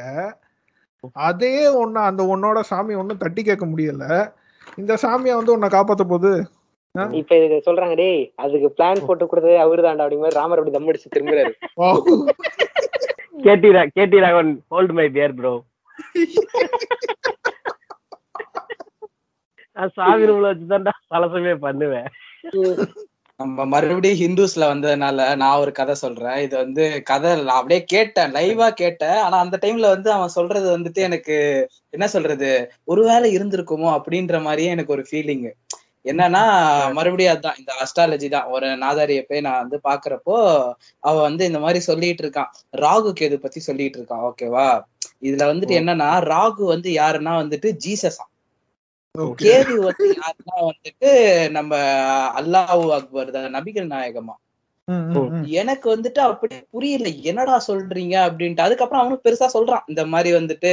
அதே 1.12 1.84
ஒண்ணு 1.84 1.98
அந்த 2.00 2.22
உன்னோட 2.22 2.60
சாமி 2.60 2.94
ஒண்ணும் 2.94 3.16
தட்டி 3.16 3.42
கேட்க 3.42 3.66
முடியல. 3.66 4.06
இந்த 4.76 4.94
சாமியை 5.02 5.34
வந்து 5.34 5.52
உன்னை 5.52 5.68
காப்பாத்த 5.68 6.04
போகுது. 6.04 6.32
இப்ப 7.12 7.44
இது 7.44 7.62
சொல்றாங்க 7.66 7.96
டேய் 7.96 8.32
அதுக்கு 8.36 8.74
பிளான் 8.76 9.06
போட்டு 9.06 9.24
கொடுத்ததே 9.26 9.56
அவரு 9.58 9.82
தாண்டா 9.82 10.02
அப்படிங்கிற 10.02 10.18
மாதிரி 10.18 10.34
ராமர் 10.34 10.58
அப்படி 10.58 10.70
தம் 10.70 10.88
அடிச்சு 10.88 11.12
திரும்புறாரு. 11.14 11.52
கேட்டி 13.42 13.68
ரா- 13.68 13.90
கேட்டி 13.92 14.18
Raghavan 14.20 14.62
hold 14.68 14.90
my 14.90 15.08
beer 15.08 15.34
bro 15.34 15.52
நான் 19.76 19.94
சாமி 19.98 20.26
ரூம்ல 20.28 20.50
வச்சுதான்டா 20.50 20.92
சலசமே 21.12 21.54
பண்ணுவேன். 21.64 22.08
நம்ம 23.40 23.64
மறுபடியும் 23.72 24.20
ஹிந்துஸ்ல 24.20 24.64
வந்ததுனால 24.72 25.18
நான் 25.42 25.60
ஒரு 25.62 25.72
கதை 25.78 25.94
சொல்றேன். 26.02 26.38
இது 26.44 26.54
வந்து 26.62 26.84
கதை 27.10 27.30
நான் 27.38 27.58
அப்படியே 27.60 27.80
கேட்டேன் 27.94 28.34
லைவா 28.36 28.68
கேட்டேன். 28.82 29.18
ஆனா 29.24 29.36
அந்த 29.44 29.56
டைம்ல 29.62 29.88
வந்து 29.94 30.10
அவன் 30.16 30.34
சொல்றது 30.36 30.68
வந்துட்டு 30.76 31.00
எனக்கு 31.08 31.36
என்ன 31.96 32.06
சொல்றது 32.14 32.50
ஒருவேளை 32.92 33.28
இருந்திருக்குமோ 33.36 33.88
அப்படின்ற 33.98 34.38
மாதிரியே 34.46 34.74
எனக்கு 34.76 34.94
ஒரு 34.96 35.04
ஃபீலிங் 35.10 35.46
என்னன்னா 36.10 36.42
மறுபடியும் 36.96 37.34
அதான் 37.34 37.58
இந்த 37.60 37.72
அஸ்ட்ராலஜி 37.82 38.28
தான். 38.28 38.48
ஒரு 38.54 38.68
நாதாரிய 38.84 39.20
போய் 39.28 39.44
நான் 39.46 39.60
வந்து 39.62 39.78
பாக்குறப்போ 39.88 40.36
அவ 41.02 41.14
வந்து 41.28 41.42
இந்த 41.50 41.60
மாதிரி 41.64 41.80
சொல்லிட்டு 41.90 42.24
இருக்கான். 42.24 42.50
ராகு 42.84 43.10
கேது 43.20 43.38
பத்தி 43.44 43.60
சொல்லிட்டு 43.68 43.98
இருக்கான்? 44.00 44.24
ஓகேவா 44.28 44.66
இதுல 45.28 45.46
வந்துட்டு 45.52 45.74
என்னன்னா 45.80 46.10
ராகு 46.32 46.62
வந்து 46.74 46.90
யாருன்னா 47.00 47.34
வந்துட்டு 47.42 47.70
ஜீசஸா 47.86 48.26
கேது 49.40 49.74
வந்து 49.86 50.06
யாருன்னா 50.14 50.56
வந்துட்டு 50.68 51.10
நம்ம 51.56 51.72
அல்லாஹ் 52.40 52.86
அக்பர் 52.96 53.34
தான் 53.34 53.54
நபிகள் 53.56 53.92
நாயகமா. 53.92 54.34
எனக்கு 55.60 55.86
வந்துட்டு 55.94 56.20
அப்படி 56.28 56.54
புரியல 56.74 57.08
என்னடா 57.30 57.56
சொல்றீங்க 57.66 58.14
அப்படின்ட்டு. 58.26 58.64
அதுக்கப்புறம் 58.66 59.02
அவனும் 59.02 59.22
பெருசா 59.26 59.46
சொல்றான். 59.54 59.84
இந்த 59.92 60.02
மாதிரி 60.06 60.30
வந்துட்டு 60.38 60.72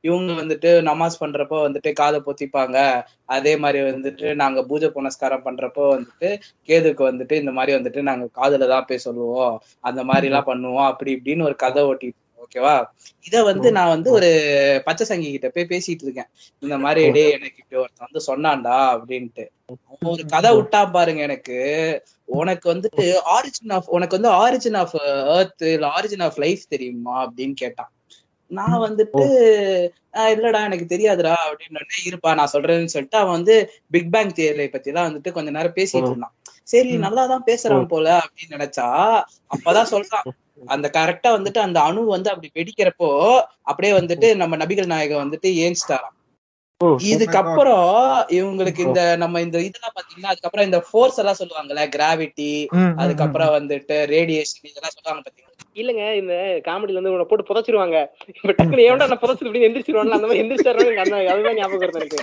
இவங்க 0.00 0.32
வந்துட்டு 0.40 0.70
நமாஸ் 0.88 1.20
பண்றப்போ 1.22 1.58
வந்துட்டு 1.66 1.92
காதை 2.00 2.20
பொத்திப்பாங்க. 2.28 2.76
அதே 3.36 3.54
மாதிரி 3.64 3.80
வந்துட்டு 3.90 4.28
நாங்க 4.42 4.62
பூஜை 4.70 4.90
புனஸ்காரம் 4.96 5.46
பண்றப்போ 5.48 5.84
வந்துட்டு 5.94 6.30
கேதுக்கு 6.68 7.04
வந்துட்டு 7.10 7.36
இந்த 7.42 7.54
மாதிரி 7.58 7.76
வந்துட்டு 7.78 8.02
நாங்க 8.10 8.26
காதுல 8.40 8.70
தான் 8.74 8.88
போய் 8.90 9.06
சொல்லுவோம். 9.08 9.54
அந்த 9.84 10.02
மாதிரி 10.10 10.28
எல்லாம் 10.32 10.50
பண்ணுவோம். 10.52 10.88
அப்படி 10.92 11.12
இப்படின்னு 11.18 11.48
ஒரு 11.50 11.58
கதை 11.66 11.84
ஓட்டிட்டு 11.90 12.20
ஓகேவா? 12.42 12.74
இத 13.24 13.42
வந்து 13.42 13.72
நான் 13.72 13.88
வந்து 13.88 14.10
ஒரு 14.10 14.28
பச்சை 14.84 15.06
சங்கி 15.06 15.30
கிட்ட 15.30 15.48
போய் 15.48 15.70
பேசிட்டு 15.70 16.02
இருக்கேன் 16.02 16.30
இந்த 16.62 16.78
மாதிரி 16.78 17.10
டே 17.10 17.30
எனக்கு 17.30 17.56
இப்படி 17.58 17.80
ஒருத்தன் 17.80 18.08
வந்து 18.08 18.22
சொன்னான்டா 18.26 18.76
அப்படின்ட்டு. 18.92 19.44
அவன் 19.68 20.10
ஒரு 20.10 20.22
கதை 20.26 20.50
விட்டா 20.52 20.90
பாருங்க 20.90 21.22
எனக்கு. 21.22 21.58
உனக்கு 22.34 22.74
வந்துட்டு 22.74 23.04
ஆரிஜின் 23.32 23.72
ஆஃப் 23.72 23.88
உனக்கு 23.88 24.20
வந்து 24.20 24.30
ஆரிஜின் 24.34 24.76
ஆஃப் 24.76 24.94
எர்த் 25.36 25.62
இல்ல 25.68 25.86
ஆரிஜின் 25.96 26.22
ஆஃப் 26.22 26.38
லைஃப் 26.38 26.62
தெரியுமா? 26.68 27.16
அப்படின்னு 27.24 27.52
கேட்டான். 27.54 27.90
நான் 28.50 28.80
வந்துட்டு 28.80 29.24
"ஆஹ் 30.14 30.32
இல்லடா 30.32 30.62
எனக்கு 30.62 30.86
தெரியாதுடா 30.88 31.34
அப்படின்னு 31.44 31.78
இருப்பா 32.04 32.34
நான் 32.34 32.50
சொல்றேன்னு 32.52 32.84
சொல்லிட்டு 32.86 33.16
அவன் 33.16 33.32
வந்து 33.32 33.54
பிக் 33.90 34.12
பேங் 34.12 34.32
தியரி 34.32 34.70
பத்தி 34.70 34.90
எல்லாம் 34.90 35.08
வந்துட்டு 35.08 35.32
கொஞ்ச 35.32 35.50
நேரம் 35.50 35.74
பேசிட்டு 35.74 36.06
இருந்தான். 36.06 36.34
சரி 36.64 36.96
நல்லாதான் 36.98 37.46
பேசுறான் 37.46 37.86
போல 37.86 38.22
அப்படின்னு 38.22 38.56
நினைச்சா 38.56 38.86
அப்பதான் 39.54 39.90
சொல்றான். 39.90 40.26
அந்த 40.68 40.88
கரெக்டா 40.92 41.30
வந்துட்டு 41.32 41.58
அந்த 41.58 41.80
அணு 41.82 42.02
வந்து 42.08 42.30
அப்படி 42.30 42.50
வெடிக்கிறப்போ 42.54 43.08
அப்படியே 43.62 43.92
வந்துட்டு 43.92 44.36
நம்ம 44.36 44.56
நபிகள் 44.56 44.86
நாயகம் 44.86 45.24
வந்துட்டு 45.24 45.48
ஏஞ்சிட்டாராம். 45.62 46.16
ம். 46.80 46.96
இதுக்கப்புறம் 47.10 47.90
இவங்களுக்கு 48.36 48.80
இந்த 48.86 49.00
நம்ம 49.16 49.40
இந்த 49.40 49.58
இதெல்லாம் 49.60 49.94
பாத்தீங்கன்னா 49.96 50.30
அதுக்கப்புறம் 50.30 50.64
இந்த 50.64 50.78
ஃபோர்ஸ் 50.86 51.18
எல்லாம் 51.18 51.40
சொல்லுவாங்கல்ல 51.40 51.84
கிராவிட்டி 51.92 52.50
அதுக்கப்புறம் 52.96 53.52
வந்துட்டு 53.56 53.96
ரேடியேஷன் 54.12 54.68
இதெல்லாம் 54.70 54.94
சொல்லுவாங்க 54.96 55.22
பாத்தீங்களா 55.22 55.50
இல்லங்க 55.76 56.02
இந்த 56.16 56.34
காமெடில 56.66 56.98
வந்து 56.98 57.12
உன்னை 57.12 57.26
போட்டு 57.28 57.48
புதைச்சிருவாங்க. 57.48 57.98
இப்ப 58.32 58.52
டக்குனு 58.52 58.86
ஏன்டா 58.88 59.06
நான் 59.06 59.22
புதைச்சு 59.22 59.44
அப்படின்னு 59.44 59.68
எந்திரிச்சிருவான்ல 59.68 60.18
அந்த 60.18 60.28
மாதிரி 60.28 60.42
எந்திரிச்சாரு 60.42 60.82
அதுதான் 61.02 61.58
ஞாபகம் 61.58 61.82
வருது 61.84 62.00
எனக்கு. 62.02 62.20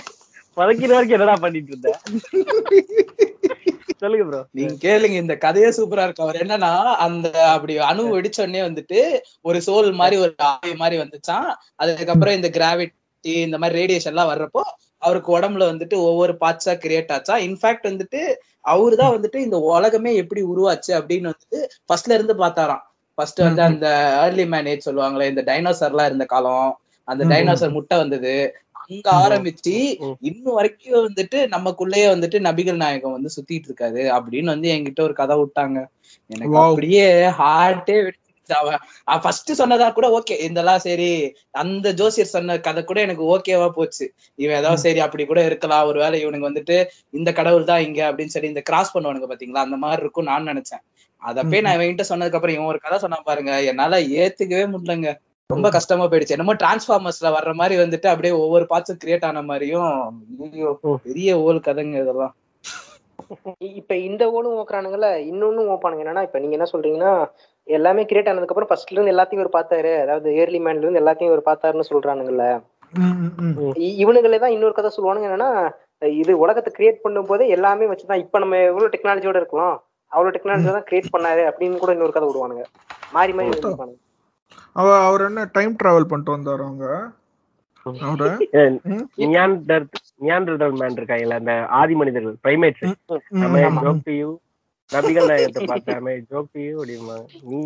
பதக்கிற 0.56 0.92
வரைக்கும் 0.92 1.16
என்னடா 1.16 1.36
பண்ணிட்டு 1.42 1.72
இருந்த? 1.72 1.90
சொல்லுங்க 4.02 4.24
ப்ரோ 4.26 4.40
நீங்க 4.58 4.74
கேளுங்க 4.82 5.16
இந்த 5.22 5.34
கதையே 5.38 5.70
சூப்பரா 5.76 6.04
இருக்கு 6.06 6.24
அவர் 6.26 6.40
என்னன்னா 6.42 6.72
அந்த 7.06 7.26
அப்படி 7.54 7.74
அணு 7.88 8.04
வெடிச்ச 8.14 8.38
உடனே 8.40 8.62
வந்துட்டு 8.66 9.00
ஒரு 9.44 9.58
சோல் 9.66 9.90
மாதிரி 10.00 10.16
ஒரு 10.24 10.32
ஆவி 10.48 10.72
மாதிரி 10.74 10.98
வந்துச்சான் 11.02 11.48
அதுக்கப்புறம் 11.82 12.36
இந்த 12.38 12.50
கிராவிட்டி 12.56 12.96
இந்த 13.44 13.56
மாதிரி 13.58 13.78
ரேடியேஷன் 13.80 14.12
எல்லாம் 14.14 14.32
வர்றப்போ 14.32 14.62
அவருக்கு 15.02 15.30
உடம்புல 15.36 15.66
வந்துட்டு 15.70 15.96
ஒவ்வொரு 16.06 16.32
பார்ட்ஸா 16.40 16.72
கிரியேட் 16.82 17.12
ஆச்சா. 17.14 17.34
இன்ஃபேக்ட் 17.46 17.86
வந்துட்டு 17.90 18.20
அவரு 18.64 18.94
தான் 18.96 19.14
வந்துட்டு 19.14 19.38
இந்த 19.44 19.58
உலகமே 19.68 20.10
எப்படி 20.22 20.40
உருவாச்சு 20.52 20.92
அப்படின்னு 20.98 21.30
வந்துட்டு 21.30 21.58
ஃபர்ஸ்ட்ல 21.86 22.16
இருந்து 22.18 22.34
பார்த்தாராம். 22.36 22.82
ஃபர்ஸ்ட் 23.18 23.40
வந்து 23.46 23.62
அந்த 23.62 23.86
ஏர்லி 24.22 24.44
மேனேஜ் 24.52 24.86
சொல்லுவாங்களே 24.88 25.30
இந்த 25.32 25.42
டைனோசர் 25.48 25.92
எல்லாம் 25.92 26.08
இருந்த 26.10 26.26
காலம் 26.26 26.68
அந்த. 27.08 27.22
டைனோசர் 27.32 27.76
முட்டை 27.76 27.96
வந்தது 27.98 28.34
அங்க 28.90 29.08
ஆரம்பிச்சு. 29.22 29.74
இன்னும் 30.28 30.56
வரைக்கும் 30.58 31.04
வந்துட்டு 31.06 31.38
நமக்குள்ளேயே 31.54 32.06
வந்துட்டு 32.14 32.38
நபிகள் 32.48 32.82
நாயகம் 32.84 33.16
வந்து 33.16 33.30
சுத்திட்டு 33.36 33.68
இருக்காரு 33.70 34.02
அப்படின்னு 34.16 34.54
வந்து 34.54 34.70
என்கிட்ட 34.76 35.02
ஒரு 35.08 35.14
கதை 35.20 35.36
விட்டாங்க. 35.42 35.78
எனக்கு. 36.30 36.56
அப்படியே 36.64 37.06
ஹார்ட்டே 37.40 37.98
ஃபர்ஸ்ட் 39.22 39.50
சொன்னதா 39.58 39.88
கூட 39.96 40.06
ஓகே 40.16 40.36
இதெல்லாம் 40.46 40.82
சரி 40.86 41.08
அந்த 41.62 41.88
ஜோசியர் 42.00 42.32
சொன்ன 42.32 42.56
கதை 42.66 42.80
கூட 42.84 42.98
எனக்கு 43.06 43.24
ஓகேவா 43.34 43.68
போச்சு. 43.76 44.06
இவன் 44.38 44.58
ஏதாவது 44.60 44.82
சரி 44.84 45.00
அப்படி 45.06 45.24
கூட 45.30 45.40
இருக்கலாம். 45.50 45.84
ஒருவேளை 45.90 46.16
இவனுக்கு 46.24 46.48
வந்துட்டு 46.48 46.76
இந்த 47.18 47.32
கடவுள் 47.38 47.68
தான் 47.70 47.84
இங்க 47.88 48.00
அப்படின்னு 48.10 48.34
சொல்லி 48.34 48.52
இந்த 48.54 48.62
கிராஸ் 48.70 48.94
பண்ணுவானுங்க 48.94 49.28
பாத்தீங்களா? 49.32 49.64
அந்த 49.66 49.78
மாதிரி 49.84 50.04
இருக்கும் 50.04 50.30
நான் 50.32 50.50
நினைச்சேன். 50.52 50.82
அத 51.22 51.42
போய் 51.50 51.64
நான் 51.64 51.76
இவன்கிட்ட 51.78 52.04
சொன்னதுக்கு 52.10 52.38
அப்புறம் 52.38 52.56
இவன் 52.56 52.70
ஒரு 52.72 52.80
கதை 52.86 52.98
சொன்னா 53.04 53.18
பாருங்க. 53.30 53.52
என்னால 53.70 53.94
ஏத்துக்கவே 54.22 54.66
முடியலங்க. 54.74 55.10
ரொம்ப 55.52 55.68
கஷ்டமா 55.76 56.04
போயிடுச்சு. 56.10 56.34
என்னமோ 56.36 56.54
டிரான்ஸ்ஃபார்மர்ஸ்ல 56.62 57.28
வர்ற 57.36 57.52
மாதிரி 57.60 57.74
வந்துட்டு 57.82 58.08
அப்படியே 58.12 58.32
ஒவ்வொரு 58.44 58.64
பார்ட்ஸும் 58.70 59.00
கிரியேட் 59.02 59.26
ஆன 59.28 59.42
மாதிரியும் 59.50 59.90
பெரிய 61.06 61.38
ஓல் 61.46 61.64
கதைங்க 61.68 61.96
இதெல்லாம். 62.04 62.34
இப்ப 63.80 63.92
இந்த 64.08 64.22
ஓலும் 64.36 64.56
ஓக்குறானுங்கல்ல 64.60 65.08
இன்னொன்னும் 65.30 65.70
ஓப்பானுங்க. 65.74 66.04
என்னன்னா 66.04 66.24
இப்ப 66.28 66.38
நீங்க 66.42 66.56
என்ன 66.58 66.68
சொல்றீங்கன்னா 66.72 67.12
எல்லாமே 67.66 68.02
கிரியேட் 68.10 68.30
ஆனதுக்கு 68.30 68.54
அப்புறம் 68.54 68.70
ஃபர்ஸ்ட்ல 68.70 68.96
இருந்து 68.96 69.14
எல்லாத்தையும் 69.14 69.44
ஒரு 69.44 69.52
பார்த்தாரு. 69.56 69.92
அதாவது 70.04 70.28
ஏர்லி 70.42 70.60
மேன்ல 70.66 70.84
இருந்து 70.84 71.02
எல்லாத்தையும் 71.02 71.34
ஒரு 71.36 71.44
பார்த்தாருன்னு 71.48 71.90
சொல்றானுங்கல்ல. 71.90 72.46
இவனுங்களே 74.02 74.40
தான் 74.44 74.54
இன்னொரு 74.56 74.74
கதை 74.76 74.90
சொல்லுவானுங்க. 74.96 75.28
என்னன்னா 75.30 75.50
இது 76.20 76.32
உலகத்தை 76.44 76.70
கிரியேட் 76.76 77.02
பண்ணும் 77.04 77.30
போதே 77.30 77.46
எல்லாமே 77.56 77.88
வச்சுதான் 77.90 78.22
இப்ப 78.24 78.38
நம்ம 78.44 78.58
எவ்வளவு 78.70 78.92
டெக்னாலஜியோட 78.94 79.38
இருக்கலாம் 79.42 79.74
அவ்வளவு 80.12 80.34
டெக்னாலஜி 80.36 80.70
தான் 80.76 80.86
கிரியேட் 80.88 81.12
பண்ணாரு 81.16 81.42
அப்படின்னு 81.50 81.82
கூட 81.82 81.92
இன்னொரு 81.96 82.14
கதை 82.14 82.28
விடுவானுங்க. 82.28 82.64
மாறி 83.16 83.32
மாறி 83.38 83.50
அவ 84.76 84.86
அவர் 85.06 85.22
என்ன 85.26 85.42
டைம் 85.56 85.74
டிராவல் 85.80 86.10
பண்ணிட்டு 86.10 86.36
வந்தாரு 86.36 86.64
அவங்க 86.66 86.86
மேன் 90.80 90.96
இருக்காங்கல்ல 90.98 91.36
அந்த 91.40 91.52
ஆதி 91.78 91.94
மனிதர்கள் 92.00 92.34
பிரைமேட்ஸ் 92.44 92.84
நம்ம 93.42 93.62
ஆமா. 93.68 93.82
Joke 93.84 94.02
to 94.06 94.14
you. 94.18 94.30
நபிகள் 94.90 95.30
நாயகத்தை 95.30 95.62
பார்த்தாமே 95.70 96.14
ஜோக் 96.30 96.50
டு 96.54 96.60
யூ 96.64 96.74
அப்படிமா 96.80 97.16
நீ 97.50 97.58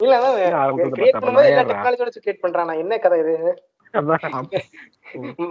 இல்ல 0.00 0.14
ஆரம்பத்துல 0.60 0.96
கிரியேட் 0.96 1.14
பார்த்தா 1.14 1.20
பண்ணும்போது 1.20 1.50
எல்லா 1.50 1.62
நாயரா. 1.62 1.70
டெக்னாலஜியோட 1.72 2.12
கிரியேட் 2.16 2.44
பண்றானா. 2.44 2.74
என்ன 2.82 2.98
கதை 3.04 3.18
இது. 3.24 3.34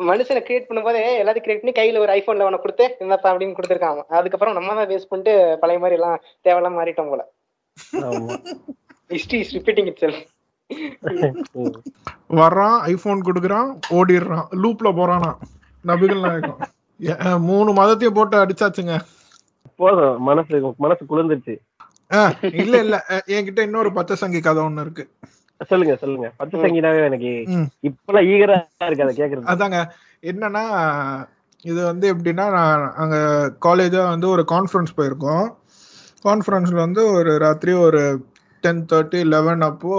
மனுஷனை 0.10 0.42
கிரியேட் 0.48 0.68
பண்ணும்போதே 0.70 1.04
எல்லாத்தையும் 1.22 1.46
கிரியேட் 1.46 1.64
பண்ணி 1.64 1.76
கையில 1.80 2.02
ஒரு 2.06 2.14
ஐபோன் 2.18 2.40
லெவனை 2.42 2.60
கொடுத்து 2.62 2.86
என்னப்பா 3.04 3.32
அப்படின்னு 3.32 3.58
கொடுத்துருக்காங்க. 3.58 4.04
அதுக்கப்புறம் 4.20 4.58
நம்ம 4.58 4.76
தான் 4.80 4.90
வேஸ்ட் 4.92 5.12
பண்ணிட்டு 5.12 5.34
பழைய 5.64 5.80
மாதிரி 5.84 5.98
எல்லாம் 6.00 6.18
தேவையில்லாம 6.46 6.80
மாறிட்டோம் 6.80 7.12
போல. 7.14 7.24
ஆமா. 8.08 8.36
History 9.10 9.40
is 9.40 9.56
repeating 9.56 9.86
it 9.86 10.02
self 10.02 10.26
ம். 11.52 11.78
வர்றான் 12.40 12.78
ஐபோன் 12.90 13.24
கொடுக்குறான் 13.26 13.70
ஓடிடுறான் 13.90 14.48
லூப்ல 14.64 14.90
போறானா. 15.00 15.32
நபிகள் 15.86 16.20
நாயகம். 16.20 16.60
மூணு 17.42 17.74
மதத்தையும் 17.74 18.14
போட்டு 18.14 18.46
அடிச்சாச்சுங்க. 18.46 18.96
போதும் 19.76 20.22
மனசு 20.22 20.74
மனசு 20.78 21.06
குளிர்ந்துருச்சு. 21.06 21.56
இல்ல 22.62 22.76
இல்ல 22.80 22.96
என்கிட்ட 23.28 23.60
இன்னொரு 23.62 23.94
பச்சை 23.94 24.16
சங்கி 24.16 24.40
கதை 24.40 24.64
ஒண்ணு 24.64 24.82
இருக்கு. 24.82 25.04
சொல்லுங்க 25.62 25.96
சொல்லுங்க. 25.96 26.32
பச்சை 26.38 26.60
சங்கீதாவே 26.60 27.04
எனக்கு 27.06 27.32
ம். 27.48 27.68
இப்பெல்லாம் 27.88 28.28
ஈகரா 28.34 28.58
இருக்கு 28.86 29.06
அதை 29.06 29.16
கேக்குறது. 29.18 29.50
அதாங்க 29.54 29.80
என்னன்னா 30.24 30.64
இது 31.66 31.86
வந்து 31.86 32.16
எப்படின்னா 32.16 32.46
நான் 32.52 32.94
அங்க 32.96 33.16
காலேஜா 33.66 34.08
வந்து 34.08 34.30
ஒரு 34.30 34.46
கான்ஃபரன்ஸ் 34.48 34.98
போயிருக்கோம். 34.98 35.48
கான்ஃபரன்ஸ்ல 36.26 36.76
வந்து 36.76 37.12
ஒரு 37.12 37.38
ராத்திரி 37.38 37.74
ஒரு 37.74 38.02
டென் 38.64 38.82
தேர்ட்டி 38.92 39.20
லெவன் 39.34 39.64
அப்போ 39.68 39.94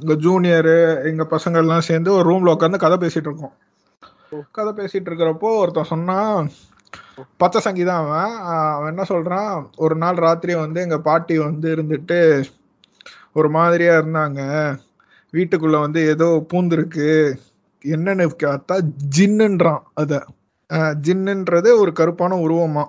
இங்க 0.00 0.14
ஜூனியரு 0.24 0.76
எங்க 1.10 1.24
பசங்க 1.30 1.56
எல்லாம் 1.56 1.86
சேர்ந்து 1.88 2.10
ஒரு 2.12 2.26
ரூம்ல 2.30 2.54
உட்காந்து 2.56 2.84
கதை 2.84 2.96
பேசிட்டு 3.04 3.28
இருக்கோம். 3.30 3.54
கதை 4.52 4.72
பேசிட்டு 4.78 5.08
இருக்கிறப்போ 5.10 5.48
ஒருத்தன் 5.60 5.92
சொன்னான் 5.94 6.50
பச்சை 7.40 7.60
சங்கி 7.60 7.84
தான் 7.84 8.02
அவன். 8.04 8.34
அவன் 8.74 8.90
என்ன 8.92 9.04
சொல்றான்? 9.08 9.52
ஒரு 9.76 9.94
நாள் 9.96 10.22
ராத்திரி 10.26 10.52
வந்து 10.54 10.78
எங்க 10.80 10.98
பாட்டி 10.98 11.34
வந்து 11.38 11.66
இருந்துட்டு 11.74 12.18
ஒரு 13.32 13.48
மாதிரியா 13.48 13.92
இருந்தாங்க. 13.98 14.40
வீட்டுக்குள்ள 15.32 15.78
வந்து 15.80 16.00
ஏதோ 16.08 16.28
பூந்திருக்கு 16.52 17.08
என்னன்னு 17.84 18.24
பார்த்தா 18.42 18.76
ஜின்னுன்றான் 19.16 19.82
அத. 19.94 20.14
ஜின்னுன்றது 21.06 21.68
ஒரு 21.82 21.92
கருப்பான 22.00 22.38
உருவமா. 22.46 22.84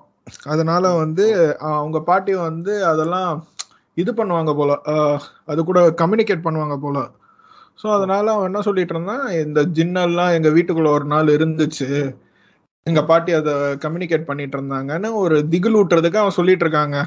அதனால 0.45 0.85
வந்து 0.95 1.25
அவங்க 1.75 1.99
பாட்டி 2.01 2.33
வந்து 2.47 2.73
அதெல்லாம் 2.85 3.31
இது 3.97 4.11
பண்ணுவாங்க 4.13 4.51
போல. 4.55 4.71
அது 5.45 5.63
கூட 5.63 5.79
கம்யூனிகேட் 5.89 6.45
பண்ணுவாங்க 6.45 6.77
போல. 6.79 6.99
ஸோ 7.81 7.87
அதனால 7.93 8.31
அவன் 8.31 8.49
என்ன 8.49 8.61
சொல்லிட்டு 8.61 8.93
இருந்தான்? 8.95 9.25
இந்த 9.45 9.61
ஜின்னெல்லாம் 9.77 10.33
எங்க 10.37 10.49
வீட்டுக்குள்ள 10.49 10.89
ஒரு 10.97 11.05
நாள் 11.05 11.35
இருந்துச்சு. 11.37 11.89
எங்க 12.87 13.03
பாட்டி 13.03 13.31
அதை 13.33 13.53
கம்யூனிகேட் 13.85 14.29
பண்ணிட்டு 14.29 14.57
இருந்தாங்கன்னு 14.57 15.09
ஒரு 15.13 15.35
திகில் 15.49 15.77
ஊட்டுறதுக்கு 15.81 16.21
அவன் 16.21 16.37
சொல்லிட்டு 16.39 16.65
இருக்காங்க. 16.65 16.97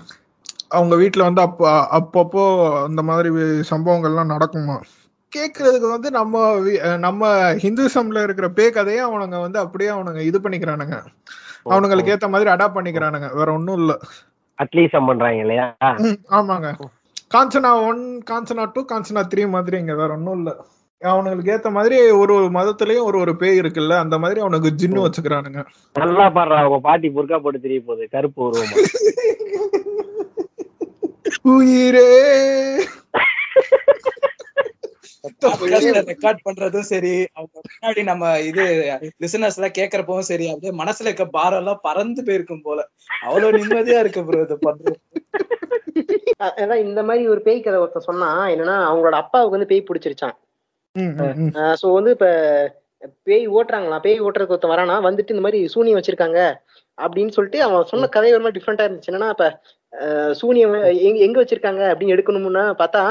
அவங்க 0.68 0.94
வீட்டில் 0.96 1.26
வந்து 1.28 1.40
அப்போ 1.40 1.64
அப்பப்போ 1.98 2.44
அந்த 2.88 3.02
மாதிரி 3.02 3.30
சம்பவங்கள்லாம் 3.72 4.32
நடக்குமா? 4.34 4.76
கேட்கறதுக்கு 5.32 5.88
வந்து 5.94 6.10
நம்ம 6.10 6.42
நம்ம 6.96 7.30
ஹிந்துசம்ல 7.64 8.22
இருக்கிற 8.22 8.50
பே 8.50 8.70
கதையை 8.70 9.02
அவனுங்க 9.06 9.40
வந்து 9.40 9.58
அப்படியே 9.58 9.90
அவனுங்க 9.90 10.20
இது 10.20 10.38
பண்ணிக்கிறானுங்க. 10.38 10.96
அவனுங்களுக்கு 11.64 12.12
ஏத்த 12.14 12.28
மாதிரி 12.28 12.50
அடாப்ட் 12.50 12.78
பண்ணிக்கிறானுங்க. 12.78 13.28
வேற 13.34 13.52
ஒன்றும் 13.52 13.78
இல்ல. 13.78 13.92
அட்லீஸ்ட் 14.58 15.08
பண்றாங்க 15.08 15.40
இல்லையா 15.44 15.66
ஆமாங்க. 16.36 16.68
Kanchana 17.30 17.86
one 17.86 18.20
Kanchana 18.30 18.64
two 18.74 18.80
Kanchana 18.90 19.22
three 19.30 19.54
மாதிரி 19.54 19.78
இங்க 19.78 19.94
வேற 19.94 20.16
ஒன்றும் 20.16 20.38
இல்ல. 20.38 20.50
அவனுங்களுக்கு 21.02 21.54
ஏத்த 21.54 21.72
மாதிரி 21.72 22.10
ஒரு 22.20 22.36
ஒரு 22.36 22.50
மதத்துலயும் 22.50 23.08
ஒரு 23.08 23.22
ஒரு 23.22 23.36
பேய் 23.40 23.62
இருக்குல்ல 23.62 24.02
அந்த 24.02 24.18
மாதிரி 24.18 24.40
அவனுக்கு 24.40 24.68
ஜின்னு 24.80 25.04
வச்சுக்கிறானுங்க. 25.04 25.60
நல்லா 25.96 26.30
பாடுறா 26.36 26.62
அவங்க 26.62 26.80
பாட்டி 26.80 27.10
புர்கா 27.16 27.38
போட்டு 27.38 27.60
தெரிய 27.60 27.82
போகுது 27.82 28.08
கருப்பு 28.08 28.46
உருவமா. 28.46 28.76
உயிரே. 31.52 32.08
ரெக்கார்ட் 36.10 36.44
பண்றதும் 36.46 36.88
சரி 36.92 37.14
அவங்க 37.36 37.56
முன்னாடி 37.66 38.02
நம்ம 38.10 38.32
இது 38.48 38.64
லிசனர்ஸ் 39.24 39.58
எல்லாம் 39.58 39.76
கேக்குறப்பவும் 39.78 40.28
சரி 40.30 40.46
அப்படியே 40.52 40.72
மனசுல 40.82 41.08
இருக்க 41.08 41.26
பாரம் 41.38 41.60
எல்லாம் 41.62 41.84
பறந்து 41.88 42.22
போயிருக்கும் 42.26 42.64
போல. 42.66 42.80
அவ்வளவு 43.26 43.58
நிம்மதியா 43.58 44.00
இருக்கு 44.04 44.24
ப்ரோ 44.28 44.42
இது 44.46 44.56
பண்றது 44.66 44.96
அதான் 46.60 46.84
இந்த 46.86 47.00
மாதிரி 47.08 47.24
ஒரு 47.32 47.40
பேய் 47.46 47.64
கதை 47.64 47.78
ஒருத்தன் 47.82 48.08
சொன்னா 48.08 48.30
என்னன்னா 48.52 48.76
அவங்களோட 48.88 49.16
அப்பாவுக்கு 49.22 49.56
வந்து 49.56 49.70
பேய் 49.72 49.86
பிடிச்சிருச்சான். 49.88 50.36
சோ 51.80 51.86
வந்து 51.98 52.10
இப்ப 52.16 52.26
பேய் 53.28 53.46
ஓட்டுறாங்களா 53.56 53.98
பேய் 54.06 54.22
ஓட்டுறதுக்கு 54.26 54.54
ஒருத்தன் 54.54 54.74
வரானா 54.74 54.96
வந்துட்டு 55.06 55.34
இந்த 55.34 55.44
மாதிரி 55.46 55.60
சூனியம் 55.74 55.98
வச்சிருக்காங்க 55.98 56.40
அப்படின்னு 56.98 57.34
சொல்லிட்டு 57.36 57.60
அவன் 57.66 57.88
சொன்ன 57.92 58.08
கதை 58.16 58.32
ஒரு 58.34 58.44
மாதிரி 58.44 58.58
டிஃப்ரெண்டா 58.58 58.86
இருந்துச்சு. 58.86 59.10
என்னன்னா 59.12 59.30
இப்ப 59.34 59.46
சூனியம் 60.40 60.74
எங்க 61.08 61.18
எங்க 61.26 61.36
வச்சிருக்காங்க 61.40 61.82
அப்படின்னு 61.90 62.14
எடுக்கணும்னா 62.16 62.64
பார்த்தா 62.82 63.02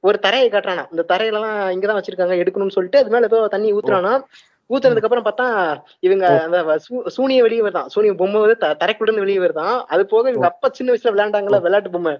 ஒரு 0.00 0.18
தரையை 0.18 0.48
காட்டுறானா 0.48 0.86
இந்த 0.90 1.04
தரையிலலாம் 1.08 1.68
இங்கதான் 1.74 2.02
வச்சிருக்காங்க 2.02 2.40
எடுக்கணும்னு 2.40 2.70
சொல்லிட்டு 2.70 2.98
அது 2.98 3.10
மேல 3.10 3.24
ஏதோ 3.24 3.46
தண்ணி 3.48 3.72
ஊத்துறானா 3.72 4.22
ஊத்துனதுக்கு 4.70 5.14
அப்புறம் 5.14 5.24
பார்த்தா 5.24 5.80
இவங்க 6.00 6.42
அந்த 6.42 6.80
சூ- 6.90 7.06
சூனிய 7.06 7.42
வெளியே 7.42 7.60
வருதான். 7.60 7.86
சூனிய 7.86 8.14
பொம்மை 8.14 8.40
வந்து 8.40 8.56
த- 8.56 8.76
தரைக்குள்ள 8.80 9.02
இருந்து 9.02 9.20
வெளியே 9.20 9.38
வருதான். 9.38 9.82
அது 9.84 10.06
போக 10.06 10.28
இவங்க 10.28 10.46
அப்பா 10.46 10.68
சின்ன 10.72 10.92
வயசுல 10.92 11.06
விளையாண்டாங்கல்ல 11.06 11.56
விளையாட்டு 11.56 11.90
பொம்மை. 11.90 12.18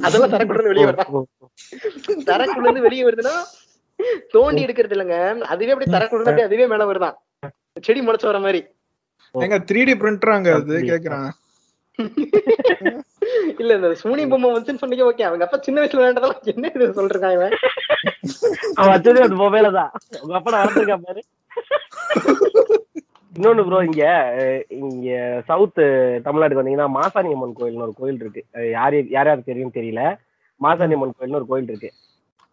அதெல்லாம் 0.00 0.30
தரைக்குள்ள 0.30 0.60
இருந்து 0.60 0.62
வெளியே 0.62 0.86
வருதான். 0.86 1.22
தரைக்குள்ள 2.08 2.62
இருந்து 2.62 2.80
வெளியே 2.80 3.02
வருதுன்னா 3.02 3.34
தோண்டி 4.30 4.66
எடுக்கிறது 4.66 4.94
இல்லைங்க. 4.96 5.40
அதுவே 5.40 5.70
அப்படியே 5.70 5.98
தரைக்குள்ள 5.98 6.20
இருந்து 6.20 6.30
அப்படியே 6.30 6.42
அதுவே 6.42 6.66
மேல 6.66 6.92
வருதான். 6.92 7.14
செடி 7.80 8.00
முளைச்சு 8.00 8.24
வர 8.24 8.38
மாதிரி. 8.38 8.66
எங்க 9.30 9.58
த்ரீ 9.58 9.84
டி 9.84 9.84
பிரிண்டராங்க 9.84 10.52
அது 10.52 10.78
கேக்குறான். 10.78 11.28
இல்ல 13.60 13.76
இந்த 13.78 13.88
சூனி 14.02 14.22
பொம்மை 14.32 14.48
வந்துன்னு 14.54 14.82
சொன்னீங்க 14.82 15.04
ஓகே 15.10 15.26
அவங்க 15.28 15.44
அப்பா 15.46 15.58
சின்ன 15.66 15.80
வயசுல 15.80 16.00
விளையாண்டதெல்லாம் 16.00 16.50
என்ன 16.52 16.70
இது 16.76 16.86
சொல்றாங்க 16.98 17.30
இவன்? 17.38 17.54
அவன் 18.78 18.92
வச்சதே 18.94 19.24
அந்த 19.26 19.38
மொபைல 19.44 19.70
தான். 19.78 19.90
உங்க 20.22 20.34
அப்பா 20.38 20.52
வளர்த்துருக்கா 20.56 20.98
பாரு. 21.06 21.22
இன்னொன்னு 23.32 23.64
ப்ரோ 23.66 23.80
இங்க 23.88 24.04
இங்க 24.80 25.10
சவுத் 25.48 25.80
தமிழ்நாட்டுக்கு 26.26 26.62
வந்தீங்கன்னா 26.62 26.88
மாசாணி 26.98 27.34
அம்மன் 27.34 27.58
கோயில்னு 27.58 27.86
ஒரு 27.86 27.94
கோயில் 28.00 28.20
இருக்கு. 28.22 28.42
யார் 28.76 28.96
யார் 29.16 29.28
யாருக்கு 29.28 29.50
தெரியும் 29.52 29.76
தெரியல. 29.78 30.02
மாசாணி 30.60 30.96
அம்மன் 30.96 31.16
கோயில்னு 31.18 31.40
ஒரு 31.40 31.50
கோயில் 31.52 31.70
இருக்கு. 31.72 31.90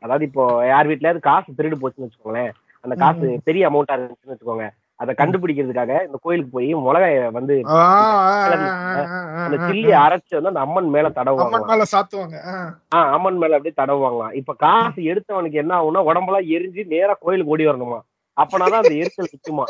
அதாவது 0.04 0.26
இப்போ 0.30 0.44
யார் 0.74 0.90
வீட்லயாவது 0.92 1.22
காசு 1.30 1.58
திருடு 1.60 1.82
போச்சுன்னு 1.82 2.08
வச்சுக்கோங்களேன். 2.08 2.52
அந்த 2.84 2.96
காசு 3.04 3.28
பெரிய 3.48 3.70
அமௌண்டா 3.70 3.96
இருந்துச்சுன்னு 3.98 4.36
வச்சுக்கோங்க. 4.36 4.68
அதை 5.00 5.12
கண்டுபிடிக்கிறதுக்காக 5.16 5.94
இந்த 6.06 6.18
கோயிலுக்கு 6.22 6.52
போய் 6.54 6.70
மிளகாய 6.86 7.18
வந்து 7.34 7.56
அந்த 7.66 9.58
ஆ. 9.64 10.02
அரைச்சு 10.02 10.34
வந்து 10.38 10.52
அந்த 10.52 10.62
அம்மன் 10.66 10.90
மேல 10.94 11.08
தடவுவாங்க 11.18 11.56
அம்மன் 11.56 11.72
மேல 11.72 11.86
சாத்துவாங்க. 11.92 12.38
ஆ. 12.48 12.56
ஆஹ் 12.96 13.12
அம்மன் 13.16 13.40
மேல 13.40 13.58
அப்படியே 13.58 13.76
தடவுவாங்களாம் 13.78 14.36
இப்ப 14.40 14.56
காசு 14.64 15.00
எடுத்தவனுக்கு 15.12 15.62
என்ன 15.64 15.76
ஆகும்னா 15.78 16.04
உடம்பெல்லாம் 16.10 16.50
எரிஞ்சு 16.56 16.84
நேரா 16.94 17.16
கோயிலுக்கு 17.20 17.54
ஓடி 17.56 17.68
வரணுமா? 17.68 18.00
அப்பனாதான் 18.38 18.82
அந்த 18.82 18.94
எரிச்சல் 18.98 19.32
நிக்குமா? 19.32 19.66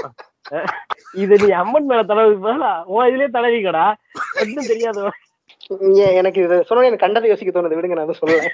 இது 1.17 1.34
நீ 1.41 1.49
அம்மன் 1.59 1.88
மேல 1.89 2.01
தடவை 2.05 2.34
பதிலா 2.41 2.71
உன் 2.89 3.07
இதுலயே 3.09 3.30
தடவிக்கடா. 3.32 3.86
ஒன்றும் 4.41 4.69
தெரியாது 4.69 5.01
எனக்கு 6.19 6.39
இது 6.43 6.57
சொன்ன 6.67 6.86
எனக்கு 6.86 7.03
கண்டதை 7.03 7.30
யோசிக்க 7.30 7.51
தோணுது. 7.51 7.78
விடுங்க 7.78 7.95
நான் 7.97 8.19
சொல்லல 8.19 8.49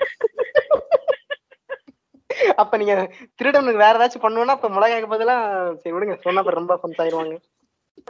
அப்ப 2.55 2.77
நீங்க 2.77 3.13
திருடனுக்கு 3.35 3.77
வேற 3.77 3.93
ஏதாச்சும் 3.93 4.23
பண்ணுவோம்னா 4.23 4.45
அப்ப 4.45 4.69
மிளகாய்க்கு 4.69 5.13
பதிலா 5.13 5.73
சரி 5.75 5.95
விடுங்க. 5.95 6.17
சொன்னா 6.21 6.39
அப்புறம் 6.39 6.67
ரொம்ப 6.67 6.79
ஃபன் 6.83 7.01
ஆயிருவாங்க. 7.01 7.41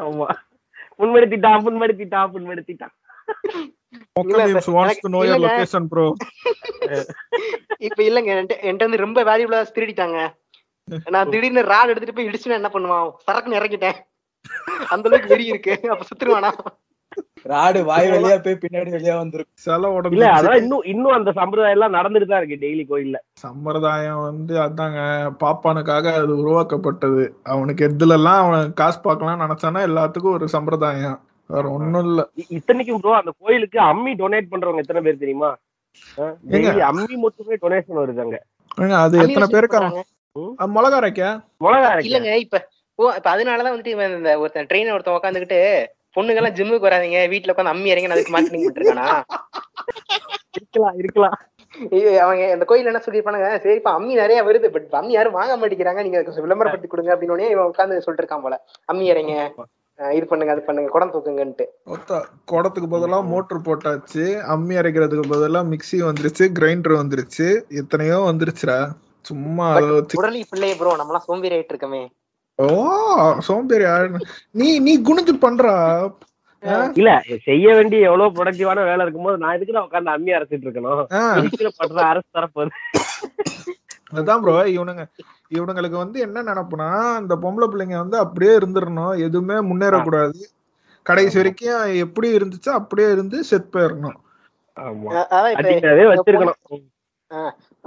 ஆமா. 0.02 0.26
புண்படுத்திட்டான் 1.00 1.64
புண்படுத்திட்டான் 1.64 2.32
புண்படுத்திட்டான். 2.32 2.92
Poker 3.94 4.28
இல்ல, 4.28 4.46
Games 4.46 4.72
wants 4.72 4.86
எனக்கு- 4.86 4.90
to 4.90 5.10
know 5.10 5.26
your 5.26 5.38
இல்லங்க. 5.38 5.44
location, 5.44 5.86
bro. 5.96 6.12
இப்ப 7.78 8.04
இல்லங்க 8.04 8.26
என்கிட்ட 8.26 8.54
என்கிட்ட 8.62 8.78
வந்து 8.78 8.98
ரொம்ப 8.98 9.24
வேல்யூபிளா 9.24 9.66
திருடிட்டாங்க. 9.74 10.34
நான் 11.10 11.30
திடீர்னு 11.30 11.62
ராட் 11.62 11.88
எடுத்துட்டு 11.88 12.22
போய் 12.22 12.30
இடிச்சுனா 12.30 12.50
என்ன 12.50 12.70
பண்ணுவான்? 12.74 13.14
சரக்குன்னு 13.32 13.64
இறக்கிட்டேன். 13.64 13.96
அந்த 14.88 15.10
அளவுக்கு 15.10 15.28
வெறி 15.28 15.46
இருக்கு. 15.46 15.80
அப்ப 15.90 16.06
சுத்துருவானா? 16.16 16.52
ராடு 17.46 17.80
வாய் 17.90 18.10
வழியா 18.12 18.36
போய் 18.44 18.60
பின்னாடி 18.62 18.92
வெளியா 18.94 19.14
வந்துரும் 19.18 19.50
சில 19.64 19.74
இல்ல 19.78 19.88
உடம்பு 19.96 20.26
அதான் 20.30 20.60
இன்னும் 20.62 20.86
இன்னும் 20.92 21.16
அந்த 21.18 21.32
சம்பிரதாயம் 21.40 21.76
எல்லாம் 21.78 21.96
நடந்துட்டு 21.98 22.28
தான் 22.28 22.42
இருக்கு 22.42 22.62
டெய்லி 22.64 22.84
கோயில்ல. 22.92 23.18
சம்பிரதாயம் 23.44 24.22
வந்து 24.28 24.54
அதாங்க 24.66 25.00
பாப்பானுக்காக 25.44 26.14
அது 26.20 26.34
உருவாக்கப்பட்டது. 26.42 27.24
அவனுக்கு 27.54 27.84
எதுல 27.90 28.18
எல்லாம் 28.20 28.42
அவன் 28.44 28.74
காசு 28.82 29.00
பார்க்கலாம் 29.02 29.44
நினைச்சானா 29.46 29.82
எல்லாத்துக்கும் 29.90 30.36
ஒரு 30.38 30.48
சம்பிரதாயம். 30.56 31.18
வேற 31.50 31.66
ஒண்ணும் 31.76 32.06
இல்ல. 32.08 32.22
இத்தனைக்கும் 32.58 33.02
ப்ரோ 33.04 33.14
அந்த 33.22 33.34
கோயிலுக்கு 33.42 33.80
அம்மி 33.90 34.14
டொனேட் 34.22 34.52
பண்றவங்க 34.54 34.84
எத்தனை 34.84 35.02
பேர் 35.08 35.24
தெரியுமா? 35.24 35.52
அம்மி 36.90 37.16
மட்டுமே 37.26 37.58
டொனேஷன் 37.64 38.02
வருது 38.02 38.24
அங்க 38.26 38.40
அது 39.04 39.16
எத்தனை 39.26 39.48
பேருக்கு 39.50 39.80
மிளகா 40.76 40.98
அரைக்க? 41.00 41.24
மிளகா 41.66 41.90
இல்லங்க 42.08 42.32
இப்ப 42.46 42.58
ஓ 43.00 43.04
இப்ப 43.18 43.30
அதனாலதான் 43.32 43.74
வந்துட்டு 43.74 43.94
ஒருத்தன் 44.42 44.70
ட்ரெயின் 44.70 44.94
ஒருத்தன் 44.96 45.18
உட்காந்துக்கிட்டு 45.18 45.60
பொண்ணுங்க 46.18 46.42
எல்லாம் 46.42 46.58
ஜிம்முக்கு 46.60 46.88
வராதீங்க 46.90 47.20
வீட்டுல 47.34 47.54
உட்காந்து 47.54 47.74
அம்மி 47.76 47.92
இறங்கி 47.94 48.16
அதுக்கு 48.16 48.36
மார்க்கெட்டிங் 48.36 48.68
பண்ணிருக்கானா 48.68 49.08
இருக்கலாம் 50.58 50.98
இருக்கலாம். 51.02 51.38
அவங்க 52.24 52.44
அந்த 52.56 52.66
கோயில் 52.70 52.90
என்ன 52.90 53.00
சொல்லிருப்பானுங்க 53.06 53.48
சரிப்பா 53.64 53.92
அம்மி 53.98 54.14
நிறைய 54.24 54.40
வருது 54.48 54.68
பட் 54.74 54.98
அம்மி 55.00 55.14
யாரும் 55.16 55.38
வாங்க 55.38 55.54
மாட்டேங்கிறாங்க. 55.60 56.02
நீங்க 56.06 56.20
விளம்பரப்படுத்தி 56.46 56.90
கொடுங்க 56.92 57.14
அப்படின்னு 57.14 57.36
உடனே 57.36 57.54
இவன் 57.54 57.72
உட்காந்து 57.72 58.04
சொல்லிட்டு 58.06 58.24
இருக்கான் 58.24 58.46
போல. 58.46 58.58
அம்மி 58.92 59.06
இறங்க 59.14 59.34
இது 60.18 60.26
பண்ணுங்க 60.30 60.54
அது 60.54 60.62
பண்ணுங்க 60.68 60.90
குடம் 60.94 61.14
தூக்குங்கன்ட்டு. 61.14 61.66
குடத்துக்கு 62.52 62.88
பதிலா 62.94 63.18
மோட்டர் 63.32 63.66
போட்டாச்சு. 63.68 64.24
அம்மி 64.54 64.76
அரைக்கிறதுக்கு 64.82 65.26
பதிலா 65.34 65.62
மிக்ஸி 65.72 65.98
வந்துருச்சு 66.10 66.46
கிரைண்டர் 66.60 66.96
வந்துருச்சு. 67.02 67.48
எத்தனையோ 67.82 68.18
வந்துருச்சுடா. 68.30 68.78
சும்மா 69.30 69.68
உடலி 70.20 70.42
பிள்ளைய 70.52 70.76
ப்ரோ 70.80 70.96
நம்மலாம் 71.02 71.26
சோம்பேறி 71.28 71.56
ஆயிட்டு 71.58 71.74
இருக்கமே. 71.76 72.04
ஓ 72.60 72.68
சோம்பேறி 73.48 73.86
ஆளு. 73.94 74.20
நீ 74.60 74.68
நீ 74.88 74.94
குனிஞ்சு 75.08 75.34
பண்றா. 75.46 75.74
இல்ல 77.00 77.12
செய்ய 77.48 77.66
வேண்டிய 77.78 78.08
எவ்வளவு 78.10 78.34
ப்ரொடக்டிவான 78.36 78.84
வேலை 78.90 79.04
இருக்கும்போது 79.06 79.42
நான் 79.42 79.56
எதுக்கு 79.56 79.76
நான் 79.76 79.88
உட்காந்து 79.88 80.14
அம்மி 80.14 80.36
அரைச்சிட்டு 80.36 80.68
இருக்கணும்? 80.68 81.02
பண்ற 81.80 82.00
அரசு 82.12 82.28
தரப்போது 82.38 82.72
அதான் 84.20 84.42
ப்ரோ 84.42 84.54
இவனுங்க 84.76 85.04
இவனுங்களுக்கு 85.52 85.98
வந்து 86.02 86.18
என்ன 86.26 86.44
நினைப்புனா 86.50 86.90
இந்த 87.22 87.36
பொம்பளை 87.44 87.68
பிள்ளைங்க 87.70 87.98
வந்து 88.04 88.18
அப்படியே 88.24 88.52
இருந்துடணும். 88.60 89.16
எதுவுமே 89.28 89.56
முன்னேறக்கூடாது. 89.70 90.42
கடைசி 91.06 91.36
வரைக்கும் 91.40 91.96
எப்படி 92.04 92.28
இருந்துச்சோ 92.38 92.72
அப்படியே 92.80 93.08
இருந்து 93.16 93.38
செத் 93.52 93.72
போயிடணும். 93.74 94.18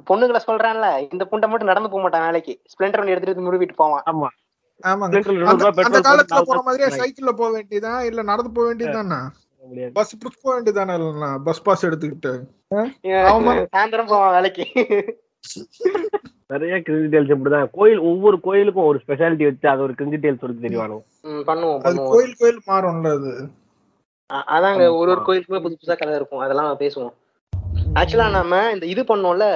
பொண்ணுங்களை 0.08 0.40
சொல்றான்ல 0.48 0.88
இந்த 1.12 1.22
புண்டை 1.30 1.46
மட்டும் 1.50 1.70
நடந்து 1.72 1.90
போக 1.92 2.02
மாட்டான் 2.02 2.26
வேலைக்கு. 2.26 2.54
ஸ்பிளெண்டர் 2.72 3.02
ஒன்று 3.02 3.14
எடுத்துட்டு 3.14 3.36
வந்து 3.36 3.48
முழுவிட்டு 3.48 3.80
போவான். 3.82 4.04
ஆமா. 4.12 4.28
ஆமாங்க. 4.84 5.20
அந்த 5.82 6.00
காலத்துல 6.02 6.40
போற 6.44 6.60
மாதிரியே 6.62 6.88
சைக்கிள்ல 6.96 7.32
போக 7.32 7.50
வேண்டியதான் 7.56 8.00
இல்ல 8.04 8.22
நடந்து 8.22 8.50
போக 8.52 8.66
வேண்டியதுதானே? 8.68 9.20
முடியாது. 9.64 9.92
பஸ் 9.92 10.16
புடிச்சு 10.16 10.38
போக 10.42 10.52
வேண்டியதானே 10.56 10.94
இல்லைன்னா 10.96 11.30
பஸ் 11.42 11.62
பாஸ் 11.62 11.86
எடுத்துக்கிட்டு. 11.86 12.32
ஆமா. 13.30 13.52
சாயந்தரம் 13.72 14.06
போவான் 14.06 14.34
வேலைக்கு. 14.34 14.66
நிறைய 16.50 16.74
கிரிஞ்சி 16.78 17.08
டேல்ஸ் 17.12 17.32
இப்படிதான். 17.34 17.68
கோயில் 17.72 18.00
ஒவ்வொரு 18.00 18.36
கோயிலுக்கும் 18.40 18.86
ஒரு 18.86 18.98
ஸ்பெஷாலிட்டி 19.04 19.44
வச்சு 19.44 19.68
அது 19.68 19.82
ஒரு 19.82 19.94
கிரிஞ்சி 19.98 20.18
டேல்ஸ் 20.20 20.40
சொல்லி 20.40 20.66
தெரிவானு? 20.66 20.96
ம், 21.24 21.42
பண்ணுவோம் 21.46 21.80
அது 21.82 21.98
கோயில் 22.12 22.36
கோயில் 22.36 22.60
மாறும்ல 22.68 23.10
அது. 23.10 23.32
அதாங்க 24.52 24.84
ஒரு 24.94 25.10
ஒரு 25.10 25.20
கோயிலுக்குமே 25.26 25.60
புதுசு 25.60 25.78
புதுசா 25.78 25.96
கதை 25.96 26.14
இருக்கும். 26.14 26.40
அதெல்லாம் 26.40 26.70
பேசுவோம். 26.78 27.14
ஆக்சுவலா 27.94 28.28
நாம 28.30 28.54
இந்த 28.72 28.86
இது 28.86 29.02
பண்ணோம்ல 29.02 29.46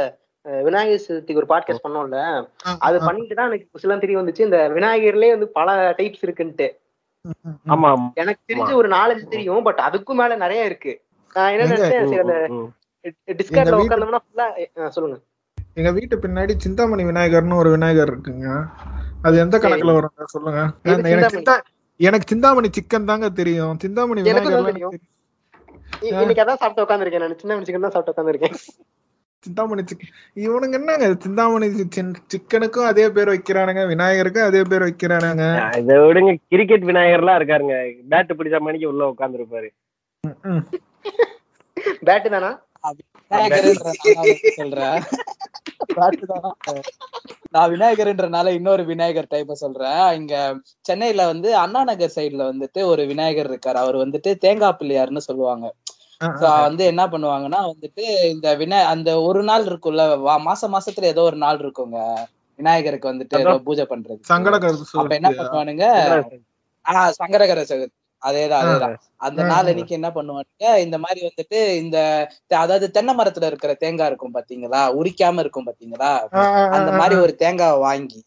விநாயகர் 0.42 1.06
சதுர்த்திக்கு 1.08 1.34
ஒரு 1.34 1.46
பாட்காஸ்ட் 1.48 1.86
பண்ணோம்ல 1.88 2.48
அது 2.78 2.98
பண்ணிட்டு 3.04 3.34
தான் 3.34 3.46
எனக்கு 3.46 3.78
சில 3.78 3.98
தெரிய 3.98 4.18
வந்துச்சு. 4.18 4.40
இந்த 4.40 4.68
விநாயகர்லயே 4.68 5.28
வந்து 5.28 5.48
பல 5.48 5.90
டைப்ஸ் 5.90 6.26
இருக்குன்ட்டு. 6.26 6.70
எனக்கு 8.14 8.54
தெரிஞ்ச 8.54 8.74
ஒரு 8.74 8.88
நாலஞ்சு 8.88 9.28
தெரியும் 9.28 9.62
பட் 9.62 9.78
அதுக்கும் 9.78 10.14
மேல 10.14 10.36
நிறைய 10.36 10.64
இருக்கு. 10.64 11.00
நான் 11.34 11.52
என்ன? 11.52 11.74
நினைச்சேன். 11.74 12.70
டிஸ்கார்ட்ல 13.26 13.36
வீட்டு- 13.50 13.88
உட்கார்ந்தோம்னா 13.88 14.16
ஃபுல்லா 14.36 14.86
சொல்லுங்க. 14.86 15.20
எங்க 15.74 15.90
வீட்டு 15.92 16.16
பின்னாடி 16.16 16.54
சிந்தாமணி 16.56 17.04
விநாயகர்னு 17.04 17.56
ஒரு 17.56 17.70
விநாயகர் 17.70 18.20
இருக்குங்க. 18.20 18.66
அது 19.22 19.38
எந்த 19.38 19.58
கணக்குல 19.58 20.02
வருங்க? 20.02 20.24
சொல்லுங்க. 20.24 20.70
எனக்கு 21.96 22.28
சிந்தாமணி? 22.28 22.68
சிக்கன் 22.68 23.04
தாங்க 23.04 23.28
தெரியும். 23.28 23.78
சிந்தாமணி. 23.78 24.22
இ- 26.00 26.04
இன்னைக்கு 26.04 26.42
அதான் 26.42 26.54
சாப்பிட்டு 26.54 26.94
உட்காந்துருக்கேன் 26.94 27.18
நான் 27.18 27.38
சின்ன 27.38 27.60
சிக்கன் 27.60 27.90
தான் 27.90 27.90
சாப்பிட்டு 27.90 28.22
உட்காந்துருக்கேன் 28.22 28.54
சிந்தாமணி 29.44 29.82
சிக்கன் 29.82 30.14
இவனுங்க 30.36 30.76
என்னங்க 30.78 31.06
சிந்தாமணி 31.18 31.66
சிக்கனுக்கும் 32.32 32.88
அதே 32.88 33.08
பேர் 33.08 33.32
வைக்கிறானுங்க 33.32 33.82
விநாயகருக்கும் 33.86 34.48
அதே 34.48 34.62
பேர் 34.62 34.86
வைக்கிறானுங்க. 34.86 35.44
இதை 35.78 35.96
விடுங்க 35.98 36.32
கிரிக்கெட் 36.48 36.84
விநாயகர்லாம் 36.84 37.38
இருக்காருங்க. 37.40 37.76
பேட் 38.10 38.36
பிடிச்ச 38.38 38.58
மணிக்கு 38.60 38.88
உள்ள 38.88 39.04
உட்காந்துருப்பாரு 39.12 39.70
ம். 40.48 40.64
பேட்டு 42.04 42.30
தானா? 42.30 42.50
நான் 47.50 47.70
விநாயகர்ன்றனால 47.70 48.48
இன்னொரு 48.50 48.82
விநாயகர் 48.84 49.32
டைப்ப 49.34 49.52
சொல்றேன். 49.62 50.12
இங்க 50.14 50.34
சென்னையில 50.80 51.26
வந்து 51.26 51.56
அண்ணா 51.56 51.84
நகர் 51.84 52.16
சைடுல 52.16 52.42
வந்துட்டு 52.50 52.82
ஒரு 52.84 53.02
விநாயகர் 53.06 53.50
இருக்காரு. 53.50 53.78
அவர் 53.84 53.96
வந்துட்டு 53.96 54.32
தேங்காய் 54.38 54.78
பிள்ளையார்னு 54.80 55.22
சொல்லுவாங்க. 55.28 55.66
வந்து 56.64 56.84
என்ன 56.84 57.02
பண்ணுவாங்கன்னா 57.06 57.60
வந்துட்டு 57.68 58.04
இந்த 58.30 58.48
வினா 58.56 58.78
அந்த 58.90 59.10
ஒரு 59.22 59.42
நாள் 59.44 59.64
இருக்கும்ல 59.66 60.04
மாசம் 60.46 60.74
மாசத்துல 60.74 61.10
ஏதோ 61.10 61.22
ஒரு 61.22 61.38
நாள் 61.38 61.60
இருக்குங்க. 61.60 61.98
விநாயகருக்கு 62.58 63.10
வந்துட்டு 63.10 63.36
ஏதோ 63.42 63.54
பூஜை 63.66 63.84
பண்றது 63.86 64.18
அப்ப 65.00 65.14
என்ன? 65.18 65.30
பண்ணுவானுங்க? 65.40 65.86
ஆஹ் 66.84 67.12
சங்கரகர 67.18 67.60
சதுர்த்தி. 67.64 67.96
அதேதான் 68.22 68.62
அதேதான். 68.62 68.94
அந்த 69.26 69.40
நாள். 69.42 69.68
அன்னைக்கு 69.70 69.96
என்ன 69.98 70.08
பண்ணுவானுங்க? 70.10 70.48
இந்த 70.84 70.96
மாதிரி 70.98 71.20
வந்துட்டு 71.28 71.58
இந்த 71.78 71.98
அதாவது 72.58 72.86
தென்னை 72.90 73.14
மரத்துல 73.14 73.48
இருக்கிற 73.50 73.72
தேங்காய் 73.76 74.06
இருக்கும் 74.06 74.34
பாத்தீங்களா? 74.34 74.82
உரிக்காம 74.98 75.40
இருக்கும் 75.40 75.68
பாத்தீங்களா? 75.68 76.10
அந்த 76.76 76.90
மாதிரி 76.92 77.16
ஒரு 77.20 77.34
தேங்காவை 77.42 77.78
வாங்கி 77.86 78.20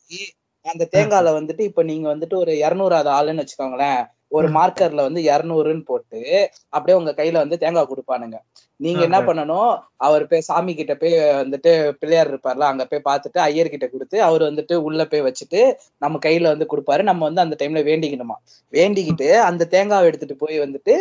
அந்த 0.65 0.83
தேங்காய்ல 0.91 1.31
வந்துட்டு 1.37 1.63
இப்ப 1.69 1.83
நீங்க 1.83 2.05
வந்துட்டு 2.09 2.35
ஒரு 2.35 2.51
இருநூறாவது 2.59 3.09
ஆளுன்னு 3.11 3.43
வச்சுக்கோங்களேன். 3.43 4.01
ஒரு 4.33 4.47
மார்க்கர்ல 4.49 5.01
வந்து 5.01 5.21
இருநூறுன்னு 5.31 5.83
போட்டு 5.83 6.21
அப்படியே 6.69 6.97
உங்க 6.99 7.11
கையில 7.17 7.41
வந்து 7.43 7.57
தேங்காய் 7.57 7.89
கொடுப்பானுங்க. 7.89 8.37
நீங்க 8.79 9.01
என்ன 9.07 9.19
பண்ணணும்? 9.27 9.71
அவர் 10.05 10.23
போய் 10.29 10.45
சாமி 10.47 10.71
கிட்ட 10.73 10.93
போய் 11.01 11.13
வந்துட்டு 11.41 11.71
பிள்ளையார் 11.99 12.29
இருப்பார்ல 12.31 12.65
அங்க 12.69 12.83
போய் 12.85 13.03
பார்த்துட்டு 13.05 13.39
ஐயர் 13.45 13.71
கிட்ட 13.73 13.85
கொடுத்து 13.87 14.17
அவர் 14.27 14.43
வந்துட்டு 14.47 14.75
உள்ள 14.87 15.01
போய் 15.11 15.25
வச்சுட்டு 15.27 15.59
நம்ம 16.01 16.19
கையில 16.25 16.51
வந்து 16.53 16.67
கொடுப்பாரு. 16.71 17.03
நம்ம 17.09 17.21
வந்து 17.29 17.43
அந்த 17.45 17.57
டைம்ல 17.61 17.83
வேண்டிக்கணுமா? 17.89 18.37
வேண்டிக்கிட்டு 18.73 19.27
அந்த 19.49 19.67
தேங்காவை 19.73 20.07
எடுத்துட்டு 20.09 20.37
போய் 20.41 20.57
வந்துட்டு 20.65 20.95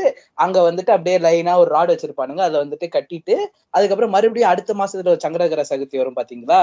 அங்க 0.45 0.59
வந்துட்டு 0.69 0.95
அப்படியே 0.97 1.17
லைனா 1.27 1.55
ஒரு 1.63 1.71
ராடு 1.77 1.93
வச்சிருப்பானுங்க. 1.95 2.43
அதை 2.49 2.59
வந்துட்டு 2.65 2.89
கட்டிட்டு 2.97 3.37
அதுக்கப்புறம் 3.75 4.15
மறுபடியும் 4.15 4.53
அடுத்த 4.53 4.73
மாசத்துல 4.81 5.13
ஒரு 5.15 5.25
சங்கரகர 5.25 5.63
சதுர்த்தி 5.69 6.01
வரும் 6.01 6.19
பாத்தீங்களா. 6.19 6.61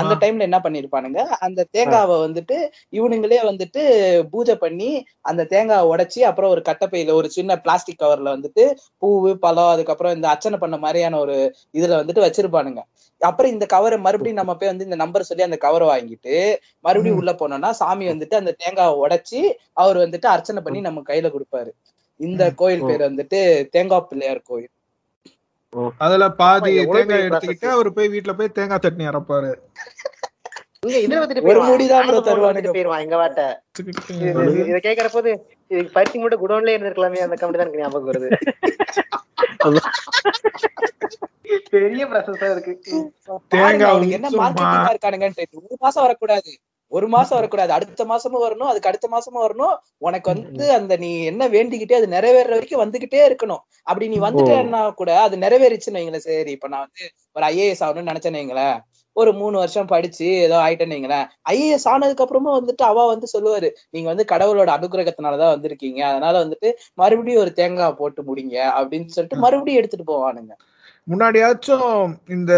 அந்த 0.00 0.14
டைம்ல 0.22 0.48
என்ன 0.48 0.60
பண்ணிருப்பானுங்க? 0.64 1.20
அந்த 1.46 1.66
தேங்காவை 1.76 2.16
வந்துட்டு 2.24 2.56
இவனுங்களே 2.92 3.40
வந்துட்டு 3.50 3.82
பூஜை 4.32 4.56
பண்ணி 4.64 4.90
அந்த 5.30 5.42
தேங்காவை 5.52 5.86
உடைச்சி 5.92 6.20
அப்புறம் 6.30 6.52
ஒரு 6.54 6.62
கட்டப்பையில 6.68 7.14
ஒரு 7.20 7.28
சின்ன 7.36 7.56
பிளாஸ்டிக் 7.64 7.98
கவர்ல 7.98 8.34
வந்துட்டு 8.36 8.64
பூவு 9.02 9.30
பழம் 9.44 9.72
அதுக்கப்புறம் 9.74 10.14
இந்த 10.16 10.26
அர்ச்சனை 10.48 10.58
பண்ண 10.58 10.76
மாதிரியான 10.76 11.18
ஒரு 11.18 11.54
இதுல 11.72 11.76
வந்துட்டு 11.76 12.32
வச்சிருப்பானுங்க. 12.32 12.78
அப்புறம் 13.18 13.52
இந்த 13.52 13.66
கவரை 13.66 13.98
மறுபடியும் 13.98 14.36
நம்ம 14.36 14.56
போய் 14.56 14.68
வந்து 14.68 14.84
இந்த 14.84 14.96
நம்பர் 14.96 15.22
சொல்லி 15.22 15.42
அந்த 15.42 15.56
கவரை 15.56 15.88
வாங்கிட்டு 15.88 16.56
மறுபடியும் 16.80 17.18
உள்ள 17.18 17.32
போனோம்னா 17.32 17.70
சாமி 17.70 18.08
வந்துட்டு 18.08 18.34
அந்த 18.34 18.56
தேங்காவை 18.64 19.00
உடைச்சி 19.08 19.52
அவர் 19.72 19.96
வந்துட்டு 19.96 20.26
அர்ச்சனை 20.26 20.62
பண்ணி 20.62 20.80
நம்ம 20.80 21.02
கையில 21.06 21.32
கொடுப்பாரு. 21.32 21.70
இந்த 22.16 22.50
கோயில் 22.50 22.82
பேர் 22.86 23.00
வந்துட்டு 23.00 23.68
தேங்காய் 23.68 24.06
பிள்ளையார் 24.08 24.42
கோயில். 24.44 24.68
அதுல 25.98 26.28
பாதி 26.30 26.74
தேங்காய் 26.86 27.20
எடுத்துக்கிட்டு. 27.28 27.64
அவர் 27.64 27.92
போய் 27.92 28.08
வீட்டுல 28.08 28.32
போய் 28.32 28.48
தேங்காய் 28.48 28.78
சட்னி 28.82 29.00
அரைப்பாரு. 29.00 29.54
ஒரு. 31.42 31.60
மூடிதான் 31.66 32.06
தருவானுங்க. 32.22 32.70
போயிருவான் 32.70 33.00
எங்க 33.00 33.16
வாட்ட. 33.16 33.56
இது- 34.12 34.76
கேக்குற 34.76 35.08
போது 35.12 35.56
இதுக்கு 35.68 35.90
பருத்தி 35.92 36.18
மட்டும் 36.18 36.48
குடோன்லயே 36.48 36.68
இருந்திருக்கலாமே 36.68 37.18
அந்த 37.18 37.34
கம்பெனி 37.34 37.52
தான் 37.52 37.72
எனக்கு 37.72 37.78
ஞாபகம் 37.78 38.12
வருது. 38.12 38.36
பெரிய 41.70 42.06
ப்ராசஸா 42.06 42.48
இருக்கு. 42.50 42.72
தேங்காய் 43.48 43.90
அவனுக்கு 43.90 44.16
என்ன. 44.16 44.30
மார்க்கெட்டிங்கா 44.30 44.92
இருக்கானுங்கன்னு 44.94 45.46
ஒரு 45.66 45.76
மாசம் 45.78 46.02
வரக்கூடாது. 46.02 46.52
ஒரு 46.92 47.08
மாசம் 47.08 47.36
வரக்கூடாது. 47.38 47.72
அடுத்த 47.72 48.04
மாசமும் 48.04 48.44
வரணும் 48.44 48.70
அதுக்கு 48.72 48.88
அடுத்த 48.88 49.06
மாசமும் 49.08 49.44
வரணும். 49.46 49.74
உனக்கு 49.98 50.28
வந்து 50.34 50.72
அந்த 50.72 50.96
நீ 50.96 51.24
என்ன 51.24 51.48
வேண்டிக்கிட்டே 51.48 51.94
அது 51.94 52.08
நிறைவேற 52.08 52.48
வரைக்கும் 52.48 52.82
வந்துகிட்டே 52.84 53.20
இருக்கணும். 53.28 53.62
அப்படி 53.82 54.08
நீ 54.08 54.18
வந்துட்டேன்னா 54.18 54.94
கூட 54.94 55.20
அது 55.20 55.36
நிறைவேறிச்சுன்னு 55.36 55.98
வைங்களேன். 56.00 56.26
சரி 56.28 56.50
இப்ப 56.50 56.68
நான் 56.68 56.86
வந்து 56.86 57.04
ஒரு 57.32 57.46
ஐஏஎஸ் 57.46 57.84
ஆகணும்னு 57.86 58.10
நினைச்சேன்னு 58.12 58.40
வைங்களேன். 58.42 58.78
ஒரு 59.20 59.30
மூணு 59.40 59.56
வருஷம் 59.58 59.90
படிச்சு 59.92 60.26
ஏதோ 60.46 60.56
ஆயிட்டேன்னு 60.64 60.96
வைங்களேன். 60.96 61.26
ஐஏஎஸ் 61.50 61.86
ஆனதுக்கு 61.92 62.24
அப்புறமா 62.24 62.52
வந்துட்டு 62.58 62.84
அவ 62.90 63.06
வந்து 63.06 63.26
சொல்லுவாரு 63.34 63.68
நீங்க 63.90 64.08
வந்து 64.12 64.26
கடவுளோட 64.32 64.70
அனுகிரகத்தினாலதான் 64.76 65.54
வந்திருக்கீங்க. 65.54 66.00
அதனால 66.10 66.34
வந்துட்டு 66.44 66.70
மறுபடியும் 66.94 67.42
ஒரு 67.44 67.52
தேங்காய் 67.60 67.98
போட்டு 68.00 68.22
முடிங்க 68.28 68.56
அப்படின்னு 68.80 69.14
சொல்லிட்டு 69.16 69.42
மறுபடியும் 69.44 69.80
எடுத்துட்டு 69.80 70.10
போவானுங்க. 70.12 70.54
முன்னாடியாச்சும் 71.06 72.14
இந்த 72.28 72.52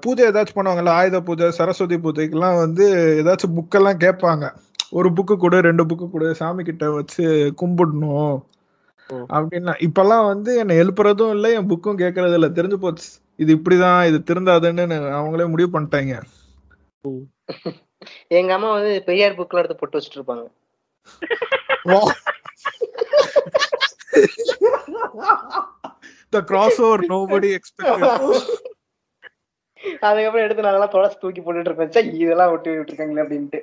பூஜை 0.00 0.28
ஏதாச்சும் 0.28 0.58
பண்ணுவாங்கல்ல 0.58 0.92
ஆயுத 1.00 1.20
பூஜை 1.20 1.48
சரஸ்வதி 1.58 1.96
பூஜைக்கெல்லாம் 2.04 2.60
வந்து 2.64 2.84
ஏதாச்சும் 3.22 3.56
புக்கெல்லாம் 3.58 4.02
கேட்பாங்க. 4.04 4.46
ஒரு 4.98 5.08
புக்கு 5.16 5.34
கொடு 5.36 5.58
ரெண்டு 5.66 5.82
புக்கு 5.84 6.06
கொடு 6.12 6.28
சாமி 6.34 6.62
கிட்ட 6.68 6.84
வச்சு 6.90 7.24
கும்பிடணும். 7.60 8.36
அப்படின்னா 9.36 9.72
இப்பெல்லாம் 9.86 10.26
வந்து 10.32 10.50
என்னை 10.60 10.74
எழுப்புறதும் 10.82 11.32
இல்லை 11.36 11.50
என் 11.58 11.70
புக்கும் 11.70 12.00
கேட்கறது 12.02 12.36
இல்லை 12.38 12.50
தெரிஞ்சு 12.58 12.78
போச்சு. 12.84 13.08
இது 13.40 13.50
இப்படிதான் 13.56 14.00
இது 14.08 14.18
திருந்தாதுன்னு 14.28 14.84
அவங்களே 15.18 15.46
முடிவு 15.52 15.70
பண்ணிட்டாங்க. 15.74 16.14
எங்க 18.38 18.50
அம்மா 18.56 18.68
வந்து 18.74 18.92
பெரியார் 19.06 19.36
புக்ல 19.38 19.60
எடுத்து 19.60 19.78
போட்டு 19.78 19.98
வச்சுட்டு 19.98 20.18
இருப்பாங்க 20.18 20.44
the 26.32 26.40
cross 26.50 26.80
over 26.86 27.02
nobody 27.12 27.48
expected 27.56 28.04
அதுக்கப்புறம் 30.02 30.44
எடுத்து 30.44 30.64
நாங்கெல்லாம் 30.64 30.94
தொலைச்சு 30.94 31.22
தூக்கி 31.22 31.40
போட்டுட்டு 31.42 31.70
இருப்பேன் 31.70 31.92
இதெல்லாம் 32.22 32.52
விட்டு 32.52 32.70
விட்டுருக்காங்களே 32.72 33.24
அப்படின்ட்டு. 33.24 33.60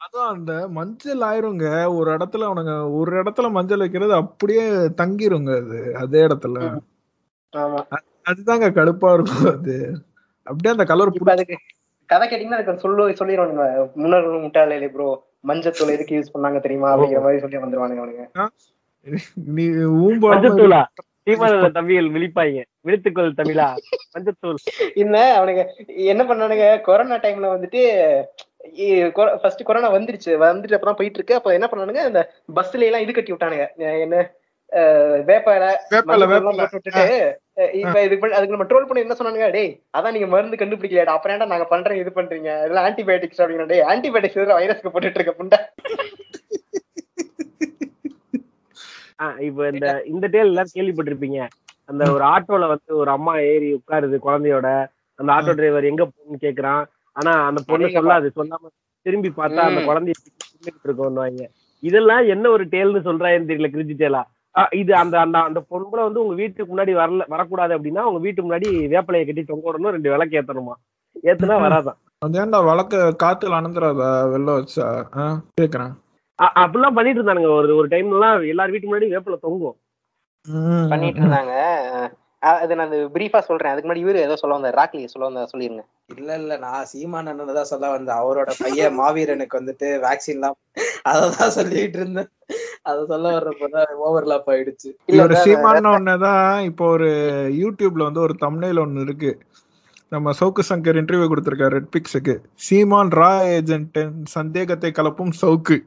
அதான் 0.00 0.30
அந்த 0.32 0.52
மஞ்சள் 0.78 1.22
ஆயிருங்க 1.28 1.66
ஒரு 1.98 2.08
இடத்துல 2.16 2.46
அவனுங்க 2.48 2.72
ஒரு 2.98 3.12
இடத்துல 3.20 3.50
மஞ்சள் 3.56 3.84
வைக்கிறது 3.84 4.14
அப்படியே 4.22 4.64
தங்கிருங்க 5.00 5.52
அது 5.62 5.78
அதே 6.02 6.22
இடத்துல. 6.28 6.58
ஆமா. 7.52 7.80
அதுதாங்க 8.26 8.66
கடுப்பா 8.78 9.10
இருக்கும் 9.16 9.46
அது. 9.56 9.76
அப்படியே 10.46 10.72
அந்த 10.74 10.84
கலர் 10.90 11.16
இப்ப 11.18 11.32
அதுக்கு 11.36 11.56
கதை 12.10 12.24
கேட்டீங்கன்னா 12.28 12.58
அதுக்கு 12.58 12.84
சொல்லு 12.84 13.02
சொல்லிடுவானுங்க 13.20 13.66
முன்னோர்கள் 14.00 14.44
முட்டாளே 14.44 14.88
ப்ரோ 14.94 15.08
மஞ்சத்தூள் 15.50 15.94
எதுக்கு 15.94 16.16
யூஸ் 16.18 16.34
பண்ணாங்க 16.34 16.58
தெரியுமா? 16.64 16.88
அப்படிங்கிற 16.92 17.22
மாதிரி 17.26 17.42
சொல்லி 17.44 17.62
வந்துருவானுங்க 17.62 18.02
அவனுங்க. 18.02 18.26
நீ 19.56 19.64
ஊம்பாம 20.02 20.32
மஞ்சத்தூளா? 20.34 20.82
சீமான 21.26 21.70
தம்பிகள் 21.76 22.08
விழிப்பாங்க 22.14 22.62
விழித்துக்கொள் 22.86 23.36
தமிழா? 23.40 23.66
மஞ்சத்தூள். 24.14 24.58
இல்ல 25.02 25.16
அவனுங்க 25.38 25.62
என்ன 26.12 26.22
பண்ணானுங்க? 26.30 26.66
கொரோனா 26.88 27.18
டைம்ல 27.24 27.48
வந்துட்டு 27.54 27.82
ஃபர்ஸ்ட் 29.42 29.66
கொரோனா 29.68 29.88
வந்துருச்சு. 29.94 30.32
வந்துட்டு 30.44 30.78
அப்புறம் 30.78 30.98
போயிட்டு 30.98 31.18
இருக்கு. 31.20 31.38
அப்ப 31.38 31.58
என்ன 31.58 31.68
பண்ணானுங்க? 31.70 32.02
இந்த 32.10 32.22
பஸ்ல 32.58 32.88
எல்லாம் 32.88 33.04
இது 33.06 33.12
கட்டி 33.18 33.34
விட்டானுங்க. 33.34 33.66
என்ன? 34.06 34.18
வேப்பால 34.72 35.64
வேப்பல 35.90 36.04
மஞ்சள் 36.04 36.28
வேப்பல. 36.28 36.34
எல்லாம் 36.34 36.42
போட்டு 36.42 36.68
விட்டுட்டு 36.72 37.40
அஹ் 37.56 37.74
இப்ப 37.74 38.02
இது 38.02 38.14
பண்ணி- 38.14 38.30
அதுக்கு 38.30 38.56
நம்ம 38.56 38.64
ட்ரோல் 38.64 38.86
பண்ணி 38.86 39.00
என்ன 39.00 39.14
சொன்னானுங்க 39.14 39.50
டேய் 39.50 39.82
அதான் 39.98 40.10
நீங்க 40.10 40.26
மருந்து 40.26 40.56
கண்டுபிடிக்கலையா 40.56 41.04
அப்புறம் 41.04 41.36
ஏன்டா 41.36 41.46
நாங்க 41.46 41.66
பண்றோம் 41.70 41.94
இது 41.94 42.12
பண்றீங்க? 42.14 42.50
இதெல்லாம் 42.58 42.84
ஆன்டிபயோட்டிக்ஸ் 42.84 43.40
அப்படிங்கிற 43.40 43.84
ஆன்டிபயோட்டிக்ஸ் 43.86 44.52
வைரஸ்க்கு 44.58 44.90
போட்டுட்டு 44.94 45.20
இருக்க 45.20 45.44
புண்டை? 45.44 45.58
ஆஹ் 49.22 49.40
இப்ப 49.40 49.68
இந்த 49.68 50.02
இந்த 50.04 50.26
டேல் 50.26 50.46
எல்லாரும் 50.46 50.74
கேள்விப்பட்டிருப்பீங்க. 50.74 51.48
அந்த 51.84 52.12
ஒரு 52.12 52.24
ஆட்டோல 52.24 52.68
வந்து 52.68 52.96
ஒரு 52.96 53.10
அம்மா 53.10 53.38
ஏறி 53.38 53.74
உட்காருது 53.74 54.18
குழந்தையோட. 54.26 54.86
அந்த 55.14 55.32
ஆட்டோ 55.32 55.54
டிரைவர் 55.54 55.84
எங்க 55.84 56.04
போகணும்னு 56.04 56.44
கேக்குறான். 56.44 56.84
ஆனா 57.12 57.46
அந்த 57.46 57.62
பொண்ணு. 57.66 57.86
சொல்லாது 57.86 58.30
சொல்லாம 58.36 58.66
திரும்பி 59.02 59.28
பார்த்தா 59.36 59.56
அந்த. 59.56 59.80
குழந்தைய 59.80 60.10
இருக்கோம்னுவாங்க. 60.88 61.44
இதெல்லாம் 61.80 62.26
என்ன 62.26 62.50
ஒரு 62.50 62.66
டேல்னு 62.66 63.06
சொல்றாங்கன்னு 63.08 63.50
தெரியல 63.50 63.68
கிரிஞ்சி 63.68 63.94
டேலா 63.98 64.22
இது 64.72 64.94
அந்த 64.94 65.20
அந்த 65.20 65.38
அந்த 65.38 65.60
பொம்பளை 65.70 66.02
வந்து 66.02 66.22
உங்க 66.22 66.34
வீட்டுக்கு 66.34 66.70
முன்னாடி 66.72 66.92
வரல 66.96 67.24
வரக்கூடாது 67.28 67.72
அப்படின்னா 67.78 68.02
உங்க 68.02 68.18
வீட்டு 68.18 68.42
முன்னாடி 68.42 68.68
வேப்பிலையை 68.86 69.26
கட்டி 69.26 69.44
தொங்க 69.44 69.64
விடணும் 69.66 69.90
ரெண்டு 69.90 70.10
விளக்கு 70.10 70.38
ஏத்தணுமா? 70.40 70.74
ஏத்துனா 71.24 71.56
வராதான் 71.62 71.98
அது 72.18 72.40
ஏன்டா 72.40 72.64
வழக்க 72.64 72.96
காத்துல 73.22 73.58
அனந்துராதா 73.58 74.08
வெளில 74.32 74.50
வச்சா 74.58 74.86
கேக்குறேன். 75.60 75.92
அ- 76.38 76.54
அப்படிலாம் 76.56 76.94
பண்ணிட்டு 76.94 77.20
இருந்தானுங்க. 77.20 77.50
ஒரு 77.56 77.76
ஒரு 77.76 77.88
டைம்ல 77.88 78.14
எல்லாம் 78.14 78.42
எல்லார் 78.44 78.70
வீட்டு 78.70 78.88
முன்னாடி 78.88 79.08
வேப்பிலை 79.14 79.38
தொங்கும் 79.38 79.78
பண்ணிட்டு 80.90 81.20
இருந்தாங்க. 81.20 81.54
அது 82.42 82.76
நான் 82.76 82.92
பிரீஃபா 83.14 83.40
சொல்றேன். 83.40 83.72
அதுக்கு 83.72 83.88
முன்னாடி 83.88 84.04
இவரு 84.04 84.18
ஏதோ 84.26 84.36
சொல்ல 84.36 84.56
வந்தார். 84.56 84.78
ராக்லி 84.80 85.02
சொல்ல 85.04 85.26
வந்தா 85.28 85.42
சொல்லிருங்க. 85.52 85.82
இல்ல 86.16 86.30
இல்ல. 86.34 86.56
நான் 86.56 86.84
சீமான் 86.84 87.26
அண்ணன் 87.26 87.58
தான் 87.58 87.70
சொல்ல 87.72 87.90
வந்தேன். 87.90 88.16
அவரோட 88.16 88.50
பையன் 88.58 88.98
மாவீரனுக்கு 88.98 89.60
வந்துட்டு 89.60 89.88
வேக்சின் 90.06 90.38
எல்லாம் 90.38 90.56
அததான் 91.04 91.54
சொல்லிட்டு 91.58 91.98
இருந்தேன். 91.98 92.30
அத 92.82 93.06
சொல்ல 93.06 93.32
வர்றப்பதான் 93.38 93.92
ஓவர்லாப் 94.06 94.50
ஆயிடுச்சு. 94.54 94.90
இல்ல 95.06 95.44
சீமான 95.44 95.84
ஒன்னதான் 95.98 96.60
இப்போ 96.60 96.86
ஒரு 96.86 97.10
யூடியூப்ல 97.62 98.02
வந்து 98.02 98.20
ஒரு 98.20 98.34
தம்னைல் 98.34 98.78
ஒன்னு 98.78 99.00
இருக்கு. 99.00 99.32
நம்ம 100.08 100.32
சவுக்கு 100.40 100.62
சங்கர் 100.68 101.00
இன்டர்வியூ 101.00 101.28
கொடுத்திருக்காரு 101.28 101.76
ரெட் 101.76 101.92
பிக்ஸுக்கு 101.96 102.34
சீமான் 102.66 103.12
ரா 103.20 103.32
ஏஜென்ட் 103.56 103.98
சந்தேகத்தை 104.36 104.90
கலப்பும் 104.90 105.34
சவுக்கு. 105.42 105.78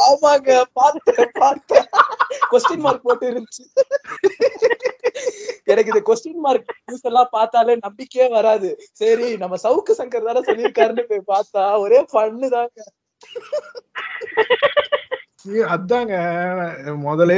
ஆமாங்க 0.00 0.62
பார்த்தேன் 0.72 1.30
பார்த்தேன். 1.38 1.86
கொஸ்டின் 2.50 2.82
மார்க் 2.86 3.02
போட்டு 3.02 3.26
இருந்துச்சு. 3.30 3.64
எனக்கு 5.72 5.92
இந்த 5.92 6.02
கொஸ்டின் 6.08 6.42
மார்க் 6.46 6.72
நியூஸ் 6.88 7.08
எல்லாம் 7.10 7.32
பார்த்தாலே 7.36 7.74
நம்பிக்கையே 7.86 8.26
வராது. 8.38 8.70
சரி 9.00 9.28
நம்ம 9.42 9.58
சவுக்கு 9.64 9.92
சங்கர் 10.00 10.28
தானே 10.28 10.42
சொல்லியிருக்காருன்னு 10.48 11.04
போய் 11.12 11.30
பார்த்தா 11.34 11.64
ஒரே 11.84 12.00
ஃபன்னு 12.12 12.48
தாங்க. 12.56 12.78
அதாங்க. 15.74 16.14
முதலே 17.04 17.36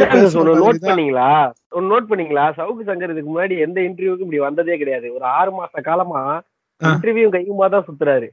நோட். 0.62 0.81
பண்ணீங்களா? 0.89 1.28
ஒன்னு 1.77 1.90
நோட் 1.93 2.09
பண்ணீங்களா? 2.11 2.44
சவுக்கு 2.59 2.89
சங்கர் 2.89 3.12
இதுக்கு 3.12 3.31
முன்னாடி 3.35 3.55
எந்த 3.66 3.78
இன்டர்வியூக்கும் 3.89 4.27
இப்படி 4.27 4.43
வந்ததே 4.47 4.77
கிடையாது. 4.82 5.06
ஒரு 5.19 5.24
ஆறு 5.39 5.52
மாச 5.59 5.82
காலமா. 5.90 6.23
இன்டர்வியூ 6.81 7.28
கையுமா 7.36 7.69
தான் 7.74 7.86
சுத்துறாரு. 7.89 8.28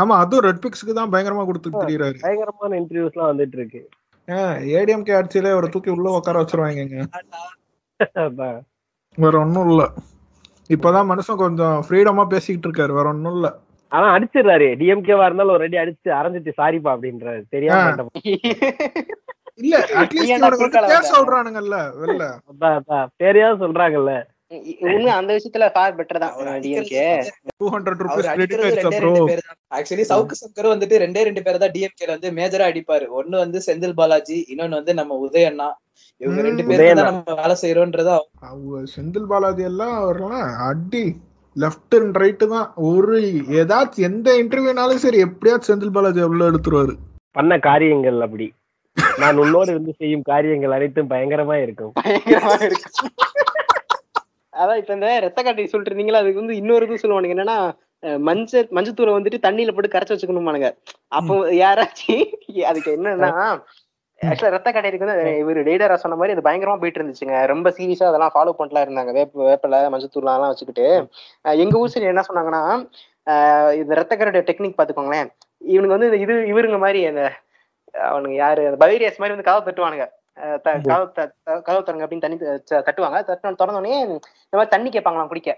ஆமா 0.00 0.14
அதுவும் 0.22 0.44
ரெட் 0.46 0.62
பிக்ஸ்க்கு 0.64 0.98
தான் 0.98 1.12
பயங்கரமா 1.12 1.44
கொடுத்து 1.48 1.70
தெரியறாரு. 1.82 2.18
பயங்கரமான 2.26 2.78
இன்டர்வியூஸ் 2.80 3.14
எல்லாம் 3.16 3.30
வந்துட்டு 3.32 3.58
இருக்கு. 3.60 3.82
ஏடிஎம்கே 4.78 5.14
ஆட்சியில 5.18 5.52
ஒரு 5.58 5.68
தூக்கி 5.74 5.90
உள்ள 5.94 6.08
உட்கார 6.16 6.42
வச்சிருவாங்க. 6.42 7.06
வேற 9.18 9.34
ஒண்ணும் 9.44 9.68
இல்ல. 9.70 9.82
இப்பதான் 10.70 11.08
மனுஷன் 11.10 11.42
கொஞ்சம் 11.44 11.76
ஃப்ரீடமா 11.86 12.24
பேசிக்கிட்டு 12.32 12.66
இருக்காரு 12.68 12.92
வேற 12.98 13.06
ஒண்ணும் 13.14 13.36
இல்ல. 13.36 13.48
ஆனா 13.92 14.08
அடிச்சிடுறாரு. 14.16 14.66
டிஎம்கேவா 14.80 15.24
இருந்தாலும் 15.26 15.54
ஒரு 15.54 15.64
அடி 15.66 15.78
அடிச்சு 15.82 16.10
அரைஞ்சிட்டு 16.18 16.52
சாரிப்பா 16.60 16.90
அப்படின்றாரு. 16.94 17.40
தெரியாம. 17.54 18.04
இல்ல 19.62 19.76
அட்லீஸ்ட்? 20.02 20.44
விடுறானுங்கல்ல 21.14 21.78
வெளில. 22.02 22.24
பேரையாவது 23.22 23.62
சொல்றாங்கல்ல. 23.64 24.12
உண்மை 24.86 25.10
அந்த 25.16 25.30
விஷயத்துல 25.36 25.66
ஃபார் 25.74 25.96
பெட்டர் 25.98 26.22
தான். 26.22 26.32
டிஎம்கே 26.64 27.02
டூ 27.60 27.66
ஹண்ட்ரட் 27.74 28.00
அவர் 28.04 28.06
ருபீஸ் 28.06 28.30
கிரெடிட் 28.38 28.62
ஆயிடுச்சா 28.68 29.52
ஆக்சுவலி 29.76 30.04
சவுக்கு 30.12 30.38
சங்கர் 30.40 30.72
வந்துட்டு 30.72 30.96
ரெண்டே 31.04 31.22
ரெண்டு 31.28 31.42
பேர் 31.46 31.62
தான் 31.64 31.74
டிஎம்கேல 31.76 32.14
வந்து 32.16 32.30
மேஜரா 32.38 32.66
அடிப்பாரு. 32.70 33.06
ஒண்ணு 33.20 33.36
வந்து 33.44 33.60
செந்தில் 33.66 33.98
பாலாஜி 34.00 34.38
இன்னொன்னு 34.52 34.78
வந்து 34.80 34.94
நம்ம 35.00 35.18
உதயண்ணா. 35.26 35.68
இவங்க. 36.20 36.40
ரெண்டு. 36.46 36.62
தான் 36.98 37.08
நம்ம 37.10 37.34
வேலை 37.40 37.54
செய்யறோன்றதா? 37.62 38.16
அவங்க 38.48 38.82
செந்தில் 38.94 39.28
பாலாஜி 39.32 39.64
எல்லாம் 39.70 39.94
அவர்லாம் 40.02 40.40
அடி 40.68 41.04
லெஃப்ட் 41.56 41.96
அண்ட் 41.98 42.18
ரைட்டு 42.22 42.46
தான். 42.54 42.66
ஒரு 42.90 43.18
ஏதாச்சும் 43.60 44.06
எந்த 44.08 44.30
இன்டர்வியூனாலும் 44.42 45.02
சரி 45.04 45.20
எப்படியாச்சும் 45.26 45.72
செந்தில் 45.72 45.94
பாலாஜி 45.96 46.22
உள்ள 46.30 46.50
எடுத்துருவாரு. 46.50 46.94
பண்ண 47.38 47.58
காரியங்கள் 47.68 48.18
அப்படி. 48.26 48.46
நான் 49.22 49.40
உன்னோடு 49.42 49.70
இருந்து 49.74 49.92
செய்யும் 50.00 50.24
காரியங்கள் 50.30 50.76
அனைத்தும் 50.76 51.10
பயங்கரமா 51.12 51.56
இருக்கும். 51.64 51.92
பயங்கரமா 52.00 52.56
இருக்கு 52.68 52.90
அதான் 54.52 54.80
இப்ப 54.80 54.92
இந்த 54.96 55.10
ரத்த 55.24 55.40
காட்டி 55.42 55.70
சொல்லிட்டு 55.72 55.90
இருந்தீங்களா? 55.90 56.22
அதுக்கு 56.22 56.42
வந்து 56.42 56.56
இன்னொரு 56.60 56.86
இது 56.86 57.02
சொல்லுவானுங்க. 57.02 57.36
என்னன்னா 57.36 57.58
மஞ்சள் 58.26 58.68
மஞ்சத்தூரை 58.76 59.12
வந்துட்டு 59.14 59.38
தண்ணியில 59.46 59.72
போட்டு 59.74 59.92
கரைச்சு 59.92 60.14
வச்சுக்கணுமானுங்க 60.14 60.68
அப்போ 61.18 61.34
யாராச்சும் 61.62 62.22
அதுக்கு 62.70 62.90
என்னன்னா 62.96 63.30
ஆக்சுவலா 64.28 64.54
ரத்த 64.54 64.70
கடைக்கு 64.76 65.04
வந்து 65.04 65.36
இவர் 65.42 65.58
டெய்டரா 65.68 65.96
சொன்ன 66.02 66.16
மாதிரி 66.20 66.34
அது 66.34 66.46
பயங்கரமா 66.46 66.80
போயிட்டு 66.80 67.00
இருந்துச்சுங்க. 67.00 67.36
ரொம்ப 67.52 67.68
சீரியஸா 67.76 68.08
அதெல்லாம் 68.10 68.32
ஃபாலோ 68.34 68.52
பண்ணலாம் 68.58 68.84
இருந்தாங்க. 68.86 69.12
வேப்ப 69.18 69.44
வேப்பில 69.50 69.78
மஞ்சத்தூள் 69.94 70.24
எல்லாம் 70.24 70.52
வச்சுக்கிட்டு 70.52 70.86
எங்க 71.64 71.80
ஊர் 71.82 71.92
சைடு 71.94 72.12
என்ன 72.12 72.24
சொன்னாங்கன்னா 72.28 72.62
இந்த 73.80 73.92
ரத்த 74.00 74.14
கரடைய 74.20 74.42
டெக்னிக் 74.48 74.78
பாத்துக்கோங்களேன் 74.78 75.30
இவனுக்கு 75.74 75.96
வந்து 75.96 76.20
இது 76.24 76.34
இவருங்க 76.52 76.78
மாதிரி 76.84 77.00
அந்த 77.10 77.24
அவனுங்க 77.94 78.36
யாரு? 78.44 78.62
அந்த 78.68 78.78
பைரியஸ் 78.84 79.20
மாதிரி 79.20 79.34
வந்து 79.34 79.48
கதவை 79.48 79.62
தட்டுவானுங்க. 79.66 80.06
கதவு 80.66 81.06
கதவு 81.66 81.82
தரங்க 81.86 82.04
அப்படின்னு 82.04 82.24
தண்ணி 82.26 82.38
தட்டுவாங்க. 82.88 83.18
தட்டு 83.30 83.58
திறந்தோடனே 83.60 83.94
இந்த 84.04 84.54
மாதிரி 84.58 84.72
தண்ணி 84.74 84.90
கேட்பாங்களாம் 84.94 85.30
குடிக்க. 85.32 85.52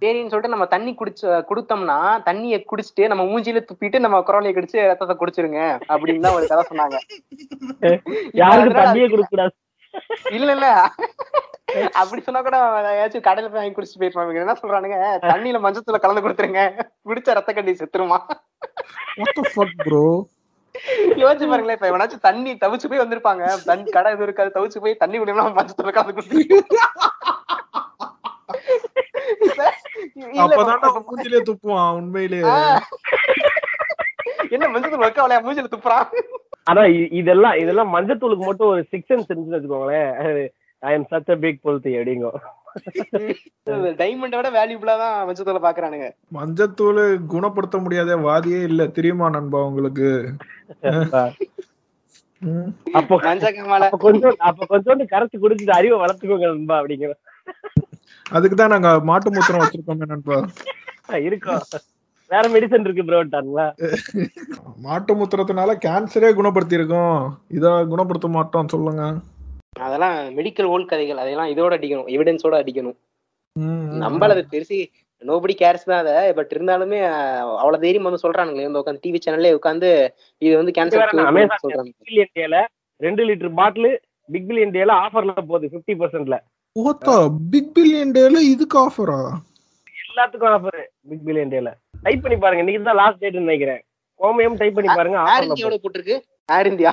சரின்னு 0.00 0.30
சொல்லிட்டு 0.30 0.54
நம்ம 0.54 0.66
தண்ணி 0.66 0.92
குடிச்சு 0.94 1.26
குடுத்தோம்னா 1.50 1.96
தண்ணியை 2.26 2.58
குடிச்சிட்டு 2.62 3.08
நம்ம 3.08 3.22
மூஞ்சில 3.24 3.60
துப்பிட்டு 3.68 3.98
நம்ம 3.98 4.20
குரலையை 4.20 4.52
கடிச்சு 4.54 4.78
ரத்தத்தை 4.86 5.16
குடிச்சிருங்க 5.16 5.60
அப்படின்னு 5.88 6.24
தான் 6.26 6.34
ஒரு 6.34 6.46
கதை 6.46 6.64
சொன்னாங்க. 6.70 6.96
இப்ப 7.64 7.92
யாருக்கு 8.34 8.66
அதனால 8.66 8.78
தண்ணியே 8.80 9.04
அது- 9.04 9.12
கொடுக்க 9.12 9.30
கூடாது 9.30 9.54
இல்ல 10.32 10.50
இல்ல. 10.52 10.68
அப்படி 11.94 12.20
சொன்னா 12.22 12.40
கூட 12.42 12.56
ஏதாச்சும் 12.92 13.26
கடையில 13.26 13.48
போய் 13.48 13.60
வாங்கி 13.60 13.76
குடிச்சிட்டு 13.76 14.02
போயிருப்பாங்க 14.02 14.42
என்ன 14.42 14.56
சொல்றானுங்க? 14.62 14.98
தண்ணியில 15.24 15.60
மஞ்சத்தூள 15.64 15.98
கலந்து 15.98 16.24
கொடுத்துருங்க. 16.24 16.62
குடிச்ச 17.08 17.36
ரத்த 17.38 17.52
கட்டி 17.52 17.74
செத்துருமா? 17.74 18.18
யோசிச்சு 21.16 21.46
பாருங்களேன் 21.46 21.76
இப்ப 21.78 21.90
எவனாச்சும் 21.90 22.26
தண்ணி 22.28 22.52
தவிச்சு 22.62 22.88
போய் 22.90 23.02
வந்திருப்பாங்க. 23.02 23.42
கடை 23.92 24.10
எதுவும் 24.12 24.28
இருக்காது 24.28 24.56
தவிச்சு 24.56 24.82
போய் 24.84 25.00
தண்ணி 25.02 25.18
குடிக்கலாம் 25.18 25.58
மஞ்சத்தூள 25.58 25.92
கலந்து 25.92 26.16
கொடுத்து 26.16 26.62
அப்பதான் 30.44 30.80
மூஞ்சிலே 31.06 31.40
துப்புவான் 31.48 31.96
உண்மையிலேயே 31.98 32.54
என்ன 34.54 34.66
மஞ்சத்தூள் 34.72 35.04
வைக்க 35.04 35.22
அவளையா 35.22 35.44
மூஞ்சில 35.44 35.72
துப்புறான் 35.72 36.08
அதான் 36.66 36.90
இ- 36.94 37.10
இதெல்லாம் 37.20 37.56
இதெல்லாம் 37.62 37.94
மஞ்சத்தூளுக்கு 37.94 38.44
மட்டும் 38.46 38.68
ஒரு 38.68 38.82
சிக்ஸ் 38.90 39.08
சென்ஸ் 39.08 39.26
இருந்துச்சுன்னு 39.26 39.58
வச்சுக்கோங்களேன். 39.58 40.12
I 40.82 40.92
am 40.94 41.08
such 41.10 41.30
a 41.30 41.36
big 41.36 41.60
பொல்தி 41.62 41.90
அப்படிங்கோ. 41.98 42.30
டைமண்டை 44.00 44.36
விட 44.38 44.48
வேல்யூபிளா 44.50 44.94
தான் 45.02 45.16
மஞ்சத்தூள 45.28 45.60
பாக்குறானுங்க. 45.66 46.06
மஞ்சத்தூள் 46.36 47.02
குணப்படுத்த 47.34 47.78
முடியாத 47.78 48.16
வாதியே 48.24 48.60
இல்ல. 48.70 48.86
தெரியுமா 48.96 49.28
நண்பா 49.36 49.60
உங்களுக்கு? 49.70 50.10
அப்ப 52.98 53.12
கொஞ்சம் 53.98 54.36
அப்ப 54.48 54.66
கொஞ்சோண்டு 54.72 55.04
கரைச்சு 55.12 55.36
குடிச்சிட்டு 55.38 55.78
அறிவை 55.78 55.98
வளர்த்துக்கோங்க 56.00 56.48
நண்பா 56.52 56.76
அப்படிங்கிற 56.80 57.12
அதுக்கு 58.36 58.56
தான் 58.58 58.72
நாங்க 58.74 58.90
மாட்டு 59.08 59.28
மூத்திரம் 59.34 59.62
வச்சிருக்கோமே 59.62 60.06
நண்பா. 60.12 60.36
இருக்கும் 61.28 61.62
வேற 62.30 62.44
மெடிசன் 62.54 62.84
இருக்கு 62.86 63.08
ப்ரோட்டாங்களா 63.08 63.66
மாட்டு 64.84 65.12
மூத்திரத்தினால 65.18 65.72
கேன்சரே 65.86 66.30
குணப்படுத்தி 66.38 66.78
இருக்கோம் 66.78 67.16
இத 67.56 67.72
குணப்படுத்த 67.92 68.28
மாட்டோம் 68.36 68.72
சொல்லுங்க. 68.74 69.02
அதெல்லாம் 69.86 70.16
மெடிக்கல் 70.38 70.70
ஓல்ட் 70.74 70.90
கதைகள். 70.92 71.20
அதெல்லாம் 71.22 71.52
இதோட 71.54 71.72
அடிக்கணும் 71.78 72.10
எவிடன்ஸோட 72.14 72.54
அடிக்கணும். 72.62 72.96
நம்மள 74.04 74.34
அது 74.36 74.44
பெருசு 74.54 74.78
நோபடி 75.22 75.54
கேர்ஸ் 75.62 75.88
தான் 75.90 76.00
அதை. 76.02 76.14
பட் 76.38 76.52
இருந்தாலுமே 76.56 76.98
அவ்வளவு 77.60 77.82
தைரியம் 77.84 78.08
வந்து 78.08 78.22
சொல்றானுங்களே. 78.24 78.66
வந்து 78.68 78.82
உட்காந்து 78.82 79.04
டிவி 79.04 79.20
சேனல்லே 79.26 79.52
உட்காந்து 79.58 79.90
இது 80.42 80.54
வந்து 80.60 80.74
கேன்சர் 80.78 81.12
சொல்றாங்க. 81.64 82.64
ரெண்டு 83.00 83.22
லிட்டர் 83.28 83.54
பாட்டில் 83.60 83.90
பிக் 84.28 84.48
பில்லியன் 84.48 84.74
டேல 84.76 84.92
ஆஃபர்ல 85.04 85.32
போகுது 85.50 85.72
பிப்டி 85.74 85.94
பர்சன்ட்ல 86.02 86.36
ஓத்தா 86.76 87.16
பிக் 87.50 87.72
பில்லியன் 87.74 88.14
டேல 88.14 88.38
இதுக்கு 88.52 88.76
ஆஃபரா 88.80 89.18
எல்லாத்துக்கும் 90.04 90.54
ஆஃபர் 90.54 90.78
பிக் 91.10 91.24
பில்லியன் 91.26 91.52
டேல 91.52 91.70
டைப் 92.04 92.22
பண்ணி 92.24 92.36
பாருங்க 92.38 92.62
இன்னைக்கு 92.62 92.88
தான் 92.88 93.00
லாஸ்ட் 93.00 93.20
டேட்னு 93.22 93.44
நினைக்கிறேன். 93.44 93.80
கோமயம் 94.20 94.58
டைப் 94.60 94.76
பண்ணி 94.76 94.90
பாருங்க 94.92 95.18
ஏர் 95.32 95.46
இந்தியாவோட 95.46 95.76
போட்டிருக்கு? 95.84 96.16
Air 96.48 96.68
India 96.70 96.92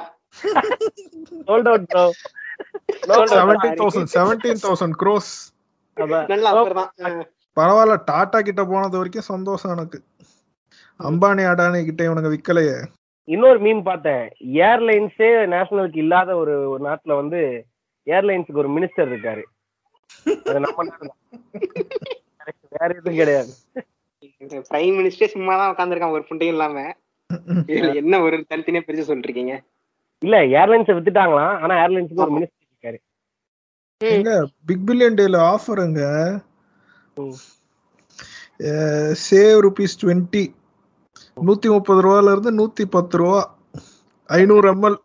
sold 1.48 1.70
out 1.72 1.88
bro 1.90 2.04
seventeen 3.34 3.78
thousand 3.82 4.12
seventeen 4.16 4.62
thousand 4.64 4.96
crores 5.02 5.32
நல்ல 6.32 6.46
ஆஃபர் 6.54 6.78
தான். 6.80 6.90
அஹ், 7.08 7.24
பரவாயில்ல 7.58 7.96
டாடா 8.10 8.40
கிட்ட 8.42 8.62
போனது 8.66 9.00
வரைக்கும் 9.00 9.30
சந்தோஷம் 9.32 9.74
எனக்கு. 9.76 9.98
அம்பானி 11.00 11.44
அடானி 11.52 11.80
கிட்ட 11.86 12.02
இவனுங்க 12.08 12.32
விக்கலையே. 12.34 12.78
இன்னொரு 13.28 13.60
மீம் 13.60 13.82
பார்த்தேன். 13.84 14.24
ஏர்லைன்ஸே 14.66 15.30
நேஷனலுக்கு 15.54 16.00
இல்லாத 16.04 16.30
ஒரு 16.38 16.54
ஒரு 16.72 16.82
நாட்டுல 16.88 17.16
வந்து 17.22 17.42
ஏர்லைன்ஸுக்கு 18.08 18.64
ஒரு 18.64 18.72
மினிஸ்டர் 18.76 19.10
இருக்காரு. 19.12 19.44
அது 20.50 20.60
நம்ம. 20.60 20.86
வேற 22.76 22.90
எதுவும் 22.90 23.20
கிடையாது. 23.22 23.52
பிரைம் 24.72 24.98
மினிஸ்டர் 25.00 25.34
சும்மா 25.36 25.54
தான் 25.60 25.72
உட்காந்துருக்கான் 25.74 26.16
ஒரு 26.18 26.26
புண்டையும் 26.30 26.54
இல்லாம. 26.56 26.78
என்ன 28.02 28.22
ஒரு 28.22 28.38
தனித்தனியா 28.50 28.84
பிரிச்சு 28.86 29.08
சொல்லிட்டு 29.10 29.30
இருக்கீங்க 29.30 29.54
இல்ல 30.22 30.38
ஏர்லைன்ஸை 30.60 30.94
வித்துட்டாங்களாம். 30.98 31.54
ஆனா 31.64 31.74
ஏர்லைன்ஸுக்கு 31.84 32.24
ஒரு 32.26 32.34
மினிஸ்டர் 32.38 32.68
இருக்காரு. 32.72 32.98
எங்க 34.02 34.32
பிக் 34.66 34.84
பில்லியன் 34.88 35.18
டேல 35.20 35.38
ஆஃபருங்க. 35.52 36.02
சேவ் 39.30 39.60
ருபீஸ் 39.66 40.00
டுவெண்ட்டி 40.02 40.44
நூத்தி 41.48 41.70
முப்பது 41.76 42.00
ரூபால 42.06 42.32
இருந்து 42.32 42.52
நூத்தி 42.60 42.86
பத்து 42.96 43.18
ரூபா. 43.18 43.42
ஐநூறு 44.30 44.68
எம்எல் 44.74 44.98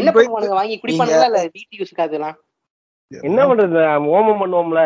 என்ன 0.00 0.10
பண்ணுவானுங்க? 0.14 0.54
வாங்கி 0.60 0.76
குடிப்பானுங்களா 0.82 1.28
இல்ல 1.30 1.40
வீட்டு 1.56 1.74
யூஸ்க்கு 1.80 2.06
அதெல்லாம். 2.06 2.36
என்ன 3.28 3.40
பண்றது? 3.48 3.82
ஓமம் 4.16 4.40
பண்ணுவோம்ல 4.42 4.82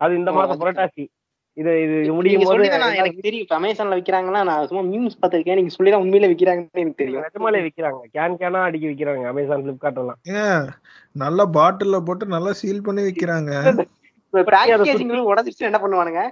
அது 0.00 0.12
இந்த 0.20 0.30
மாசம் 0.36 0.60
புரட்டாசி. 0.62 1.04
இது 1.56 1.72
இது 1.82 1.96
முடியும் 2.18 2.44
போது 2.46 2.64
எனக்கு 3.00 3.24
தெரியும். 3.26 3.50
அமேசான்ல 3.58 3.98
விக்கிறாங்கன்னா 3.98 4.40
நான் 4.48 4.66
சும்மா 4.68 4.82
மீம்ஸ் 4.92 5.18
பார்த்திருக்கேன். 5.20 5.58
நீங்க 5.58 5.72
சொல்லி 5.74 5.90
தான் 5.90 6.04
உண்மையில 6.04 6.30
விக்கிறாங்கன்னு 6.30 6.82
எனக்கு 6.84 7.02
தெரியும். 7.02 7.24
நிஜமாலே 7.26 7.60
விக்கிறாங்க. 7.66 8.00
கேன் 8.16 8.38
கேனா 8.40 8.62
அடிக்க 8.68 8.86
விக்கிறாங்க. 8.92 9.24
அமேசான் 9.32 9.62
பிளிப்கார்ட் 9.66 10.00
எல்லாம். 10.02 10.18
நல்ல 11.24 11.46
பாட்டில்ல 11.58 12.00
போட்டு 12.08 12.34
நல்லா 12.36 12.52
சீல் 12.60 12.86
பண்ணி 12.88 13.04
விக்கிறாங்க. 13.08 13.52
பேக்கேஜிங்களும் 14.34 15.30
உடஞ்சிருச்சு 15.32 15.68
என்ன 15.70 15.80
பண்ணுவானுங்க? 15.84 16.22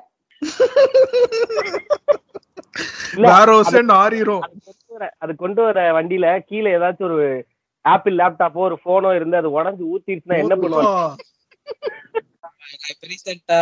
அது 5.25 5.33
கொண்டு 5.43 5.61
வர 5.67 5.79
வண்டியில 5.99 6.27
கீழே 6.49 6.71
ஏதாச்சும் 6.77 7.09
ஒரு 7.11 7.21
ஆப்பிள் 7.85 8.19
லேப்டாப்போ 8.19 8.61
ஒரு 8.69 8.77
போனோ 8.85 9.11
இருந்து 9.15 9.37
அது 9.37 9.51
உடஞ்சு 9.51 9.85
ஊத்திடுச்சுன்னா 9.93 10.41
என்ன 10.43 10.55
பண்ணுவாங்க? 10.57 10.99
இப்ப 12.91 13.07
ரீசெண்டா 13.11 13.61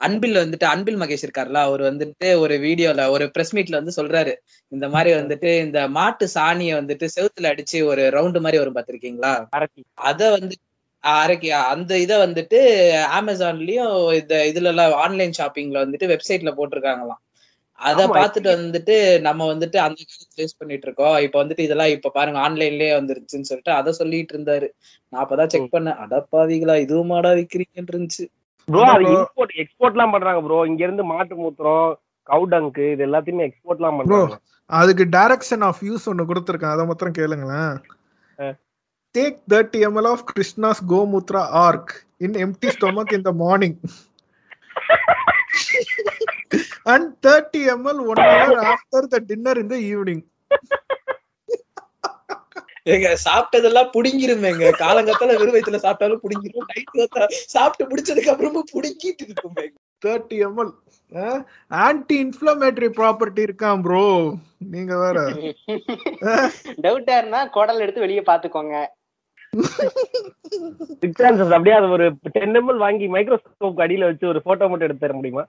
அன்பில் 0.00 0.40
வந்துட்டு 0.42 0.64
அன்பில் 0.64 0.98
மகேஷ் 1.00 1.24
இருக்கார்ல 1.26 1.60
அவர் 1.68 1.82
வந்துட்டு 1.82 2.28
ஒரு 2.40 2.54
வீடியோல 2.58 3.04
ஒரு 3.10 3.24
பிரஸ் 3.30 3.52
மீட்ல 3.56 3.78
வந்து 3.80 3.94
சொல்றாரு. 3.96 4.32
இந்த 4.72 4.86
மாதிரி 4.88 5.10
வந்துட்டு 5.20 5.50
இந்த 5.60 5.88
மாட்டு 5.88 6.26
சாணியை 6.34 6.74
வந்துட்டு 6.80 7.06
செவுத்துல 7.16 7.50
அடிச்சு 7.52 7.78
ஒரு 7.84 8.04
ரவுண்டு 8.16 8.40
மாதிரி 8.40 8.60
வரும் 8.60 8.76
பாத்திருக்கீங்களா 8.76 9.32
அரக்கி. 9.58 9.82
அத 10.08 10.30
வந்து 10.36 10.56
அரைக்கி 11.04 11.50
அந்த 11.72 11.92
இத 11.98 12.12
வந்துட்டு 12.18 12.60
அமேசான்லயும் 13.18 13.92
இந்த 14.20 14.34
இதுல 14.50 14.70
எல்லாம் 14.72 14.94
ஆன்லைன் 15.04 15.36
ஷாப்பிங்ல 15.38 15.82
வந்துட்டு 15.84 16.12
வெப்சைட்ல 16.14 16.52
போட்டிருக்காங்களாம். 16.58 17.20
அத. 17.78 18.06
பாத்துட்டு 18.08 18.48
வந்துட்டு 18.54 18.94
நம்ம 19.20 19.46
வந்துட்டு 19.52 19.78
அந்த 19.84 19.98
காலத்துல 20.00 20.42
யூஸ் 20.42 20.58
பண்ணிட்டு 20.58 20.86
இருக்கோம். 20.86 21.16
இப்ப 21.26 21.36
வந்துட்டு 21.42 21.66
இதெல்லாம் 21.66 21.92
இப்ப 21.96 22.12
பாருங்க 22.16 22.38
ஆன்லைன்லயே 22.46 22.92
வந்துருச்சுன்னு 22.98 23.48
சொல்லிட்டு 23.50 23.72
அத 23.72 23.92
சொல்லிட்டு 23.92 24.34
இருந்தாரு. 24.36 24.68
நான் 25.12 25.22
அப்பதான் 25.24 25.52
செக் 25.54 25.74
பண்ணேன். 25.76 26.00
அடப்பாவிகளா 26.04 26.76
இதுவுமாடா 26.86 27.32
விக்கிறீங்கன்னு 27.40 27.92
இருந்துச்சு. 27.94 28.26
ப்ரோ 28.68 28.82
அது. 28.94 29.12
இம்போர்ட் 29.14 29.54
எக்ஸ்போர்ட் 29.62 29.96
எல்லாம் 29.96 30.14
பண்றாங்க 30.14 30.40
ப்ரோ 30.46 30.58
இங்க 30.66 30.82
இருந்து 30.84 31.04
மாட்டு 31.12 31.36
மூத்திரம் 31.42 31.86
கவுடங்கு 32.26 32.86
இது 32.94 33.04
எல்லாத்தையுமே 33.06 33.46
எக்ஸ்போர்ட் 33.48 33.80
எல்லாம் 33.80 33.98
பண்றாங்க. 33.98 34.38
அதுக்கு 34.70 35.04
டைரக்ஷன் 35.16 35.64
ஆஃப் 35.68 35.80
யூஸ் 35.88 36.08
ஒன்னு 36.12 36.28
கொடுத்துருக்கேன். 36.30 36.74
அதை 36.74 36.84
மாத்திரம் 36.86 37.18
கேளுங்களேன். 37.20 37.72
Take 39.14 39.38
thirty 39.52 39.78
ml 39.88 40.08
of 40.10 40.24
Krishna's 40.32 40.82
gomutra 40.92 41.42
ark 41.62 41.94
in 42.26 42.36
empty 42.44 42.68
stomach 42.76 43.14
in 43.18 43.26
the 43.28 43.32
morning 43.44 43.78
and 46.88 47.08
thirty 47.26 47.60
ml 47.74 48.00
one 48.10 48.22
hour 48.24 48.60
after 48.72 49.08
the 49.14 49.20
dinner 49.30 49.60
in 49.62 49.72
the 49.74 49.78
evening 49.90 50.24
ஏங்க 52.92 53.08
சாப்பிட்டதெல்லாம் 53.24 53.90
புடுங்கிருமேங்க. 53.94 54.64
காலங்கத்தால 54.82 55.34
வெறும் 55.40 55.54
வயித்துல 55.54 55.78
சாப்பிட்டாலும் 55.82 56.22
புடுங்கிரும். 56.22 56.68
நைட் 56.70 56.94
சாப்பிட்டு 57.54 57.88
முடிச்சதுக்கு 57.90 58.32
அப்புறமா 58.32 58.62
புடுங்கிட்டு 58.74 59.24
இருக்குமே 59.26 59.66
thirty 60.02 60.36
ml 60.46 60.72
anti 61.82 62.16
inflammatory 62.24 62.88
property 62.98 63.42
இருக்கான் 63.46 63.82
ப்ரோ 63.86 64.04
நீங்க 64.74 64.94
வேற. 65.02 65.18
டவுட்டா 66.84 67.14
இருந்தா 67.20 67.40
குடல் 67.56 67.82
எடுத்து 67.84 68.04
வெளியே 68.04 68.24
பாத்துக்கோங்க 68.30 68.76
அப்படியே 71.54 71.76
அது 71.78 71.88
ஒரு 71.96 72.06
டென் 72.34 72.56
எம்எல் 72.60 72.82
வாங்கி 72.84 73.06
மைக்ரோஸ்கோப் 73.14 73.82
அடியில 73.84 74.08
வச்சு 74.10 74.32
ஒரு 74.32 74.40
போட்டோ 74.46 74.68
மட்டும் 74.68 74.88
எடுத்து 74.88 75.04
தர 75.04 75.14
முடியுமா? 75.18 75.44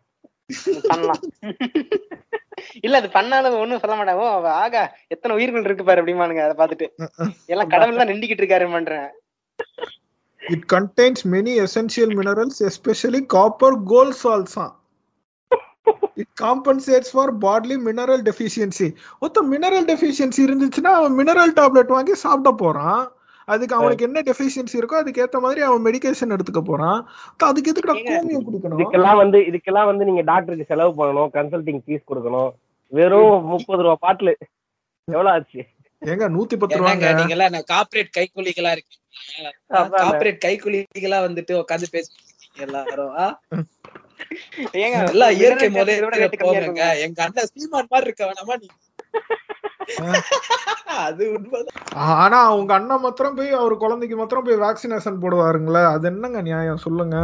பண்ணலாம். 0.90 1.22
இல்ல 2.82 2.98
அது 2.98 3.10
பண்ணாலும் 3.10 3.60
ஒண்ணும் 3.64 3.82
சொல்ல 3.84 3.96
மாட்டாங்க. 3.98 4.24
ஓ, 4.26 4.50
ஆகா 4.64 4.82
எத்தனை 5.08 5.36
உயிர்கள் 5.38 5.64
இருக்கு 5.64 5.84
பாரு 5.84 6.02
அப்படிமானுங்க 6.02 6.44
அதை 6.48 6.56
பார்த்துட்டு. 6.62 6.88
எல்லாம் 7.46 7.68
கடவுள் 7.68 8.02
தான் 8.02 8.12
நிண்டிக்கிட்டு 8.14 8.44
இருக்காரு 8.44 8.72
பண்றேன் 8.72 9.10
it 10.42 10.66
contains 10.74 11.20
many 11.34 11.54
essential 11.66 12.10
minerals 12.20 12.60
especially 12.70 13.22
copper 13.36 13.78
gold 13.84 14.20
salts. 14.24 14.56
It 16.14 16.34
compensates 16.42 17.12
for 17.12 17.32
bodily 17.38 17.76
mineral 17.88 18.24
deficiency 18.30 18.88
ஒருத்த 19.22 19.40
மினரல் 19.54 19.88
டெஃபிஷியன்சி 19.92 20.42
இருந்துச்சுன்னா 20.48 20.92
அவன் 21.00 21.16
மினரல் 21.20 21.54
டேப்லெட் 21.60 21.96
வாங்கி 21.96 22.14
சாப்பிட 22.14 22.52
போறான். 22.64 23.04
அதுக்கு 23.54 23.78
அவனுக்கு 23.78 24.06
என்ன 24.08 24.22
டெஃபிஷியன்சி 24.30 24.76
இருக்கோ 24.80 24.98
அதுக்கு 25.02 25.22
ஏத்த 25.24 25.40
மாதிரி 25.46 25.62
அவன் 25.68 25.84
மெடிகேஷன் 25.88 26.34
எடுத்துக்க 26.36 26.62
போறான். 26.70 27.00
அதுக்கு 27.50 27.72
எதுக்கு 27.74 27.90
கோமியம் 27.90 28.46
குடிக்கணும்? 28.48 28.80
இதுக்கெல்லாம் 28.80 29.20
வந்து 29.22 29.40
இதுக்கெல்லாம் 29.50 29.90
வந்து 29.92 30.08
நீங்க 30.10 30.24
டாக்டருக்கு 30.32 30.70
செலவு 30.72 30.94
பண்ணணும் 31.00 31.32
கன்சல்டிங் 31.38 31.82
ஃபீஸ் 31.84 32.08
கொடுக்கணும். 32.12 32.52
வெறும் 32.98 33.46
முப்பது 33.54 33.84
ரூபா 33.86 33.98
பாட்டில். 34.06 34.34
எவ்வளவு 35.08 35.34
ஆச்சு? 35.36 35.62
ஏங்க 36.02 36.26
நூத்தி 36.36 36.56
பத்து 36.60 36.80
ரூபாங்க. 36.82 37.08
நீங்க 37.20 37.36
எல்லாம் 37.38 37.56
கார்பரேட் 37.74 38.12
கைக்கூலிகளா 38.18 38.72
இருக்கீங்களா 38.76 39.52
அதானே. 39.80 40.02
கார்பரேட் 40.02 40.44
கைக்கூலிகளா 40.46 41.20
வந்துட்டு 41.28 41.54
உட்காந்து 41.62 41.90
பேசிட்டு 41.96 42.64
எல்லாரும்? 42.66 43.16
ஏங்க 44.84 44.98
எல்லாம் 45.14 45.34
இயற்கை 45.40 45.68
இருக்குங்க. 45.80 46.86
எங்க 47.06 47.20
அண்ணன் 47.26 47.52
சீமான் 47.54 47.92
மாதிரி 47.94 48.08
இருக்க 48.10 48.24
வேணாமா 48.30 48.56
நீ? 48.62 48.70
அது 51.00 51.24
உண்மைதான். 51.32 51.86
ஆனா 52.24 52.40
உங்க 52.56 52.74
அண்ணன் 52.74 53.00
மாத்திரம் 53.00 53.36
போய் 53.36 53.52
அவர் 53.52 53.76
குழந்தைக்கு 53.78 54.16
மாத்திரம் 54.18 54.44
போய் 54.44 54.64
வேக்சினேஷன் 54.66 55.22
போடுவாருங்களே 55.22 55.84
அது 55.86 56.08
என்னங்க 56.08 56.42
நியாயம்? 56.42 56.78
சொல்லுங்க? 56.78 57.18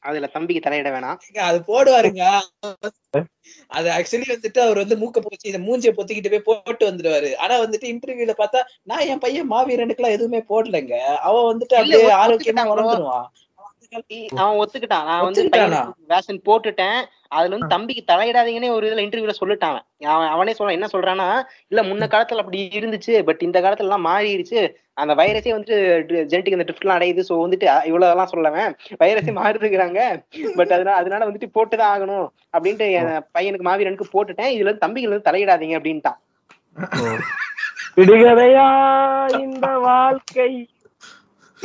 அதுல 0.00 0.26
தம்பிக்கு 0.26 0.64
தலையிட 0.66 0.88
வேணாம். 0.94 1.20
அது 1.40 1.58
போடுவாருங்க. 1.68 2.24
அது 3.68 3.88
ஆக்சுவலி 3.90 4.26
வந்துட்டு 4.34 4.58
அவர் 4.58 4.76
வந்து 4.76 4.96
மூக்க 4.96 5.18
போச்சு 5.20 5.50
இந்த 5.52 5.60
மூஞ்சிய 5.66 5.92
பொத்திக்கிட்டு 5.92 6.30
போய் 6.30 6.46
போட்டு 6.48 6.90
வந்துடுவாரு 6.90 7.30
ஆனா 7.36 7.54
வந்துட்டு 7.62 7.86
இன்டர்வியூல 7.92 8.34
பார்த்தா 8.38 8.60
நான் 8.82 9.08
என் 9.12 9.18
பையன் 9.18 9.50
மாவீரனுக்குலாம் 9.50 10.16
எதுவுமே 10.16 10.40
போடலைங்க. 10.50 10.96
அவன் 11.28 11.46
வந்துட்டு 11.50 11.74
அப்படியே 11.74 12.12
ஆரோக்கியமா. 12.22 12.64
வளர்ந்துருவான். 12.72 13.28
அவன் 14.36 14.58
ஒத்துக்கிட்டான். 14.58 15.06
நான் 15.06 15.24
வந்து? 15.24 15.42
வேக்சின் 16.08 16.46
போட்டுட்டேன். 16.46 16.98
அதுல 17.30 17.54
வந்து 17.54 17.68
தம்பிக்கு 17.68 18.02
தலையிடாதீங்கன்னு 18.08 18.68
ஒரு 18.70 18.86
இதுல 18.88 19.04
இன்டர்வியூல 19.04 19.34
சொல்லிட்டான் 19.38 19.72
அவன். 19.72 19.84
அவன் 20.08 20.28
அவனே 20.28 20.52
சொல்ல 20.52 20.72
என்ன 20.72 20.88
சொல்றான்னா 20.92 21.26
இல்ல 21.70 21.82
முன்ன 21.82 22.04
காலத்துல 22.06 22.42
அப்படி 22.42 22.68
இருந்துச்சு 22.72 23.24
பட் 23.24 23.42
இந்த 23.42 23.60
காலத்துல 23.60 23.88
எல்லாம் 23.88 24.06
மாறிடுச்சு. 24.06 24.60
அந்த 24.96 25.14
வைரஸே 25.14 25.52
வந்துட்டு 25.52 25.78
ஜெனட்டிக் 26.24 26.52
அந்த 26.52 26.66
ட்ரிஃப்ட் 26.66 26.80
எல்லாம் 26.80 26.98
அடையுது. 26.98 27.22
சோ 27.28 27.34
வந்துட்டு 27.42 27.66
அ, 27.66 27.78
இவ்வளவுலாம் 27.86 28.24
சொல்லவன் 28.26 28.70
வைரஸே 29.00 29.32
மாறுதுங்கிறாங்க 29.38 30.00
பட் 30.56 30.72
அதனால 30.72 30.96
அதனால 30.96 31.28
வந்துட்டு 31.28 31.54
போட்டுதான் 31.54 31.92
ஆகணும். 31.94 32.26
அப்படின்ட்டு 32.52 32.88
என் 32.92 33.10
பையனுக்கு 33.34 33.68
மாவீரனுக்கு 33.68 34.12
போட்டுட்டேன். 34.12 34.52
இதுல 34.52 34.64
இருந்து 34.64 34.78
தம்பிக்கு 34.78 35.10
வந்து 35.10 35.28
தலையிடாதீங்க 35.30 35.78
அப்படின்ட்டான். 35.78 36.18
விடுகதையா 37.96 38.64
இந்த 39.40 39.66
வாழ்க்கை. 39.84 40.50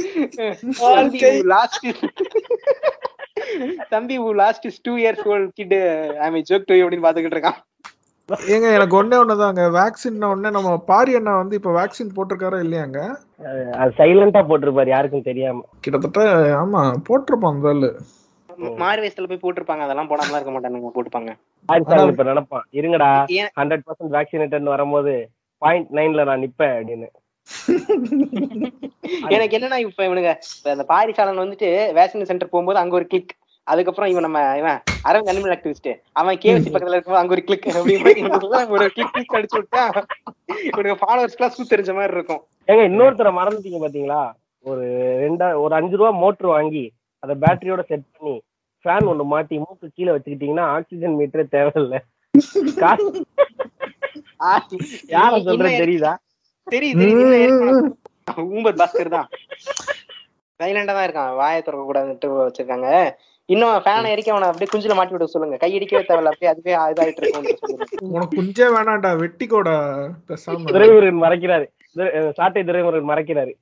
தம்பி 3.93 4.15
last 4.41 4.65
two 4.87 4.93
years 5.01 5.25
old 5.33 5.51
kid 5.59 5.75
I 6.21 6.27
mean 6.33 6.47
joke 6.49 6.67
to 6.69 6.75
அப்படின்னு 6.83 7.05
பாத்துக்கிட்டு 7.07 7.37
இருக்கான். 7.37 7.59
ஏங்க 8.49 8.67
எனக்கு 8.75 8.95
ஒண்ணே 8.99 9.15
ஒண்ணுதாங்க. 9.21 9.61
வேக்சின் 9.77 10.21
உடனே 10.27 10.49
நம்ம 10.57 10.69
பாரி 10.89 11.11
அண்ணா 11.19 11.31
வந்து 11.39 11.57
இப்ப 11.59 11.71
வேக்சின் 11.77 12.13
போட்டிருக்காரா 12.17 12.59
இல்லையாங்க? 12.65 12.99
அது 13.79 13.91
சைலண்டா 13.99 14.41
போட்டிருப்பாரு 14.49 14.89
யாருக்கும் 14.93 15.27
தெரியாம. 15.29 15.63
கிட்டத்தட்ட 15.83 16.21
ஆமா 16.61 16.81
போட்டிருப்பான் 17.09 17.55
அந்த 17.55 17.73
ஆளு 17.73 17.89
மாறு 18.81 18.99
வயசுல 19.03 19.27
போய் 19.29 19.41
போட்டிருப்பாங்க 19.43 19.83
அதெல்லாம் 19.85 20.09
போடாமலாம் 20.09 20.39
இருக்க 20.39 20.51
மாட்டானுங்க 20.53 20.89
போட்டுப்பாங்க. 20.95 21.31
இப்ப 22.09 22.23
நினைப்பான். 22.29 22.65
இருங்கடா 22.79 23.09
ஹண்ட்ரட் 23.59 23.85
பர்சன்ட் 23.87 24.15
வேக்சினேட்டட் 24.17 24.71
வரும்போது 24.73 25.13
பாயிண்ட் 25.61 25.89
நைன்ல 25.97 26.25
நான் 26.29 26.43
நிப்பேன் 26.45 26.75
அப்படின்னு. 26.77 27.07
எனக்கு 29.35 29.55
என்னன்னா 29.57 29.77
இப்ப 29.83 30.01
இவனுங்க 30.07 30.31
அந்த 30.73 30.83
பாரிசாலன் 30.91 31.41
வந்துட்டு 31.43 31.69
வேக்சின் 31.97 32.29
சென்டர் 32.29 32.51
போகும்போது 32.51 32.81
அங்க 32.81 32.93
ஒரு 32.99 33.07
கிளிக் 33.11 33.33
அதுக்கப்புறம் 33.67 34.11
இவன் 34.11 34.25
நம்ம 34.27 34.39
இவன் 34.59 34.77
அரவிந்த் 35.09 35.31
அனிமல் 35.31 35.53
ஆக்டிவிஸ்ட் 35.55 35.89
அவன் 36.19 36.39
கேஎஸ்சி 36.43 36.69
பக்கத்துல 36.69 36.95
இருக்கும்போது 36.95 37.21
அங்க 37.21 37.35
ஒரு 37.35 37.43
கிளிக் 37.47 37.67
அப்படின்னு 37.71 38.39
ஒரு 38.77 38.87
கிளிக் 38.95 39.13
கிளிக் 39.15 39.35
அடிச்சு 39.39 39.59
விட்டா 39.59 39.83
இவனுக்கு 40.69 41.01
ஃபாலோவர்ஸ் 41.03 41.37
எல்லாம் 41.37 41.71
தெரிஞ்ச 41.73 41.91
மாதிரி 41.97 42.17
இருக்கும். 42.17 42.41
ஏங்க 42.69 42.83
இன்னொருத்தரை 42.89 43.33
மறந்துட்டீங்க 43.39 43.81
பாத்தீங்களா? 43.83 44.21
ஒரு 44.65 44.85
ரெண்டா 45.23 45.47
ஒரு 45.63 45.73
அஞ்சு 45.79 45.95
ரூபா 45.99 46.11
மோட்டர் 46.23 46.53
வாங்கி 46.55 46.85
அதை 47.23 47.35
பேட்டரியோட 47.43 47.83
செட் 47.91 48.07
பண்ணி 48.13 48.35
ஃபேன் 48.85 49.07
ஒண்ணு 49.11 49.23
மாட்டி 49.33 49.55
மூக்கு 49.63 49.87
கீழே 49.97 50.11
வச்சுக்கிட்டீங்கன்னா 50.13 50.65
ஆக்சிஜன் 50.75 51.17
மீட்டரே 51.19 51.45
தேவையில்ல. 51.55 51.95
யார 55.15 55.31
சொல்றது 55.47 55.81
தெரியுதா? 55.83 56.13
தெரியுது 56.73 57.07
ஊம்பர் 58.55 58.79
பாஸ்கர் 58.81 59.15
தான். 59.17 59.27
சைலண்டா 60.59 60.93
தான் 60.95 61.05
இருக்கான். 61.07 61.33
வாயை 61.41 61.59
திறக்க 61.61 61.83
கூடாதுன்ட்டு 61.87 62.29
வச்சிருக்காங்க. 62.37 62.89
இன்னும் 63.49 63.83
ஃபேனை 63.85 64.09
எரிக்க 64.13 64.29
அவனை 64.33 64.47
அப்படியே 64.49 64.71
குஞ்சில 64.71 64.95
மாட்டி 64.97 65.13
விட 65.15 65.25
சொல்லுங்க. 65.33 65.55
கை 65.61 65.69
அடிக்கவே 65.77 66.01
தேவையில்ல. 66.09 66.31
அப்படியே 66.31 66.51
அதுவே 66.51 66.73
இதாயிட்டு 66.91 67.21
இருக்கும் 67.21 67.47
உனக்கு 68.15 68.37
குஞ்சே 68.39 68.67
வேணாம்டா. 68.75 69.11
வெட்டிக்கோடா 69.21 69.75
பேசாம 70.29 70.73
துரைமுருகன் 70.75 71.23
மறைக்கிறாரு. 71.25 71.65
சாட்டை 72.39 72.63
துரைமுருகன் 72.69 73.11
மறைக்கிறாரு. 73.11 73.53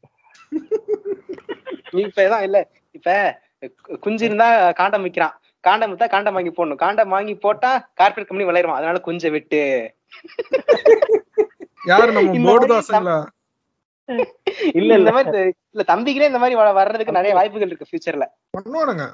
இப்ப 2.06 2.19
இதான் 2.27 2.45
இல்ல. 2.48 2.60
இப்ப 2.98 3.10
குஞ்சு 4.06 4.23
இருந்தா 4.30 4.49
காண்டம் 4.81 5.06
விக்கிறான். 5.07 5.36
காண்டம் 5.68 5.91
வித்தா 5.91 6.07
காண்டம் 6.14 6.36
வாங்கி 6.38 6.52
போடணும். 6.57 6.81
காண்டம் 6.84 7.14
வாங்கி 7.15 7.34
போட்டா 7.45 7.72
கார்பரேட் 8.02 8.30
கம்பெனி 8.30 8.49
விளையாடுவான் 8.49 8.80
அதனால 8.80 8.99
குஞ்ச 9.07 9.31
வெட்டு. 9.36 9.61
யாரு 11.91 12.11
நம்ம 12.18 12.34
போர்டு 12.45 12.68
தாசங்களா? 12.74 13.18
இல்ல 14.80 14.91
இந்த 14.99 15.11
மாதிரி 15.16 15.41
இல்ல 15.74 15.84
தம்பிகளே 15.91 16.30
இந்த 16.30 16.41
மாதிரி 16.44 16.56
வர்றதுக்கு 16.80 17.18
நிறைய 17.18 17.34
வாய்ப்புகள் 17.40 17.72
இருக்கு 17.72 17.90
ஃபியூச்சர்ல 17.90 18.28
பண்ணுவானுங்க. 18.57 19.06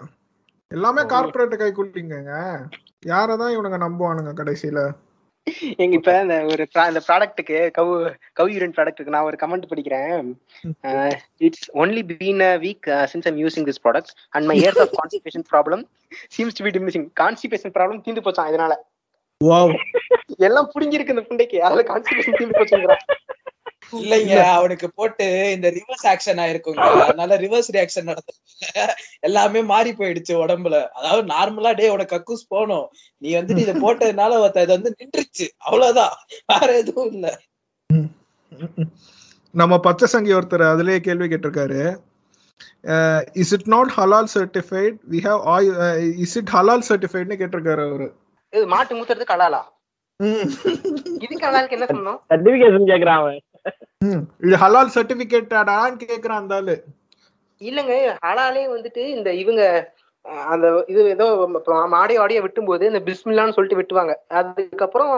எல்லாமே 0.72 1.02
கார்பரேட் 1.14 1.60
கைக்குள்ளிங்க 1.62 2.36
யாரதான் 3.14 3.54
இவனுங்க 3.56 3.80
நம்புவானுங்க 3.84 4.32
கடைசியில? 4.40 4.80
எங்க 5.84 5.94
இப்ப 5.98 6.12
இந்த 6.22 6.36
ஒரு 6.52 6.64
இந்த 6.92 7.02
ப்ராடக்ட்டுக்கு 7.08 7.58
கவு 7.76 7.92
கவு 8.40 8.48
யூரின் 8.54 8.74
ப்ராடக்ட்டுக்கு 8.78 9.14
நான் 9.16 9.28
ஒரு 9.30 9.38
கமெண்ட் 9.42 9.68
படிக்கிறேன். 9.72 10.30
It's 11.48 11.68
only 11.82 12.04
been 12.12 12.42
a 12.48 12.54
week 12.66 12.88
since 13.12 13.28
I'm 13.32 13.40
using 13.44 13.68
this 13.70 13.82
products 13.86 14.16
and 14.36 14.48
my 14.52 14.56
years 14.64 14.82
of 14.86 14.96
constipation 15.00 15.46
problem 15.52 15.84
seems 16.38 16.58
to 16.60 16.66
be 16.68 16.74
diminishing 16.78 17.06
constipation 17.22 17.76
problem 17.78 18.02
தீந்து 18.08 18.26
போச்சான் 18.28 18.50
இதனால. 18.54 18.76
எல்லாம் 20.46 20.70
புடிங்கிருக்கு 20.74 21.14
இந்த 21.14 21.24
புண்டைக்கு. 21.30 21.58
அதுல 21.68 21.84
கான்ஸ்டிபேஷன் 21.90 22.38
தீந்து 22.40 22.60
போச்சுங்கிறான் 22.60 23.04
இல்லைங்க 24.00 24.36
அவனுக்கு 24.58 24.88
போட்டு 25.00 25.26
இந்த 25.56 25.68
ரிவர்ஸ் 25.76 26.06
ஆக்ஷன் 26.12 26.40
ஆயிருக்குங்க. 26.44 26.86
அதனால 27.06 27.38
ரிவர்ஸ் 27.44 27.70
ரியாக்ஷன் 27.76 28.08
நடந்ததுனால 28.10 28.86
எல்லாமே 29.28 29.62
மாறி 29.72 29.92
போயிடுச்சு 30.00 30.34
உடம்புல. 30.44 30.78
அதாவது 30.98 31.24
நார்மலா 31.34 31.72
டே 31.80 31.90
உனக்கு 31.96 32.16
கக்கூஸ் 32.16 32.50
போகணும் 32.54 32.88
நீ 33.22 33.30
வந்துட்டு 33.38 33.64
இதை 33.66 33.76
போட்டதுனால 33.84 34.40
ஒருத்த 34.44 34.66
இது 34.66 34.76
வந்து 34.78 34.94
நின்றுச்சு. 35.00 35.48
அவ்வளவுதான். 35.58 36.16
வேற 36.54 36.70
எதுவும் 36.82 37.12
இல்ல. 37.14 37.28
நம்ம 39.54 39.74
பச்சை 39.80 40.08
சங்கி 40.16 40.34
ஒருத்தர் 40.34 40.70
அதுலயே 40.74 41.00
கேள்வி 41.08 41.28
கேட்டிருக்காரு. 41.34 41.82
Is 43.44 43.54
it 43.58 43.70
not 43.76 43.92
halal 44.00 44.30
certified 44.36 44.98
we 45.14 45.22
have 45.28 45.42
is 46.26 46.38
it 46.42 46.54
halal 46.58 46.88
சர்டிஃபைட்னு 46.92 47.42
கேட்டிருக்காரு 47.42 47.84
அவரு. 47.90 48.10
இது 48.56 48.66
மாட்டு 48.74 48.98
மூத்துறது 48.98 49.26
கலாலா 49.32 49.62
ம். 50.20 50.50
இதுக்கு 51.16 51.38
கலாலுக்கு 51.40 51.78
என்ன 51.78 51.88
சொன்னோம் 51.90 52.20
சர்டிபிகேஷன் 52.32 52.90
கேக்குறான் 52.92 53.20
அவன். 53.22 53.40
ம். 54.02 54.22
இது 54.46 54.56
ஹலால் 54.58 54.94
சர்டிபிகேட்டாடான்னு 54.96 56.02
கேக்குறான் 56.04 56.42
அந்த 56.42 56.56
ஆளு. 56.56 56.76
இல்லங்க 57.62 57.94
ஹலாலே 58.26 58.64
வந்துட்டு 58.72 59.04
இந்த 59.16 59.30
இவங்க 59.36 59.62
அந்த 60.52 60.68
இது 60.88 61.02
ஏதோ 61.10 61.26
மாடிய 61.94 62.22
ஆடிய 62.22 62.40
வெட்டும் 62.42 62.70
போது 62.70 62.84
இந்த 62.92 63.02
பிஸ்மில்லான்னு 63.08 63.56
சொல்லிட்டு 63.58 63.80
வெட்டுவாங்க. 63.82 64.14
அதுக்கப்புறம் 64.40 65.14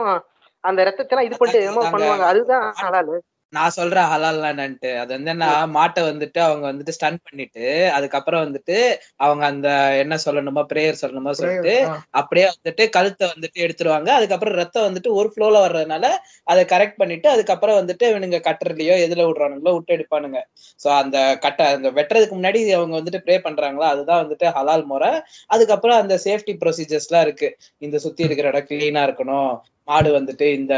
அந்த 0.64 0.80
ரத்தத்தெல்லாம் 0.84 1.28
இது 1.28 1.38
பண்ணிட்டு 1.38 1.62
என்னமோ 1.62 1.84
பண்ணுவாங்க. 1.94 2.24
அதுதான் 2.32 2.66
ஹலாலு. 2.82 3.16
நான் 3.52 3.74
சொல்றேன் 3.76 4.08
ஹலால்லாம் 4.10 4.50
என்னன்ட்டு 4.54 4.90
அது 5.02 5.10
வந்து 5.14 5.30
என்ன 5.32 5.44
மாட்டை 5.76 6.00
வந்துட்டு 6.08 6.40
அவங்க 6.46 6.64
வந்துட்டு 6.70 6.94
ஸ்டன் 6.96 7.18
பண்ணிட்டு 7.26 7.62
அதுக்கப்புறம் 7.96 8.42
வந்துட்டு 8.44 8.76
அவங்க 9.18 9.42
அந்த 9.46 9.68
என்ன 10.02 10.14
சொல்லணுமோ 10.24 10.62
பிரேயர் 10.72 11.00
சொல்லணுமோ 11.02 11.32
சொல்லிட்டு. 11.40 11.74
அப்படியே 12.20 12.46
வந்துட்டு 12.52 12.84
கழுத்தை 12.96 13.24
வந்துட்டு 13.32 13.58
எடுத்துருவாங்க. 13.66 14.10
அதுக்கப்புறம் 14.18 14.58
ரத்தம் 14.60 14.86
வந்துட்டு 14.88 15.12
ஒரு 15.20 15.30
ஃப்ளோல 15.32 15.62
வர்றதுனால 15.66 16.04
அதை 16.46 16.64
கரெக்ட் 16.74 17.00
பண்ணிட்டு 17.02 17.30
அதுக்கப்புறம் 17.34 17.78
வந்துட்டு 17.80 18.06
இவனுங்க 18.12 18.40
கட்டுறதுலயோ 18.48 18.96
எதுல 19.06 19.26
விடுறானுங்களோ 19.28 19.74
விட்டு 19.78 19.96
எடுப்பானுங்க. 19.96 20.40
சோ 20.80 20.88
அந்த 21.00 21.16
கட்ட 21.46 21.60
அந்த 21.76 21.90
வெட்டுறதுக்கு 21.98 22.38
முன்னாடி 22.38 22.62
அவங்க 22.78 22.94
வந்துட்டு 23.00 23.22
ப்ரே 23.26 23.38
பண்றாங்களா 23.48 23.88
அதுதான் 23.94 24.22
வந்துட்டு 24.24 24.46
ஹலால் 24.58 24.86
முறை. 24.92 25.10
அதுக்கப்புறம் 25.50 26.00
அந்த 26.02 26.14
சேஃப்டி 26.26 26.54
ப்ரொசீஜர்ஸ் 26.62 27.08
எல்லாம் 27.10 27.26
இருக்கு. 27.28 27.50
இந்த 27.82 27.96
சுத்தி 28.06 28.22
இருக்கிற 28.28 28.48
இடம் 28.52 28.68
கிளீனா 28.70 29.02
இருக்கணும். 29.08 29.50
மாடு 29.88 30.08
வந்துட்டு 30.16 30.46
இந்த 30.56 30.74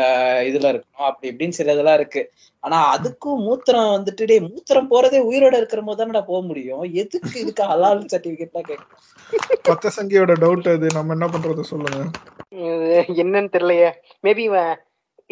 இதுல 0.48 0.66
இருக்கணும் 0.72 1.06
அப்படி 1.08 1.28
இப்படின்னு 1.30 1.56
சில 1.58 1.72
இதெல்லாம் 1.72 1.98
இருக்கு. 2.00 2.20
ஆனா 2.60 2.78
அதுக்கும் 2.94 3.42
மூத்திரம் 3.46 3.90
வந்துட்டு 3.94 4.24
டேய் 4.30 4.46
மூத்திரம் 4.46 4.90
போறதே 4.92 5.18
உயிரோட 5.30 5.54
இருக்கிற 5.56 5.82
போது 5.82 6.00
தானடா 6.00 6.22
போக 6.22 6.40
முடியும். 6.46 6.82
எதுக்கு 7.02 7.40
இதுக்கு 7.40 7.62
ஹலால் 7.62 8.02
சர்டிபிகேட்லாம் 8.12 8.68
கேட்க 8.70 9.56
பச்சை 9.62 9.90
சங்கியோட 9.96 10.32
டவுட் 10.42 10.68
அது. 10.74 10.86
நம்ம 10.94 11.12
என்ன 11.12 11.26
பண்றது 11.26 11.64
சொல்லுங்க. 11.72 11.98
என்னன்னு 13.22 13.52
தெரியலையே. 13.56 13.90
மேபி 14.22 14.44
இவன் 14.50 14.72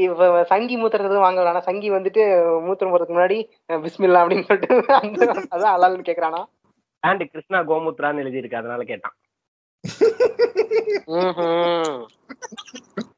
இவ 0.06 0.44
சங்கி 0.44 0.74
மூத்துறது 0.82 1.16
வாங்கலாம் 1.26 1.52
ஆனா 1.52 1.60
சங்கி 1.60 1.88
வந்துட்டு 1.90 2.22
மூத்திரம் 2.66 2.92
போறதுக்கு 2.92 3.16
முன்னாடி 3.16 3.38
பிஸ்மில்லா 3.84 4.20
அப்படின்னு 4.22 4.48
சொல்லிட்டு 4.50 4.94
அந்த 5.00 5.26
அதான் 5.55 5.74
ஹலால்னு 5.74 6.09
கேக்குறானா? 6.10 6.42
அண்ட் 7.02 7.24
கிருஷ்ணா 7.32 7.59
கோமுத்ரான்னு 7.70 8.22
எழுதியிருக்கு. 8.24 8.60
அதனால 8.60 8.82
கேட்டான். 8.82 9.16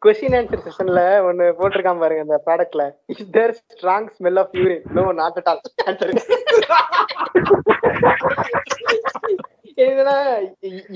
கொஸ்டின் 0.05 0.37
ஆன்சர் 0.39 0.65
செஷன்ல 0.67 1.01
ஒண்ணு 1.29 1.47
போட்டிருக்கான் 1.59 2.03
பாருங்க 2.03 2.25
அந்த 2.27 2.39
ப்ராடக்ட்ல 2.47 2.85
is 3.07 3.25
there 3.31 3.55
strong 3.73 4.09
smell 4.17 4.41
of 4.43 4.55
urine 4.61 4.87
no 4.99 5.05
not 5.13 5.39
at 5.41 5.51
all 5.53 5.63
answer 5.87 6.13
என்னன்னா 9.83 10.17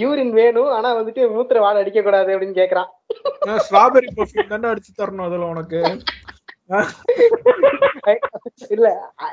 யூரின் 0.00 0.32
வேணும் 0.32 0.70
ஆனா 0.76 0.88
வந்துட்டு 0.96 1.22
மூத்திர 1.34 1.58
வாடை 1.58 1.78
அடிக்க 1.82 2.00
கூடாது 2.02 2.32
அப்படின்னு 2.34 2.58
கேக்குறான். 2.60 2.88
ஸ்ட்ராபெரி 3.66 4.08
பர்ஃபியூம் 4.16 4.52
தானே 4.52 4.68
அடிச்சு 4.72 4.92
தரணும் 5.00 5.26
அதுல 5.26 5.46
உனக்கு. 5.46 5.80
இல்ல 8.74 8.88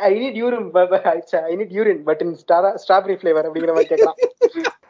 I 0.08 0.12
need 0.22 0.38
urine 0.42 0.68
I 1.44 1.56
need 1.60 1.76
urine 1.78 2.02
but 2.10 2.22
in 2.26 2.36
strawberry 2.84 3.16
flavour 3.20 3.48
அப்படிங்கிற 3.48 3.74
மாதிரி 3.76 3.92
கேக்குறான் 3.94 4.20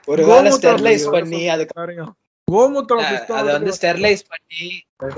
ஒரு 0.08 0.22
வேலை 0.30 0.52
ஸ்டெர்லைஸ் 0.58 1.06
பண்ணி 1.16 1.42
அதுக்கு 1.48 1.80
அதை 3.40 3.50
வந்து. 3.56 3.74
ஸ்டெர்லைஸ் 3.78 4.24
பண்ணி 4.32 4.64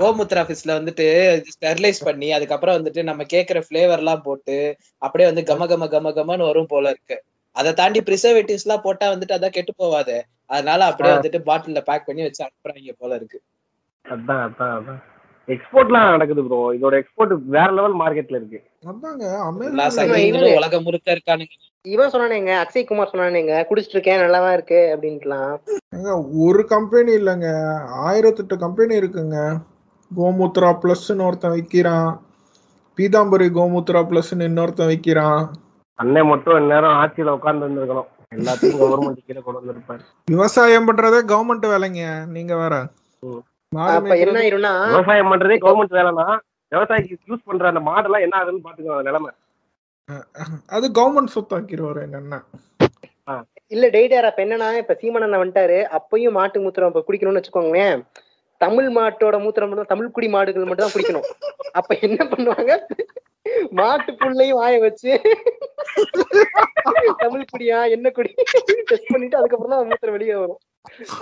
கோமுத்ரா 0.00 0.42
ஃபிஷ்ல 0.48 0.72
வந்துட்டு 0.78 1.06
ஸ்டெர்லைஸ் 1.54 2.00
பண்ணி 2.04 2.28
அதுக்கப்புறம் 2.32 2.76
வந்துட்டு 2.78 3.02
நம்ம 3.02 3.22
கேக்குற 3.32 3.60
ஃபிளேவர் 3.66 4.02
எல்லாம் 4.02 4.22
போட்டு 4.22 4.56
அப்படியே 5.02 5.28
வந்து 5.30 5.44
கம 5.50 5.66
கம 5.72 5.88
கம 5.94 6.12
கமன்னு 6.18 6.48
வரும் 6.50 6.70
போல 6.72 6.92
இருக்கு. 6.94 7.16
அதை 7.56 7.72
தாண்டி 7.72 8.00
ப்ரிசர்வேட்டிவ்ஸ் 8.00 8.66
எல்லாம் 8.66 8.84
போட்டா 8.84 9.08
வந்துட்டு 9.12 9.36
அதான் 9.36 9.56
கெட்டு 9.56 9.74
போவாது. 9.82 10.16
அதனால 10.50 10.84
அப்படியே 10.90 11.14
வந்துட்டு 11.16 11.40
பாட்டில்ல 11.48 11.82
பேக் 11.88 12.06
பண்ணி 12.06 12.22
வச்சு 12.22 12.44
அனுப்புறாங்க 12.46 12.94
போல 13.02 13.14
இருக்கு. 13.14 13.38
அதான் 14.04 14.42
அதான் 14.46 14.72
அதான். 14.78 15.02
எக்ஸ்போர்ட்லாம் 15.52 16.10
நடக்குது 16.10 16.42
ப்ரோ 16.44 16.58
இதோட 16.76 16.94
எக்ஸ்போர்ட் 17.00 17.32
வேற 17.54 17.70
லெவல் 17.72 17.96
மார்க்கெட்ல 17.98 18.38
இருக்கு. 18.40 18.60
உலகம் 20.56 20.82
முழுக்க 20.82 21.16
இருக்கானுங்க. 21.16 21.54
இவன் 21.82 22.10
சொன்னானேங்க 22.10 22.52
அக்ஷய் 22.62 22.86
குமார் 22.86 23.10
சொன்னானேங்க 23.12 23.54
குடிச்சிட்டு 23.70 23.94
இருக்கேன் 23.96 24.20
நல்லாதான் 24.20 24.52
இருக்கு 24.52 24.80
அப்படின்ட்டுலாம். 24.94 25.52
ஏங்க, 25.96 26.12
ஒரு 26.46 26.66
கம்பெனி 26.66 27.12
இல்லைங்க. 27.12 27.48
ஆயிரத்தெட்டு 28.06 28.56
கம்பெனி 28.58 28.94
இருக்குங்க. 28.98 29.38
கோமுத்ரா 30.10 30.70
பிளஸ்ன்னு 30.82 31.26
ஒருத்தன் 31.26 31.56
விற்கிறான் 31.56 32.08
பீதாம்பரி 32.98 33.48
கோமுத்ரா 33.58 34.02
பிளஸ்ன்னு 34.08 34.48
இன்னொருத்தன் 34.48 34.90
விற்கிறான் 34.92 35.44
அண்ணன் 35.94 36.26
மட்டும் 36.26 36.58
இந்நேரம் 36.60 36.98
ஆட்சியில 37.02 37.36
உட்கார்ந்து 37.38 37.66
இருந்திருக்கணும். 37.66 38.10
எல்லாத்தையும் 38.34 38.78
கவர்மெண்ட் 38.80 39.24
கீழே 39.26 39.42
கொண்டு 39.44 39.60
வந்திருப்பாரு. 39.60 40.00
விவசாயம் 40.30 40.86
பண்றதே 40.88 41.20
கவர்மெண்ட் 41.32 41.66
வேலைங்க. 41.72 42.04
நீங்க 42.26 42.56
வேற. 42.56 42.74
அப்ப 43.94 44.16
என்ன 44.24 44.36
ஆயிரும்னா 44.42 44.72
விவசாயம் 44.92 45.30
பண்றதே 45.32 45.56
கவர்மெண்ட் 45.64 45.96
வேலைனா 45.98 46.26
விவசாயிக்கு 46.72 47.30
யூஸ் 47.30 47.48
பண்ற 47.48 47.66
அந்த 47.72 47.82
மாடெல்லாம் 47.88 48.24
என்ன 48.26 48.36
ஆகுதுன்னு 48.38 48.66
பாத்துக்கோ 48.66 49.00
நிலைமை. 49.08 49.30
அது 50.76 50.86
கவர்மெண்ட் 50.98 51.34
சொத்தாக்கிடுவாரு 51.36 52.00
எங்க 52.06 52.18
அண்ணன் 52.22 52.46
இல்ல 53.74 53.84
டெய்டார் 53.94 54.28
அப்ப 54.28 54.40
என்னன்னா 54.44 54.68
இப்ப 54.80 54.94
சீமனண்ணன் 55.00 55.42
வந்துட்டாரு 55.42 55.78
அப்பயும் 55.98 56.36
மாட்டு 56.38 56.62
மூத்திரம் 56.64 56.90
இப்ப 56.92 57.02
குடிக்கணும்னு 57.06 57.40
வச்சுக்கோங்களேன். 57.40 58.00
தமிழ் 58.60 58.88
மாட்டோட 58.98 59.36
மூத்திரம் 59.44 59.68
மட்டும் 59.70 59.84
தான் 59.84 59.92
தமிழ் 59.92 60.14
குடி 60.16 60.28
மாடுகள் 60.34 60.68
மட்டும் 60.68 60.86
தான் 60.86 60.94
குடிக்கணும். 60.96 61.28
அப்ப 61.78 61.94
என்ன 62.06 62.20
பண்ணுவாங்க? 62.32 62.72
மாட்டு 63.78 64.10
புல்லையும் 64.20 64.58
வாய 64.60 64.74
வச்சு 64.84 65.10
தமிழ் 67.22 67.50
குடியா 67.52 67.78
என்ன 67.96 68.10
குடி 68.18 68.30
டெஸ்ட் 68.90 69.12
பண்ணிட்டு 69.12 69.38
அதுக்கப்புறம் 69.40 69.74
தான் 69.74 69.88
மூத்திரம் 69.90 70.16
வெளியே 70.16 70.36
வரும். 70.42 70.60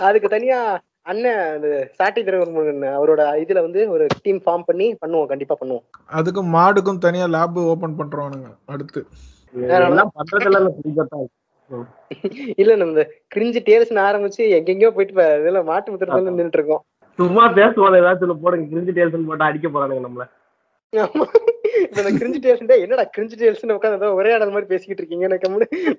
அதுக்கு 0.07 0.29
தனியா 0.35 0.59
அண்ணன் 1.05 1.39
அந்த 1.53 1.69
சாட்டை 1.97 2.21
திரவன் 2.23 2.83
அவரோட 2.97 3.21
இதுல 3.43 3.61
வந்து 3.65 3.81
ஒரு 3.93 4.03
டீம் 4.25 4.39
ஃபார்ம் 4.45 4.65
பண்ணி 4.67 4.85
பண்ணுவோம் 5.01 5.29
கண்டிப்பா 5.31 5.55
பண்ணுவோம். 5.61 5.83
அதுக்கு 6.19 6.41
மாடுக்கும் 6.55 7.01
தனியா 7.05 7.25
லேப் 7.35 7.57
ஓபன் 7.71 7.97
பண்றவானுங்க 7.99 8.49
அடுத்து. 8.73 9.01
இல்ல 12.61 12.75
நம்ம 12.75 12.91
இந்த 12.93 13.03
கிரிஞ்சு 13.35 13.59
டேல்ஸ்னு 13.67 14.01
ஆரம்பிச்சு 14.09 14.43
எங்கெங்கயோ 14.57 14.91
போயிட்டு 14.95 15.25
இதுல 15.41 15.61
மாட்டு 15.71 15.91
மூத்திரத்துல 15.91 16.33
நின்றுட்டு 16.37 16.59
இருக்கோம் 16.59 16.83
சும்மா 17.19 17.43
பேசுவாங்க 17.57 17.99
ஏதாச்சும் 18.01 18.43
போடுங்க. 18.45 18.65
கிரிஞ்சு 18.71 18.95
டேல்ஸ் 18.97 19.27
போட்டா 19.29 19.49
அடிக்க 19.49 19.67
போறானுங்க 19.69 20.03
நம்மள. 20.05 20.25
ஆமா. 20.93 21.25
இப்ப 21.83 21.99
இந்த 22.01 22.11
கிரிஞ்சு 22.21 22.39
டேல்ஸ் 22.45 22.63
என்னடா 22.85 23.05
கிரிஞ்சு 23.15 23.35
டேல்ஸ்னு 23.41 23.77
உட்காந்து 23.77 24.17
ஒரே 24.19 24.31
ஆடல் 24.35 24.55
மாதிரி 24.55 24.71
பேசிக்கிட்டு 24.71 25.01
இருக்கீங்க. 25.01 25.27
எனக்கு 25.29 25.47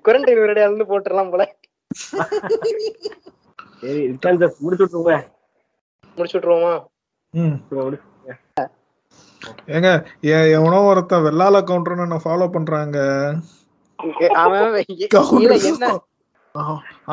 குவாரண்டைன் 0.05 0.43
ஒரே 0.45 0.65
ஆள்னு 0.67 0.91
போட்டுடலாம் 0.91 1.33
போல. 1.35 1.45
சரி 3.85 4.01
ரிட்டர்ன்ஸ் 4.07 4.55
முடிச்சு 4.59 4.85
விட்டுருங்க. 4.85 5.15
முடிச்சு 6.15 6.39
விட்டுருவோமா? 6.39 6.73
ம். 7.33 7.57
முடிச்சு 7.69 8.13
ஏங்க 9.67 9.89
எவனோ 10.51 10.81
ஒருத்தன் 10.81 11.23
வெள்ளால 11.23 11.57
கவுண்டர்னு 11.61 12.05
என்ன 12.05 12.19
ஃபாலோ 12.23 12.47
பண்றாங்க? 12.51 12.97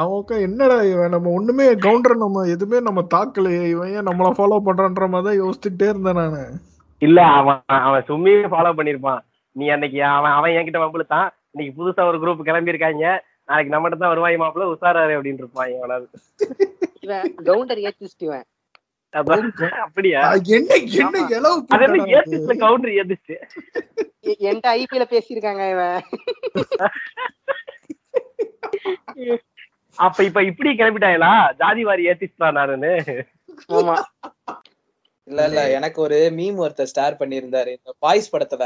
உட்காந்து, 0.07 0.37
என்னடா 0.41 0.77
இவன்? 0.83 1.11
நம்ம 1.11 1.31
ஒண்ணுமே 1.31 1.67
கவுண்டர் 1.75 2.17
நம்ம 2.17 2.45
எதுவுமே 2.45 2.81
நம்ம 2.81 3.01
தாக்கலையே 3.15 3.65
இவன் 3.69 3.89
ஏன் 3.89 4.07
நம்மள 4.07 4.29
ஃபாலோ 4.39 4.59
பண்றான்ற 4.67 5.09
மாதிரி 5.09 5.25
தான் 5.25 5.41
யோசிச்சுட்டே 5.43 5.89
இருந்தேன் 5.89 6.21
நானு. 6.21 6.43
இல்ல 7.03 7.23
அவன் 7.41 7.63
அவன் 7.67 8.05
சும்மியே 8.09 8.49
ஃபாலோ 8.55 8.73
பண்ணிருப்பான். 8.79 9.21
நீ 9.57 9.69
அன்னைக்கு 9.69 10.05
அவன் 10.05 10.31
அவன் 10.31 10.51
என்கிட்ட 10.51 10.81
வம்புழுத்தான். 10.85 11.29
இன்னைக்கு 11.51 11.73
புதுசா 11.79 12.07
ஒரு 12.07 12.19
குரூப் 12.19 12.47
கிளம்பி 12.49 12.73
இருக்காங்க 12.75 13.25
நாளைக்கு 13.47 13.75
நம்மகிட்ட 13.75 13.91
தான் 13.91 14.09
வருவாய் 14.09 14.37
மாப்பிள்ள 14.37 14.73
உசாராரு 14.73 15.17
அப்படின்னு 15.17 15.35
இருப்பான் 15.35 15.69
எவனாவது. 15.69 16.09
இவன் 17.01 17.35
கவுண்டர் 17.35 17.79
அதான் 19.15 19.53
அப்படியா? 19.79 20.33
என்ன 20.33 20.75
கவுண்டர் 22.59 22.91
ஏதிச்சு 22.91 23.37
எ- 24.23 24.37
என்கிட்ட 24.41 24.75
ஐபிஎல்ல 24.75 25.07
பேசியிருக்காங்க 25.11 25.71
இவன். 25.71 26.03
அப்ப 29.99 30.25
இப்ப 30.25 30.43
இப்படி 30.43 30.71
கிளம்பிட்டாங்களா 30.71 31.53
ஜாதி 31.57 31.85
வாரி 31.85 32.07
ஏத்திஸ்டா 32.07 32.41
நானுன்னு. 32.41 33.23
ஆமா. 33.69 34.03
இல்ல 35.29 35.45
இல்ல. 35.45 35.61
எனக்கு 35.71 35.99
ஒரு 36.03 36.17
மீம் 36.37 36.57
ஒருத்தர் 36.65 36.91
ஸ்டார் 36.93 37.19
பண்ணியிருந்தாரு. 37.19 37.71
இந்த 37.79 37.91
பாய்ஸ் 37.99 38.37
படத்துல 38.37 38.65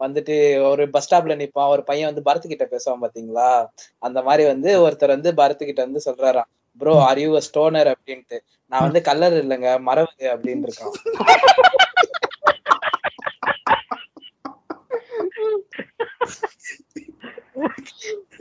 வந்துட்டு 0.00 0.34
ஒரு 0.70 0.90
பஸ் 0.90 1.06
ஸ்டாப்ல 1.06 1.34
நிப்பான். 1.36 1.68
ஒரு 1.68 1.82
பையன் 1.82 2.10
வந்து 2.10 2.24
பரத் 2.28 2.50
கிட்ட 2.52 2.64
பேசுவான் 2.64 3.02
பாத்தீங்களா? 3.04 3.48
அந்த 3.98 4.22
மாதிரி 4.22 4.44
வந்து 4.48 4.70
ஒருத்தர் 4.82 5.16
வந்து 5.16 5.32
பரத் 5.32 5.64
கிட்ட 5.64 5.80
வந்து 5.82 6.02
சொல்றாராம். 6.04 6.50
ப்ரோ 6.80 6.94
ஆர் 7.00 7.18
யூ 7.18 7.40
ஸ்டோனர் 7.48 7.90
அப்படின்ட்டு. 7.94 8.38
நான் 8.72 8.80
வந்து 8.80 9.00
கல்லர் 9.02 9.36
இல்லைங்க 9.42 9.70
மரவது 9.88 10.26
அப்படின்னு 10.34 10.66
இருக்கான். 10.68 10.94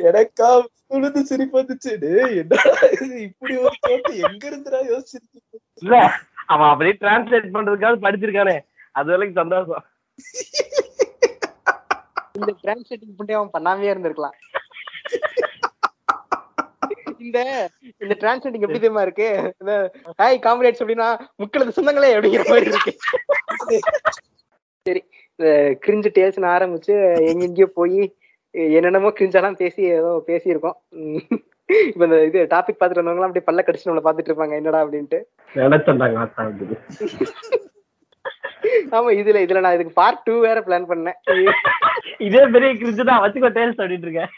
எனக்கா 0.10 0.50
உழுது 0.88 1.26
சிரிப்பு 1.26 1.56
வந்துச்சு. 1.60 1.92
என்னடா 2.42 2.72
இப்படி 3.22 3.56
ஒரு 3.58 3.76
தோட்டு 3.82 4.12
எங்க 4.28 4.44
இருந்துடா 4.50 4.80
யோசிச்சிருக்கீங்க? 4.92 6.00
அவன் 6.54 6.72
அப்படியே 6.72 6.96
டிரான்ஸ்லேட் 7.02 7.54
பண்றதுக்காக 7.56 8.04
படிச்சிருக்கானே. 8.06 8.56
அது 9.00 9.12
வரைக்கும் 9.14 9.42
சந்தோஷம். 9.42 9.84
இந்த 12.38 12.52
டிரான்ஸ்லேட்டிங் 12.64 13.18
பண்ணி 13.20 13.34
அவன் 13.38 13.54
பண்ணாமே 13.56 13.92
இருந்திருக்கலாம். 13.94 14.38
இந்த 17.26 17.40
இந்த 18.04 18.14
டிரான்ஸ்லேட்டிங் 18.22 18.66
எப்படி 18.66 18.80
தெரியுமா 18.80 19.04
இருக்கு? 19.08 19.28
இந்த 19.62 19.74
ஹாய் 20.22 20.38
காம்ரேட்ஸ் 20.46 20.82
அப்படின்னா 20.84 21.10
முக்களது 21.42 21.76
சொந்தங்களே 21.78 22.14
அப்படிங்கிற 22.16 22.46
மாதிரி 22.50 22.70
இருக்கு. 22.72 22.94
சரி 24.86 25.02
கிரிஞ்சு 25.86 26.10
டேல்ஸ்னு 26.18 26.52
ஆரம்பிச்சு 26.56 26.96
எங்கெங்கயோ 27.32 27.68
போய் 27.80 28.02
என்னென்னமோ 28.78 29.10
கிரிஞ்சாலாம் 29.20 29.60
பேசி 29.62 29.82
ஏதோ 29.98 30.12
பேசியிருக்கோம். 30.30 30.78
இப்ப 31.92 32.04
இந்த 32.08 32.18
இது 32.30 32.40
டாபிக் 32.54 32.78
பார்த்துட்டு 32.80 33.02
வந்தவங்களாம் 33.02 33.30
அப்படியே 33.30 33.48
பல்ல 33.50 33.64
கடிச்சு 33.66 33.88
நம்மள 33.88 34.04
பார்த்துட்டு 34.06 34.32
இருப்பாங்க 34.32 34.60
என்னடா 34.60 34.82
அப்படின்ட்டு. 34.84 35.20
ஆமா 38.98 39.10
இதுல 39.22 39.42
இதுல 39.46 39.62
நான் 39.64 39.76
இதுக்கு 39.78 40.00
பார்ட் 40.00 40.24
டூ 40.28 40.34
வேற 40.48 40.60
பிளான் 40.68 40.90
பண்ணேன். 40.92 41.18
இதே 42.28 42.42
பெரிய 42.56 42.72
கிரிஞ்சு 42.82 43.04
தான் 43.10 43.24
வச்சுக்கோ 43.24 43.52
டேல்ஸ் 43.58 43.82
அப்படின்ட்டு 43.82 44.10
இருக்கேன். 44.10 44.32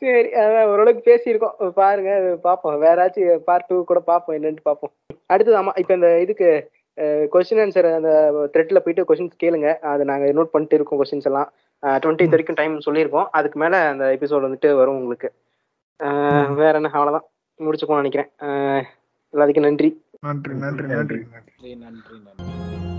சரி 0.00 0.28
அதான் 0.42 0.68
ஓரளவுக்கு 0.72 1.02
பேசியிருக்கோம். 1.10 1.56
பாருங்க 1.80 2.10
அது 2.20 2.30
பார்ப்போம். 2.48 2.76
வேறாச்சும் 2.84 3.44
பார்ட் 3.48 3.68
டூ 3.70 3.76
கூட 3.90 4.00
பார்ப்போம் 4.10 4.36
என்னன்ட்டு 4.38 4.68
பார்ப்போம். 4.70 4.92
அடுத்தது 5.32 5.58
ஆமா 5.60 5.72
இப்போ 5.82 5.94
இந்த 5.98 6.10
இதுக்கு 6.24 6.48
கொஸ்டின் 7.32 7.62
ஆன்சர் 7.62 7.88
அந்த 7.96 8.10
த்ரெட்ல 8.52 8.78
போயிட்டு 8.84 9.06
கொஸ்டின்ஸ் 9.08 9.42
கேளுங்க. 9.44 9.70
அதை 9.92 10.02
நாங்க 10.10 10.26
நோட் 10.38 10.52
பண்ணிட்டு 10.52 10.78
இருக்கோம் 10.78 11.00
கொஸ்டின்ஸ் 11.00 11.28
எல்லாம். 11.30 11.48
டுவெண்ட்டி 11.82 12.28
வரைக்கும் 12.28 12.54
டைம் 12.54 12.78
சொல்லியிருக்கோம் 12.86 13.26
அதுக்கு 13.30 13.58
மேல 13.58 13.88
அந்த 13.88 14.18
எபிசோட் 14.20 14.46
வந்துட்டு 14.46 14.76
வரும் 14.76 14.96
உங்களுக்கு. 14.96 15.28
அஹ், 16.00 16.54
வேற 16.54 16.72
என்ன? 16.74 16.90
அவ்வளவுதான். 16.92 17.26
முடிச்சுக்கோன்னு 17.60 18.02
நினைக்கிறேன். 18.02 18.30
எல்லாத்துக்கும் 19.34 19.60
நன்றி. 19.60 19.90
நன்றி 20.20 20.54
நன்றி 20.54 20.86
நன்றி. 20.86 21.18
நன்றி 21.30 21.74
நன்றி 21.76 22.18
நன்றி. 22.18 22.95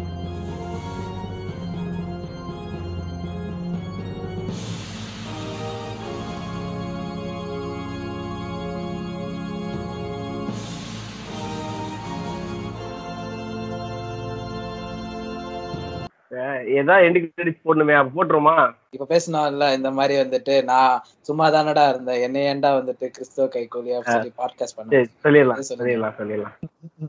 நன்றி 16.30 16.74
ஏதா 16.74 16.98
எண்டு 16.98 17.32
கிரெடிட் 17.34 17.62
போடணுமே 17.66 17.96
அப்ப 17.96 18.24
போட்டுருமா 18.24 18.74
இப்ப 18.90 19.06
பேசணும்ல 19.10 19.74
இந்த 19.74 19.92
மாதிரி 19.92 20.22
வந்துட்டு 20.22 20.64
நான் 20.64 21.02
சும்மா 21.22 21.50
தானடா 21.50 21.90
இருந்தேன். 21.90 22.22
என்ன 22.22 22.40
ஏன்டா 22.40 22.74
வந்துட்டு 22.74 23.08
கிறிஸ்துவ 23.08 23.48
கைகூலியா 23.48 24.00
சொல்லி 24.00 24.32
பாட்காஸ்ட் 24.38 24.64
சரி 24.64 24.88
பண்ணேன் 24.88 25.08
சொல்லிடலாம் 25.24 25.60
சொல்லுங்க. 25.60 26.08
சொல்லிடலாம் 26.08 26.22
சொல்லிடலாம். 26.22 26.56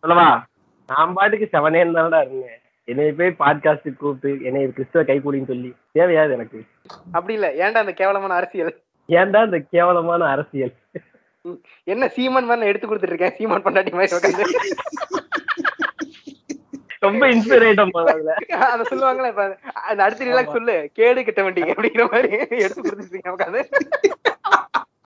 சொல்லவா? 0.00 0.46
நான் 0.86 1.12
பாட்டுக்கு 1.12 1.48
செவனே 1.52 1.74
தானடா 1.74 2.20
இருந்தேன். 2.20 2.60
என்னை 2.84 3.12
போய் 3.12 3.34
பாட்காஸ்ட் 3.38 3.96
கூப்பிட்டு 3.96 4.44
என்னை 4.44 4.72
கிறிஸ்துவ 4.72 5.04
கைகூலின்னு 5.04 5.46
சொல்லி. 5.46 5.74
தேவையாது 5.94 6.32
எனக்கு. 6.32 6.64
அப்படி 7.12 7.32
இல்ல. 7.32 7.52
ஏன்டா 7.52 7.74
அந்த 7.74 7.92
கேவலமான 7.92 8.34
அரசியல்? 8.34 8.80
ஏன்டா 9.08 9.44
இந்த 9.44 9.58
கேவலமான 9.70 10.24
அரசியல்? 10.24 10.72
என்ன 11.84 12.08
சீமான் 12.08 12.44
மாதிரி 12.44 12.66
எடுத்து 12.66 12.88
கொடுத்துட்டு 12.88 13.02
இருக்கேன். 13.02 13.32
சீமான் 13.32 13.62
பண்ணாட்டி 13.62 13.92
மாதிரி 13.92 14.44
ரொம்ப 17.02 17.24
இன்ஸ்பைர் 17.32 17.64
ஆயிட்டோம் 17.64 17.92
அத 18.70 18.84
சொல்லுவாங்களே 18.90 19.28
இப்ப 19.28 19.44
அடுத்த 19.98 20.46
சொல்லு 20.52 20.76
கேடு 20.92 21.24
கிட்ட 21.24 21.42
வண்டி 21.42 21.64
அப்படிங்கிற 21.68 22.06
மாதிரி 22.10 22.30
எடுத்து 22.58 22.88
இருக்கேன் 23.12 23.36
உட்காந்து 23.36 23.62